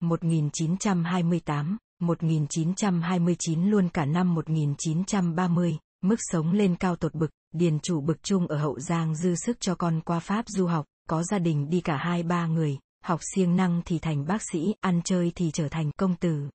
1928, 0.00 1.76
1929 2.00 3.70
luôn 3.70 3.88
cả 3.88 4.04
năm 4.04 4.34
1930, 4.34 5.78
mức 6.00 6.16
sống 6.18 6.52
lên 6.52 6.76
cao 6.76 6.96
tột 6.96 7.14
bực, 7.14 7.30
điền 7.52 7.80
chủ 7.80 8.00
bực 8.00 8.22
chung 8.22 8.46
ở 8.46 8.58
Hậu 8.58 8.80
Giang 8.80 9.14
dư 9.14 9.34
sức 9.34 9.60
cho 9.60 9.74
con 9.74 10.00
qua 10.00 10.20
Pháp 10.20 10.44
du 10.48 10.66
học, 10.66 10.86
có 11.08 11.22
gia 11.22 11.38
đình 11.38 11.70
đi 11.70 11.80
cả 11.80 11.96
hai 11.96 12.22
ba 12.22 12.46
người, 12.46 12.78
học 13.04 13.20
siêng 13.34 13.56
năng 13.56 13.82
thì 13.84 13.98
thành 13.98 14.26
bác 14.26 14.42
sĩ, 14.52 14.74
ăn 14.80 15.00
chơi 15.04 15.32
thì 15.34 15.50
trở 15.50 15.68
thành 15.68 15.90
công 15.96 16.16
tử. 16.16 16.48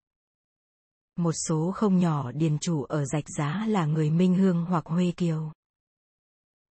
Một 1.15 1.33
số 1.47 1.71
không 1.75 1.99
nhỏ 1.99 2.31
điền 2.31 2.57
chủ 2.59 2.83
ở 2.83 3.05
rạch 3.05 3.29
giá 3.37 3.65
là 3.67 3.85
người 3.85 4.09
Minh 4.09 4.35
Hương 4.35 4.65
hoặc 4.65 4.85
Huê 4.85 5.11
Kiều. 5.17 5.51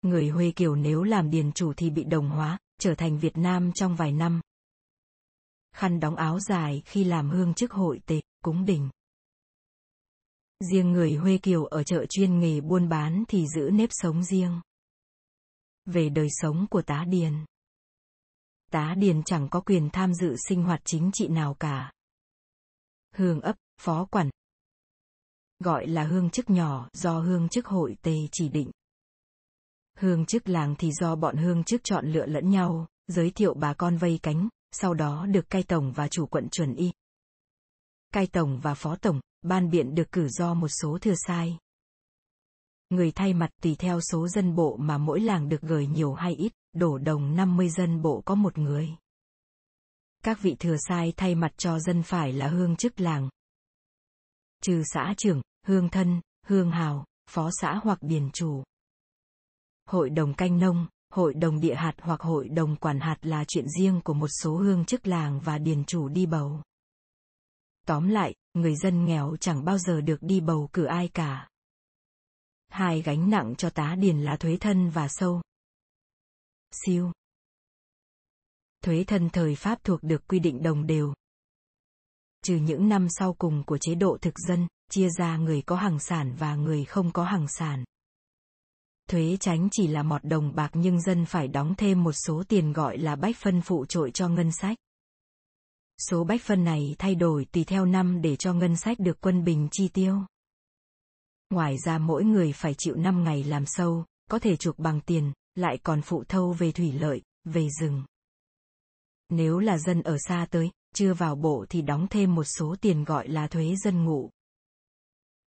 Người 0.02 0.28
Huê 0.28 0.50
Kiều 0.50 0.74
nếu 0.74 1.02
làm 1.02 1.30
điền 1.30 1.52
chủ 1.52 1.72
thì 1.76 1.90
bị 1.90 2.04
đồng 2.04 2.30
hóa, 2.30 2.58
trở 2.80 2.94
thành 2.94 3.18
Việt 3.18 3.36
Nam 3.36 3.72
trong 3.72 3.96
vài 3.96 4.12
năm. 4.12 4.40
Khăn 5.74 6.00
đóng 6.00 6.16
áo 6.16 6.40
dài 6.40 6.82
khi 6.86 7.04
làm 7.04 7.30
hương 7.30 7.54
chức 7.54 7.72
hội 7.72 8.00
tề, 8.06 8.20
cúng 8.42 8.64
đình. 8.64 8.90
Riêng 10.70 10.92
người 10.92 11.14
Huê 11.14 11.38
Kiều 11.38 11.64
ở 11.64 11.82
chợ 11.82 12.06
chuyên 12.08 12.40
nghề 12.40 12.60
buôn 12.60 12.88
bán 12.88 13.24
thì 13.28 13.46
giữ 13.54 13.70
nếp 13.72 13.88
sống 13.92 14.24
riêng. 14.24 14.60
Về 15.84 16.08
đời 16.08 16.28
sống 16.30 16.66
của 16.70 16.82
tá 16.82 17.04
điền. 17.08 17.44
Tá 18.70 18.94
điền 18.98 19.22
chẳng 19.22 19.48
có 19.50 19.60
quyền 19.60 19.90
tham 19.90 20.14
dự 20.14 20.36
sinh 20.48 20.62
hoạt 20.62 20.80
chính 20.84 21.10
trị 21.12 21.28
nào 21.28 21.54
cả. 21.54 21.92
Hương 23.14 23.40
ấp, 23.40 23.56
phó 23.80 24.04
quản. 24.04 24.30
Gọi 25.58 25.86
là 25.86 26.04
hương 26.04 26.30
chức 26.30 26.50
nhỏ 26.50 26.88
do 26.92 27.20
hương 27.20 27.48
chức 27.48 27.66
hội 27.66 27.96
tề 28.02 28.16
chỉ 28.32 28.48
định. 28.48 28.70
Hương 29.98 30.26
chức 30.26 30.48
làng 30.48 30.74
thì 30.78 30.92
do 30.92 31.16
bọn 31.16 31.36
hương 31.36 31.64
chức 31.64 31.80
chọn 31.84 32.06
lựa 32.06 32.26
lẫn 32.26 32.50
nhau, 32.50 32.86
giới 33.06 33.30
thiệu 33.30 33.54
bà 33.54 33.74
con 33.74 33.96
vây 33.96 34.18
cánh, 34.22 34.48
sau 34.74 34.94
đó 34.94 35.26
được 35.26 35.50
cai 35.50 35.62
tổng 35.62 35.92
và 35.92 36.08
chủ 36.08 36.26
quận 36.26 36.48
chuẩn 36.48 36.74
y. 36.74 36.92
Cai 38.12 38.26
tổng 38.26 38.60
và 38.62 38.74
phó 38.74 38.96
tổng, 38.96 39.20
ban 39.42 39.70
biện 39.70 39.94
được 39.94 40.12
cử 40.12 40.28
do 40.28 40.54
một 40.54 40.68
số 40.68 40.98
thừa 41.00 41.14
sai. 41.26 41.58
Người 42.90 43.10
thay 43.10 43.34
mặt 43.34 43.50
tùy 43.62 43.74
theo 43.78 44.00
số 44.00 44.28
dân 44.28 44.54
bộ 44.54 44.76
mà 44.76 44.98
mỗi 44.98 45.20
làng 45.20 45.48
được 45.48 45.60
gửi 45.62 45.86
nhiều 45.86 46.14
hay 46.14 46.34
ít, 46.34 46.52
đổ 46.72 46.98
đồng 46.98 47.34
50 47.36 47.68
dân 47.68 48.02
bộ 48.02 48.22
có 48.24 48.34
một 48.34 48.58
người. 48.58 48.88
Các 50.24 50.42
vị 50.42 50.56
thừa 50.58 50.76
sai 50.88 51.12
thay 51.16 51.34
mặt 51.34 51.52
cho 51.56 51.78
dân 51.78 52.02
phải 52.02 52.32
là 52.32 52.48
hương 52.48 52.76
chức 52.76 53.00
làng. 53.00 53.28
Trừ 54.62 54.82
xã 54.92 55.14
trưởng, 55.16 55.42
hương 55.66 55.88
thân, 55.88 56.20
hương 56.46 56.70
hào, 56.70 57.04
phó 57.30 57.50
xã 57.52 57.80
hoặc 57.82 57.98
điền 58.00 58.30
chủ. 58.30 58.62
Hội 59.86 60.10
đồng 60.10 60.34
canh 60.34 60.58
nông, 60.58 60.86
hội 61.14 61.34
đồng 61.34 61.60
địa 61.60 61.74
hạt 61.74 61.94
hoặc 62.00 62.20
hội 62.20 62.48
đồng 62.48 62.76
quản 62.76 63.00
hạt 63.00 63.16
là 63.22 63.44
chuyện 63.48 63.66
riêng 63.68 64.00
của 64.04 64.14
một 64.14 64.28
số 64.42 64.56
hương 64.56 64.84
chức 64.84 65.06
làng 65.06 65.40
và 65.40 65.58
điền 65.58 65.84
chủ 65.84 66.08
đi 66.08 66.26
bầu. 66.26 66.62
Tóm 67.86 68.08
lại, 68.08 68.34
người 68.54 68.76
dân 68.76 69.04
nghèo 69.04 69.36
chẳng 69.40 69.64
bao 69.64 69.78
giờ 69.78 70.00
được 70.00 70.18
đi 70.20 70.40
bầu 70.40 70.68
cử 70.72 70.84
ai 70.84 71.08
cả. 71.08 71.48
Hai 72.68 73.02
gánh 73.02 73.30
nặng 73.30 73.54
cho 73.58 73.70
tá 73.70 73.94
điền 73.98 74.20
là 74.20 74.36
thuế 74.36 74.56
thân 74.56 74.90
và 74.90 75.08
sâu. 75.08 75.42
Siêu. 76.84 77.12
Thuế 78.82 79.04
thân 79.04 79.30
thời 79.30 79.54
Pháp 79.54 79.84
thuộc 79.84 80.02
được 80.02 80.28
quy 80.28 80.38
định 80.38 80.62
đồng 80.62 80.86
đều. 80.86 81.14
Trừ 82.44 82.56
những 82.56 82.88
năm 82.88 83.06
sau 83.10 83.34
cùng 83.34 83.64
của 83.66 83.78
chế 83.78 83.94
độ 83.94 84.18
thực 84.20 84.38
dân, 84.38 84.66
chia 84.90 85.08
ra 85.18 85.36
người 85.36 85.62
có 85.62 85.76
hàng 85.76 85.98
sản 85.98 86.34
và 86.38 86.54
người 86.54 86.84
không 86.84 87.12
có 87.12 87.24
hàng 87.24 87.46
sản. 87.48 87.84
Thuế 89.10 89.36
tránh 89.40 89.68
chỉ 89.72 89.86
là 89.86 90.02
mọt 90.02 90.24
đồng 90.24 90.54
bạc 90.54 90.70
nhưng 90.74 91.00
dân 91.00 91.24
phải 91.26 91.48
đóng 91.48 91.74
thêm 91.78 92.02
một 92.02 92.12
số 92.12 92.42
tiền 92.48 92.72
gọi 92.72 92.98
là 92.98 93.16
bách 93.16 93.36
phân 93.36 93.60
phụ 93.60 93.86
trội 93.86 94.10
cho 94.10 94.28
ngân 94.28 94.52
sách. 94.52 94.78
Số 96.10 96.24
bách 96.24 96.42
phân 96.42 96.64
này 96.64 96.94
thay 96.98 97.14
đổi 97.14 97.44
tùy 97.44 97.64
theo 97.64 97.84
năm 97.84 98.22
để 98.22 98.36
cho 98.36 98.52
ngân 98.52 98.76
sách 98.76 98.98
được 99.00 99.20
quân 99.20 99.44
bình 99.44 99.68
chi 99.72 99.88
tiêu. 99.88 100.16
Ngoài 101.50 101.76
ra 101.84 101.98
mỗi 101.98 102.24
người 102.24 102.52
phải 102.52 102.74
chịu 102.78 102.96
5 102.96 103.24
ngày 103.24 103.44
làm 103.44 103.66
sâu, 103.66 104.04
có 104.30 104.38
thể 104.38 104.56
chuộc 104.56 104.78
bằng 104.78 105.00
tiền, 105.00 105.32
lại 105.54 105.78
còn 105.82 106.02
phụ 106.02 106.24
thâu 106.24 106.52
về 106.52 106.72
thủy 106.72 106.92
lợi, 106.92 107.22
về 107.44 107.68
rừng. 107.80 108.04
Nếu 109.28 109.58
là 109.58 109.78
dân 109.78 110.02
ở 110.02 110.18
xa 110.18 110.46
tới, 110.50 110.70
chưa 110.94 111.14
vào 111.14 111.36
bộ 111.36 111.66
thì 111.68 111.82
đóng 111.82 112.06
thêm 112.10 112.34
một 112.34 112.44
số 112.44 112.76
tiền 112.80 113.04
gọi 113.04 113.28
là 113.28 113.46
thuế 113.46 113.74
dân 113.76 114.04
ngụ. 114.04 114.30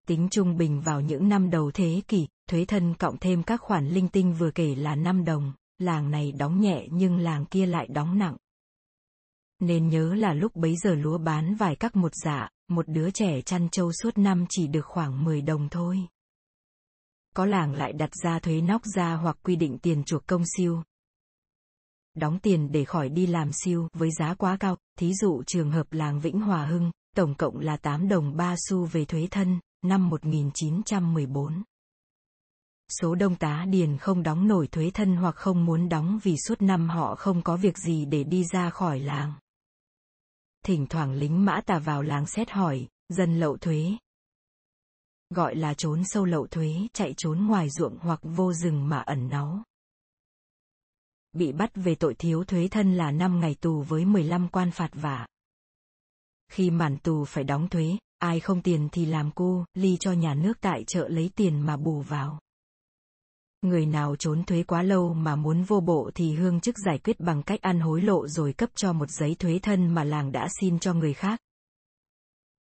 Tính 0.08 0.28
trung 0.32 0.58
bình 0.58 0.82
vào 0.82 1.02
những 1.02 1.30
năm 1.30 1.50
đầu 1.50 1.72
thế 1.72 2.02
kỷ, 2.08 2.28
thuế 2.50 2.66
thân 2.66 2.94
cộng 2.94 3.18
thêm 3.18 3.44
các 3.44 3.62
khoản 3.62 3.88
linh 3.88 4.08
tinh 4.08 4.34
vừa 4.34 4.52
kể 4.52 4.76
là 4.76 4.96
5 4.96 5.26
đồng, 5.26 5.54
làng 5.80 6.12
này 6.12 6.32
đóng 6.32 6.62
nhẹ 6.62 6.88
nhưng 6.92 7.18
làng 7.18 7.46
kia 7.46 7.66
lại 7.66 7.88
đóng 7.88 8.18
nặng. 8.18 8.38
Nên 9.60 9.88
nhớ 9.90 10.14
là 10.14 10.34
lúc 10.34 10.56
bấy 10.56 10.76
giờ 10.76 10.96
lúa 10.96 11.18
bán 11.18 11.56
vài 11.56 11.76
các 11.76 11.96
một 11.96 12.12
dạ, 12.16 12.50
một 12.68 12.88
đứa 12.88 13.12
trẻ 13.12 13.42
chăn 13.42 13.70
trâu 13.70 13.92
suốt 13.94 14.18
năm 14.18 14.46
chỉ 14.50 14.68
được 14.68 14.86
khoảng 14.86 15.24
10 15.24 15.42
đồng 15.42 15.70
thôi. 15.70 16.08
Có 17.36 17.46
làng 17.46 17.74
lại 17.74 17.94
đặt 17.94 18.10
ra 18.24 18.40
thuế 18.40 18.62
nóc 18.62 18.82
ra 18.96 19.14
hoặc 19.14 19.38
quy 19.44 19.56
định 19.56 19.78
tiền 19.78 20.04
chuộc 20.04 20.28
công 20.28 20.44
siêu. 20.58 20.84
Đóng 22.16 22.40
tiền 22.40 22.72
để 22.72 22.86
khỏi 22.86 23.10
đi 23.10 23.28
làm 23.28 23.50
siêu 23.52 23.88
với 23.94 24.10
giá 24.20 24.34
quá 24.34 24.58
cao, 24.60 24.78
thí 25.00 25.14
dụ 25.14 25.44
trường 25.48 25.72
hợp 25.72 25.94
làng 25.94 26.20
Vĩnh 26.20 26.40
Hòa 26.40 26.66
Hưng, 26.66 26.92
tổng 27.16 27.36
cộng 27.36 27.60
là 27.60 27.78
8 27.78 28.08
đồng 28.08 28.38
3 28.38 28.56
xu 28.70 28.86
về 28.86 29.06
thuế 29.06 29.28
thân, 29.32 29.60
năm 29.82 30.10
1914. 30.10 31.64
Số 33.02 33.16
đông 33.16 33.36
tá 33.36 33.66
điền 33.70 33.98
không 33.98 34.24
đóng 34.24 34.48
nổi 34.48 34.68
thuế 34.68 34.92
thân 34.94 35.16
hoặc 35.16 35.36
không 35.36 35.66
muốn 35.66 35.90
đóng 35.90 36.20
vì 36.24 36.36
suốt 36.48 36.62
năm 36.62 36.90
họ 36.90 37.16
không 37.16 37.42
có 37.42 37.58
việc 37.58 37.78
gì 37.78 38.06
để 38.06 38.24
đi 38.24 38.44
ra 38.54 38.70
khỏi 38.70 39.00
làng. 39.00 39.34
Thỉnh 40.66 40.88
thoảng 40.88 41.14
lính 41.14 41.46
mã 41.46 41.62
tà 41.66 41.80
vào 41.80 42.02
làng 42.02 42.26
xét 42.26 42.52
hỏi, 42.52 42.88
dân 43.10 43.40
lậu 43.40 43.58
thuế. 43.58 43.98
Gọi 45.30 45.56
là 45.56 45.74
trốn 45.74 46.02
sâu 46.06 46.26
lậu 46.26 46.48
thuế, 46.48 46.88
chạy 46.94 47.14
trốn 47.18 47.46
ngoài 47.46 47.70
ruộng 47.70 47.98
hoặc 48.00 48.20
vô 48.24 48.54
rừng 48.54 48.90
mà 48.90 49.00
ẩn 49.00 49.30
náu. 49.30 49.64
Bị 51.34 51.52
bắt 51.52 51.72
về 51.76 51.96
tội 51.96 52.16
thiếu 52.16 52.44
thuế 52.44 52.68
thân 52.68 52.94
là 52.94 53.12
5 53.12 53.40
ngày 53.40 53.56
tù 53.62 53.82
với 53.82 54.06
15 54.06 54.48
quan 54.48 54.72
phạt 54.72 54.90
vả. 54.94 55.28
Khi 56.52 56.70
màn 56.70 56.98
tù 56.98 57.26
phải 57.26 57.44
đóng 57.44 57.70
thuế, 57.70 57.98
ai 58.20 58.40
không 58.40 58.62
tiền 58.62 58.90
thì 58.92 59.06
làm 59.06 59.32
cô, 59.36 59.66
ly 59.74 59.98
cho 60.00 60.12
nhà 60.12 60.34
nước 60.34 60.54
tại 60.62 60.84
chợ 60.88 61.08
lấy 61.08 61.32
tiền 61.36 61.62
mà 61.62 61.78
bù 61.78 62.02
vào. 62.02 62.40
Người 63.62 63.86
nào 63.86 64.16
trốn 64.16 64.44
thuế 64.44 64.64
quá 64.64 64.84
lâu 64.84 65.14
mà 65.14 65.36
muốn 65.36 65.64
vô 65.64 65.80
bộ 65.80 66.12
thì 66.16 66.36
hương 66.36 66.60
chức 66.60 66.76
giải 66.86 66.98
quyết 66.98 67.20
bằng 67.20 67.44
cách 67.44 67.62
ăn 67.62 67.80
hối 67.80 68.02
lộ 68.02 68.28
rồi 68.28 68.54
cấp 68.54 68.70
cho 68.76 68.94
một 68.94 69.10
giấy 69.10 69.36
thuế 69.40 69.60
thân 69.60 69.94
mà 69.94 70.04
làng 70.04 70.32
đã 70.32 70.48
xin 70.62 70.80
cho 70.80 70.94
người 70.94 71.14
khác. 71.14 71.40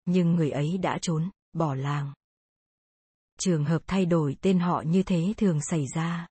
Nhưng 0.04 0.34
người 0.34 0.50
ấy 0.50 0.78
đã 0.78 0.98
trốn, 1.02 1.30
bỏ 1.52 1.74
làng. 1.74 2.12
Trường 3.38 3.64
hợp 3.64 3.82
thay 3.86 4.06
đổi 4.06 4.36
tên 4.40 4.58
họ 4.58 4.82
như 4.86 5.02
thế 5.02 5.34
thường 5.36 5.58
xảy 5.70 5.84
ra. 5.94 6.26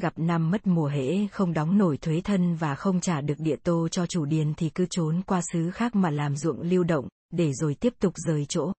Gặp 0.00 0.12
năm 0.16 0.50
mất 0.50 0.66
mùa 0.66 0.86
hễ 0.86 1.26
không 1.26 1.52
đóng 1.52 1.78
nổi 1.78 1.96
thuế 1.96 2.20
thân 2.20 2.54
và 2.54 2.74
không 2.74 3.00
trả 3.00 3.20
được 3.20 3.38
địa 3.38 3.56
tô 3.56 3.88
cho 3.88 4.06
chủ 4.06 4.24
điền 4.24 4.54
thì 4.54 4.70
cứ 4.70 4.86
trốn 4.90 5.22
qua 5.26 5.40
xứ 5.52 5.70
khác 5.70 5.94
mà 5.94 6.10
làm 6.10 6.36
ruộng 6.36 6.60
lưu 6.60 6.84
động, 6.84 7.08
để 7.30 7.52
rồi 7.52 7.74
tiếp 7.74 7.94
tục 7.98 8.14
rời 8.16 8.46
chỗ. 8.48 8.72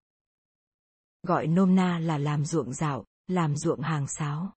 Gọi 1.22 1.46
nôm 1.46 1.74
na 1.74 1.98
là 1.98 2.18
làm 2.18 2.44
ruộng 2.44 2.74
dạo, 2.74 3.04
làm 3.28 3.56
ruộng 3.56 3.80
hàng 3.80 4.06
sáo. 4.08 4.52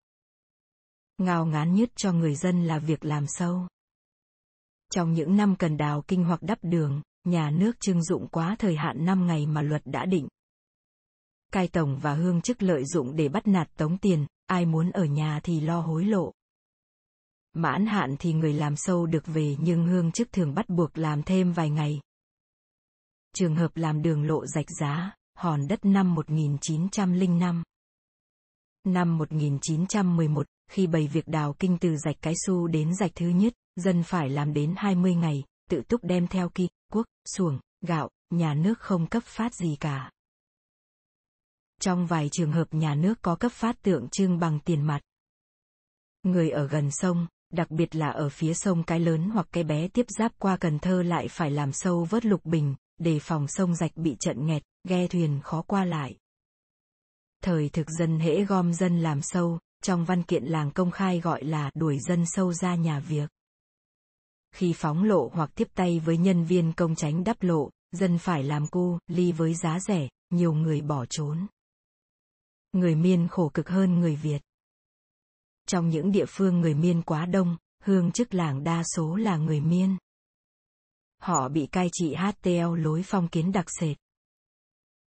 Ngao 1.18 1.46
ngán 1.46 1.76
nhất 1.76 1.90
cho 1.96 2.14
người 2.14 2.36
dân 2.36 2.64
là 2.64 2.80
việc 2.80 3.06
làm 3.06 3.26
sâu. 3.28 3.68
Trong 4.94 5.14
những 5.14 5.38
năm 5.38 5.56
cần 5.56 5.78
đào 5.78 6.04
kinh 6.08 6.24
hoặc 6.24 6.42
đắp 6.44 6.58
đường, 6.62 7.02
nhà 7.24 7.50
nước 7.50 7.80
trưng 7.80 8.04
dụng 8.04 8.28
quá 8.28 8.56
thời 8.60 8.76
hạn 8.76 9.06
5 9.06 9.28
ngày 9.28 9.46
mà 9.46 9.62
luật 9.62 9.82
đã 9.86 10.06
định. 10.06 10.28
Cai 11.52 11.68
tổng 11.68 12.00
và 12.02 12.14
hương 12.14 12.42
chức 12.42 12.64
lợi 12.64 12.86
dụng 12.86 13.16
để 13.16 13.30
bắt 13.30 13.48
nạt 13.48 13.70
tống 13.78 13.98
tiền, 13.98 14.26
ai 14.46 14.66
muốn 14.66 14.92
ở 14.92 15.06
nhà 15.06 15.40
thì 15.44 15.62
lo 15.62 15.80
hối 15.80 16.06
lộ. 16.06 16.32
Mãn 17.54 17.86
hạn 17.86 18.16
thì 18.20 18.34
người 18.34 18.54
làm 18.54 18.76
sâu 18.76 19.06
được 19.06 19.28
về 19.28 19.56
nhưng 19.60 19.88
hương 19.88 20.12
chức 20.12 20.32
thường 20.32 20.54
bắt 20.54 20.70
buộc 20.70 20.98
làm 20.98 21.24
thêm 21.24 21.52
vài 21.52 21.70
ngày. 21.70 22.02
Trường 23.36 23.56
hợp 23.56 23.78
làm 23.78 24.02
đường 24.02 24.28
lộ 24.28 24.46
rạch 24.46 24.70
giá, 24.80 25.12
hòn 25.36 25.68
đất 25.68 25.86
năm 25.86 26.16
1905. 26.16 27.64
Năm 28.84 29.18
1911, 29.18 30.48
khi 30.72 30.88
bày 30.88 31.08
việc 31.08 31.28
đào 31.28 31.56
kinh 31.60 31.78
từ 31.82 31.98
rạch 31.98 32.16
cái 32.22 32.34
su 32.46 32.68
đến 32.68 32.96
rạch 32.96 33.12
thứ 33.16 33.28
nhất, 33.28 33.54
dân 33.76 34.04
phải 34.04 34.30
làm 34.30 34.54
đến 34.54 34.74
20 34.78 35.16
ngày, 35.16 35.44
tự 35.70 35.82
túc 35.82 36.04
đem 36.04 36.28
theo 36.28 36.50
kỳ, 36.50 36.68
quốc, 36.92 37.06
xuồng, 37.36 37.60
gạo, 37.82 38.10
nhà 38.30 38.54
nước 38.54 38.80
không 38.80 39.08
cấp 39.08 39.24
phát 39.24 39.56
gì 39.56 39.78
cả. 39.80 40.12
Trong 41.82 42.08
vài 42.08 42.30
trường 42.32 42.52
hợp 42.52 42.68
nhà 42.72 42.96
nước 42.96 43.22
có 43.22 43.36
cấp 43.36 43.52
phát 43.52 43.82
tượng 43.82 44.10
trưng 44.10 44.40
bằng 44.40 44.60
tiền 44.60 44.82
mặt. 44.82 45.02
Người 46.24 46.50
ở 46.50 46.68
gần 46.68 46.92
sông, 46.92 47.28
đặc 47.54 47.72
biệt 47.72 47.96
là 47.96 48.10
ở 48.10 48.30
phía 48.30 48.54
sông 48.54 48.84
cái 48.84 49.00
lớn 49.00 49.30
hoặc 49.30 49.48
cái 49.52 49.64
bé 49.64 49.88
tiếp 49.88 50.06
giáp 50.20 50.32
qua 50.40 50.58
Cần 50.58 50.80
Thơ 50.80 51.04
lại 51.04 51.28
phải 51.28 51.52
làm 51.52 51.72
sâu 51.72 52.08
vớt 52.10 52.26
lục 52.26 52.46
bình, 52.46 52.76
để 52.98 53.20
phòng 53.20 53.48
sông 53.48 53.76
rạch 53.76 53.92
bị 53.96 54.16
trận 54.20 54.46
nghẹt, 54.46 54.64
ghe 54.88 55.08
thuyền 55.08 55.40
khó 55.44 55.62
qua 55.62 55.86
lại. 55.86 56.18
Thời 57.42 57.70
thực 57.70 57.90
dân 57.90 58.20
hễ 58.20 58.46
gom 58.46 58.74
dân 58.74 59.00
làm 59.00 59.22
sâu, 59.22 59.60
trong 59.84 60.06
văn 60.06 60.24
kiện 60.24 60.44
làng 60.44 60.72
công 60.72 60.92
khai 60.92 61.20
gọi 61.20 61.44
là 61.44 61.72
đuổi 61.74 62.00
dân 62.00 62.26
sâu 62.26 62.54
ra 62.54 62.76
nhà 62.76 63.00
việc. 63.00 63.30
Khi 64.56 64.74
phóng 64.74 65.04
lộ 65.04 65.30
hoặc 65.34 65.50
tiếp 65.56 65.68
tay 65.76 66.00
với 66.00 66.18
nhân 66.18 66.46
viên 66.46 66.74
công 66.74 66.96
tránh 66.96 67.24
đắp 67.24 67.44
lộ, 67.44 67.70
dân 67.92 68.18
phải 68.18 68.44
làm 68.44 68.68
cu, 68.68 68.98
ly 69.08 69.32
với 69.32 69.56
giá 69.56 69.80
rẻ, 69.80 70.10
nhiều 70.30 70.54
người 70.54 70.82
bỏ 70.82 71.06
trốn. 71.10 71.48
Người 72.72 72.96
miên 72.96 73.28
khổ 73.28 73.52
cực 73.54 73.70
hơn 73.70 74.00
người 74.00 74.16
Việt. 74.16 74.42
Trong 75.68 75.90
những 75.90 76.12
địa 76.12 76.26
phương 76.28 76.62
người 76.62 76.74
miên 76.74 77.02
quá 77.02 77.26
đông, 77.26 77.58
hương 77.84 78.12
chức 78.12 78.34
làng 78.34 78.64
đa 78.64 78.84
số 78.96 79.16
là 79.16 79.38
người 79.38 79.62
miên. 79.62 79.98
Họ 81.24 81.50
bị 81.50 81.68
cai 81.72 81.90
trị 81.92 82.16
HTL 82.16 82.78
lối 82.78 83.02
phong 83.06 83.28
kiến 83.28 83.52
đặc 83.52 83.66
sệt. 83.80 83.98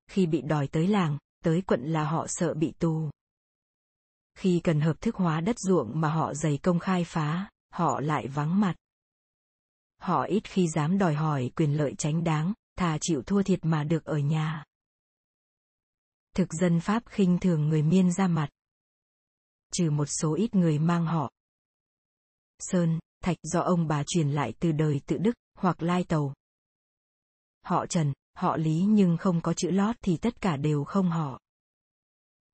Khi 0.08 0.26
bị 0.26 0.42
đòi 0.42 0.68
tới 0.68 0.88
làng, 0.88 1.18
tới 1.44 1.62
quận 1.62 1.84
là 1.84 2.04
họ 2.04 2.26
sợ 2.30 2.54
bị 2.54 2.74
tù. 2.80 3.10
Khi 4.36 4.62
cần 4.64 4.82
hợp 4.82 5.02
thức 5.02 5.16
hóa 5.16 5.42
đất 5.42 5.60
ruộng 5.60 5.92
mà 6.02 6.10
họ 6.14 6.34
dày 6.34 6.58
công 6.58 6.80
khai 6.80 7.04
phá, 7.04 7.50
họ 7.74 8.00
lại 8.00 8.28
vắng 8.28 8.60
mặt. 8.60 8.76
Họ 9.98 10.24
ít 10.24 10.44
khi 10.44 10.68
dám 10.68 10.98
đòi 10.98 11.14
hỏi 11.14 11.52
quyền 11.56 11.78
lợi 11.78 11.96
tránh 11.98 12.24
đáng, 12.24 12.54
thà 12.76 12.98
chịu 13.02 13.22
thua 13.22 13.44
thiệt 13.44 13.60
mà 13.66 13.84
được 13.84 14.06
ở 14.06 14.18
nhà. 14.18 14.66
Thực 16.36 16.54
dân 16.54 16.80
Pháp 16.80 17.04
khinh 17.06 17.38
thường 17.40 17.70
người 17.70 17.84
miên 17.84 18.12
ra 18.12 18.28
mặt. 18.28 18.50
Trừ 19.74 19.92
một 19.92 20.08
số 20.22 20.36
ít 20.36 20.56
người 20.56 20.80
mang 20.80 21.06
họ. 21.06 21.32
Sơn, 22.60 23.00
thạch 23.24 23.38
do 23.44 23.60
ông 23.60 23.88
bà 23.88 24.04
truyền 24.08 24.32
lại 24.32 24.54
từ 24.60 24.72
đời 24.72 25.02
tự 25.06 25.18
Đức, 25.18 25.34
hoặc 25.62 25.82
lai 25.82 26.04
tàu. 26.04 26.34
Họ 27.62 27.86
Trần, 27.86 28.14
họ 28.34 28.58
Lý 28.58 28.86
nhưng 28.88 29.18
không 29.18 29.42
có 29.42 29.54
chữ 29.54 29.72
lót 29.72 29.96
thì 30.02 30.18
tất 30.18 30.42
cả 30.42 30.58
đều 30.58 30.84
không 30.84 31.10
họ. 31.10 31.40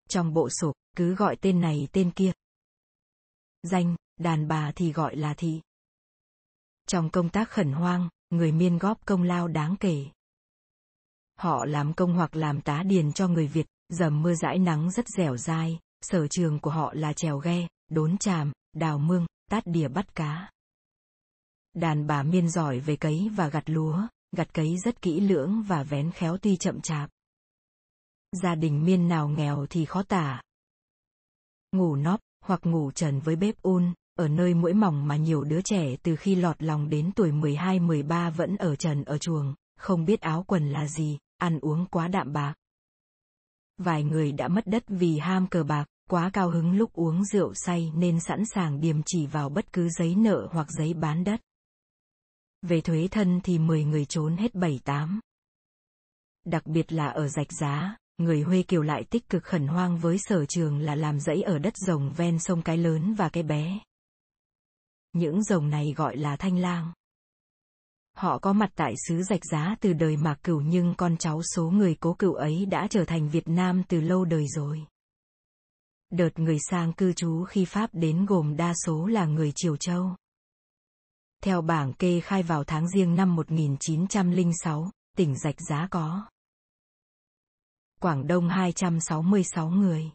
Trong 0.10 0.34
bộ 0.34 0.50
sổ, 0.50 0.74
cứ 0.98 1.16
gọi 1.16 1.36
tên 1.36 1.62
này 1.62 1.88
tên 1.92 2.12
kia. 2.12 2.32
Danh, 3.64 3.96
đàn 4.18 4.48
bà 4.48 4.72
thì 4.76 4.92
gọi 4.92 5.16
là 5.16 5.34
thị. 5.34 5.62
Trong 6.88 7.10
công 7.10 7.30
tác 7.30 7.50
khẩn 7.50 7.72
hoang, 7.72 8.10
người 8.30 8.52
miên 8.52 8.78
góp 8.78 9.06
công 9.06 9.24
lao 9.24 9.48
đáng 9.48 9.76
kể. 9.80 10.06
Họ 11.36 11.66
làm 11.66 11.94
công 11.94 12.14
hoặc 12.14 12.36
làm 12.36 12.62
tá 12.62 12.84
điền 12.84 13.14
cho 13.14 13.28
người 13.28 13.48
Việt, 13.48 13.66
dầm 13.90 14.22
mưa 14.22 14.36
dãi 14.36 14.60
nắng 14.60 14.92
rất 14.92 15.08
dẻo 15.08 15.38
dai, 15.38 15.80
sở 16.02 16.28
trường 16.28 16.60
của 16.60 16.72
họ 16.72 16.94
là 16.94 17.14
trèo 17.14 17.38
ghe, 17.38 17.68
đốn 17.90 18.18
tràm, 18.18 18.52
đào 18.74 19.00
mương, 19.00 19.26
tát 19.50 19.64
đìa 19.66 19.88
bắt 19.88 20.16
cá. 20.16 20.50
Đàn 21.78 22.08
bà 22.08 22.24
miên 22.24 22.50
giỏi 22.50 22.80
về 22.80 22.96
cấy 22.96 23.30
và 23.36 23.50
gặt 23.50 23.70
lúa, 23.70 24.02
gặt 24.32 24.54
cấy 24.54 24.78
rất 24.78 25.02
kỹ 25.02 25.20
lưỡng 25.20 25.64
và 25.68 25.84
vén 25.84 26.12
khéo 26.12 26.38
tuy 26.38 26.58
chậm 26.58 26.82
chạp. 26.82 27.10
Gia 28.32 28.56
đình 28.56 28.86
miên 28.86 29.08
nào 29.08 29.30
nghèo 29.30 29.66
thì 29.70 29.86
khó 29.86 30.04
tả. 30.04 30.42
Ngủ 31.72 31.96
nóp, 31.96 32.20
hoặc 32.46 32.60
ngủ 32.64 32.92
trần 32.92 33.20
với 33.20 33.36
bếp 33.36 33.62
un, 33.62 33.94
ở 34.16 34.28
nơi 34.28 34.54
mũi 34.54 34.74
mỏng 34.74 35.08
mà 35.08 35.16
nhiều 35.16 35.44
đứa 35.44 35.62
trẻ 35.62 35.96
từ 36.04 36.16
khi 36.16 36.36
lọt 36.36 36.64
lòng 36.64 36.90
đến 36.90 37.12
tuổi 37.16 37.32
12-13 37.32 38.32
vẫn 38.32 38.56
ở 38.56 38.76
trần 38.76 39.04
ở 39.04 39.18
chuồng, 39.18 39.54
không 39.80 40.06
biết 40.06 40.22
áo 40.22 40.44
quần 40.48 40.70
là 40.70 40.88
gì, 40.88 41.18
ăn 41.38 41.60
uống 41.60 41.86
quá 41.86 42.08
đạm 42.08 42.34
bạc. 42.34 42.54
Vài 43.78 44.04
người 44.04 44.32
đã 44.32 44.48
mất 44.48 44.68
đất 44.68 44.84
vì 44.88 45.18
ham 45.18 45.48
cờ 45.48 45.64
bạc, 45.64 45.86
quá 46.10 46.30
cao 46.34 46.50
hứng 46.50 46.78
lúc 46.78 46.94
uống 46.94 47.26
rượu 47.26 47.54
say 47.54 47.92
nên 47.96 48.20
sẵn 48.20 48.44
sàng 48.46 48.82
điềm 48.82 49.02
chỉ 49.06 49.28
vào 49.28 49.50
bất 49.50 49.74
cứ 49.74 49.90
giấy 49.90 50.16
nợ 50.16 50.48
hoặc 50.52 50.68
giấy 50.70 50.94
bán 50.94 51.24
đất. 51.24 51.42
Về 52.62 52.82
thuế 52.82 53.08
thân 53.12 53.40
thì 53.44 53.60
10 53.60 53.84
người 53.84 54.06
trốn 54.06 54.38
hết 54.38 54.56
7-8. 54.56 55.20
Đặc 56.46 56.68
biệt 56.68 56.92
là 56.92 57.08
ở 57.08 57.28
rạch 57.28 57.52
giá, 57.60 57.98
người 58.18 58.42
Huê 58.42 58.64
Kiều 58.64 58.82
lại 58.82 59.04
tích 59.04 59.30
cực 59.30 59.44
khẩn 59.44 59.68
hoang 59.68 59.98
với 59.98 60.18
sở 60.18 60.46
trường 60.46 60.80
là 60.80 60.96
làm 60.96 61.20
dãy 61.20 61.42
ở 61.42 61.60
đất 61.60 61.74
rồng 61.78 62.14
ven 62.18 62.40
sông 62.40 62.62
cái 62.62 62.78
lớn 62.78 63.14
và 63.14 63.30
cái 63.30 63.44
bé. 63.44 63.80
Những 65.14 65.44
rồng 65.44 65.70
này 65.70 65.94
gọi 65.98 66.18
là 66.18 66.36
thanh 66.36 66.58
lang. 66.58 66.92
Họ 68.18 68.40
có 68.40 68.54
mặt 68.54 68.70
tại 68.76 68.94
xứ 69.08 69.24
rạch 69.24 69.46
giá 69.52 69.76
từ 69.82 69.94
đời 69.94 70.18
mạc 70.18 70.36
cửu 70.44 70.62
nhưng 70.62 70.94
con 70.98 71.18
cháu 71.18 71.42
số 71.56 71.70
người 71.70 71.96
cố 72.00 72.14
cựu 72.14 72.34
ấy 72.34 72.66
đã 72.66 72.88
trở 72.90 73.06
thành 73.06 73.30
Việt 73.30 73.48
Nam 73.48 73.84
từ 73.88 74.02
lâu 74.02 74.26
đời 74.26 74.46
rồi. 74.48 74.86
Đợt 76.10 76.40
người 76.40 76.58
sang 76.70 76.94
cư 76.94 77.14
trú 77.14 77.44
khi 77.44 77.66
Pháp 77.66 77.90
đến 77.94 78.26
gồm 78.26 78.58
đa 78.58 78.74
số 78.86 79.08
là 79.08 79.26
người 79.26 79.52
Triều 79.56 79.78
Châu. 79.78 80.16
Theo 81.44 81.62
bảng 81.62 81.94
kê 81.94 82.20
khai 82.20 82.44
vào 82.44 82.64
tháng 82.64 82.88
riêng 82.90 83.16
năm 83.16 83.36
1906, 83.36 84.92
tỉnh 85.18 85.38
Rạch 85.38 85.62
Giá 85.70 85.88
có 85.92 86.30
Quảng 88.02 88.28
Đông 88.28 88.50
266 88.50 89.70
người. 89.70 90.12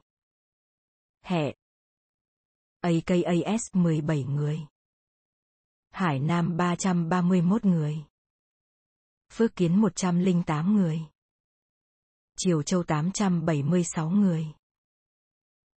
Hẹ. 1.24 1.54
AKAS 2.80 3.62
17 3.72 4.24
người. 4.24 4.60
Hải 5.90 6.18
Nam 6.18 6.56
331 6.56 7.64
người. 7.64 8.04
Phước 9.32 9.56
Kiến 9.56 9.80
108 9.80 10.76
người. 10.76 11.00
Triều 12.36 12.62
Châu 12.62 12.82
876 12.82 14.10
người. 14.10 14.46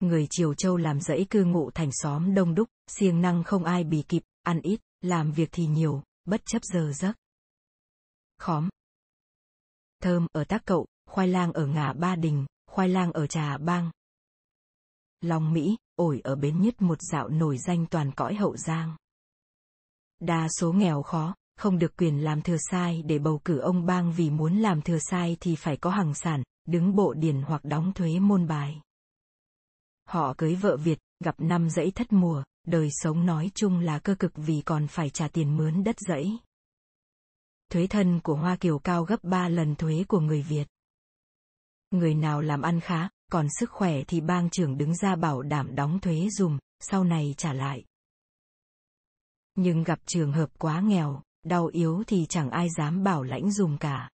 Người 0.01 0.27
Triều 0.31 0.55
Châu 0.55 0.77
làm 0.77 1.01
dãy 1.01 1.27
cư 1.31 1.45
ngụ 1.45 1.71
thành 1.71 1.91
xóm 1.93 2.35
đông 2.35 2.55
đúc, 2.55 2.69
siêng 2.87 3.21
năng 3.21 3.45
không 3.45 3.65
ai 3.65 3.85
bì 3.85 4.03
kịp, 4.09 4.23
ăn 4.43 4.61
ít, 4.61 4.81
làm 5.05 5.33
việc 5.33 5.49
thì 5.53 5.67
nhiều, 5.67 6.03
bất 6.25 6.41
chấp 6.47 6.63
giờ 6.63 6.93
giấc. 6.93 7.13
Khóm. 8.39 8.69
Thơm 10.03 10.27
ở 10.33 10.45
Tác 10.45 10.63
Cậu, 10.65 10.87
khoai 11.07 11.29
lang 11.29 11.53
ở 11.53 11.67
Ngã 11.67 11.93
Ba 11.93 12.17
Đình, 12.17 12.47
khoai 12.67 12.89
lang 12.89 13.13
ở 13.13 13.27
Trà 13.27 13.59
Bang. 13.59 13.91
Long 15.21 15.53
Mỹ, 15.53 15.77
ổi 15.97 16.21
ở 16.25 16.37
Bến 16.37 16.63
Nhất 16.63 16.83
một 16.83 16.99
dạo 17.13 17.29
nổi 17.29 17.59
danh 17.59 17.87
toàn 17.87 18.13
cõi 18.17 18.35
Hậu 18.35 18.57
Giang. 18.57 18.97
Đa 20.21 20.49
số 20.49 20.73
nghèo 20.73 21.03
khó, 21.03 21.35
không 21.57 21.79
được 21.79 21.97
quyền 21.97 22.25
làm 22.25 22.43
thừa 22.43 22.57
sai 22.71 23.03
để 23.03 23.19
bầu 23.19 23.41
cử 23.45 23.59
ông 23.59 23.87
bang 23.87 24.13
vì 24.13 24.31
muốn 24.31 24.59
làm 24.59 24.83
thừa 24.83 24.99
sai 25.11 25.37
thì 25.41 25.57
phải 25.57 25.77
có 25.77 25.91
hàng 25.91 26.15
sản, 26.15 26.43
đứng 26.65 26.97
bộ 26.97 27.15
điền 27.15 27.43
hoặc 27.43 27.65
đóng 27.65 27.93
thuế 27.93 28.19
môn 28.19 28.47
bài. 28.47 28.81
Họ 30.05 30.35
cưới 30.39 30.55
vợ 30.55 30.77
Việt, 30.77 30.99
gặp 31.25 31.35
năm 31.39 31.71
dãy 31.71 31.91
thất 31.91 32.13
mùa, 32.13 32.45
đời 32.67 32.89
sống 32.93 33.27
nói 33.27 33.51
chung 33.55 33.81
là 33.81 33.99
cơ 33.99 34.15
cực 34.15 34.33
vì 34.37 34.63
còn 34.65 34.87
phải 34.87 35.11
trả 35.11 35.29
tiền 35.29 35.57
mướn 35.57 35.85
đất 35.85 35.97
dẫy, 36.09 36.39
Thuế 37.75 37.87
thân 37.87 38.21
của 38.21 38.35
Hoa 38.35 38.57
Kiều 38.57 38.79
cao 38.79 39.05
gấp 39.05 39.25
3 39.25 39.49
lần 39.49 39.75
thuế 39.75 40.05
của 40.09 40.21
người 40.21 40.43
Việt. 40.43 40.65
Người 41.91 42.15
nào 42.15 42.41
làm 42.41 42.63
ăn 42.63 42.81
khá, 42.81 43.09
còn 43.33 43.47
sức 43.61 43.71
khỏe 43.71 44.05
thì 44.05 44.21
bang 44.21 44.51
trưởng 44.51 44.79
đứng 44.79 44.97
ra 44.97 45.17
bảo 45.17 45.43
đảm 45.43 45.75
đóng 45.75 46.01
thuế 46.01 46.29
dùm, 46.39 46.59
sau 46.81 47.05
này 47.05 47.35
trả 47.37 47.53
lại. 47.53 47.85
Nhưng 49.55 49.85
gặp 49.85 49.99
trường 50.07 50.33
hợp 50.33 50.51
quá 50.59 50.81
nghèo, 50.81 51.23
đau 51.45 51.67
yếu 51.67 52.03
thì 52.07 52.27
chẳng 52.29 52.51
ai 52.51 52.69
dám 52.77 53.05
bảo 53.05 53.23
lãnh 53.23 53.53
dùm 53.53 53.77
cả. 53.77 54.11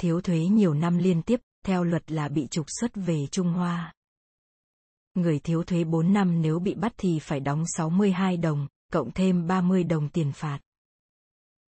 Thiếu 0.00 0.20
thuế 0.20 0.38
nhiều 0.46 0.74
năm 0.74 0.98
liên 0.98 1.22
tiếp, 1.22 1.40
theo 1.64 1.84
luật 1.84 2.12
là 2.12 2.28
bị 2.28 2.46
trục 2.50 2.66
xuất 2.80 2.90
về 2.94 3.26
Trung 3.26 3.52
Hoa. 3.52 3.94
Người 5.18 5.38
thiếu 5.38 5.62
thuế 5.62 5.84
4 5.84 6.12
năm 6.12 6.42
nếu 6.42 6.58
bị 6.58 6.74
bắt 6.74 6.92
thì 6.96 7.18
phải 7.18 7.40
đóng 7.40 7.64
62 7.76 8.36
đồng, 8.36 8.66
cộng 8.92 9.10
thêm 9.10 9.46
30 9.46 9.84
đồng 9.84 10.08
tiền 10.08 10.32
phạt. 10.32 10.58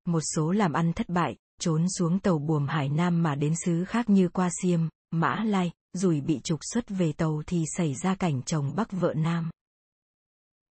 Một 0.07 0.21
số 0.35 0.53
làm 0.53 0.73
ăn 0.73 0.93
thất 0.93 1.09
bại, 1.09 1.37
trốn 1.61 1.87
xuống 1.99 2.19
tàu 2.19 2.39
buồm 2.39 2.67
Hải 2.67 2.89
Nam 2.89 3.23
mà 3.23 3.35
đến 3.35 3.55
xứ 3.65 3.85
khác 3.85 4.11
như 4.11 4.29
qua 4.29 4.49
Xiêm, 4.63 4.81
Mã 5.11 5.45
Lai, 5.45 5.71
rủi 5.93 6.21
bị 6.21 6.41
trục 6.45 6.61
xuất 6.73 6.89
về 6.89 7.13
tàu 7.13 7.43
thì 7.47 7.65
xảy 7.77 7.95
ra 7.95 8.15
cảnh 8.15 8.43
chồng 8.43 8.73
bắc 8.77 8.93
vợ 8.93 9.15
nam. 9.17 9.51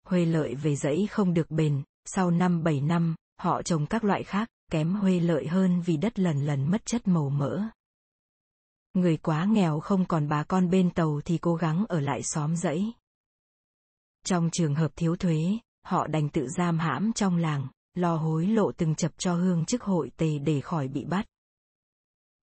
Huê 0.08 0.26
lợi 0.26 0.56
về 0.56 0.76
dãy 0.76 1.08
không 1.12 1.34
được 1.34 1.52
bền, 1.52 1.84
sau 2.06 2.32
năm 2.32 2.64
7 2.64 2.82
năm, 2.82 3.16
họ 3.40 3.62
trồng 3.62 3.86
các 3.86 4.04
loại 4.04 4.24
khác, 4.24 4.50
kém 4.72 4.96
huê 4.96 5.20
lợi 5.20 5.48
hơn 5.48 5.82
vì 5.82 5.98
đất 5.98 6.20
lần 6.20 6.46
lần 6.46 6.72
mất 6.72 6.86
chất 6.86 7.08
màu 7.08 7.30
mỡ. 7.30 7.64
Người 9.00 9.18
quá 9.18 9.46
nghèo 9.46 9.80
không 9.80 10.06
còn 10.06 10.28
bà 10.28 10.44
con 10.44 10.70
bên 10.70 10.90
tàu 10.90 11.22
thì 11.26 11.38
cố 11.38 11.56
gắng 11.56 11.86
ở 11.90 12.00
lại 12.00 12.24
xóm 12.24 12.56
dãy. 12.56 12.94
Trong 14.26 14.50
trường 14.52 14.76
hợp 14.76 14.92
thiếu 14.96 15.16
thuế, 15.16 15.58
họ 15.86 16.08
đành 16.08 16.30
tự 16.30 16.48
giam 16.58 16.80
hãm 16.80 17.14
trong 17.14 17.38
làng, 17.38 17.68
lo 17.94 18.16
hối 18.16 18.48
lộ 18.48 18.72
từng 18.72 18.96
chập 18.96 19.12
cho 19.18 19.34
hương 19.34 19.66
chức 19.66 19.84
hội 19.84 20.12
tề 20.18 20.40
để 20.40 20.62
khỏi 20.62 20.88
bị 20.88 21.06
bắt. 21.06 21.26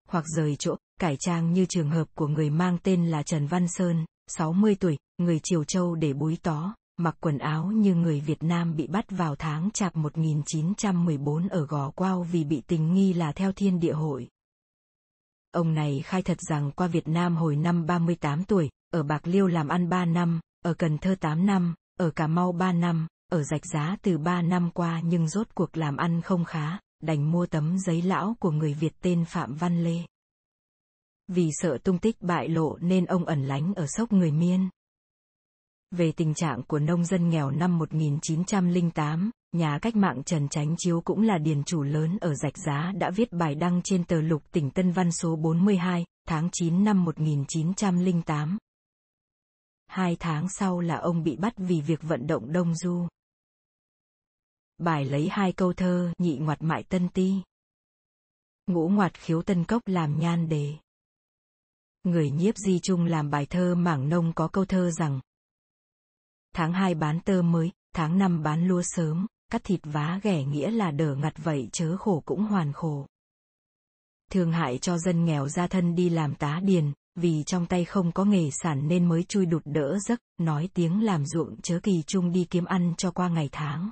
Hoặc 0.09 0.25
rời 0.37 0.57
chỗ, 0.59 0.77
cải 1.01 1.17
trang 1.17 1.53
như 1.53 1.67
trường 1.67 1.91
hợp 1.91 2.09
của 2.15 2.27
người 2.27 2.51
mang 2.51 2.79
tên 2.83 3.07
là 3.07 3.23
Trần 3.23 3.47
Văn 3.47 3.69
Sơn, 3.69 4.05
60 4.27 4.75
tuổi, 4.75 4.99
người 5.19 5.41
Triều 5.43 5.65
Châu 5.65 5.95
để 5.95 6.13
búi 6.13 6.39
tó, 6.43 6.75
mặc 6.97 7.17
quần 7.21 7.39
áo 7.39 7.67
như 7.67 7.95
người 7.95 8.21
Việt 8.21 8.43
Nam 8.43 8.77
bị 8.77 8.87
bắt 8.87 9.05
vào 9.11 9.37
tháng 9.37 9.71
chạp 9.71 9.97
1914 9.97 11.49
ở 11.49 11.67
Gò 11.67 11.91
Quao 11.91 12.23
vì 12.23 12.45
bị 12.45 12.63
tình 12.67 12.95
nghi 12.95 13.13
là 13.13 13.33
theo 13.33 13.53
thiên 13.53 13.81
địa 13.81 13.93
hội. 13.93 14.29
Ông 15.57 15.75
này 15.75 16.03
khai 16.05 16.23
thật 16.23 16.39
rằng 16.41 16.71
qua 16.77 16.87
Việt 16.87 17.09
Nam 17.09 17.37
hồi 17.37 17.57
năm 17.57 17.87
38 17.87 18.45
tuổi, 18.45 18.71
ở 18.93 19.03
Bạc 19.03 19.27
Liêu 19.27 19.47
làm 19.47 19.69
ăn 19.69 19.89
3 19.89 20.05
năm, 20.05 20.41
ở 20.65 20.75
Cần 20.75 20.99
Thơ 20.99 21.15
8 21.21 21.47
năm, 21.47 21.75
ở 21.99 22.11
Cà 22.11 22.27
Mau 22.27 22.53
3 22.53 22.73
năm, 22.73 23.07
ở 23.33 23.43
Rạch 23.43 23.67
Giá 23.73 23.97
từ 24.03 24.19
3 24.19 24.43
năm 24.43 24.71
qua 24.75 25.01
nhưng 25.05 25.29
rốt 25.29 25.47
cuộc 25.55 25.77
làm 25.77 25.97
ăn 25.97 26.23
không 26.23 26.45
khá, 26.45 26.79
đành 27.03 27.31
mua 27.33 27.47
tấm 27.47 27.79
giấy 27.79 28.03
lão 28.03 28.37
của 28.41 28.51
người 28.51 28.75
Việt 28.75 28.93
tên 29.01 29.25
Phạm 29.25 29.55
Văn 29.55 29.85
Lê. 29.85 29.99
Vì 31.29 31.51
sợ 31.53 31.79
tung 31.79 31.99
tích 31.99 32.17
bại 32.21 32.49
lộ 32.49 32.79
nên 32.81 33.05
ông 33.05 33.25
ẩn 33.25 33.45
lánh 33.47 33.75
ở 33.75 33.87
sốc 33.87 34.13
người 34.13 34.33
Miên. 34.33 34.69
Về 35.91 36.13
tình 36.13 36.35
trạng 36.35 36.63
của 36.63 36.79
nông 36.79 37.05
dân 37.05 37.29
nghèo 37.29 37.51
năm 37.51 37.79
1908, 37.79 39.31
nhà 39.57 39.79
cách 39.83 39.97
mạng 39.97 40.23
Trần 40.27 40.49
Chánh 40.49 40.75
Chiếu 40.79 41.01
cũng 41.01 41.23
là 41.23 41.39
điền 41.39 41.65
chủ 41.65 41.83
lớn 41.83 42.19
ở 42.21 42.35
Rạch 42.35 42.59
Giá 42.59 42.93
đã 42.99 43.11
viết 43.11 43.33
bài 43.33 43.55
đăng 43.55 43.81
trên 43.85 44.05
tờ 44.05 44.21
lục 44.21 44.43
tỉnh 44.53 44.71
Tân 44.71 44.93
Văn 44.93 45.13
số 45.13 45.37
42, 45.37 46.05
tháng 46.29 46.49
9 46.53 46.85
năm 46.85 47.05
1908. 47.05 48.59
Hai 49.87 50.17
tháng 50.21 50.49
sau 50.49 50.81
là 50.81 50.97
ông 50.97 51.23
bị 51.23 51.37
bắt 51.37 51.53
vì 51.57 51.81
việc 51.81 52.03
vận 52.03 52.27
động 52.27 52.53
Đông 52.53 52.75
Du. 52.75 53.09
Bài 54.79 55.05
lấy 55.05 55.29
hai 55.29 55.53
câu 55.53 55.73
thơ 55.73 56.13
nhị 56.19 56.37
ngoặt 56.37 56.63
mại 56.63 56.83
tân 56.83 57.09
ti. 57.09 57.43
Ngũ 58.67 58.89
ngoặt 58.89 59.15
khiếu 59.15 59.43
tân 59.43 59.65
cốc 59.65 59.83
làm 59.87 60.21
nhan 60.21 60.49
đề. 60.49 60.75
Người 62.05 62.31
nhiếp 62.31 62.57
di 62.57 62.79
trung 62.83 63.05
làm 63.05 63.31
bài 63.31 63.47
thơ 63.47 63.75
mảng 63.75 64.09
nông 64.09 64.33
có 64.33 64.49
câu 64.49 64.65
thơ 64.65 64.91
rằng 64.91 65.21
Tháng 66.55 66.73
2 66.73 66.95
bán 66.95 67.21
tơ 67.21 67.43
mới, 67.43 67.71
tháng 67.93 68.19
5 68.19 68.43
bán 68.43 68.69
lúa 68.69 68.83
sớm, 68.85 69.27
cắt 69.53 69.65
thịt 69.65 69.81
vá 69.85 70.21
ghẻ 70.23 70.45
nghĩa 70.45 70.71
là 70.71 70.91
đỡ 70.91 71.15
ngặt 71.15 71.35
vậy 71.45 71.69
chớ 71.73 71.97
khổ 71.97 72.23
cũng 72.27 72.45
hoàn 72.45 72.73
khổ. 72.73 73.07
Thương 74.31 74.53
hại 74.53 74.79
cho 74.79 74.99
dân 74.99 75.25
nghèo 75.25 75.49
ra 75.49 75.67
thân 75.67 75.95
đi 75.95 76.09
làm 76.09 76.35
tá 76.35 76.61
điền, 76.63 76.93
vì 77.15 77.43
trong 77.47 77.67
tay 77.67 77.85
không 77.85 78.13
có 78.13 78.25
nghề 78.25 78.51
sản 78.51 78.89
nên 78.89 79.09
mới 79.09 79.23
chui 79.23 79.47
đụt 79.47 79.63
đỡ 79.65 79.99
giấc, 79.99 80.21
nói 80.39 80.69
tiếng 80.75 81.05
làm 81.05 81.27
ruộng 81.27 81.61
chớ 81.61 81.81
kỳ 81.83 82.03
chung 82.07 82.33
đi 82.33 82.47
kiếm 82.51 82.65
ăn 82.65 82.95
cho 82.99 83.11
qua 83.11 83.29
ngày 83.29 83.49
tháng. 83.53 83.91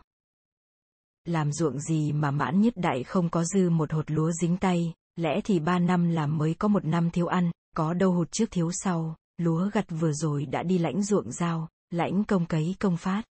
Làm 1.25 1.53
ruộng 1.53 1.81
gì 1.81 2.13
mà 2.13 2.31
mãn 2.31 2.61
nhất 2.61 2.77
đại 2.77 3.05
không 3.05 3.29
có 3.31 3.45
dư 3.45 3.71
một 3.71 3.93
hột 3.93 4.11
lúa 4.11 4.33
dính 4.33 4.57
tay, 4.57 4.93
lẽ 5.17 5.41
thì 5.45 5.59
ba 5.59 5.79
năm 5.79 6.09
làm 6.09 6.39
mới 6.39 6.55
có 6.55 6.69
một 6.69 6.85
năm 6.85 7.11
thiếu 7.11 7.27
ăn, 7.27 7.51
có 7.77 7.95
đâu 7.95 8.13
hụt 8.13 8.33
trước 8.33 8.51
thiếu 8.51 8.71
sau, 8.73 9.17
lúa 9.39 9.71
gặt 9.73 9.87
vừa 9.89 10.13
rồi 10.13 10.47
đã 10.47 10.63
đi 10.63 10.79
lãnh 10.79 11.03
ruộng 11.03 11.33
giao, 11.33 11.69
lãnh 11.91 12.25
công 12.25 12.47
cấy 12.47 12.75
công 12.79 12.97
phát. 12.97 13.23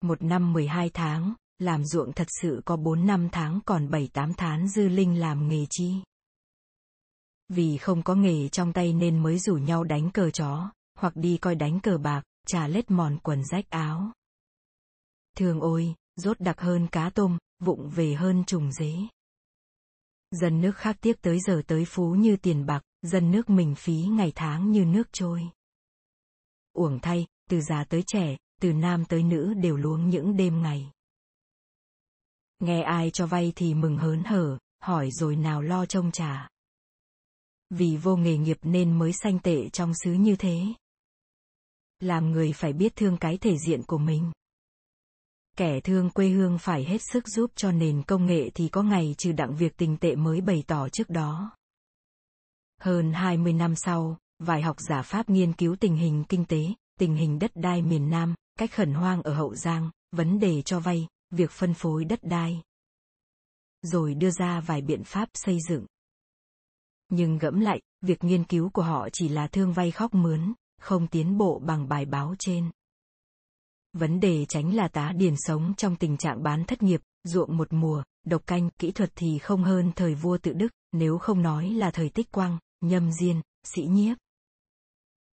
Một 0.00 0.22
năm 0.22 0.52
12 0.52 0.90
tháng, 0.94 1.34
làm 1.58 1.84
ruộng 1.84 2.12
thật 2.12 2.26
sự 2.42 2.62
có 2.64 2.76
4 2.76 3.06
năm 3.06 3.28
tháng 3.32 3.60
còn 3.64 3.88
7-8 3.88 4.32
tháng 4.36 4.68
dư 4.68 4.88
linh 4.88 5.20
làm 5.20 5.48
nghề 5.48 5.66
chi. 5.70 5.94
Vì 7.48 7.76
không 7.76 8.02
có 8.02 8.14
nghề 8.14 8.48
trong 8.48 8.72
tay 8.72 8.92
nên 8.92 9.22
mới 9.22 9.38
rủ 9.38 9.54
nhau 9.54 9.84
đánh 9.84 10.10
cờ 10.10 10.30
chó, 10.30 10.70
hoặc 10.98 11.16
đi 11.16 11.38
coi 11.38 11.54
đánh 11.54 11.80
cờ 11.80 11.98
bạc, 11.98 12.22
trà 12.46 12.68
lết 12.68 12.90
mòn 12.90 13.18
quần 13.22 13.44
rách 13.44 13.70
áo. 13.70 14.12
Thường 15.36 15.60
ôi, 15.60 15.94
rốt 16.16 16.40
đặc 16.40 16.60
hơn 16.60 16.86
cá 16.86 17.10
tôm, 17.10 17.38
vụng 17.64 17.88
về 17.88 18.14
hơn 18.14 18.44
trùng 18.46 18.72
dế. 18.72 18.94
Dân 20.30 20.60
nước 20.60 20.76
khác 20.76 20.96
tiếc 21.00 21.22
tới 21.22 21.40
giờ 21.40 21.62
tới 21.66 21.84
phú 21.84 22.14
như 22.14 22.36
tiền 22.36 22.66
bạc, 22.66 22.82
dân 23.02 23.30
nước 23.30 23.50
mình 23.50 23.74
phí 23.74 23.94
ngày 23.94 24.32
tháng 24.34 24.70
như 24.70 24.84
nước 24.84 25.08
trôi. 25.12 25.42
Uổng 26.72 26.98
thay, 27.02 27.26
từ 27.50 27.60
già 27.60 27.84
tới 27.84 28.02
trẻ, 28.06 28.36
từ 28.60 28.72
nam 28.72 29.04
tới 29.04 29.22
nữ 29.22 29.54
đều 29.54 29.76
luống 29.76 30.10
những 30.10 30.36
đêm 30.36 30.62
ngày. 30.62 30.90
Nghe 32.58 32.82
ai 32.82 33.10
cho 33.10 33.26
vay 33.26 33.52
thì 33.56 33.74
mừng 33.74 33.96
hớn 33.96 34.22
hở, 34.24 34.58
hỏi 34.80 35.10
rồi 35.10 35.36
nào 35.36 35.62
lo 35.62 35.86
trông 35.86 36.10
trả. 36.12 36.48
Vì 37.70 37.96
vô 37.96 38.16
nghề 38.16 38.36
nghiệp 38.36 38.58
nên 38.62 38.98
mới 38.98 39.12
sanh 39.12 39.38
tệ 39.38 39.68
trong 39.68 39.92
xứ 40.04 40.12
như 40.12 40.36
thế. 40.36 40.60
Làm 42.00 42.30
người 42.30 42.52
phải 42.52 42.72
biết 42.72 42.96
thương 42.96 43.16
cái 43.16 43.38
thể 43.38 43.56
diện 43.66 43.82
của 43.82 43.98
mình. 43.98 44.32
Kẻ 45.56 45.80
thương 45.80 46.10
quê 46.10 46.28
hương 46.28 46.58
phải 46.58 46.84
hết 46.84 46.98
sức 47.12 47.28
giúp 47.28 47.50
cho 47.54 47.72
nền 47.72 48.02
công 48.02 48.26
nghệ 48.26 48.50
thì 48.54 48.68
có 48.68 48.82
ngày 48.82 49.14
trừ 49.18 49.32
đặng 49.32 49.56
việc 49.56 49.76
tình 49.76 49.96
tệ 49.96 50.16
mới 50.16 50.40
bày 50.40 50.64
tỏ 50.66 50.88
trước 50.88 51.10
đó. 51.10 51.56
Hơn 52.80 53.12
20 53.12 53.52
năm 53.52 53.76
sau, 53.76 54.18
vài 54.38 54.62
học 54.62 54.76
giả 54.88 55.02
Pháp 55.02 55.30
nghiên 55.30 55.52
cứu 55.52 55.76
tình 55.80 55.96
hình 55.96 56.24
kinh 56.28 56.44
tế, 56.44 56.66
tình 56.98 57.16
hình 57.16 57.38
đất 57.38 57.50
đai 57.54 57.82
miền 57.82 58.10
Nam, 58.10 58.34
cách 58.58 58.72
khẩn 58.72 58.94
hoang 58.94 59.22
ở 59.22 59.34
Hậu 59.34 59.54
Giang, 59.54 59.90
vấn 60.12 60.38
đề 60.38 60.62
cho 60.62 60.80
vay, 60.80 61.06
việc 61.30 61.50
phân 61.50 61.74
phối 61.74 62.04
đất 62.04 62.18
đai. 62.22 62.62
Rồi 63.82 64.14
đưa 64.14 64.30
ra 64.30 64.60
vài 64.60 64.82
biện 64.82 65.04
pháp 65.04 65.28
xây 65.34 65.58
dựng. 65.68 65.86
Nhưng 67.08 67.38
gẫm 67.38 67.60
lại, 67.60 67.80
việc 68.00 68.24
nghiên 68.24 68.44
cứu 68.44 68.70
của 68.70 68.82
họ 68.82 69.08
chỉ 69.12 69.28
là 69.28 69.46
thương 69.46 69.72
vay 69.72 69.90
khóc 69.90 70.14
mướn, 70.14 70.52
không 70.80 71.06
tiến 71.06 71.38
bộ 71.38 71.58
bằng 71.58 71.88
bài 71.88 72.04
báo 72.04 72.34
trên. 72.38 72.70
Vấn 73.92 74.20
đề 74.20 74.44
tránh 74.44 74.74
là 74.74 74.88
tá 74.88 75.12
điền 75.16 75.34
sống 75.36 75.74
trong 75.76 75.96
tình 75.96 76.16
trạng 76.16 76.42
bán 76.42 76.64
thất 76.64 76.82
nghiệp, 76.82 77.00
ruộng 77.24 77.56
một 77.56 77.72
mùa, 77.72 78.02
độc 78.26 78.46
canh, 78.46 78.70
kỹ 78.70 78.90
thuật 78.92 79.12
thì 79.14 79.38
không 79.38 79.64
hơn 79.64 79.92
thời 79.96 80.14
vua 80.14 80.38
tự 80.38 80.52
đức, 80.52 80.68
nếu 80.92 81.18
không 81.18 81.42
nói 81.42 81.70
là 81.70 81.90
thời 81.90 82.08
tích 82.08 82.32
quang, 82.32 82.58
nhâm 82.80 83.12
diên, 83.12 83.40
sĩ 83.64 83.82
nhiếp. 83.82 84.16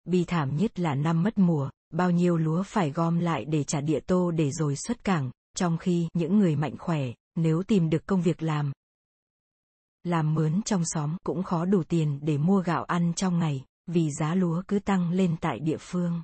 Bi 0.04 0.24
thảm 0.24 0.56
nhất 0.56 0.80
là 0.80 0.94
năm 0.94 1.22
mất 1.22 1.38
mùa, 1.38 1.70
bao 1.94 2.10
nhiêu 2.10 2.36
lúa 2.36 2.62
phải 2.62 2.90
gom 2.90 3.18
lại 3.18 3.44
để 3.44 3.64
trả 3.64 3.80
địa 3.80 4.00
tô 4.00 4.30
để 4.30 4.50
rồi 4.50 4.76
xuất 4.76 5.04
cảng, 5.04 5.30
trong 5.56 5.78
khi 5.78 6.08
những 6.14 6.38
người 6.38 6.56
mạnh 6.56 6.76
khỏe, 6.78 7.02
nếu 7.34 7.62
tìm 7.62 7.90
được 7.90 8.06
công 8.06 8.22
việc 8.22 8.42
làm, 8.42 8.72
làm 10.04 10.34
mướn 10.34 10.62
trong 10.62 10.82
xóm 10.84 11.16
cũng 11.24 11.42
khó 11.42 11.64
đủ 11.64 11.82
tiền 11.88 12.18
để 12.22 12.38
mua 12.38 12.62
gạo 12.62 12.84
ăn 12.84 13.12
trong 13.16 13.38
ngày, 13.38 13.64
vì 13.86 14.10
giá 14.10 14.34
lúa 14.34 14.62
cứ 14.68 14.78
tăng 14.78 15.10
lên 15.10 15.36
tại 15.40 15.58
địa 15.58 15.78
phương. 15.80 16.22